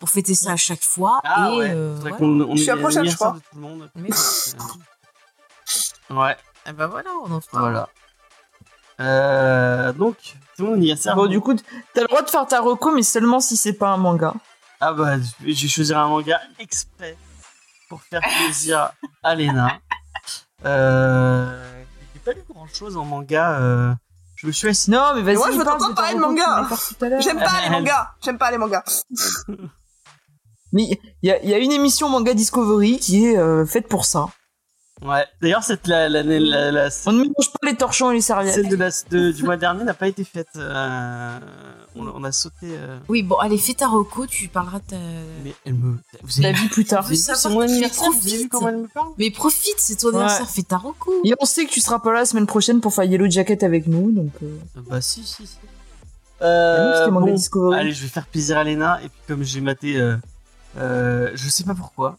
pour 0.00 0.08
fêter 0.10 0.34
ça 0.34 0.52
à 0.52 0.56
chaque 0.56 0.82
fois. 0.84 1.20
Ah 1.22 1.50
et 1.52 1.56
ouais, 1.58 1.70
euh, 1.70 1.94
faudrait 1.96 2.10
voilà. 2.10 2.16
qu'on 2.16 2.40
on 2.40 2.56
Je 2.56 2.62
suis 2.62 2.66
la 2.66 2.76
prochaine, 2.76 3.04
je 3.04 3.16
l'anniversaire 3.16 3.28
crois. 3.28 3.32
de 3.34 3.38
tout 3.38 3.54
le 3.54 3.60
monde. 3.60 3.90
Mais 3.94 4.10
Ouais, 6.10 6.36
Ah 6.64 6.72
bah 6.72 6.86
voilà, 6.86 7.10
on 7.24 7.30
en 7.32 7.40
fera. 7.40 7.60
voilà. 7.60 7.88
Euh, 9.00 9.92
donc, 9.92 10.16
c'est 10.56 10.62
mon 10.62 10.74
anniversaire. 10.74 11.14
Bon, 11.16 11.26
du 11.26 11.40
coup, 11.40 11.54
t'as 11.94 12.00
le 12.02 12.06
droit 12.06 12.22
de 12.22 12.30
faire 12.30 12.46
ta 12.46 12.60
reco, 12.60 12.92
mais 12.92 13.02
seulement 13.02 13.40
si 13.40 13.56
c'est 13.56 13.72
pas 13.74 13.88
un 13.88 13.96
manga. 13.96 14.34
Ah 14.80 14.92
bah, 14.92 15.16
j'ai 15.44 15.68
choisi 15.68 15.94
un 15.94 16.08
manga 16.08 16.40
exprès 16.58 17.16
pour 17.88 18.02
faire 18.02 18.20
plaisir 18.20 18.90
à 19.22 19.34
Lena. 19.34 19.78
Euh, 20.64 21.74
j'ai 22.14 22.20
pas 22.20 22.32
lu 22.32 22.42
grand 22.48 22.66
chose 22.66 22.96
en 22.96 23.04
manga. 23.04 23.58
euh, 23.60 23.94
je 24.36 24.46
me 24.46 24.52
suis 24.52 24.68
assis. 24.68 24.90
Non, 24.90 25.12
mais 25.14 25.22
vas-y. 25.22 25.36
moi, 25.36 25.50
je 25.50 25.56
veux 25.56 25.64
t'entendre 25.64 25.94
parler 25.94 26.14
de 26.14 26.20
manga. 26.20 26.68
tout 26.68 27.04
l'heure. 27.04 27.20
J'aime 27.20 27.38
pas 27.38 27.62
les 27.62 27.70
mangas. 27.70 28.10
J'aime 28.22 28.38
pas 28.38 28.50
les 28.50 28.58
mangas. 28.58 29.02
Mais 30.72 30.82
il 31.22 31.30
y 31.30 31.48
y 31.48 31.54
a 31.54 31.58
une 31.58 31.72
émission 31.72 32.08
Manga 32.08 32.34
Discovery 32.34 32.98
qui 32.98 33.26
est 33.26 33.38
euh, 33.38 33.64
faite 33.64 33.88
pour 33.88 34.04
ça. 34.04 34.26
Ouais. 35.04 35.24
D'ailleurs, 35.42 35.62
cette 35.62 35.86
la, 35.88 36.08
la, 36.08 36.22
la, 36.22 36.70
la- 36.70 36.88
On 37.04 37.12
ne 37.12 37.18
mélange 37.18 37.52
pas 37.60 37.68
les 37.68 37.76
torchons 37.76 38.10
et 38.10 38.14
les 38.14 38.20
serviettes. 38.22 38.54
celle 38.54 38.68
de 38.68 38.76
la, 38.76 38.88
de- 39.10 39.30
du 39.30 39.42
mois 39.42 39.58
dernier 39.58 39.84
n'a 39.84 39.92
pas 39.92 40.08
été 40.08 40.24
faite. 40.24 40.48
euh, 40.56 41.38
on, 41.94 42.06
on 42.08 42.24
a 42.24 42.32
sauté. 42.32 42.56
euh, 42.70 42.98
Oui, 43.08 43.22
bon, 43.22 43.36
allez, 43.36 43.58
fais 43.58 43.74
ta 43.74 43.88
reco, 43.88 44.26
tu 44.26 44.48
parleras 44.48 44.78
de 44.78 44.84
ta... 44.90 44.96
mais 45.44 45.54
elle 45.66 45.74
me. 45.74 45.98
Vous 46.22 46.40
La 46.42 46.48
avez 46.48 46.58
vie 46.58 46.68
plus 46.68 46.86
tard. 46.86 47.02
vous 47.06 47.14
c'est 47.14 47.48
mon 47.50 47.60
anniversaire. 47.60 48.10
Vous 48.10 48.26
avez 48.26 48.38
vu 48.38 48.48
profites. 48.48 48.50
comment 48.50 48.68
elle 48.68 48.76
me 48.78 48.88
parle 48.88 49.08
Mais 49.18 49.30
profite, 49.30 49.74
c'est 49.78 49.96
ton 49.96 50.08
anniversaire, 50.08 50.48
fais 50.48 50.62
ta 50.62 50.78
reco. 50.78 51.12
Et 51.24 51.34
on 51.40 51.44
sait 51.44 51.66
que 51.66 51.70
tu 51.72 51.80
seras 51.80 51.98
pas 51.98 52.12
là 52.14 52.20
la 52.20 52.26
semaine 52.26 52.46
prochaine 52.46 52.80
pour 52.80 52.94
faire 52.94 53.04
Yellow 53.04 53.28
Jacket 53.30 53.62
avec 53.64 53.86
nous, 53.86 54.12
donc. 54.12 54.32
Euh... 54.42 54.56
Bah 54.88 55.02
si, 55.02 55.22
si, 55.24 55.46
si. 55.46 55.58
nous, 56.40 56.46
Euh, 56.46 57.08
bon, 57.10 57.72
allez, 57.72 57.92
je 57.92 58.02
vais 58.02 58.08
faire 58.08 58.26
plaisir 58.26 58.56
à 58.56 58.64
Lena. 58.64 58.98
Et 59.04 59.08
puis 59.10 59.20
comme 59.28 59.42
j'ai 59.42 59.60
maté, 59.60 59.96
euh, 59.98 60.16
euh, 60.78 61.30
je 61.34 61.48
sais 61.50 61.64
pas 61.64 61.74
pourquoi, 61.74 62.16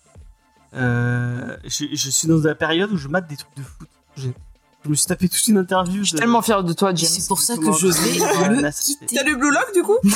euh, 0.78 1.58
je, 1.66 1.86
je 1.92 2.10
suis 2.10 2.28
dans 2.28 2.38
la 2.44 2.56
période 2.56 2.92
où 2.92 2.98
je 2.98 3.08
mate 3.08 3.28
des 3.28 3.38
trucs 3.38 3.56
de 3.58 3.64
foot. 3.64 3.88
Je 4.16 4.90
me 4.90 4.96
suis 4.96 5.08
tapé 5.08 5.28
toute 5.28 5.46
une 5.48 5.58
interview. 5.58 6.04
Je 6.04 6.10
suis 6.10 6.18
tellement 6.18 6.42
fier 6.42 6.64
de 6.64 6.72
toi, 6.74 6.94
James. 6.96 7.10
C'est 7.10 7.28
pour 7.28 7.40
ça 7.42 7.58
que 7.58 7.72
je 7.74 7.88
vais 7.88 8.60
le 8.62 8.72
quitter. 8.72 9.16
T'as 9.16 9.24
lu 9.24 9.36
Blue 9.38 9.52
Lock 9.52 9.74
du 9.74 9.84
coup 9.84 9.98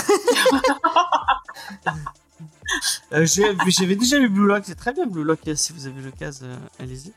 Euh, 3.12 3.26
J'avais 3.26 3.95
déjà 3.97 4.18
lu 4.18 4.30
Blue 4.30 4.47
Lock, 4.47 4.64
c'est 4.66 4.76
très 4.76 4.93
bien 4.93 5.05
Blue 5.05 5.24
Lock, 5.26 5.39
si 5.55 5.74
vous 5.74 5.88
avez 5.88 6.01
l'occasion, 6.01 6.45
euh, 6.47 6.55
allez-y. 6.80 7.12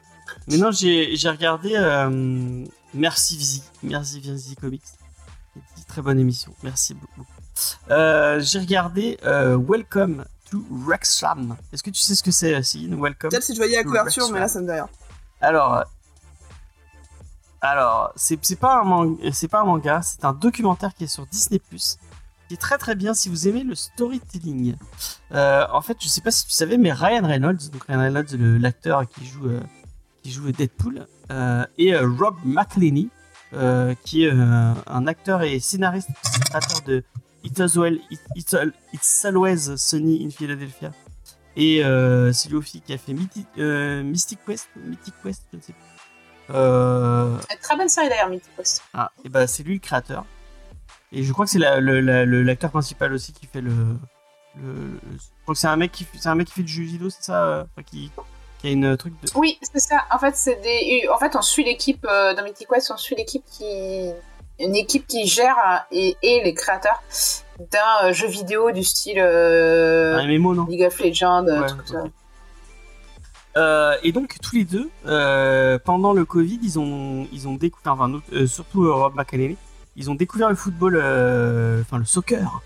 Mais 0.49 0.57
non, 0.57 0.73
j'ai 0.73 1.15
j'ai 1.17 1.29
regardé 1.29 1.73
euh, 1.75 2.65
Merci 2.93 3.37
Vizi, 3.37 3.63
Merci 3.83 4.19
Vizi 4.21 4.57
Comics. 4.57 4.83
Très 5.87 6.03
bonne 6.03 6.19
émission, 6.19 6.53
merci 6.65 6.95
beaucoup. 6.95 7.25
Euh, 7.91 8.41
j'ai 8.41 8.59
regardé 8.59 9.17
euh, 9.25 9.57
Welcome 9.57 10.25
to 10.55 10.65
Wrexham. 10.71 11.57
Est-ce 11.73 11.83
que 11.83 11.91
tu 11.91 12.01
sais 12.01 12.15
ce 12.15 12.23
que 12.23 12.31
c'est, 12.31 12.63
Céline 12.63 13.01
Welcome 13.01 13.31
Peut-être 13.31 13.43
si 13.43 13.55
je 13.55 13.59
voyais 13.59 13.77
la 13.77 13.83
couverture, 13.85 14.31
mais 14.31 14.39
là 14.41 14.49
ça 14.49 14.61
me 14.61 14.67
dit 14.67 14.73
rien. 14.73 14.89
Alors, 15.41 15.85
alors 17.61 18.13
c'est 18.17 18.37
pas, 18.57 18.81
un 18.81 18.85
man- 18.85 19.17
pas 19.51 19.61
un 19.61 19.65
manga, 19.65 20.03
c'est 20.03 20.25
un 20.25 20.33
documentaire 20.33 20.95
qui 20.95 21.05
est 21.05 21.09
sur 21.09 21.27
Disney+, 21.27 21.61
qui 21.71 22.55
est 22.55 22.61
très 22.61 22.79
très 22.79 22.95
bien 22.95 23.15
si 23.15 23.29
vous 23.29 23.49
aimez 23.49 23.65
le 23.65 23.75
storytelling. 23.75 24.77
Euh, 25.33 25.67
en 25.73 25.81
fait, 25.81 25.97
je 26.01 26.09
sais 26.09 26.21
pas 26.21 26.31
si 26.31 26.47
tu 26.47 26.53
savais, 26.53 26.77
mais 26.79 26.93
Ryan 26.93 27.27
Reynolds, 27.27 27.71
donc 27.73 27.85
Ryan 27.85 28.01
Reynolds, 28.01 28.61
l'acteur 28.61 29.09
qui 29.09 29.27
joue 29.27 29.49
euh, 29.49 29.61
qui 30.23 30.31
joue 30.31 30.53
Deadpool, 30.53 31.07
euh, 31.31 31.67
et 31.79 31.97
Rob 31.97 32.37
McElhenney, 32.45 33.09
qui 34.05 34.25
est 34.25 34.31
un 34.31 35.07
acteur 35.07 35.43
et 35.43 35.59
scénariste, 35.61 36.09
créateur 36.47 36.81
de 36.87 37.05
It 37.45 37.59
Was 37.59 37.77
Well, 37.77 37.99
It- 38.11 38.21
It's, 38.37 38.55
Al- 38.55 38.73
It's 38.93 39.25
Always 39.25 39.77
Sunny 39.77 40.25
in 40.25 40.31
Philadelphia. 40.31 40.91
Et 41.57 41.85
euh, 41.85 42.33
c'est 42.33 42.49
lui 42.49 42.57
aussi 42.57 42.81
qui 42.81 42.93
a 42.93 42.99
fait 42.99 43.13
Mythic, 43.13 43.47
euh, 43.59 44.03
Mystic 44.03 44.41
Quest, 44.45 44.69
Mythic 44.77 45.15
Quest, 45.23 45.43
je 45.53 45.57
ne 45.59 45.63
sais 45.63 45.73
plus. 45.73 46.55
Euh, 46.55 47.37
Très 47.63 47.77
bonne 47.77 47.89
série 47.89 48.09
d'ailleurs, 48.09 48.29
Mythic 48.29 48.51
Quest. 48.57 48.83
ah, 48.93 49.11
et 49.25 49.29
bah 49.29 49.47
c'est 49.47 49.63
lui 49.63 49.75
le 49.75 49.81
créateur. 49.81 50.25
Et 51.13 51.23
je 51.23 51.33
crois 51.33 51.45
que 51.45 51.51
c'est 51.53 51.61
la- 51.61 51.81
la- 51.81 52.25
l'acteur 52.27 52.71
principal 52.71 53.13
aussi 53.13 53.33
qui 53.33 53.47
fait 53.47 53.61
le. 53.61 53.71
le, 54.61 54.73
le- 54.73 55.01
je 55.13 55.43
crois 55.45 55.55
que 55.55 55.61
c'est 55.61 55.69
un 55.69 55.77
mec 55.77 55.93
qui, 55.93 56.07
c'est 56.19 56.29
un 56.29 56.35
mec 56.35 56.49
qui 56.49 56.55
fait 56.55 56.63
du 56.65 56.73
judo, 56.89 57.09
c'est 57.09 57.23
ça 57.23 57.45
euh, 57.45 57.63
enfin, 57.73 57.83
qui, 57.85 58.11
qui 58.59 58.67
a 58.67 58.71
une 58.73 58.97
truc 58.97 59.15
de. 59.23 59.29
Oui, 59.37 59.59
c'est 59.63 59.79
ça. 59.79 60.05
En 60.11 60.19
fait, 60.19 60.35
c'est 60.37 60.61
des. 60.61 61.07
En 61.15 61.19
fait, 61.19 61.37
on 61.37 61.43
suit 61.43 61.63
l'équipe 61.65 62.03
dans 62.03 62.43
Mythic 62.45 62.67
Quest, 62.69 62.91
on 62.91 62.97
suit 62.97 63.15
l'équipe 63.15 63.45
qui. 63.47 64.11
Une 64.61 64.77
équipe 64.77 65.07
qui 65.07 65.27
gère 65.27 65.85
et, 65.91 66.17
et 66.23 66.43
les 66.45 66.55
créateurs 66.55 67.03
d'un 67.59 67.79
euh, 68.09 68.13
jeu 68.13 68.27
vidéo 68.29 68.71
du 68.71 68.83
style 68.85 69.19
euh, 69.19 70.17
Un 70.19 70.27
MMO, 70.39 70.55
non? 70.55 70.67
League 70.67 70.83
of 70.85 70.99
Legends, 71.01 71.47
euh, 71.49 71.61
Ouais, 71.61 71.67
tout 71.69 71.77
ça. 71.87 72.03
ok. 72.05 72.11
Et 74.03 74.13
donc 74.13 74.37
tous 74.43 74.57
les 74.57 74.65
deux, 74.65 74.91
pendant 75.85 76.13
le 76.13 76.25
Covid, 76.25 76.59
ils 76.63 76.79
ont 76.79 77.27
ils 77.33 77.47
ont 77.49 77.55
découvert, 77.55 77.93
enfin 77.93 78.13
surtout 78.47 78.93
Rob 78.93 79.15
McElhenney, 79.17 79.57
ils 79.97 80.11
ont 80.11 80.15
découvert 80.17 80.49
le 80.49 80.57
football, 80.57 80.97
enfin 80.97 81.99
le 81.99 82.05
soccer, 82.05 82.63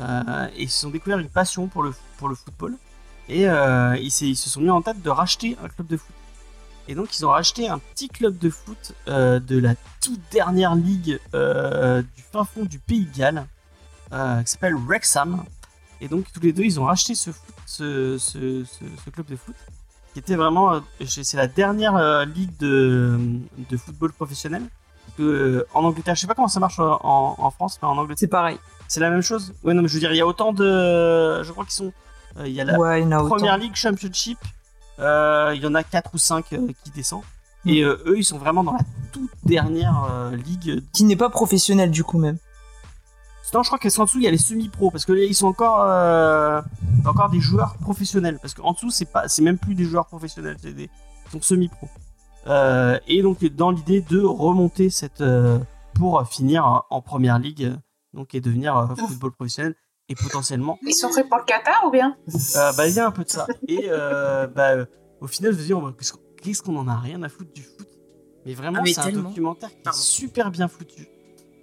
et 0.00 0.62
ils 0.62 0.86
ont 0.86 0.90
découvert 0.90 1.18
une 1.18 1.28
passion 1.28 1.66
pour 1.66 1.82
le, 1.82 1.92
pour 2.18 2.28
le 2.28 2.34
football. 2.34 2.74
Et 3.28 3.48
euh, 3.48 3.96
ils, 4.00 4.06
ils 4.06 4.34
se 4.36 4.48
sont 4.50 4.60
mis 4.60 4.70
en 4.70 4.82
tête 4.82 5.00
de 5.02 5.10
racheter 5.10 5.56
un 5.62 5.68
club 5.68 5.86
de 5.86 5.96
foot. 5.98 6.14
Et 6.90 6.96
donc 6.96 7.16
ils 7.16 7.24
ont 7.24 7.30
racheté 7.30 7.68
un 7.68 7.78
petit 7.78 8.08
club 8.08 8.36
de 8.38 8.50
foot 8.50 8.94
euh, 9.06 9.38
de 9.38 9.56
la 9.58 9.74
toute 10.02 10.18
dernière 10.32 10.74
ligue 10.74 11.20
euh, 11.34 12.02
du 12.02 12.22
fin 12.32 12.44
fond 12.44 12.64
du 12.64 12.80
Pays 12.80 13.04
de 13.06 13.16
Galles, 13.16 13.46
euh, 14.12 14.42
qui 14.42 14.50
s'appelle 14.50 14.74
Wrexham. 14.74 15.44
Et 16.00 16.08
donc 16.08 16.24
tous 16.32 16.40
les 16.40 16.52
deux, 16.52 16.64
ils 16.64 16.80
ont 16.80 16.84
racheté 16.86 17.14
ce, 17.14 17.30
foot- 17.30 17.54
ce, 17.64 18.18
ce, 18.18 18.64
ce, 18.64 18.84
ce 19.04 19.10
club 19.10 19.26
de 19.26 19.36
foot, 19.36 19.54
qui 20.12 20.18
était 20.18 20.34
vraiment, 20.34 20.80
c'est 21.06 21.36
la 21.36 21.46
dernière 21.46 22.26
ligue 22.26 22.56
de, 22.58 23.20
de 23.70 23.76
football 23.76 24.12
professionnel. 24.12 24.64
Que, 25.16 25.64
en 25.74 25.84
Angleterre, 25.84 26.16
je 26.16 26.22
sais 26.22 26.26
pas 26.26 26.34
comment 26.34 26.48
ça 26.48 26.58
marche 26.60 26.78
en, 26.80 27.34
en 27.38 27.50
France, 27.52 27.78
mais 27.82 27.86
en 27.88 27.96
Angleterre, 27.98 28.18
C'est 28.18 28.26
pareil. 28.26 28.58
c'est 28.88 29.00
la 29.00 29.10
même 29.10 29.22
chose. 29.22 29.54
Ouais, 29.62 29.74
non, 29.74 29.82
mais 29.82 29.88
je 29.88 29.94
veux 29.94 30.00
dire, 30.00 30.12
il 30.12 30.16
y 30.16 30.20
a 30.20 30.26
autant 30.26 30.52
de, 30.52 31.42
je 31.44 31.52
crois 31.52 31.64
qu'ils 31.64 31.74
sont, 31.74 31.92
il 32.44 32.52
y 32.52 32.60
a 32.60 32.64
la 32.64 32.78
Ouais, 32.78 33.02
y 33.04 33.12
a. 33.12 33.18
Première 33.18 33.58
League 33.58 33.74
Championship, 33.76 34.38
il 35.00 35.62
y 35.62 35.66
en 35.66 35.74
a 35.74 35.82
4 35.82 36.10
ou 36.14 36.18
5 36.18 36.44
qui 36.48 36.90
descendent. 36.94 37.22
Et 37.66 37.82
euh, 37.82 38.02
eux, 38.06 38.18
ils 38.18 38.24
sont 38.24 38.38
vraiment 38.38 38.64
dans 38.64 38.72
la 38.72 38.84
toute 39.12 39.30
dernière 39.44 40.06
euh, 40.10 40.34
ligue. 40.34 40.82
Qui 40.92 41.04
n'est 41.04 41.16
pas 41.16 41.28
professionnel 41.28 41.90
du 41.90 42.04
coup 42.04 42.18
même. 42.18 42.38
Non, 43.52 43.64
je 43.64 43.68
crois 43.68 43.78
qu'en 43.80 44.04
dessous, 44.04 44.18
il 44.18 44.22
y 44.24 44.28
a 44.28 44.30
les 44.30 44.38
semi-pros. 44.38 44.90
Parce 44.90 45.04
que 45.04 45.12
là, 45.12 45.24
ils 45.24 45.34
sont 45.34 45.48
encore, 45.48 45.82
euh, 45.82 46.62
encore 47.04 47.30
des 47.30 47.40
joueurs 47.40 47.76
professionnels. 47.78 48.38
Parce 48.40 48.54
qu'en 48.54 48.72
dessous, 48.72 48.90
c'est 48.90 49.10
pas, 49.10 49.26
c'est 49.28 49.42
même 49.42 49.58
plus 49.58 49.74
des 49.74 49.84
joueurs 49.84 50.06
professionnels, 50.06 50.56
c'est 50.62 50.72
des 50.72 50.88
ils 51.26 51.32
sont 51.32 51.42
semi-pros. 51.42 51.88
Euh, 52.46 52.98
et 53.08 53.22
donc, 53.22 53.44
dans 53.44 53.70
l'idée 53.70 54.00
de 54.02 54.20
remonter 54.20 54.88
cette. 54.88 55.20
euh, 55.20 55.58
pour 56.00 56.26
finir 56.26 56.84
en 56.88 57.02
première 57.02 57.38
ligue, 57.38 57.64
euh, 57.64 57.76
donc, 58.14 58.34
et 58.34 58.40
devenir 58.40 58.74
euh, 58.74 58.86
football 58.96 59.32
professionnel. 59.32 59.74
Et 60.10 60.14
potentiellement 60.16 60.78
Ils 60.86 60.92
sont 60.92 61.10
faits 61.10 61.28
pour 61.28 61.38
le 61.38 61.44
Qatar 61.44 61.84
ou 61.86 61.90
bien 61.90 62.16
euh, 62.56 62.72
bah, 62.76 62.86
il 62.88 62.94
y 62.94 62.98
a 63.00 63.06
un 63.06 63.10
peu 63.12 63.24
de 63.24 63.30
ça. 63.30 63.46
Et 63.68 63.84
euh, 63.88 64.46
bah, 64.48 64.72
euh, 64.72 64.84
au 65.20 65.26
final, 65.28 65.52
je 65.52 65.58
me 65.58 65.62
dis, 65.62 65.72
oh, 65.72 65.80
bah, 65.80 65.94
qu'est-ce 65.96 66.12
qu'on- 66.12 66.20
qu'est-ce 66.42 66.62
qu'on 66.62 66.76
en 66.76 66.88
a 66.88 66.96
rien 66.96 67.22
à 67.22 67.28
foutre 67.28 67.52
du 67.52 67.62
foot? 67.62 67.86
Mais 68.44 68.54
vraiment, 68.54 68.78
Ah, 68.80 68.82
mais 68.82 68.92
c'est 68.92 69.00
un 69.00 69.04
tellement. 69.04 69.28
documentaire 69.28 69.68
qui 69.70 69.76
Pardon. 69.84 69.98
est 69.98 70.02
super 70.02 70.50
bien 70.50 70.66
foutu. 70.68 71.06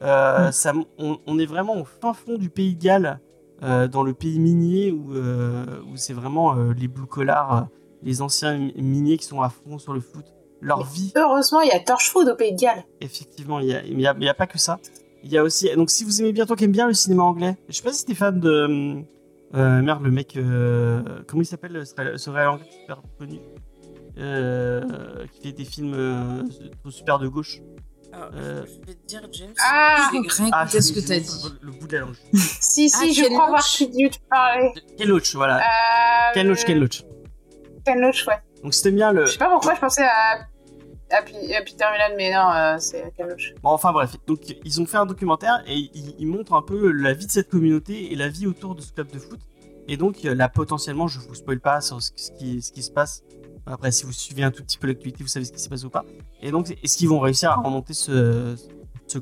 Euh, 0.01 0.47
Mm. 0.47 0.51
ça, 0.51 0.73
on, 0.97 1.19
on 1.27 1.39
est 1.39 1.45
vraiment 1.45 1.75
au 1.79 1.83
fin 1.83 2.13
fond 2.13 2.37
du 2.37 2.49
pays 2.49 2.75
de 2.75 2.81
Galles, 2.83 3.19
euh, 3.63 3.87
dans 3.87 4.03
le 4.03 4.13
pays 4.13 4.39
minier, 4.39 4.91
où, 4.91 5.13
euh, 5.15 5.65
où 5.91 5.97
c'est 5.97 6.13
vraiment 6.13 6.55
euh, 6.55 6.73
les 6.73 6.87
blue 6.87 7.07
collars, 7.07 7.55
euh, 7.57 7.61
les 8.03 8.21
anciens 8.21 8.55
mi- 8.57 8.73
miniers 8.77 9.17
qui 9.17 9.25
sont 9.25 9.41
à 9.41 9.49
fond 9.49 9.77
sur 9.79 9.93
le 9.93 9.99
foot. 9.99 10.25
Leur 10.61 10.83
vie, 10.83 11.11
Heureusement, 11.15 11.61
il 11.61 11.67
y 11.69 11.71
a 11.71 11.79
Torchwood 11.79 12.29
au 12.29 12.35
Pays 12.35 12.53
de 12.53 12.59
Galles. 12.61 12.85
effectivement, 13.01 13.59
il 13.59 13.67
y 13.67 13.73
a- 13.73 13.81
mais 13.81 13.87
il 13.89 13.97
n'y 13.97 14.07
a, 14.07 14.13
mais 14.13 14.21
il 14.21 14.25
y 14.27 14.29
a 14.29 14.33
pas 14.35 14.47
que 14.47 14.57
ça. 14.59 14.79
Il 15.30 15.34
y 15.34 15.38
a 15.38 15.43
aussi. 15.43 15.69
Donc, 15.75 15.89
si 15.89 16.05
vous 16.05 16.21
aimez 16.21 16.32
bien, 16.32 16.45
toi 16.45 16.55
qui 16.55 16.63
aimes 16.63 16.71
bien 16.71 16.88
le 16.88 16.93
cinéma 16.93 17.23
anglais, 17.23 17.57
je 17.67 17.75
sais 17.75 17.84
pas 17.84 17.91
si 17.91 18.05
t'es 18.05 18.15
fan 18.15 18.39
de. 18.39 19.03
euh, 19.55 19.82
merde, 19.82 20.01
le 20.03 20.09
mec. 20.09 20.38
euh, 20.38 21.01
comment 21.28 21.41
il 21.41 21.45
s'appelle 21.45 21.84
ce 21.86 22.30
réel 22.30 22.47
anglais 22.47 22.65
super 22.71 23.01
connu 23.19 23.39
euh, 24.17 24.82
Qui 25.34 25.41
fait 25.41 25.51
des 25.51 25.65
films 25.65 25.93
euh, 25.93 26.43
super 26.89 27.19
de 27.19 27.28
gauche. 27.28 27.59
Euh, 28.13 28.63
Je 28.65 28.88
vais 28.88 28.93
te 28.93 29.05
dire, 29.05 29.28
James. 29.34 29.53
Ah 29.61 30.09
rien 30.11 30.21
Ah, 30.53 30.65
que 30.65 31.05
t'as 31.05 31.19
dit. 31.19 31.43
Le 31.61 31.71
bout 31.71 31.88
de 31.88 31.93
la 31.97 31.99
langue. 31.99 32.15
Si, 32.34 32.89
si, 32.89 32.95
Ah, 32.97 33.11
je 33.13 33.21
Ken 33.23 33.34
crois 33.34 33.47
avoir 33.47 33.63
dû 33.80 34.09
te 34.09 34.17
parler. 34.30 34.71
Ken 34.97 35.07
Loach, 35.09 35.36
voilà. 35.36 35.57
Euh... 35.57 36.34
Ken 36.34 36.47
Loach, 36.47 36.63
Ken 36.63 36.80
Loach. 36.80 37.03
Ken 37.86 37.99
Loach, 37.99 38.25
ouais. 38.28 38.36
Donc, 38.63 38.73
t'aimes 38.82 38.95
bien 38.95 39.11
le. 39.11 39.25
Je 39.25 39.34
sais 39.34 39.38
pas 39.38 39.49
pourquoi 39.49 39.75
je 39.75 39.82
pensais 39.82 40.03
à, 40.05 40.39
Pi- 41.21 41.53
à 41.53 41.61
Peter 41.61 41.85
Milan, 41.91 42.15
mais 42.17 42.33
non, 42.33 42.51
euh, 42.51 42.77
c'est 42.79 43.13
Loach. 43.19 43.53
Bon, 43.63 43.69
enfin 43.69 43.91
bref, 43.93 44.15
donc 44.27 44.39
ils 44.65 44.81
ont 44.81 44.85
fait 44.85 44.97
un 44.97 45.05
documentaire 45.05 45.63
et 45.65 45.89
ils, 45.93 46.27
montrent 46.27 46.53
un 46.53 46.61
peu 46.61 46.91
la 46.91 47.13
vie 47.13 47.25
de 47.25 47.31
cette 47.31 47.49
communauté 47.49 48.11
et 48.11 48.15
la 48.15 48.27
vie 48.27 48.45
autour 48.45 48.75
de 48.75 48.81
ce 48.81 48.91
club 48.91 49.09
de 49.11 49.19
foot. 49.19 49.39
Et 49.87 49.95
donc 49.95 50.25
euh, 50.25 50.35
là, 50.35 50.49
potentiellement, 50.49 51.07
je 51.07 51.19
vous 51.19 51.35
spoil 51.35 51.59
pas 51.61 51.79
sur 51.79 52.01
ce 52.01 52.11
qui, 52.11 52.61
se 52.61 52.91
passe. 52.91 53.23
Après, 53.65 53.91
si 53.91 54.05
vous 54.05 54.11
suivez 54.11 54.43
un 54.43 54.51
tout 54.51 54.63
petit 54.63 54.77
peu 54.77 54.87
l'actualité, 54.87 55.23
vous 55.23 55.29
savez 55.29 55.45
ce 55.45 55.51
qui 55.51 55.59
s'est 55.59 55.69
passé 55.69 55.85
ou 55.85 55.89
pas. 55.89 56.05
Et 56.41 56.51
donc, 56.51 56.71
est-ce 56.83 56.97
qu'ils 56.97 57.09
vont 57.09 57.19
réussir 57.19 57.51
à 57.51 57.55
remonter 57.55 57.93
ce, 57.93 58.55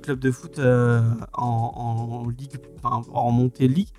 club 0.01 0.19
de 0.19 0.31
foot 0.31 0.57
euh, 0.57 1.01
en, 1.33 2.27
ligue, 2.37 2.57
enfin, 2.83 3.01
en 3.13 3.31
montée 3.31 3.67
ligue? 3.67 3.89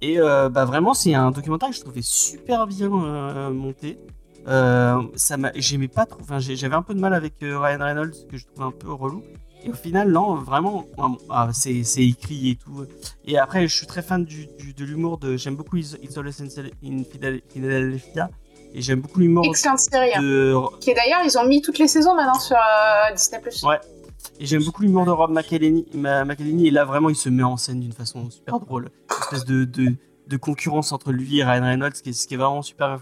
Et 0.00 0.20
euh, 0.20 0.48
bah 0.48 0.64
vraiment, 0.64 0.94
c'est 0.94 1.14
un 1.14 1.30
documentaire 1.30 1.70
que 1.70 1.76
je 1.76 1.80
trouvais 1.80 2.02
super 2.02 2.66
bien 2.66 2.90
euh, 2.92 3.50
monté. 3.50 3.98
Euh, 4.46 5.02
ça 5.16 5.36
j'aimais 5.56 5.88
pas 5.88 6.06
trop. 6.06 6.20
Enfin, 6.22 6.38
j'avais 6.38 6.74
un 6.74 6.82
peu 6.82 6.94
de 6.94 7.00
mal 7.00 7.12
avec 7.12 7.34
euh, 7.42 7.58
Ryan 7.58 7.78
Reynolds 7.80 8.14
que 8.30 8.36
je 8.38 8.46
trouvais 8.46 8.66
un 8.66 8.70
peu 8.70 8.92
relou. 8.92 9.22
Et 9.64 9.70
au 9.70 9.74
final, 9.74 10.10
non, 10.12 10.36
vraiment, 10.36 10.86
ah, 10.98 11.08
ah, 11.30 11.48
c'est 11.52 11.82
écrit 11.96 12.50
et 12.50 12.56
tout. 12.56 12.84
Et 13.26 13.38
après, 13.38 13.66
je 13.66 13.74
suis 13.76 13.86
très 13.88 14.02
fan 14.02 14.24
du, 14.24 14.46
du- 14.58 14.72
de 14.72 14.84
l'humour 14.84 15.18
de. 15.18 15.36
J'aime 15.36 15.56
beaucoup 15.56 15.76
It's 15.76 15.96
in 15.96 17.02
Philadelphia. 17.50 18.30
Et 18.74 18.82
j'aime 18.82 19.00
beaucoup 19.00 19.18
l'humour 19.20 19.44
Excellente 19.46 19.80
série. 19.80 20.14
hein. 20.14 20.22
de. 20.22 20.54
Qui 20.80 20.94
d'ailleurs, 20.94 21.20
ils 21.24 21.36
ont 21.38 21.46
mis 21.46 21.60
toutes 21.62 21.78
les 21.78 21.88
saisons 21.88 22.14
maintenant 22.14 22.38
sur 22.38 22.56
euh, 22.56 23.12
Disney+. 23.14 23.40
Ouais. 23.64 23.80
Et 24.38 24.46
j'aime 24.46 24.62
beaucoup 24.64 24.82
l'humour 24.82 25.06
de 25.06 25.10
Rob 25.10 25.30
McElhenney. 25.32 25.86
Et 26.66 26.70
là, 26.70 26.84
vraiment, 26.84 27.08
il 27.08 27.16
se 27.16 27.28
met 27.28 27.42
en 27.42 27.56
scène 27.56 27.80
d'une 27.80 27.92
façon 27.92 28.30
super 28.30 28.60
drôle. 28.60 28.90
Une 29.10 29.16
espèce 29.22 29.44
de, 29.44 29.64
de, 29.64 29.94
de 30.26 30.36
concurrence 30.36 30.92
entre 30.92 31.12
lui 31.12 31.38
et 31.38 31.44
Ryan 31.44 31.62
Reynolds, 31.64 31.96
ce 31.96 32.02
qui 32.02 32.10
est, 32.10 32.12
ce 32.12 32.28
qui 32.28 32.34
est 32.34 32.36
vraiment 32.36 32.62
super. 32.62 33.00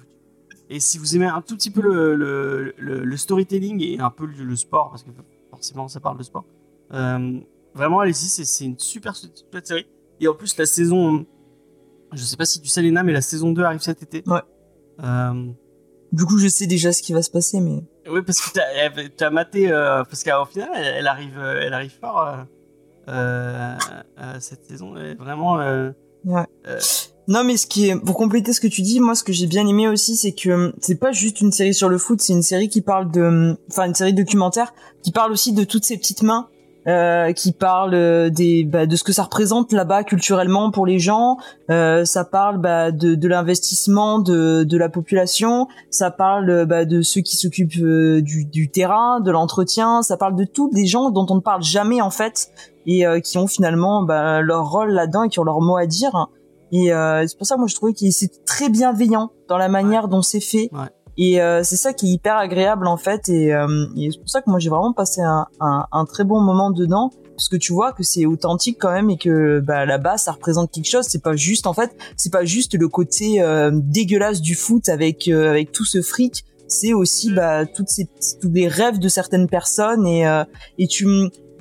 Et 0.69 0.81
si 0.81 0.99
vous 0.99 1.15
aimez 1.15 1.27
un 1.27 1.41
tout 1.43 1.55
petit 1.57 1.71
peu 1.71 1.81
le, 1.81 2.17
le, 2.17 2.75
le, 2.77 3.05
le 3.05 3.17
storytelling 3.17 3.83
et 3.83 4.01
un 4.01 4.11
peu 4.11 4.27
le, 4.27 4.57
sport, 4.57 4.91
parce 4.91 5.05
que 5.05 5.11
forcément, 5.51 5.87
ça 5.89 6.01
parle 6.01 6.19
de 6.19 6.25
sport, 6.25 6.45
euh, 6.93 7.39
vraiment, 7.75 8.01
allez-y, 8.01 8.29
c'est 8.29 8.65
une 8.65 8.79
super, 8.79 9.15
super 9.15 9.65
série. 9.65 9.87
Et 10.21 10.29
en 10.29 10.35
plus, 10.35 10.57
la 10.57 10.67
saison. 10.67 11.25
Je 12.13 12.23
sais 12.23 12.37
pas 12.37 12.47
si 12.47 12.61
tu 12.61 12.69
sais, 12.69 12.83
Léna, 12.83 13.03
mais 13.03 13.13
la 13.13 13.21
saison 13.21 13.53
2 13.53 13.63
arrive 13.63 13.81
cet 13.81 14.03
été. 14.03 14.23
Ouais. 14.27 14.41
Euh, 15.03 15.47
Du 16.13 16.25
coup, 16.25 16.39
je 16.39 16.49
sais 16.49 16.67
déjà 16.67 16.93
ce 16.93 17.03
qui 17.03 17.13
va 17.13 17.23
se 17.23 17.31
passer, 17.31 17.61
mais 17.61 17.83
oui, 18.09 18.23
parce 18.23 18.41
que 18.41 18.59
t'as 19.17 19.27
as 19.27 19.31
maté, 19.31 19.71
euh, 19.71 20.05
parce 20.05 20.25
qu'au 20.25 20.45
final, 20.47 20.71
elle, 20.75 20.95
elle 20.99 21.07
arrive, 21.07 21.39
elle 21.39 21.75
arrive 21.75 21.93
fort 22.01 22.47
euh, 23.09 23.77
cette 24.41 24.65
saison. 24.65 24.95
Vraiment. 25.19 25.57
Ouais. 26.25 26.47
Non, 27.29 27.43
mais 27.43 27.57
ce 27.57 27.67
qui 27.67 27.89
est, 27.89 27.97
pour 27.97 28.17
compléter 28.17 28.53
ce 28.53 28.61
que 28.61 28.69
tu 28.69 28.83
dis, 28.83 29.01
moi, 29.01 29.17
ce 29.17 29.25
que 29.25 29.33
j'ai 29.33 29.47
bien 29.47 29.67
aimé 29.67 29.89
aussi, 29.89 30.17
c'est 30.17 30.33
que 30.33 30.51
hum, 30.51 30.73
c'est 30.81 30.95
pas 30.95 31.11
juste 31.11 31.41
une 31.41 31.51
série 31.51 31.75
sur 31.75 31.89
le 31.89 31.99
foot, 31.99 32.21
c'est 32.21 32.33
une 32.33 32.43
série 32.43 32.69
qui 32.69 32.83
parle 32.83 33.11
de, 33.11 33.23
hum, 33.23 33.57
enfin, 33.71 33.87
une 33.87 33.95
série 33.95 34.13
documentaire 34.13 34.73
qui 35.03 35.11
parle 35.11 35.33
aussi 35.33 35.53
de 35.53 35.65
toutes 35.65 35.85
ces 35.85 35.97
petites 35.97 36.23
mains, 36.23 36.47
euh, 36.87 37.33
qui 37.33 37.51
parle 37.51 37.95
euh, 37.95 38.31
des, 38.31 38.63
bah, 38.63 38.87
de 38.87 38.95
ce 38.95 39.03
que 39.03 39.13
ça 39.13 39.25
représente 39.25 39.73
là-bas 39.73 40.05
culturellement 40.05 40.71
pour 40.71 40.87
les 40.87 41.01
gens. 41.01 41.37
Euh, 41.69 42.05
ça 42.05 42.25
parle 42.25 42.59
bah, 42.59 42.93
de, 42.93 43.17
de 43.17 43.29
l'investissement 43.29 44.21
de, 44.21 44.63
de 44.63 44.79
la 44.79 44.89
population. 44.89 45.67
Ça 45.91 46.13
parle 46.13 46.49
euh, 46.49 46.65
bah, 46.65 46.85
de 46.85 47.03
ceux 47.03 47.23
qui 47.23 47.37
s'occupent 47.37 47.83
euh, 47.83 48.23
du, 48.23 48.45
du 48.45 48.71
terrain, 48.71 49.19
de 49.19 49.33
l'entretien. 49.33 50.03
Ça 50.03 50.17
parle 50.17 50.37
de 50.37 50.45
tous 50.45 50.71
des 50.71 50.87
gens 50.87 51.11
dont 51.11 51.27
on 51.29 51.35
ne 51.35 51.41
parle 51.41 51.65
jamais 51.65 52.01
en 52.01 52.11
fait 52.11 52.53
et 52.89 53.05
qui 53.25 53.37
ont 53.37 53.49
finalement 53.49 54.05
bah, 54.05 54.41
leur 54.43 54.71
rôle 54.71 54.93
là-dedans 54.93 55.25
et 55.25 55.29
qui 55.29 55.41
ont 55.41 55.43
leur 55.43 55.61
mot 55.61 55.77
à 55.77 55.87
dire. 55.87 56.29
Et 56.73 56.93
euh, 56.93 57.25
c'est 57.27 57.37
pour 57.37 57.47
ça 57.47 57.55
que 57.55 57.61
moi 57.61 57.69
je 57.69 57.75
trouvais 57.75 57.93
que 57.93 58.11
c'est 58.11 58.45
très 58.45 58.69
bienveillant 58.69 59.31
dans 59.49 59.59
la 59.59 59.69
manière 59.69 60.09
dont 60.09 60.23
c'est 60.23 60.41
fait. 60.41 60.69
Ouais. 60.73 60.89
Et 61.19 61.41
euh, 61.41 61.63
c'est 61.65 61.77
ça 61.77 61.93
qui 61.93 62.09
est 62.09 62.11
hyper 62.11 62.37
agréable 62.37 62.87
en 62.87 62.97
fait. 62.97 63.29
Et, 63.29 63.55
euh, 63.55 63.87
et 63.97 64.11
c'est 64.11 64.19
pour 64.19 64.29
ça 64.29 64.43
que 64.43 64.51
moi 64.51 64.59
j'ai 64.59 64.69
vraiment 64.69 64.93
passé 64.93 65.23
un, 65.23 65.47
un, 65.61 65.87
un 65.91 66.05
très 66.05 66.25
bon 66.25 66.41
moment 66.41 66.71
dedans. 66.71 67.11
Parce 67.37 67.51
que 67.51 67.57
tu 67.57 67.73
vois 67.75 67.93
que 67.93 68.03
c'est 68.03 68.25
authentique 68.25 68.79
quand 68.81 68.91
même 68.91 69.11
et 69.11 69.19
que 69.19 69.61
bah, 69.61 69.85
là-bas 69.85 70.17
ça 70.17 70.33
représente 70.33 70.73
quelque 70.73 70.89
chose. 70.89 71.05
C'est 71.07 71.23
pas 71.23 71.37
juste 71.37 71.67
en 71.67 71.75
fait, 71.75 71.95
c'est 72.17 72.33
pas 72.33 72.45
juste 72.45 72.75
le 72.75 72.89
côté 72.89 73.43
euh, 73.43 73.71
dégueulasse 73.75 74.41
du 74.41 74.55
foot 74.55 74.89
avec 74.89 75.29
euh, 75.29 75.51
avec 75.51 75.71
tout 75.71 75.85
ce 75.85 76.01
fric. 76.01 76.45
C'est 76.67 76.95
aussi 76.95 77.33
bah, 77.33 77.67
toutes 77.67 77.89
ces 77.89 78.09
tous 78.41 78.51
les 78.51 78.69
rêves 78.69 78.99
de 78.99 79.09
certaines 79.09 79.49
personnes 79.49 80.07
et 80.07 80.27
euh, 80.27 80.45
et 80.79 80.87
tu 80.87 81.07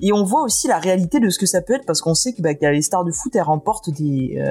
et 0.01 0.13
on 0.13 0.23
voit 0.23 0.43
aussi 0.43 0.67
la 0.67 0.79
réalité 0.79 1.19
de 1.19 1.29
ce 1.29 1.37
que 1.37 1.45
ça 1.45 1.61
peut 1.61 1.73
être 1.73 1.85
parce 1.85 2.01
qu'on 2.01 2.15
sait 2.15 2.31
que 2.31 2.41
bah, 2.41 2.55
que 2.55 2.65
les 2.65 2.81
stars 2.81 3.03
de 3.03 3.11
foot 3.11 3.35
elles 3.35 3.41
remportent 3.41 3.89
des 3.89 4.41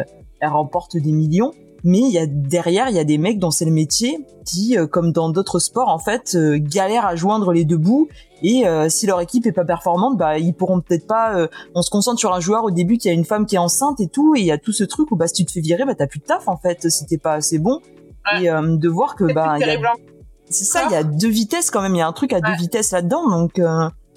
remportent 0.46 0.96
des 0.96 1.12
millions 1.12 1.52
mais 1.86 1.98
il 1.98 2.08
y 2.12 2.18
a 2.18 2.24
derrière 2.26 2.88
il 2.88 2.96
y 2.96 2.98
a 2.98 3.04
des 3.04 3.18
mecs 3.18 3.38
dont 3.38 3.50
c'est 3.50 3.66
le 3.66 3.70
métier 3.70 4.18
qui 4.46 4.78
euh, 4.78 4.86
comme 4.86 5.12
dans 5.12 5.28
d'autres 5.28 5.58
sports 5.58 5.88
en 5.90 5.98
fait 5.98 6.34
euh, 6.34 6.58
galèrent 6.58 7.04
à 7.04 7.14
joindre 7.14 7.52
les 7.52 7.64
deux 7.66 7.76
bouts 7.76 8.08
et 8.42 8.66
euh, 8.66 8.88
si 8.88 9.06
leur 9.06 9.20
équipe 9.20 9.44
est 9.46 9.52
pas 9.52 9.66
performante 9.66 10.16
bah 10.16 10.38
ils 10.38 10.54
pourront 10.54 10.80
peut-être 10.80 11.06
pas 11.06 11.36
euh, 11.36 11.46
on 11.74 11.82
se 11.82 11.90
concentre 11.90 12.18
sur 12.18 12.32
un 12.32 12.40
joueur 12.40 12.64
au 12.64 12.70
début 12.70 12.96
qui 12.96 13.10
a 13.10 13.12
une 13.12 13.26
femme 13.26 13.44
qui 13.44 13.56
est 13.56 13.58
enceinte 13.58 14.00
et 14.00 14.08
tout 14.08 14.34
et 14.34 14.40
il 14.40 14.46
y 14.46 14.52
a 14.52 14.56
tout 14.56 14.72
ce 14.72 14.84
truc 14.84 15.10
où 15.10 15.16
bah 15.16 15.26
si 15.26 15.34
tu 15.34 15.44
te 15.44 15.52
fais 15.52 15.60
virer 15.60 15.84
bah 15.84 15.94
t'as 15.94 16.06
plus 16.06 16.20
de 16.20 16.24
taf 16.24 16.48
en 16.48 16.56
fait 16.56 16.88
si 16.90 17.04
t'es 17.04 17.18
pas 17.18 17.34
assez 17.34 17.58
bon 17.58 17.80
Ouais. 18.32 18.44
et 18.44 18.48
de 18.78 18.88
voir 18.88 19.16
que 19.16 19.30
bah 19.34 19.56
hein. 19.60 19.92
c'est 20.48 20.64
ça, 20.64 20.84
il 20.88 20.92
y 20.92 20.96
a 20.96 21.04
deux 21.04 21.28
vitesses 21.28 21.70
quand 21.70 21.82
même. 21.82 21.94
Il 21.94 21.98
y 21.98 22.00
a 22.00 22.06
un 22.06 22.12
truc 22.14 22.32
à 22.32 22.40
deux 22.40 22.54
vitesses 22.54 22.92
là-dedans, 22.92 23.28
donc 23.28 23.60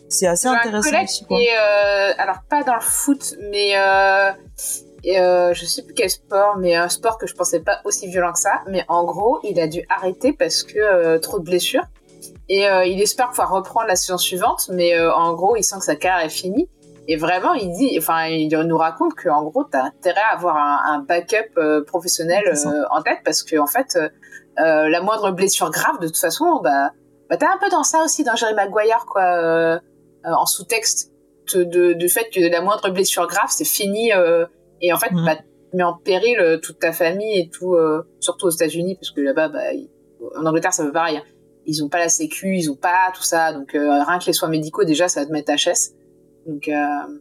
c'est 0.08 0.28
assez 0.28 0.48
un 0.48 0.54
intéressant 0.54 0.90
collègue 0.90 1.04
aussi. 1.10 1.20
qui 1.20 1.26
Quoi. 1.26 1.40
est, 1.42 1.50
euh, 1.60 2.14
alors 2.18 2.38
pas 2.50 2.64
dans 2.64 2.76
le 2.76 2.80
foot, 2.80 3.36
mais 3.52 3.74
et, 5.08 5.22
euh, 5.22 5.54
je 5.54 5.64
sais 5.64 5.84
plus 5.84 5.94
quel 5.94 6.10
sport, 6.10 6.58
mais 6.58 6.76
un 6.76 6.90
sport 6.90 7.18
que 7.18 7.28
je 7.28 7.34
pensais 7.34 7.62
pas 7.62 7.80
aussi 7.86 8.08
violent 8.08 8.34
que 8.34 8.40
ça. 8.40 8.62
Mais 8.68 8.84
en 8.90 9.06
gros, 9.06 9.40
il 9.44 9.58
a 9.58 9.68
dû 9.68 9.86
arrêter 9.88 10.34
parce 10.34 10.64
que 10.64 10.78
euh, 10.78 11.18
trop 11.18 11.40
de 11.40 11.46
blessures. 11.46 11.86
Et 12.50 12.68
euh, 12.68 12.84
il 12.84 13.02
espère 13.02 13.30
pouvoir 13.30 13.52
reprendre 13.52 13.88
la 13.88 13.96
saison 13.96 14.18
suivante, 14.18 14.70
mais 14.70 14.98
euh, 14.98 15.14
en 15.14 15.34
gros, 15.34 15.56
il 15.56 15.64
sent 15.64 15.78
que 15.80 15.86
sa 15.86 15.96
carrière 15.96 16.26
est 16.26 16.30
finie. 16.30 16.70
Et 17.08 17.16
vraiment, 17.16 17.54
il 17.54 17.72
dit, 17.72 17.98
enfin, 17.98 18.26
il 18.26 18.50
nous 18.50 18.78
raconte 18.78 19.14
qu'en 19.16 19.44
gros, 19.44 19.64
t'as 19.64 19.86
intérêt 19.86 20.20
à 20.30 20.36
avoir 20.36 20.58
un, 20.58 21.00
backup 21.08 21.58
professionnel 21.86 22.44
en 22.92 23.02
tête 23.02 23.20
parce 23.24 23.44
que 23.44 23.58
en 23.58 23.66
fait, 23.66 23.98
la 24.58 25.00
moindre 25.00 25.32
blessure 25.32 25.72
grave, 25.72 26.02
de 26.02 26.08
toute 26.08 26.18
façon, 26.18 26.60
bah, 26.62 26.92
bah 27.30 27.38
t'es 27.38 27.46
un 27.46 27.58
peu 27.62 27.70
dans 27.70 27.84
ça 27.84 28.04
aussi 28.04 28.26
dans 28.26 28.36
Jerry 28.36 28.56
Maguire, 28.56 29.06
quoi, 29.10 29.80
en 30.26 30.46
sous-texte 30.46 31.14
de, 31.54 31.94
du 31.94 32.10
fait 32.10 32.30
que 32.30 32.42
la 32.42 32.60
moindre 32.60 32.90
blessure 32.90 33.26
grave, 33.26 33.52
c'est 33.52 33.64
fini. 33.64 34.12
Et 34.82 34.94
en 34.94 34.98
fait, 34.98 35.12
mm. 35.12 35.26
bah, 35.26 35.36
tu 35.36 35.78
mets 35.78 35.84
en 35.84 35.94
péril 35.94 36.60
toute 36.62 36.80
ta 36.80 36.94
famille 36.94 37.40
et 37.40 37.50
tout, 37.50 37.76
surtout 38.20 38.48
aux 38.48 38.52
États-Unis, 38.52 38.96
parce 38.96 39.12
que 39.12 39.22
là-bas, 39.22 39.50
bah, 39.50 39.60
en 40.38 40.46
Angleterre, 40.46 40.74
ça 40.74 40.84
veut 40.86 40.92
pareil. 40.92 41.18
Hein 41.18 41.24
ils 41.68 41.84
ont 41.84 41.90
pas 41.90 42.00
la 42.00 42.10
sécu, 42.10 42.56
ils 42.56 42.72
ont 42.72 42.76
pas 42.76 43.12
tout 43.14 43.24
ça, 43.24 43.54
donc 43.54 43.76
euh, 43.76 44.04
rien 44.04 44.18
que 44.20 44.26
les 44.26 44.34
soins 44.34 44.48
médicaux 44.48 44.86
déjà 44.86 45.08
ça 45.08 45.20
va 45.20 45.26
te 45.28 45.32
mettre 45.32 45.52
HS. 45.52 45.94
Donc 46.48 46.68
euh, 46.70 47.20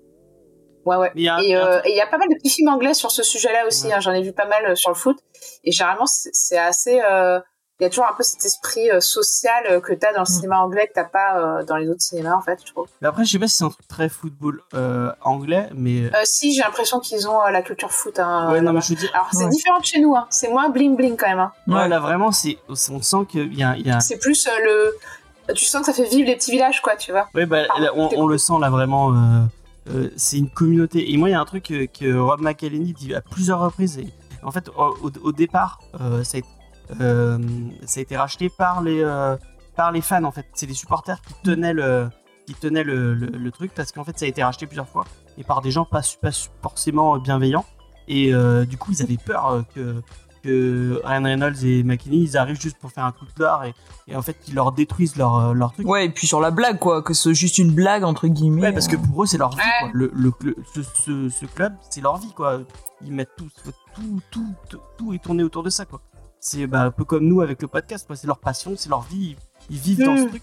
ouais 0.87 0.97
ouais. 0.97 1.11
Euh, 1.17 1.81
et 1.85 1.91
il 1.91 1.97
y 1.97 2.01
a 2.01 2.07
pas 2.07 2.17
mal 2.17 2.29
de 2.29 2.37
petits 2.37 2.51
films 2.51 2.69
anglais 2.69 2.95
sur 2.95 3.11
ce 3.11 3.25
sujet-là 3.25 3.67
aussi. 3.67 3.93
Hein, 3.93 3.99
J'en 4.01 4.13
ai 4.13 4.23
vu 4.23 4.33
pas 4.33 4.47
mal 4.47 4.77
sur 4.77 4.91
le 4.91 4.95
foot 4.95 5.19
et 5.65 5.73
généralement 5.73 6.07
c'est 6.07 6.57
assez 6.57 7.01
il 7.79 7.83
y 7.83 7.87
a 7.87 7.91
toujours 7.91 8.07
un 8.11 8.15
peu 8.17 8.23
cet 8.23 8.43
esprit 8.45 8.91
euh, 8.91 9.01
social 9.01 9.65
euh, 9.71 9.81
que 9.81 9.93
tu 9.93 10.07
as 10.07 10.13
dans 10.13 10.21
le 10.21 10.23
mm. 10.23 10.35
cinéma 10.35 10.61
anglais 10.61 10.87
que 10.87 10.95
t'as 10.95 11.05
pas 11.05 11.39
euh, 11.39 11.65
dans 11.65 11.77
les 11.77 11.89
autres 11.91 12.01
cinémas 12.01 12.35
en 12.35 12.41
fait 12.41 12.59
je 12.65 12.73
trouve. 12.73 12.87
Mais 13.03 13.09
après 13.09 13.25
je 13.25 13.33
sais 13.33 13.39
pas 13.39 13.49
si 13.49 13.57
c'est 13.57 13.65
un 13.65 13.71
truc 13.71 13.87
très 13.87 14.09
football 14.09 14.63
anglais 15.23 15.69
mais 15.75 16.11
si 16.25 16.55
j'ai 16.55 16.63
l'impression 16.63 17.01
qu'ils 17.01 17.29
ont 17.29 17.43
la 17.45 17.63
culture 17.63 17.93
foot 17.93 18.19
hein, 18.19 18.51
ouais 18.53 18.61
non 18.61 18.73
mais 18.73 18.81
je 18.81 18.95
dis 18.95 19.09
alors 19.13 19.29
c'est 19.33 19.49
différent 19.49 19.81
de 19.81 19.85
chez 19.85 20.01
nous 20.01 20.17
hein. 20.17 20.27
c'est 20.31 20.49
moins 20.49 20.69
bling 20.71 20.97
bling 20.97 21.17
quand 21.17 21.29
même 21.29 21.39
hein. 21.39 21.53
ouais, 21.67 21.89
là 21.89 22.01
vraiment 22.01 22.33
c'est 22.33 22.59
on 22.69 23.03
sent 23.03 23.27
qu'il 23.29 23.55
y 23.55 23.63
a, 23.63 23.77
y 23.77 23.91
a... 23.91 24.01
c'est 24.01 24.19
plus 24.19 24.49
le 24.63 24.97
tu 25.55 25.65
sens 25.65 25.81
que 25.81 25.87
ça 25.87 25.93
fait 25.93 26.09
vivre 26.09 26.27
les 26.27 26.37
petits 26.37 26.51
villages 26.51 26.81
quoi 26.81 26.97
tu 26.97 27.13
vois. 27.13 27.29
Ouais 27.35 27.47
bah 27.47 27.65
on, 27.95 28.27
le 28.27 28.39
sent 28.39 28.55
là 28.61 28.71
vraiment 28.71 29.49
c'est 30.17 30.39
une 30.39 30.51
communauté. 30.51 31.13
Et 31.13 31.17
moi 31.17 31.29
il 31.29 31.33
y 31.33 31.35
a 31.35 31.41
un 31.41 31.45
truc 31.45 31.65
que, 31.65 32.19
Rob 32.19 32.41
McElhenney 32.41 32.93
dit 32.93 33.15
à 33.15 33.21
plusieurs 33.21 33.61
reprises 33.61 33.99
et 33.99 34.09
en 34.43 34.51
fait 34.51 34.69
au, 34.71 35.11
au 35.23 35.33
départ 35.33 35.81
ça 36.25 36.37
a 36.37 36.39
été 36.39 36.49
euh, 37.01 37.39
ça 37.85 38.01
a 38.01 38.03
été 38.03 38.17
racheté 38.17 38.49
par 38.49 38.83
les, 38.83 39.01
euh, 39.03 39.37
par 39.75 39.93
les 39.93 40.01
fans 40.01 40.25
en 40.25 40.31
fait. 40.31 40.47
C'est 40.55 40.67
les 40.67 40.75
supporters 40.75 41.21
qui 41.23 41.35
tenaient 41.43 41.73
le, 41.73 42.09
qui 42.47 42.55
tenaient 42.55 42.85
le, 42.85 43.15
le, 43.15 43.51
truc 43.51 43.73
parce 43.75 43.93
qu'en 43.93 44.05
fait 44.05 44.19
ça 44.19 44.25
a 44.25 44.29
été 44.29 44.43
racheté 44.43 44.67
plusieurs 44.67 44.89
fois 44.89 45.05
et 45.39 45.45
par 45.45 45.61
des 45.63 45.71
gens 45.71 45.85
pas, 45.85 46.03
pas 46.21 46.31
forcément 46.63 47.19
bienveillants. 47.19 47.65
Et 48.09 48.33
euh, 48.33 48.65
du 48.65 48.77
coup 48.77 48.93
ils 48.93 49.03
avaient 49.03 49.17
peur 49.17 49.65
que, 49.75 50.01
que 50.45 51.01
Ryan 51.05 51.25
Reynolds 51.25 51.65
et 51.65 51.83
McKinney 51.83 52.23
ils 52.23 52.37
arrivent 52.37 52.61
juste 52.61 52.79
pour 52.79 52.93
faire 52.93 53.05
un 53.05 53.11
coup 53.11 53.25
de 53.25 53.43
d'art 53.43 53.65
et, 53.65 53.75
et, 54.07 54.15
en 54.15 54.23
fait 54.23 54.35
qu'ils 54.35 54.55
leur 54.55 54.71
détruisent 54.71 55.17
leur, 55.17 55.55
leur 55.55 55.73
truc. 55.73 55.89
Ouais, 55.89 56.07
et 56.07 56.11
puis 56.11 56.29
sur 56.29 56.41
la 56.41 56.53
blague 56.53 56.79
quoi, 56.79 57.03
que 57.03 57.15
c'est 57.15 57.35
juste 57.35 57.59
une 57.59 57.73
blague 57.73 58.05
entre 58.05 58.29
guillemets. 58.29 58.63
Ouais, 58.63 58.73
parce 58.73 58.87
que 58.87 58.97
pour 58.97 59.25
eux 59.25 59.27
c'est 59.27 59.39
leur 59.39 59.51
vie 59.51 59.57
quoi. 59.81 59.91
Le, 59.93 60.13
le, 60.15 60.33
ce, 60.73 60.83
ce, 60.83 61.29
ce, 61.29 61.47
club 61.47 61.75
c'est 61.91 62.01
leur 62.01 62.19
vie 62.19 62.33
quoi. 62.33 62.61
Ils 63.05 63.13
mettent 63.13 63.35
tout, 63.37 63.49
tout, 63.95 64.21
tout, 64.31 64.55
tout, 64.71 64.81
tout 64.97 65.13
est 65.13 65.19
tourné 65.19 65.43
autour 65.43 65.65
de 65.65 65.71
ça 65.71 65.85
quoi 65.85 66.01
c'est 66.47 66.67
bah, 66.69 66.83
un 66.83 66.91
peu 66.93 67.05
comme 67.05 67.27
nous 67.27 67.41
avec 67.41 67.61
le 67.61 67.67
podcast, 67.67 68.07
c'est 68.15 68.27
leur 68.27 68.39
passion, 68.39 68.75
c'est 68.77 68.89
leur 68.89 69.03
vie, 69.03 69.35
ils, 69.69 69.79
vivent 69.79 70.05
dans 70.05 70.17
ce 70.17 70.23
mm. 70.23 70.29
truc. 70.29 70.43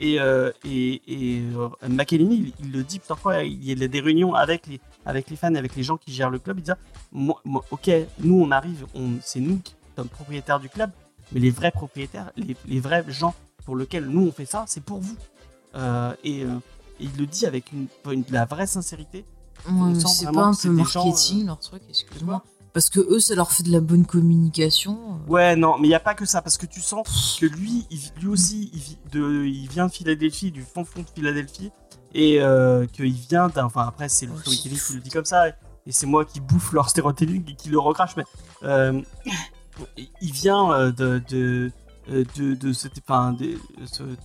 Et, 0.00 0.18
euh, 0.18 0.50
et, 0.64 0.94
et 1.06 1.42
euh, 1.54 1.68
il, 1.82 2.72
le 2.72 2.82
dit 2.82 2.98
plusieurs 2.98 3.18
fois, 3.18 3.42
il 3.44 3.62
y 3.62 3.84
a 3.84 3.88
des 3.88 4.00
réunions 4.00 4.34
avec 4.34 4.66
les, 4.66 4.80
avec 5.04 5.28
les 5.28 5.36
fans, 5.36 5.54
avec 5.54 5.76
les 5.76 5.82
gens 5.82 5.98
qui 5.98 6.10
gèrent 6.10 6.30
le 6.30 6.38
club, 6.38 6.58
il 6.58 6.62
dit 6.62 6.72
moi, 7.12 7.40
ok, 7.70 7.90
nous 8.20 8.42
on 8.42 8.50
arrive, 8.50 8.86
on, 8.94 9.10
c'est 9.22 9.40
nous 9.40 9.58
qui 9.58 9.74
sommes 9.94 10.08
propriétaires 10.08 10.58
du 10.58 10.70
club, 10.70 10.90
mais 11.32 11.40
les 11.40 11.50
vrais 11.50 11.70
propriétaires, 11.70 12.32
les, 12.36 12.56
les 12.66 12.80
vrais 12.80 13.04
gens 13.08 13.34
pour 13.66 13.76
lesquels 13.76 14.06
nous 14.06 14.26
on 14.26 14.32
fait 14.32 14.46
ça, 14.46 14.64
c'est 14.66 14.82
pour 14.82 15.00
vous. 15.00 15.16
Euh, 15.74 16.14
et, 16.24 16.44
il 16.98 17.10
le 17.18 17.26
dit 17.26 17.46
avec 17.46 17.72
une, 17.72 17.88
une, 18.10 18.24
la 18.30 18.44
vraie 18.44 18.66
sincérité. 18.66 19.24
c'est 19.98 20.32
pas 20.32 20.44
un 20.44 20.54
peu 20.54 20.70
marketing 20.70 21.46
leur 21.46 21.58
truc, 21.58 21.82
excuse-moi. 21.90 22.42
Parce 22.72 22.88
que 22.88 23.00
eux, 23.00 23.20
ça 23.20 23.34
leur 23.34 23.52
fait 23.52 23.62
de 23.62 23.70
la 23.70 23.80
bonne 23.80 24.06
communication. 24.06 25.20
Ouais, 25.28 25.56
non, 25.56 25.76
mais 25.78 25.88
il 25.88 25.90
n'y 25.90 25.94
a 25.94 26.00
pas 26.00 26.14
que 26.14 26.24
ça, 26.24 26.40
parce 26.40 26.56
que 26.56 26.66
tu 26.66 26.80
sens 26.80 27.38
que 27.38 27.46
lui, 27.46 27.86
lui 28.20 28.28
aussi, 28.28 28.70
il, 28.72 29.10
de, 29.10 29.44
il 29.44 29.68
vient 29.68 29.86
de 29.86 29.92
Philadelphie, 29.92 30.50
du 30.50 30.62
fond 30.62 30.84
fond 30.84 31.00
de 31.00 31.08
Philadelphie, 31.14 31.70
et 32.14 32.40
euh, 32.40 32.86
qu'il 32.86 33.12
vient 33.12 33.48
d'un. 33.48 33.66
Enfin, 33.66 33.86
après, 33.86 34.08
c'est 34.08 34.26
le 34.26 34.36
storytelling 34.36 34.78
qui 34.78 34.94
le 34.94 35.00
dit 35.00 35.10
comme 35.10 35.24
ça, 35.24 35.48
et, 35.48 35.54
c'est 35.90 36.06
moi 36.06 36.24
qui 36.24 36.40
bouffe 36.40 36.72
leur 36.72 36.88
stéréotype 36.88 37.48
et 37.48 37.54
qui 37.54 37.68
le 37.68 37.78
recrache, 37.78 38.16
mais 38.16 38.24
euh, 38.62 39.02
il 40.20 40.32
vient 40.32 40.72
euh, 40.72 40.92
de, 40.92 41.20
de, 41.28 41.72
de, 42.08 42.54
de, 42.54 42.72
cette, 42.72 42.92
enfin, 43.06 43.32
de, 43.32 43.58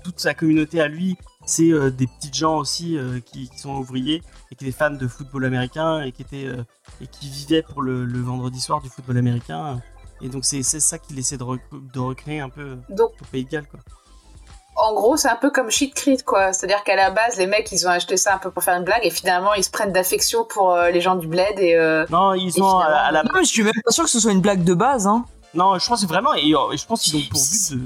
toute 0.04 0.20
sa 0.20 0.34
communauté 0.34 0.80
à 0.80 0.88
lui, 0.88 1.18
c'est 1.48 1.72
des 1.91 2.08
petites 2.08 2.36
gens 2.36 2.58
aussi 2.58 2.98
qui, 3.26 3.50
qui, 3.50 3.58
sont 3.58 3.76
ouvriers 3.76 4.22
et 4.52 4.56
qui 4.56 4.66
étaient 4.66 4.78
fans 4.78 4.91
de 4.91 5.08
football 5.08 5.45
américain 5.45 6.02
et 6.02 6.12
qui 6.12 6.22
étaient 6.22 6.48
et 7.02 7.08
qui 7.08 7.30
vivait 7.30 7.64
pour 7.64 7.82
le, 7.82 8.06
vendredi 8.22 8.60
soir 8.60 8.82
du 8.82 8.89
football 8.89 9.18
américain. 9.18 9.82
Et 10.22 10.30
donc 10.30 10.45
c'est 10.45 10.62
ça 10.64 11.00
qu'il 11.00 11.18
essaie 11.18 11.38
de, 11.38 11.45
de, 11.45 12.00
recréer 12.00 12.39
un 12.39 12.50
peu 12.50 12.78
donc, 12.89 13.12
au 13.22 13.26
Pays 13.32 13.45
de 13.45 13.50
Galles. 13.50 13.68
Quoi. 13.68 13.80
En 14.80 14.93
gros, 14.93 15.18
c'est 15.18 15.30
un 15.30 15.36
peu 15.36 15.50
comme 15.50 15.72
Shit 15.72 15.95
Creed, 15.95 16.24
quoi. 16.24 16.54
C'est-à-dire 16.54 16.84
qu'à 16.84 16.95
la 16.95 17.10
base, 17.10 17.38
les 17.38 17.48
mecs, 17.48 17.72
ils 17.72 17.88
ont 17.88 17.89
acheté 17.89 18.16
ça 18.16 18.36
un 18.36 18.38
peu 18.38 18.52
pour 18.52 18.64
faire 18.64 18.76
une 18.76 18.84
blague, 18.84 19.04
et 19.04 19.10
finalement, 19.10 19.56
ils 19.56 19.64
se 19.64 19.72
prennent 19.72 19.91
d'affection 19.91 20.45
pour 20.45 20.72
euh, 20.72 20.91
les 20.91 21.02
gens 21.02 21.16
du 21.16 21.28
bled. 21.28 21.58
Et, 21.58 21.74
euh, 21.74 22.06
non, 22.12 22.36
ils 22.36 22.62
ont 22.62 22.78
à, 22.78 23.12
la, 23.12 23.24
Non, 23.24 23.32
mais 23.34 23.43
je 23.43 23.50
suis 23.50 23.64
même 23.64 23.74
pas 23.84 23.91
sûr 23.91 24.04
que 24.04 24.10
ce 24.10 24.20
soit 24.20 24.32
une 24.32 24.41
blague 24.41 24.64
de 24.64 24.76
base, 24.76 25.08
hein. 25.08 25.26
Non, 25.56 25.80
je 25.80 25.88
pense 25.88 26.06
vraiment, 26.06 26.36
et, 26.36 26.52
je 26.52 26.86
pense 26.86 27.02
qu'ils 27.02 27.16
ont 27.16 27.28
pour 27.32 27.41
but 27.41 27.76
de, 27.76 27.82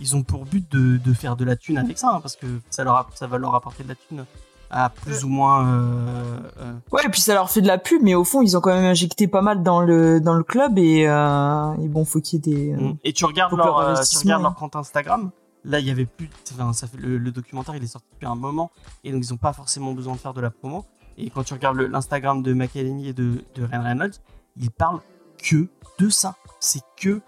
ils 0.00 0.16
ont 0.16 0.22
pour 0.22 0.44
but 0.44 0.70
de, 0.70 0.96
de, 0.96 1.12
faire 1.12 1.36
de 1.36 1.44
la 1.44 1.56
thune 1.56 1.78
avec 1.78 1.98
ça, 1.98 2.10
hein, 2.14 2.20
parce 2.20 2.36
que 2.36 2.46
ça 2.70 2.84
leur, 2.84 3.10
ça 3.14 3.26
va 3.26 3.38
leur 3.38 3.54
apporter 3.54 3.82
de 3.84 3.88
la 3.88 3.94
thune 3.94 4.24
à 4.70 4.88
plus 4.88 5.24
ou 5.24 5.28
moins. 5.28 5.66
Euh, 5.66 6.38
euh, 6.60 6.72
Ouais, 6.92 7.02
et 7.04 7.08
puis 7.08 7.20
ça 7.20 7.34
leur 7.34 7.50
fait 7.50 7.60
de 7.60 7.66
la 7.66 7.78
pub, 7.78 8.02
mais 8.02 8.14
au 8.14 8.24
fond, 8.24 8.40
ils 8.40 8.56
ont 8.56 8.60
quand 8.60 8.72
même 8.72 8.84
injecté 8.84 9.26
pas 9.26 9.42
mal 9.42 9.62
dans 9.62 9.80
le 9.80 10.20
dans 10.20 10.34
le 10.34 10.44
club 10.44 10.78
et, 10.78 11.06
euh, 11.06 11.74
et 11.74 11.88
bon, 11.88 12.04
faut 12.04 12.20
qu'il 12.20 12.38
y 12.46 12.50
ait 12.50 12.54
des. 12.54 12.72
Mm. 12.72 12.96
Et 13.04 13.12
tu 13.12 13.24
regardes 13.24 13.56
leur, 13.56 13.78
euh, 13.78 13.94
tu 14.08 14.18
regardes 14.18 14.42
leur 14.42 14.54
compte 14.54 14.76
Instagram. 14.76 15.30
Là, 15.64 15.80
il 15.80 15.86
y 15.86 15.90
avait 15.90 16.06
plus. 16.06 16.30
Enfin, 16.52 16.72
ça 16.72 16.86
fait 16.86 16.96
le, 16.96 17.18
documentaire, 17.30 17.76
il 17.76 17.82
est 17.82 17.88
sorti 17.88 18.06
depuis 18.12 18.26
un 18.26 18.34
moment, 18.34 18.70
et 19.04 19.12
donc 19.12 19.22
ils 19.22 19.34
ont 19.34 19.38
pas 19.38 19.52
forcément 19.52 19.92
besoin 19.92 20.14
de 20.14 20.18
faire 20.18 20.32
de 20.32 20.40
la 20.40 20.50
promo. 20.50 20.86
Et 21.18 21.28
quand 21.28 21.42
tu 21.42 21.52
regardes 21.52 21.78
l'Instagram 21.78 22.42
de 22.42 22.54
McElhenney 22.54 23.08
et 23.08 23.12
de, 23.12 23.44
de 23.54 23.64
Ryan 23.64 23.82
Reynolds, 23.82 24.14
ils 24.56 24.70
parlent 24.70 25.00
que 25.42 25.68
de 25.98 26.08
ça. 26.08 26.36
C'est 26.60 26.80
que, 26.96 27.20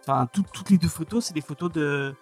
enfin, 0.00 0.28
toutes 0.32 0.70
les 0.70 0.78
deux 0.78 0.88
photos, 0.88 1.26
c'est 1.26 1.34
des 1.34 1.40
photos 1.40 1.72
de 1.72 2.14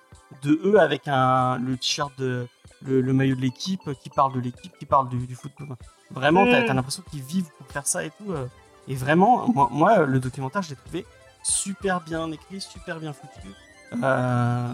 de 0.43 0.61
eux 0.65 0.79
avec 0.79 1.09
un 1.09 1.59
le 1.59 1.77
t-shirt 1.77 2.13
de 2.19 2.49
le, 2.83 3.13
maillot 3.13 3.37
de 3.37 3.41
l'équipe, 3.41 3.91
qui 4.03 4.11
parle 4.11 4.35
de 4.35 4.41
l'équipe, 4.41 4.77
qui 4.79 4.87
parle 4.87 5.09
du, 5.09 5.35
football. 5.35 5.77
Vraiment, 6.11 6.45
t'as 6.45 6.59
as, 6.59 6.73
mm. 6.73 6.77
l'impression 6.77 7.03
qu'ils 7.11 7.23
vivent 7.23 7.51
pour 7.59 7.67
faire 7.67 7.87
ça 7.87 8.05
et 8.05 8.11
tout. 8.11 8.33
Euh. 8.33 8.47
et 8.87 8.95
vraiment, 8.95 9.49
moi, 9.49 9.69
moi, 9.71 10.07
le 10.07 10.21
documentaire, 10.21 10.63
je 10.63 10.71
l'ai 10.71 10.77
trouvé 10.77 11.07
super 11.43 12.01
bien 12.01 12.31
écrit, 12.31 12.61
super 12.61 13.01
bien 13.01 13.13
foutu. 13.13 13.49
Euh, 13.95 14.73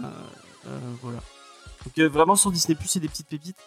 euh, 0.67 0.79
voilà. 1.01 1.19
Donc 1.85 2.11
vraiment 2.11 2.35
sur 2.35 2.51
Disney 2.51 2.75
Plus, 2.75 2.87
c'est 2.87 2.99
des 2.99 3.07
petites 3.07 3.27
pépites. 3.27 3.57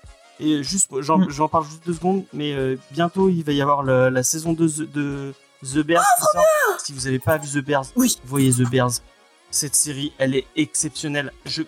Et 0.40 0.62
juste, 0.62 0.90
j'en 1.00 1.18
mm. 1.18 1.48
parle 1.48 1.64
juste 1.64 1.84
deux 1.84 1.94
secondes, 1.94 2.24
mais 2.32 2.76
bientôt 2.90 3.28
il 3.28 3.42
va 3.42 3.52
y 3.52 3.62
avoir 3.62 3.82
la 3.82 4.22
saison 4.22 4.52
2 4.52 4.86
de 4.86 5.34
The 5.62 5.78
Bears. 5.78 6.04
Ah, 6.36 6.40
si 6.78 6.92
vous 6.92 7.02
n'avez 7.02 7.18
pas 7.18 7.38
vu 7.38 7.48
The 7.48 7.64
Bears, 7.64 7.86
oui. 7.96 8.16
voyez 8.24 8.52
The 8.52 8.68
Bears. 8.70 9.00
Cette 9.50 9.74
série, 9.74 10.12
elle 10.18 10.34
est 10.34 10.46
exceptionnelle. 10.56 11.32
je, 11.44 11.62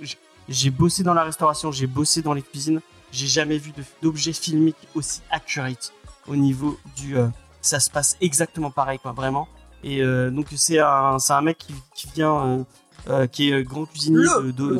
j'ai 0.48 0.70
bossé 0.70 1.02
dans 1.02 1.14
la 1.14 1.24
restauration, 1.24 1.70
j'ai 1.72 1.86
bossé 1.86 2.22
dans 2.22 2.34
les 2.34 2.42
cuisines. 2.42 2.80
J'ai 3.12 3.26
jamais 3.26 3.58
vu 3.58 3.72
d'objet 4.02 4.32
filmique 4.32 4.76
aussi 4.94 5.20
accurate 5.30 5.92
au 6.28 6.36
niveau 6.36 6.78
du. 6.96 7.16
Euh, 7.16 7.28
ça 7.60 7.80
se 7.80 7.90
passe 7.90 8.16
exactement 8.20 8.70
pareil, 8.70 8.98
quoi, 8.98 9.12
vraiment. 9.12 9.48
Et 9.82 10.02
euh, 10.02 10.30
donc 10.30 10.46
c'est 10.56 10.78
un, 10.78 11.18
c'est 11.18 11.32
un 11.32 11.40
mec 11.40 11.58
qui, 11.58 11.74
qui 11.94 12.08
vient, 12.14 12.64
euh, 13.08 13.26
qui 13.26 13.50
est 13.50 13.62
grand 13.62 13.86
cuisinier 13.86 14.24
de, 14.24 14.50
de, 14.50 14.76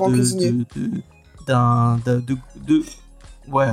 d'un, 1.46 1.98
de, 2.04 2.22
de, 2.56 2.84
ouais, 3.48 3.68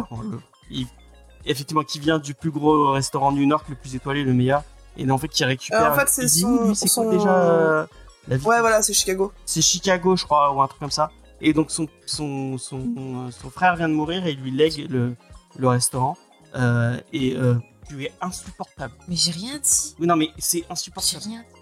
effectivement, 1.45 1.83
qui 1.83 1.99
vient 1.99 2.17
du 2.17 2.33
plus 2.33 2.49
gros 2.51 2.91
restaurant 2.91 3.31
du 3.31 3.45
Nord, 3.45 3.63
le 3.69 3.75
plus 3.75 3.95
étoilé, 3.95 4.23
le 4.23 4.33
meilleur, 4.33 4.63
et 4.97 5.09
en 5.09 5.17
fait 5.17 5.27
qui 5.27 5.43
récupère. 5.45 5.91
en 5.91 5.95
fait, 5.95 6.09
c'est 6.09 6.27
son, 6.27 6.73
c'est 6.73 6.89
quoi 6.89 7.11
déjà 7.11 7.87
la 8.27 8.37
vie 8.37 8.45
Ouais, 8.45 8.59
voilà, 8.59 8.81
c'est 8.81 8.93
Chicago. 8.93 9.31
C'est 9.45 9.61
Chicago, 9.61 10.15
je 10.15 10.25
crois, 10.25 10.51
ou 10.51 10.61
un 10.61 10.67
truc 10.67 10.79
comme 10.79 10.91
ça. 10.91 11.11
Et 11.39 11.53
donc 11.53 11.71
son, 11.71 11.87
son, 12.05 12.57
son, 12.57 13.29
son, 13.31 13.49
frère 13.49 13.75
vient 13.75 13.87
de 13.87 13.93
mourir 13.93 14.25
et 14.25 14.31
il 14.31 14.41
lui 14.41 14.51
lègue 14.51 14.89
le, 14.89 15.15
le 15.57 15.67
restaurant. 15.67 16.17
Euh, 16.55 16.99
et 17.13 17.35
euh, 17.35 17.55
tu 17.87 18.03
es 18.03 18.11
insupportable. 18.21 18.93
Mais 19.07 19.15
j'ai 19.15 19.31
rien 19.31 19.59
dit. 19.59 19.95
Oui, 19.99 20.07
non, 20.07 20.15
mais 20.15 20.29
c'est 20.37 20.65
insupportable. 20.69 21.23
J'ai 21.23 21.29
rien 21.29 21.39
dit. 21.41 21.57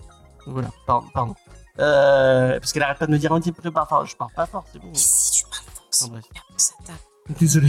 Voilà, 0.47 0.69
pardon. 0.85 1.07
pardon. 1.13 1.35
Euh, 1.79 2.57
parce 2.59 2.71
qu'elle 2.71 2.83
arrête 2.83 2.97
pas 2.97 3.07
de 3.07 3.11
me 3.11 3.17
dire 3.17 3.33
un 3.33 3.41
petit 3.41 3.51
peu, 3.51 3.69
enfin, 3.75 4.05
je 4.05 4.15
parle 4.15 4.31
pas 4.33 4.45
fort, 4.45 4.65
c'est 4.71 4.79
bon. 4.79 4.87
Mais 4.87 4.93
si 4.95 5.31
tu 5.31 5.43
parles 5.43 5.65
fort, 5.73 5.87
c'est 5.91 6.09
bref. 6.09 6.23
ça 6.55 6.73
tape. 6.85 7.37
Désolé. 7.39 7.67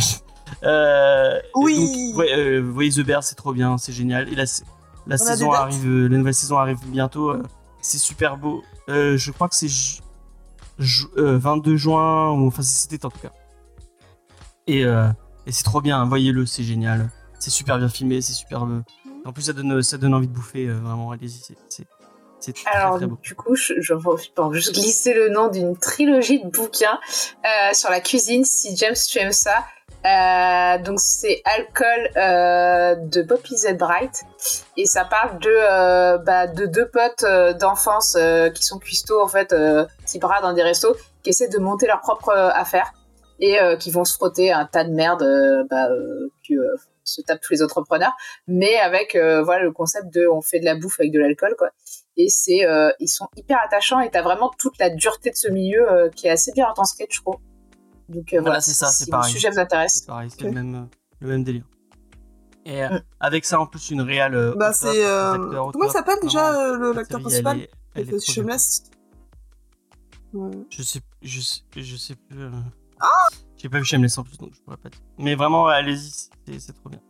Euh, 0.62 1.40
oui. 1.56 2.10
Donc, 2.10 2.18
ouais, 2.18 2.32
euh, 2.32 2.60
vous 2.60 2.72
voyez 2.72 2.90
The 2.90 3.01
Bear, 3.01 3.24
c'est 3.24 3.34
trop 3.34 3.52
bien, 3.52 3.78
c'est 3.78 3.93
génial. 3.93 4.28
Et 4.28 4.36
la, 4.36 4.44
la 5.07 5.19
saison 5.19 5.53
arrive, 5.53 5.87
euh, 5.89 6.09
la 6.09 6.19
nouvelle 6.19 6.35
saison 6.35 6.59
arrive 6.59 6.78
bientôt. 6.87 7.31
Euh, 7.31 7.43
c'est 7.81 7.99
super 7.99 8.37
beau. 8.37 8.62
je 8.89 9.31
crois 9.31 9.49
que 9.49 9.55
c'est 9.55 9.69
22 10.78 11.73
euh, 11.73 11.77
juin, 11.77 12.31
ou 12.33 12.47
enfin 12.49 12.62
c'était 12.62 13.05
en 13.05 13.11
tout 13.11 13.19
cas. 13.20 13.33
Et, 14.66 14.85
euh, 14.85 15.09
et 15.47 15.53
c'est 15.53 15.62
trop 15.62 15.81
bien, 15.81 16.05
voyez-le, 16.07 16.45
c'est 16.47 16.65
génial. 16.65 17.11
c'est 17.39 17.51
super 17.51 17.78
bien 17.78 17.89
filmé, 17.89 18.20
c'est 18.20 18.33
super. 18.33 18.65
euh, 18.65 18.83
En 19.24 19.33
plus, 19.33 19.43
ça 19.43 19.53
donne, 19.53 19.83
ça 19.83 19.99
donne 19.99 20.15
envie 20.15 20.27
de 20.28 20.33
bouffer. 20.33 20.66
euh, 20.66 20.74
vraiment, 20.78 21.11
allez-y, 21.12 21.31
c'est- 21.41 21.57
c'est 21.69 21.87
c'est 22.39 22.53
très, 22.53 22.70
Alors, 22.70 22.97
très 22.99 23.07
beau. 23.07 23.19
du 23.23 23.35
coup, 23.35 23.57
je, 23.57 23.73
je 23.81 23.95
pour 23.95 24.53
juste 24.53 24.74
glisser 24.74 25.15
le 25.15 25.31
nom 25.31 25.49
d'une 25.49 25.77
trilogie 25.77 26.43
de 26.45 26.49
bouquins 26.49 26.99
euh, 27.45 27.73
sur 27.74 27.89
la 27.91 28.01
cuisine, 28.01 28.45
si 28.45 28.77
James 28.77 28.95
tu 29.09 29.19
aimes 29.19 29.33
ça. 29.33 29.65
Euh, 30.07 30.78
donc, 30.78 31.01
c'est 31.01 31.43
Alcool 31.45 32.11
euh, 32.16 32.95
de 32.95 33.23
Poppy 33.23 33.57
Z. 33.57 33.77
Bright. 33.77 34.23
Et 34.77 34.87
ça 34.87 35.05
parle 35.05 35.39
de, 35.41 35.51
euh, 35.51 36.19
bah, 36.19 36.47
de 36.47 36.66
deux 36.66 36.89
potes 36.89 37.24
d'enfance 37.59 38.16
qui 38.55 38.62
sont 38.62 38.78
cuistots, 38.78 39.20
en 39.20 39.28
fait, 39.28 39.49
petits 39.49 40.19
bras 40.19 40.41
dans 40.41 40.53
des 40.53 40.62
restos, 40.62 40.97
qui 41.23 41.31
essaient 41.31 41.49
de 41.49 41.59
monter 41.59 41.87
leur 41.87 42.01
propre 42.01 42.31
affaire 42.31 42.93
et 43.39 43.59
qui 43.78 43.91
vont 43.91 44.05
se 44.05 44.15
frotter 44.15 44.51
un 44.51 44.65
tas 44.65 44.85
de 44.85 44.91
merde 44.91 45.24
bah, 45.69 45.89
que 46.49 46.55
se 47.05 47.20
tapent 47.20 47.41
tous 47.41 47.53
les 47.53 47.62
entrepreneurs, 47.62 48.12
mais 48.47 48.77
avec 48.77 49.15
voilà 49.15 49.62
le 49.62 49.73
concept 49.73 50.12
de 50.12 50.27
on 50.27 50.41
fait 50.41 50.59
de 50.61 50.65
la 50.65 50.74
bouffe 50.74 50.99
avec 51.01 51.12
de 51.12 51.20
l'alcool, 51.20 51.55
quoi 51.59 51.70
et 52.16 52.28
c'est 52.31 52.66
ils 52.99 53.09
sont 53.09 53.28
hyper 53.37 53.59
attachants 53.62 54.01
et 54.01 54.11
t'as 54.11 54.23
vraiment 54.23 54.51
toute 54.59 54.78
la 54.78 54.89
dureté 54.89 55.31
de 55.31 55.37
ce 55.37 55.49
milieu 55.49 56.11
qui 56.16 56.28
est 56.28 56.31
assez 56.31 56.53
bien 56.53 56.73
en 56.74 56.85
sketch 56.85 57.15
je 57.15 57.20
trouve 57.20 57.37
donc 58.09 58.33
euh, 58.33 58.37
Voilà, 58.37 58.43
voilà, 58.43 58.61
c'est 58.61 58.73
ça, 58.74 58.87
c'est 58.89 59.05
si 59.05 59.11
pareil. 59.11 59.33
le 59.33 59.39
sujet 59.39 59.51
vous 59.51 59.59
intéresse 59.59 59.95
C'est 60.01 60.07
pareil, 60.07 60.31
c'est 60.31 60.43
le, 60.45 60.51
même, 60.53 60.74
euh, 60.74 60.85
le 61.20 61.28
même 61.28 61.45
délire. 61.45 61.65
Et 62.65 62.83
euh, 62.85 62.89
Mm. 62.89 63.03
avec 63.20 63.45
ça, 63.45 63.61
en 63.61 63.66
plus, 63.66 63.91
une 63.91 64.01
réelle. 64.01 64.55
Bah, 64.57 64.73
c'est. 64.73 65.03
Comment 65.73 65.89
s'appelle 65.91 66.19
déjà 66.23 66.53
l'acteur 66.95 67.20
principal 67.20 67.66
elle 67.95 68.12
est-. 68.15 68.20
Shameless? 68.31 68.83
Ouais. 70.33 70.51
Je 70.70 70.83
sais, 70.83 71.01
je 71.23 71.41
sais, 71.41 71.61
je 71.77 71.97
sais 71.97 72.15
plus. 72.15 72.43
euh, 72.43 72.51
Ah 73.01 73.09
J'ai 73.57 73.69
pas 73.69 73.78
vu 73.78 73.85
Shameless 73.85 74.19
en 74.19 74.24
plus, 74.24 74.37
donc 74.39 74.53
je 74.55 74.61
pourrais 74.62 74.77
pas 74.77 74.89
dire. 74.91 75.01
Mais 75.19 75.35
vraiment, 75.35 75.66
allez-y, 75.69 76.11
c'est- 76.59 76.73
trop 76.73 76.89
bien. 76.91 77.01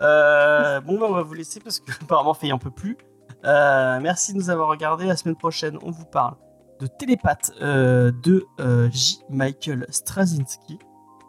Euh, 0.00 0.80
bon, 0.80 0.98
bah, 0.98 1.06
on 1.08 1.12
va 1.14 1.22
vous 1.22 1.34
laisser 1.34 1.60
parce 1.60 1.80
que 1.80 1.90
apparemment, 2.02 2.34
Faye 2.34 2.52
en 2.52 2.58
peut 2.58 2.70
plus. 2.70 2.96
Euh, 3.44 3.98
merci 4.00 4.32
de 4.32 4.38
nous 4.38 4.48
avoir 4.50 4.68
regardés. 4.68 5.06
La 5.06 5.16
semaine 5.16 5.36
prochaine, 5.36 5.78
on 5.82 5.90
vous 5.90 6.06
parle 6.06 6.36
de 6.84 6.88
Télépathe 6.98 7.52
euh, 7.62 8.12
de 8.22 8.44
euh, 8.60 8.90
J. 8.90 9.20
Michael 9.30 9.86
Straczynski. 9.88 10.78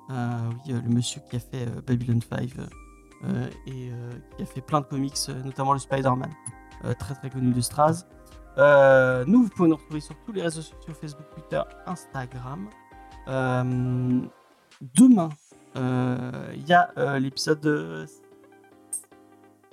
Euh, 0.09 0.49
oui, 0.67 0.73
le 0.73 0.89
monsieur 0.89 1.21
qui 1.29 1.37
a 1.37 1.39
fait 1.39 1.65
Babylon 1.87 2.19
5 2.29 2.39
euh, 2.57 2.67
euh, 3.23 3.49
et 3.65 3.91
qui 4.35 4.43
a 4.43 4.45
fait 4.45 4.61
plein 4.61 4.81
de 4.81 4.85
comics, 4.85 5.17
notamment 5.45 5.73
le 5.73 5.79
Spider-Man, 5.79 6.29
très 6.99 7.15
très 7.15 7.29
connu 7.29 7.53
de 7.53 7.61
Straz. 7.61 8.05
Nous, 9.25 9.43
vous 9.43 9.49
pouvez 9.49 9.69
nous 9.69 9.77
retrouver 9.77 10.01
sur 10.01 10.15
tous 10.25 10.33
les 10.33 10.41
réseaux 10.41 10.61
sociaux 10.61 10.93
Facebook, 10.93 11.25
Twitter, 11.33 11.61
Instagram. 11.85 12.69
Demain, 14.81 15.29
il 15.75 16.67
y 16.67 16.73
a 16.73 17.19
l'épisode 17.19 17.65
euh, 17.65 18.05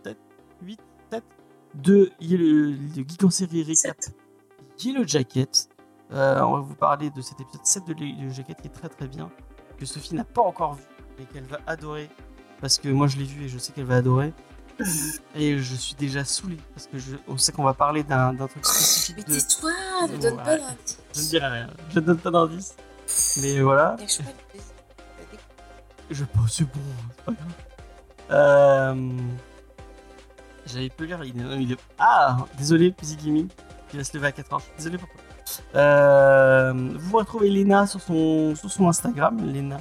7, 0.05 0.17
8, 0.63 0.81
7 1.11 1.25
de 1.75 2.11
de 2.21 2.73
Geek 2.95 3.25
en 3.25 3.31
série 3.31 3.65
Recap 3.65 3.97
Yellow 4.79 5.07
Jacket. 5.07 5.72
Euh, 6.13 6.41
on 6.43 6.55
va 6.55 6.61
vous 6.61 6.75
parler 6.75 7.11
de 7.11 7.23
cet 7.23 7.41
épisode 7.41 7.65
7 7.65 7.85
de 7.87 7.95
Yellow 8.05 8.31
Jacket 8.33 8.61
qui 8.61 8.67
est 8.67 8.71
très 8.71 8.89
très 8.89 9.07
bien, 9.07 9.31
que 9.79 9.87
Sophie 9.87 10.15
n'a 10.15 10.25
pas 10.25 10.43
encore 10.43 10.75
vu 10.75 10.85
et 11.19 11.25
qu'elle 11.25 11.45
va 11.45 11.59
adorer. 11.67 12.11
Parce 12.61 12.79
que 12.79 12.89
moi 12.89 13.07
je 13.07 13.17
l'ai 13.17 13.25
vu 13.25 13.45
et 13.45 13.49
je 13.49 13.59
sais 13.59 13.73
qu'elle 13.73 13.87
va 13.87 13.97
adorer. 13.97 14.33
Et 15.37 15.59
je 15.59 15.75
suis 15.75 15.95
déjà 15.95 16.25
saoulé 16.25 16.57
parce 16.75 16.87
que 16.87 16.99
je, 16.99 17.17
on 17.29 17.37
sait 17.37 17.53
qu'on 17.53 17.63
va 17.63 17.75
parler 17.75 18.03
d'un 18.03 18.35
truc 18.35 18.65
spécifique 18.65 19.27
Mais 19.29 19.35
de. 19.35 19.39
tais-toi, 19.39 19.71
ne 20.09 20.17
donne 20.17 20.37
pas 20.37 20.57
d'indice. 20.57 20.99
Je 21.15 21.21
ne 21.21 21.27
dirai 21.27 21.47
rien, 21.47 21.71
je 21.91 22.01
ne 22.01 22.05
donne 22.07 22.19
pas 22.19 22.31
d'indice. 22.31 22.77
Mais 23.43 23.61
voilà, 23.61 23.97
je 26.11 26.25
pense 26.25 26.53
c'est 26.53 26.65
bon, 26.65 26.81
c'est 27.17 27.25
pas 27.25 27.33
grave. 27.33 27.53
Euh... 28.31 29.11
J'avais 30.67 30.89
pu 30.89 31.07
lire, 31.07 31.23
il 31.25 31.73
est, 31.73 31.77
Ah 31.99 32.47
Désolé, 32.57 32.95
Busy 32.99 33.17
Gaming, 33.17 33.49
qui 33.91 33.97
va 33.97 34.05
se 34.05 34.17
lever 34.17 34.29
à 34.29 34.31
4h. 34.31 34.61
Désolé 34.79 34.97
pourquoi. 34.97 35.21
Euh, 35.21 35.22
vous 35.75 37.17
retrouvez 37.17 37.51
Lena 37.51 37.87
sur 37.87 38.01
son, 38.01 38.55
sur 38.55 38.71
son 38.71 38.89
Instagram, 38.89 39.39
Lena 39.53 39.79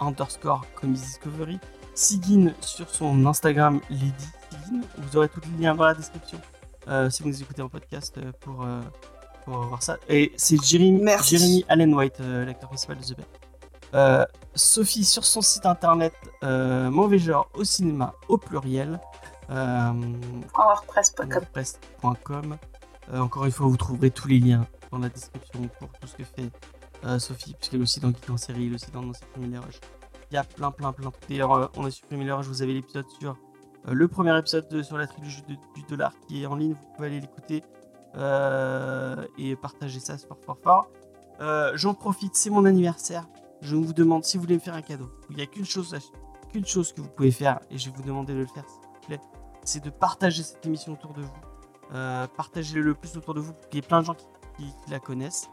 underscore 0.00 0.64
Comics 0.74 1.00
Discovery. 1.00 1.58
Sigyn 1.94 2.52
sur 2.60 2.88
son 2.90 3.24
Instagram, 3.24 3.80
Lady 3.88 4.12
Sigyn. 4.50 4.80
Vous 4.98 5.16
aurez 5.16 5.28
tous 5.28 5.40
les 5.40 5.64
liens 5.64 5.74
dans 5.74 5.84
la 5.84 5.94
description 5.94 6.38
euh, 6.88 7.10
si 7.10 7.22
vous 7.22 7.30
nous 7.30 7.42
écoutez 7.42 7.62
en 7.62 7.68
podcast 7.68 8.16
euh, 8.18 8.32
pour, 8.40 8.64
euh, 8.64 8.80
pour 9.44 9.58
voir 9.62 9.82
ça. 9.82 9.96
Et 10.08 10.32
c'est 10.36 10.62
Jeremy, 10.62 11.00
Merci. 11.02 11.38
Jeremy 11.38 11.64
Allen 11.68 11.94
White, 11.94 12.20
euh, 12.20 12.44
l'acteur 12.44 12.68
principal 12.68 12.98
de 12.98 13.02
The. 13.02 13.16
Euh, 13.94 14.24
Sophie 14.54 15.04
sur 15.04 15.24
son 15.24 15.40
site 15.40 15.66
internet 15.66 16.12
euh, 16.42 16.90
Mauvais 16.90 17.18
Genre 17.18 17.48
au 17.54 17.64
cinéma 17.64 18.14
au 18.28 18.36
pluriel. 18.36 19.00
Euh, 19.50 19.92
wordpress.com. 20.56 22.56
Euh, 23.12 23.20
encore 23.20 23.44
une 23.44 23.52
fois, 23.52 23.66
vous 23.66 23.76
trouverez 23.76 24.10
tous 24.10 24.28
les 24.28 24.40
liens 24.40 24.66
dans 24.96 25.02
la 25.02 25.08
description 25.08 25.68
pour 25.78 25.88
tout 26.00 26.06
ce 26.06 26.16
que 26.16 26.24
fait 26.24 26.50
euh, 27.04 27.18
Sophie, 27.18 27.54
puisqu'elle 27.54 27.80
est 27.80 27.82
aussi 27.82 28.00
dans 28.00 28.08
Geek 28.08 28.30
en 28.30 28.36
série, 28.36 28.66
elle 28.66 28.74
aussi 28.74 28.90
dans, 28.90 29.12
Supprimé 29.12 29.48
les. 29.48 29.58
Il 30.30 30.34
y 30.34 30.36
a 30.38 30.44
plein, 30.44 30.70
plein, 30.70 30.92
plein. 30.92 31.12
D'ailleurs, 31.28 31.52
euh, 31.52 31.66
on 31.76 31.84
a 31.84 31.90
supprimé 31.90 32.24
les 32.24 32.32
Rushs, 32.32 32.46
vous 32.46 32.62
avez 32.62 32.72
l'épisode 32.74 33.06
sur 33.20 33.36
euh, 33.86 33.92
le 33.92 34.08
premier 34.08 34.36
épisode 34.38 34.68
de- 34.68 34.82
sur 34.82 34.96
la 34.98 35.06
trilogie 35.06 35.42
du 35.42 35.82
dollar 35.88 36.12
qui 36.26 36.42
est 36.42 36.46
en 36.46 36.56
ligne, 36.56 36.72
vous 36.72 36.94
pouvez 36.96 37.08
aller 37.08 37.20
l'écouter 37.20 37.62
et 39.38 39.56
partager 39.56 40.00
ça, 40.00 40.16
c'est 40.16 40.26
fort, 40.26 40.38
fort, 40.44 40.58
fort. 41.38 41.72
J'en 41.74 41.92
profite, 41.92 42.34
c'est 42.34 42.48
mon 42.48 42.64
anniversaire. 42.64 43.26
Je 43.60 43.76
vous 43.76 43.92
demande 43.92 44.24
si 44.24 44.38
vous 44.38 44.44
voulez 44.44 44.54
me 44.54 44.60
faire 44.60 44.74
un 44.74 44.80
cadeau. 44.82 45.10
Il 45.28 45.36
n'y 45.36 45.42
a 45.42 45.46
qu'une 45.46 45.66
chose, 45.66 45.94
qu'une 46.50 46.64
chose 46.64 46.94
que 46.94 47.02
vous 47.02 47.08
pouvez 47.10 47.30
faire, 47.30 47.60
et 47.70 47.76
je 47.76 47.90
vais 47.90 47.96
vous 47.96 48.02
demander 48.02 48.32
de 48.32 48.38
le 48.40 48.46
faire, 48.46 48.64
s'il 48.66 48.80
vous 48.90 49.06
plaît, 49.06 49.20
c'est 49.64 49.84
de 49.84 49.90
partager 49.90 50.42
cette 50.42 50.64
émission 50.64 50.94
autour 50.94 51.12
de 51.12 51.20
vous. 51.22 51.30
Euh, 51.94 52.26
Partagez-le 52.38 52.80
le 52.80 52.94
plus 52.94 53.16
autour 53.18 53.34
de 53.34 53.40
vous 53.40 53.52
pour 53.52 53.68
qu'il 53.68 53.76
y 53.76 53.78
ait 53.84 53.86
plein 53.86 54.00
de 54.00 54.06
gens 54.06 54.14
qui, 54.14 54.24
qui- 54.56 54.74
qui 54.84 54.90
la 54.90 54.98
connaissent. 54.98 55.48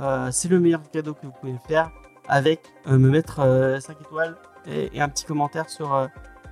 Euh, 0.00 0.30
c'est 0.30 0.48
le 0.48 0.60
meilleur 0.60 0.82
cadeau 0.90 1.14
que 1.14 1.26
vous 1.26 1.32
pouvez 1.40 1.56
faire 1.66 1.90
avec 2.28 2.62
euh, 2.86 2.98
me 2.98 3.08
mettre 3.10 3.36
5 3.80 4.00
étoiles 4.00 4.36
et, 4.66 4.96
et 4.96 5.00
un 5.00 5.08
petit 5.08 5.24
commentaire 5.24 5.68
sur, 5.68 5.92
euh, 5.94 6.06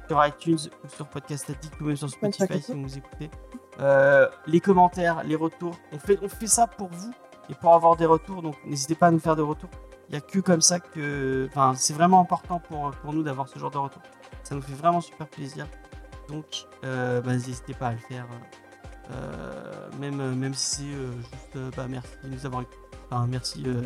sur 0.08 0.24
iTunes 0.26 0.58
ou 0.84 0.88
sur 0.88 1.06
Podcast 1.06 1.50
Addict 1.50 1.80
ou 1.80 1.84
même 1.84 1.96
sur 1.96 2.08
Spotify 2.10 2.60
si 2.62 2.72
vous 2.72 2.78
nous 2.78 2.96
écoutez. 2.98 3.30
Euh, 3.80 4.26
les 4.46 4.60
commentaires, 4.60 5.22
les 5.24 5.36
retours, 5.36 5.76
on 5.92 5.98
fait, 5.98 6.18
on 6.22 6.28
fait 6.28 6.46
ça 6.46 6.66
pour 6.66 6.88
vous 6.88 7.12
et 7.50 7.54
pour 7.54 7.74
avoir 7.74 7.94
des 7.96 8.06
retours, 8.06 8.42
donc 8.42 8.56
n'hésitez 8.64 8.94
pas 8.94 9.08
à 9.08 9.10
nous 9.10 9.20
faire 9.20 9.36
des 9.36 9.42
retours. 9.42 9.70
Il 10.08 10.12
n'y 10.12 10.18
a 10.18 10.20
que 10.20 10.38
comme 10.38 10.60
ça 10.60 10.78
que. 10.80 11.46
Enfin, 11.50 11.74
c'est 11.76 11.92
vraiment 11.92 12.20
important 12.20 12.60
pour, 12.60 12.92
pour 13.02 13.12
nous 13.12 13.22
d'avoir 13.24 13.48
ce 13.48 13.58
genre 13.58 13.70
de 13.72 13.78
retour. 13.78 14.00
Ça 14.44 14.54
nous 14.54 14.62
fait 14.62 14.72
vraiment 14.74 15.00
super 15.00 15.26
plaisir. 15.26 15.66
Donc, 16.28 16.44
euh, 16.84 17.20
bah, 17.20 17.32
n'hésitez 17.32 17.74
pas 17.74 17.88
à 17.88 17.92
le 17.92 17.98
faire. 17.98 18.24
Euh, 19.10 19.88
même, 20.00 20.34
même 20.34 20.54
si 20.54 20.76
c'est 20.76 20.82
euh, 20.82 21.12
juste 21.20 21.56
euh, 21.56 21.70
bah, 21.76 21.86
merci 21.88 22.10
de 22.24 22.28
nous 22.28 22.46
avoir. 22.46 22.64
Enfin, 23.10 23.26
merci, 23.28 23.62
euh, 23.66 23.82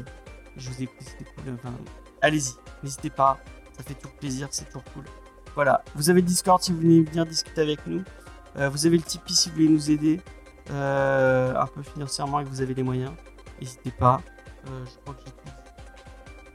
je 0.56 0.70
vous 0.70 0.82
ai 0.82 0.88
c'était 1.01 1.24
cool. 1.36 1.55
Enfin, 1.55 1.74
allez-y, 2.22 2.52
n'hésitez 2.82 3.10
pas, 3.10 3.38
ça 3.76 3.82
fait 3.82 3.94
toujours 3.94 4.16
plaisir, 4.16 4.48
c'est 4.51 4.64
toujours 4.66 4.84
cool. 4.94 5.05
Voilà, 5.55 5.82
vous 5.94 6.09
avez 6.10 6.20
le 6.20 6.26
Discord 6.26 6.62
si 6.62 6.72
vous 6.72 6.78
voulez 6.78 7.02
venir 7.02 7.26
discuter 7.26 7.60
avec 7.60 7.86
nous. 7.86 8.02
Euh, 8.56 8.68
vous 8.68 8.86
avez 8.86 8.97
le 8.97 9.02
Tipeee 9.02 9.34
si 9.34 9.48
vous 9.48 9.56
voulez 9.56 9.68
nous 9.68 9.90
aider 9.90 10.20
euh, 10.70 11.55
un 11.55 11.66
peu 11.66 11.82
financièrement 11.82 12.40
et 12.40 12.44
que 12.44 12.48
vous 12.48 12.62
avez 12.62 12.74
les 12.74 12.82
moyens. 12.82 13.12
N'hésitez 13.60 13.90
pas, 13.90 14.22
Euh, 14.66 14.84
je 14.84 14.98
crois 15.01 15.14
que 15.14 15.20
j'ai. 15.26 15.32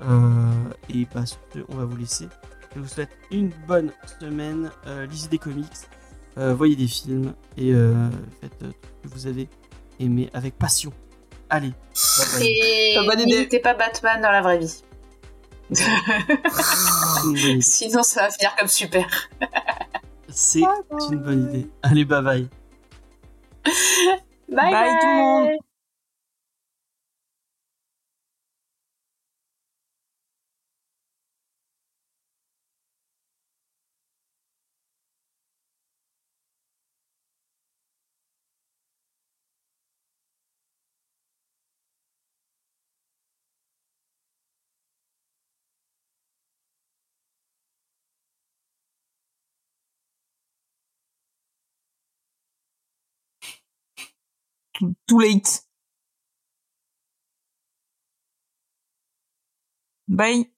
Euh, 0.01 0.69
et 0.89 1.07
bah, 1.13 1.23
on 1.69 1.75
va 1.75 1.85
vous 1.85 1.97
laisser. 1.97 2.27
Je 2.75 2.81
vous 2.81 2.87
souhaite 2.87 3.11
une 3.31 3.51
bonne 3.67 3.91
semaine. 4.19 4.71
Euh, 4.85 5.05
lisez 5.05 5.29
des 5.29 5.37
comics, 5.37 5.71
euh, 5.71 6.04
voyez 6.35 6.75
des 6.75 6.87
films 6.87 7.33
et 7.57 7.71
euh, 7.73 8.09
faites 8.41 8.61
euh, 8.63 8.71
tout 8.71 8.89
ce 9.03 9.09
que 9.09 9.13
vous 9.13 9.27
avez 9.27 9.47
aimé 9.99 10.29
avec 10.33 10.57
passion. 10.57 10.91
Allez, 11.49 11.71
bye 12.17 12.27
bye. 12.33 12.47
et 12.47 12.95
Bonne 13.05 13.19
idée. 13.21 13.37
n'écoutez 13.39 13.59
pas 13.59 13.73
Batman 13.73 14.21
dans 14.21 14.31
la 14.31 14.41
vraie 14.41 14.57
vie 14.57 14.81
C'est 15.71 15.83
une 15.85 17.33
bonne 17.33 17.37
idée. 17.37 17.61
sinon 17.61 18.03
ça 18.03 18.23
va 18.23 18.31
finir 18.31 18.55
comme 18.57 18.67
super 18.67 19.29
C'est 20.29 20.61
une 20.61 21.17
bonne 21.19 21.49
idée. 21.49 21.69
Allez, 21.83 22.03
bye 22.05 22.21
bye. 22.23 22.47
bye, 24.49 24.71
Bye, 24.71 24.99
tout 24.99 25.07
le 25.07 25.15
monde. 25.15 25.64
Too 54.79 54.95
late. 55.19 55.61
Bye. 60.07 60.49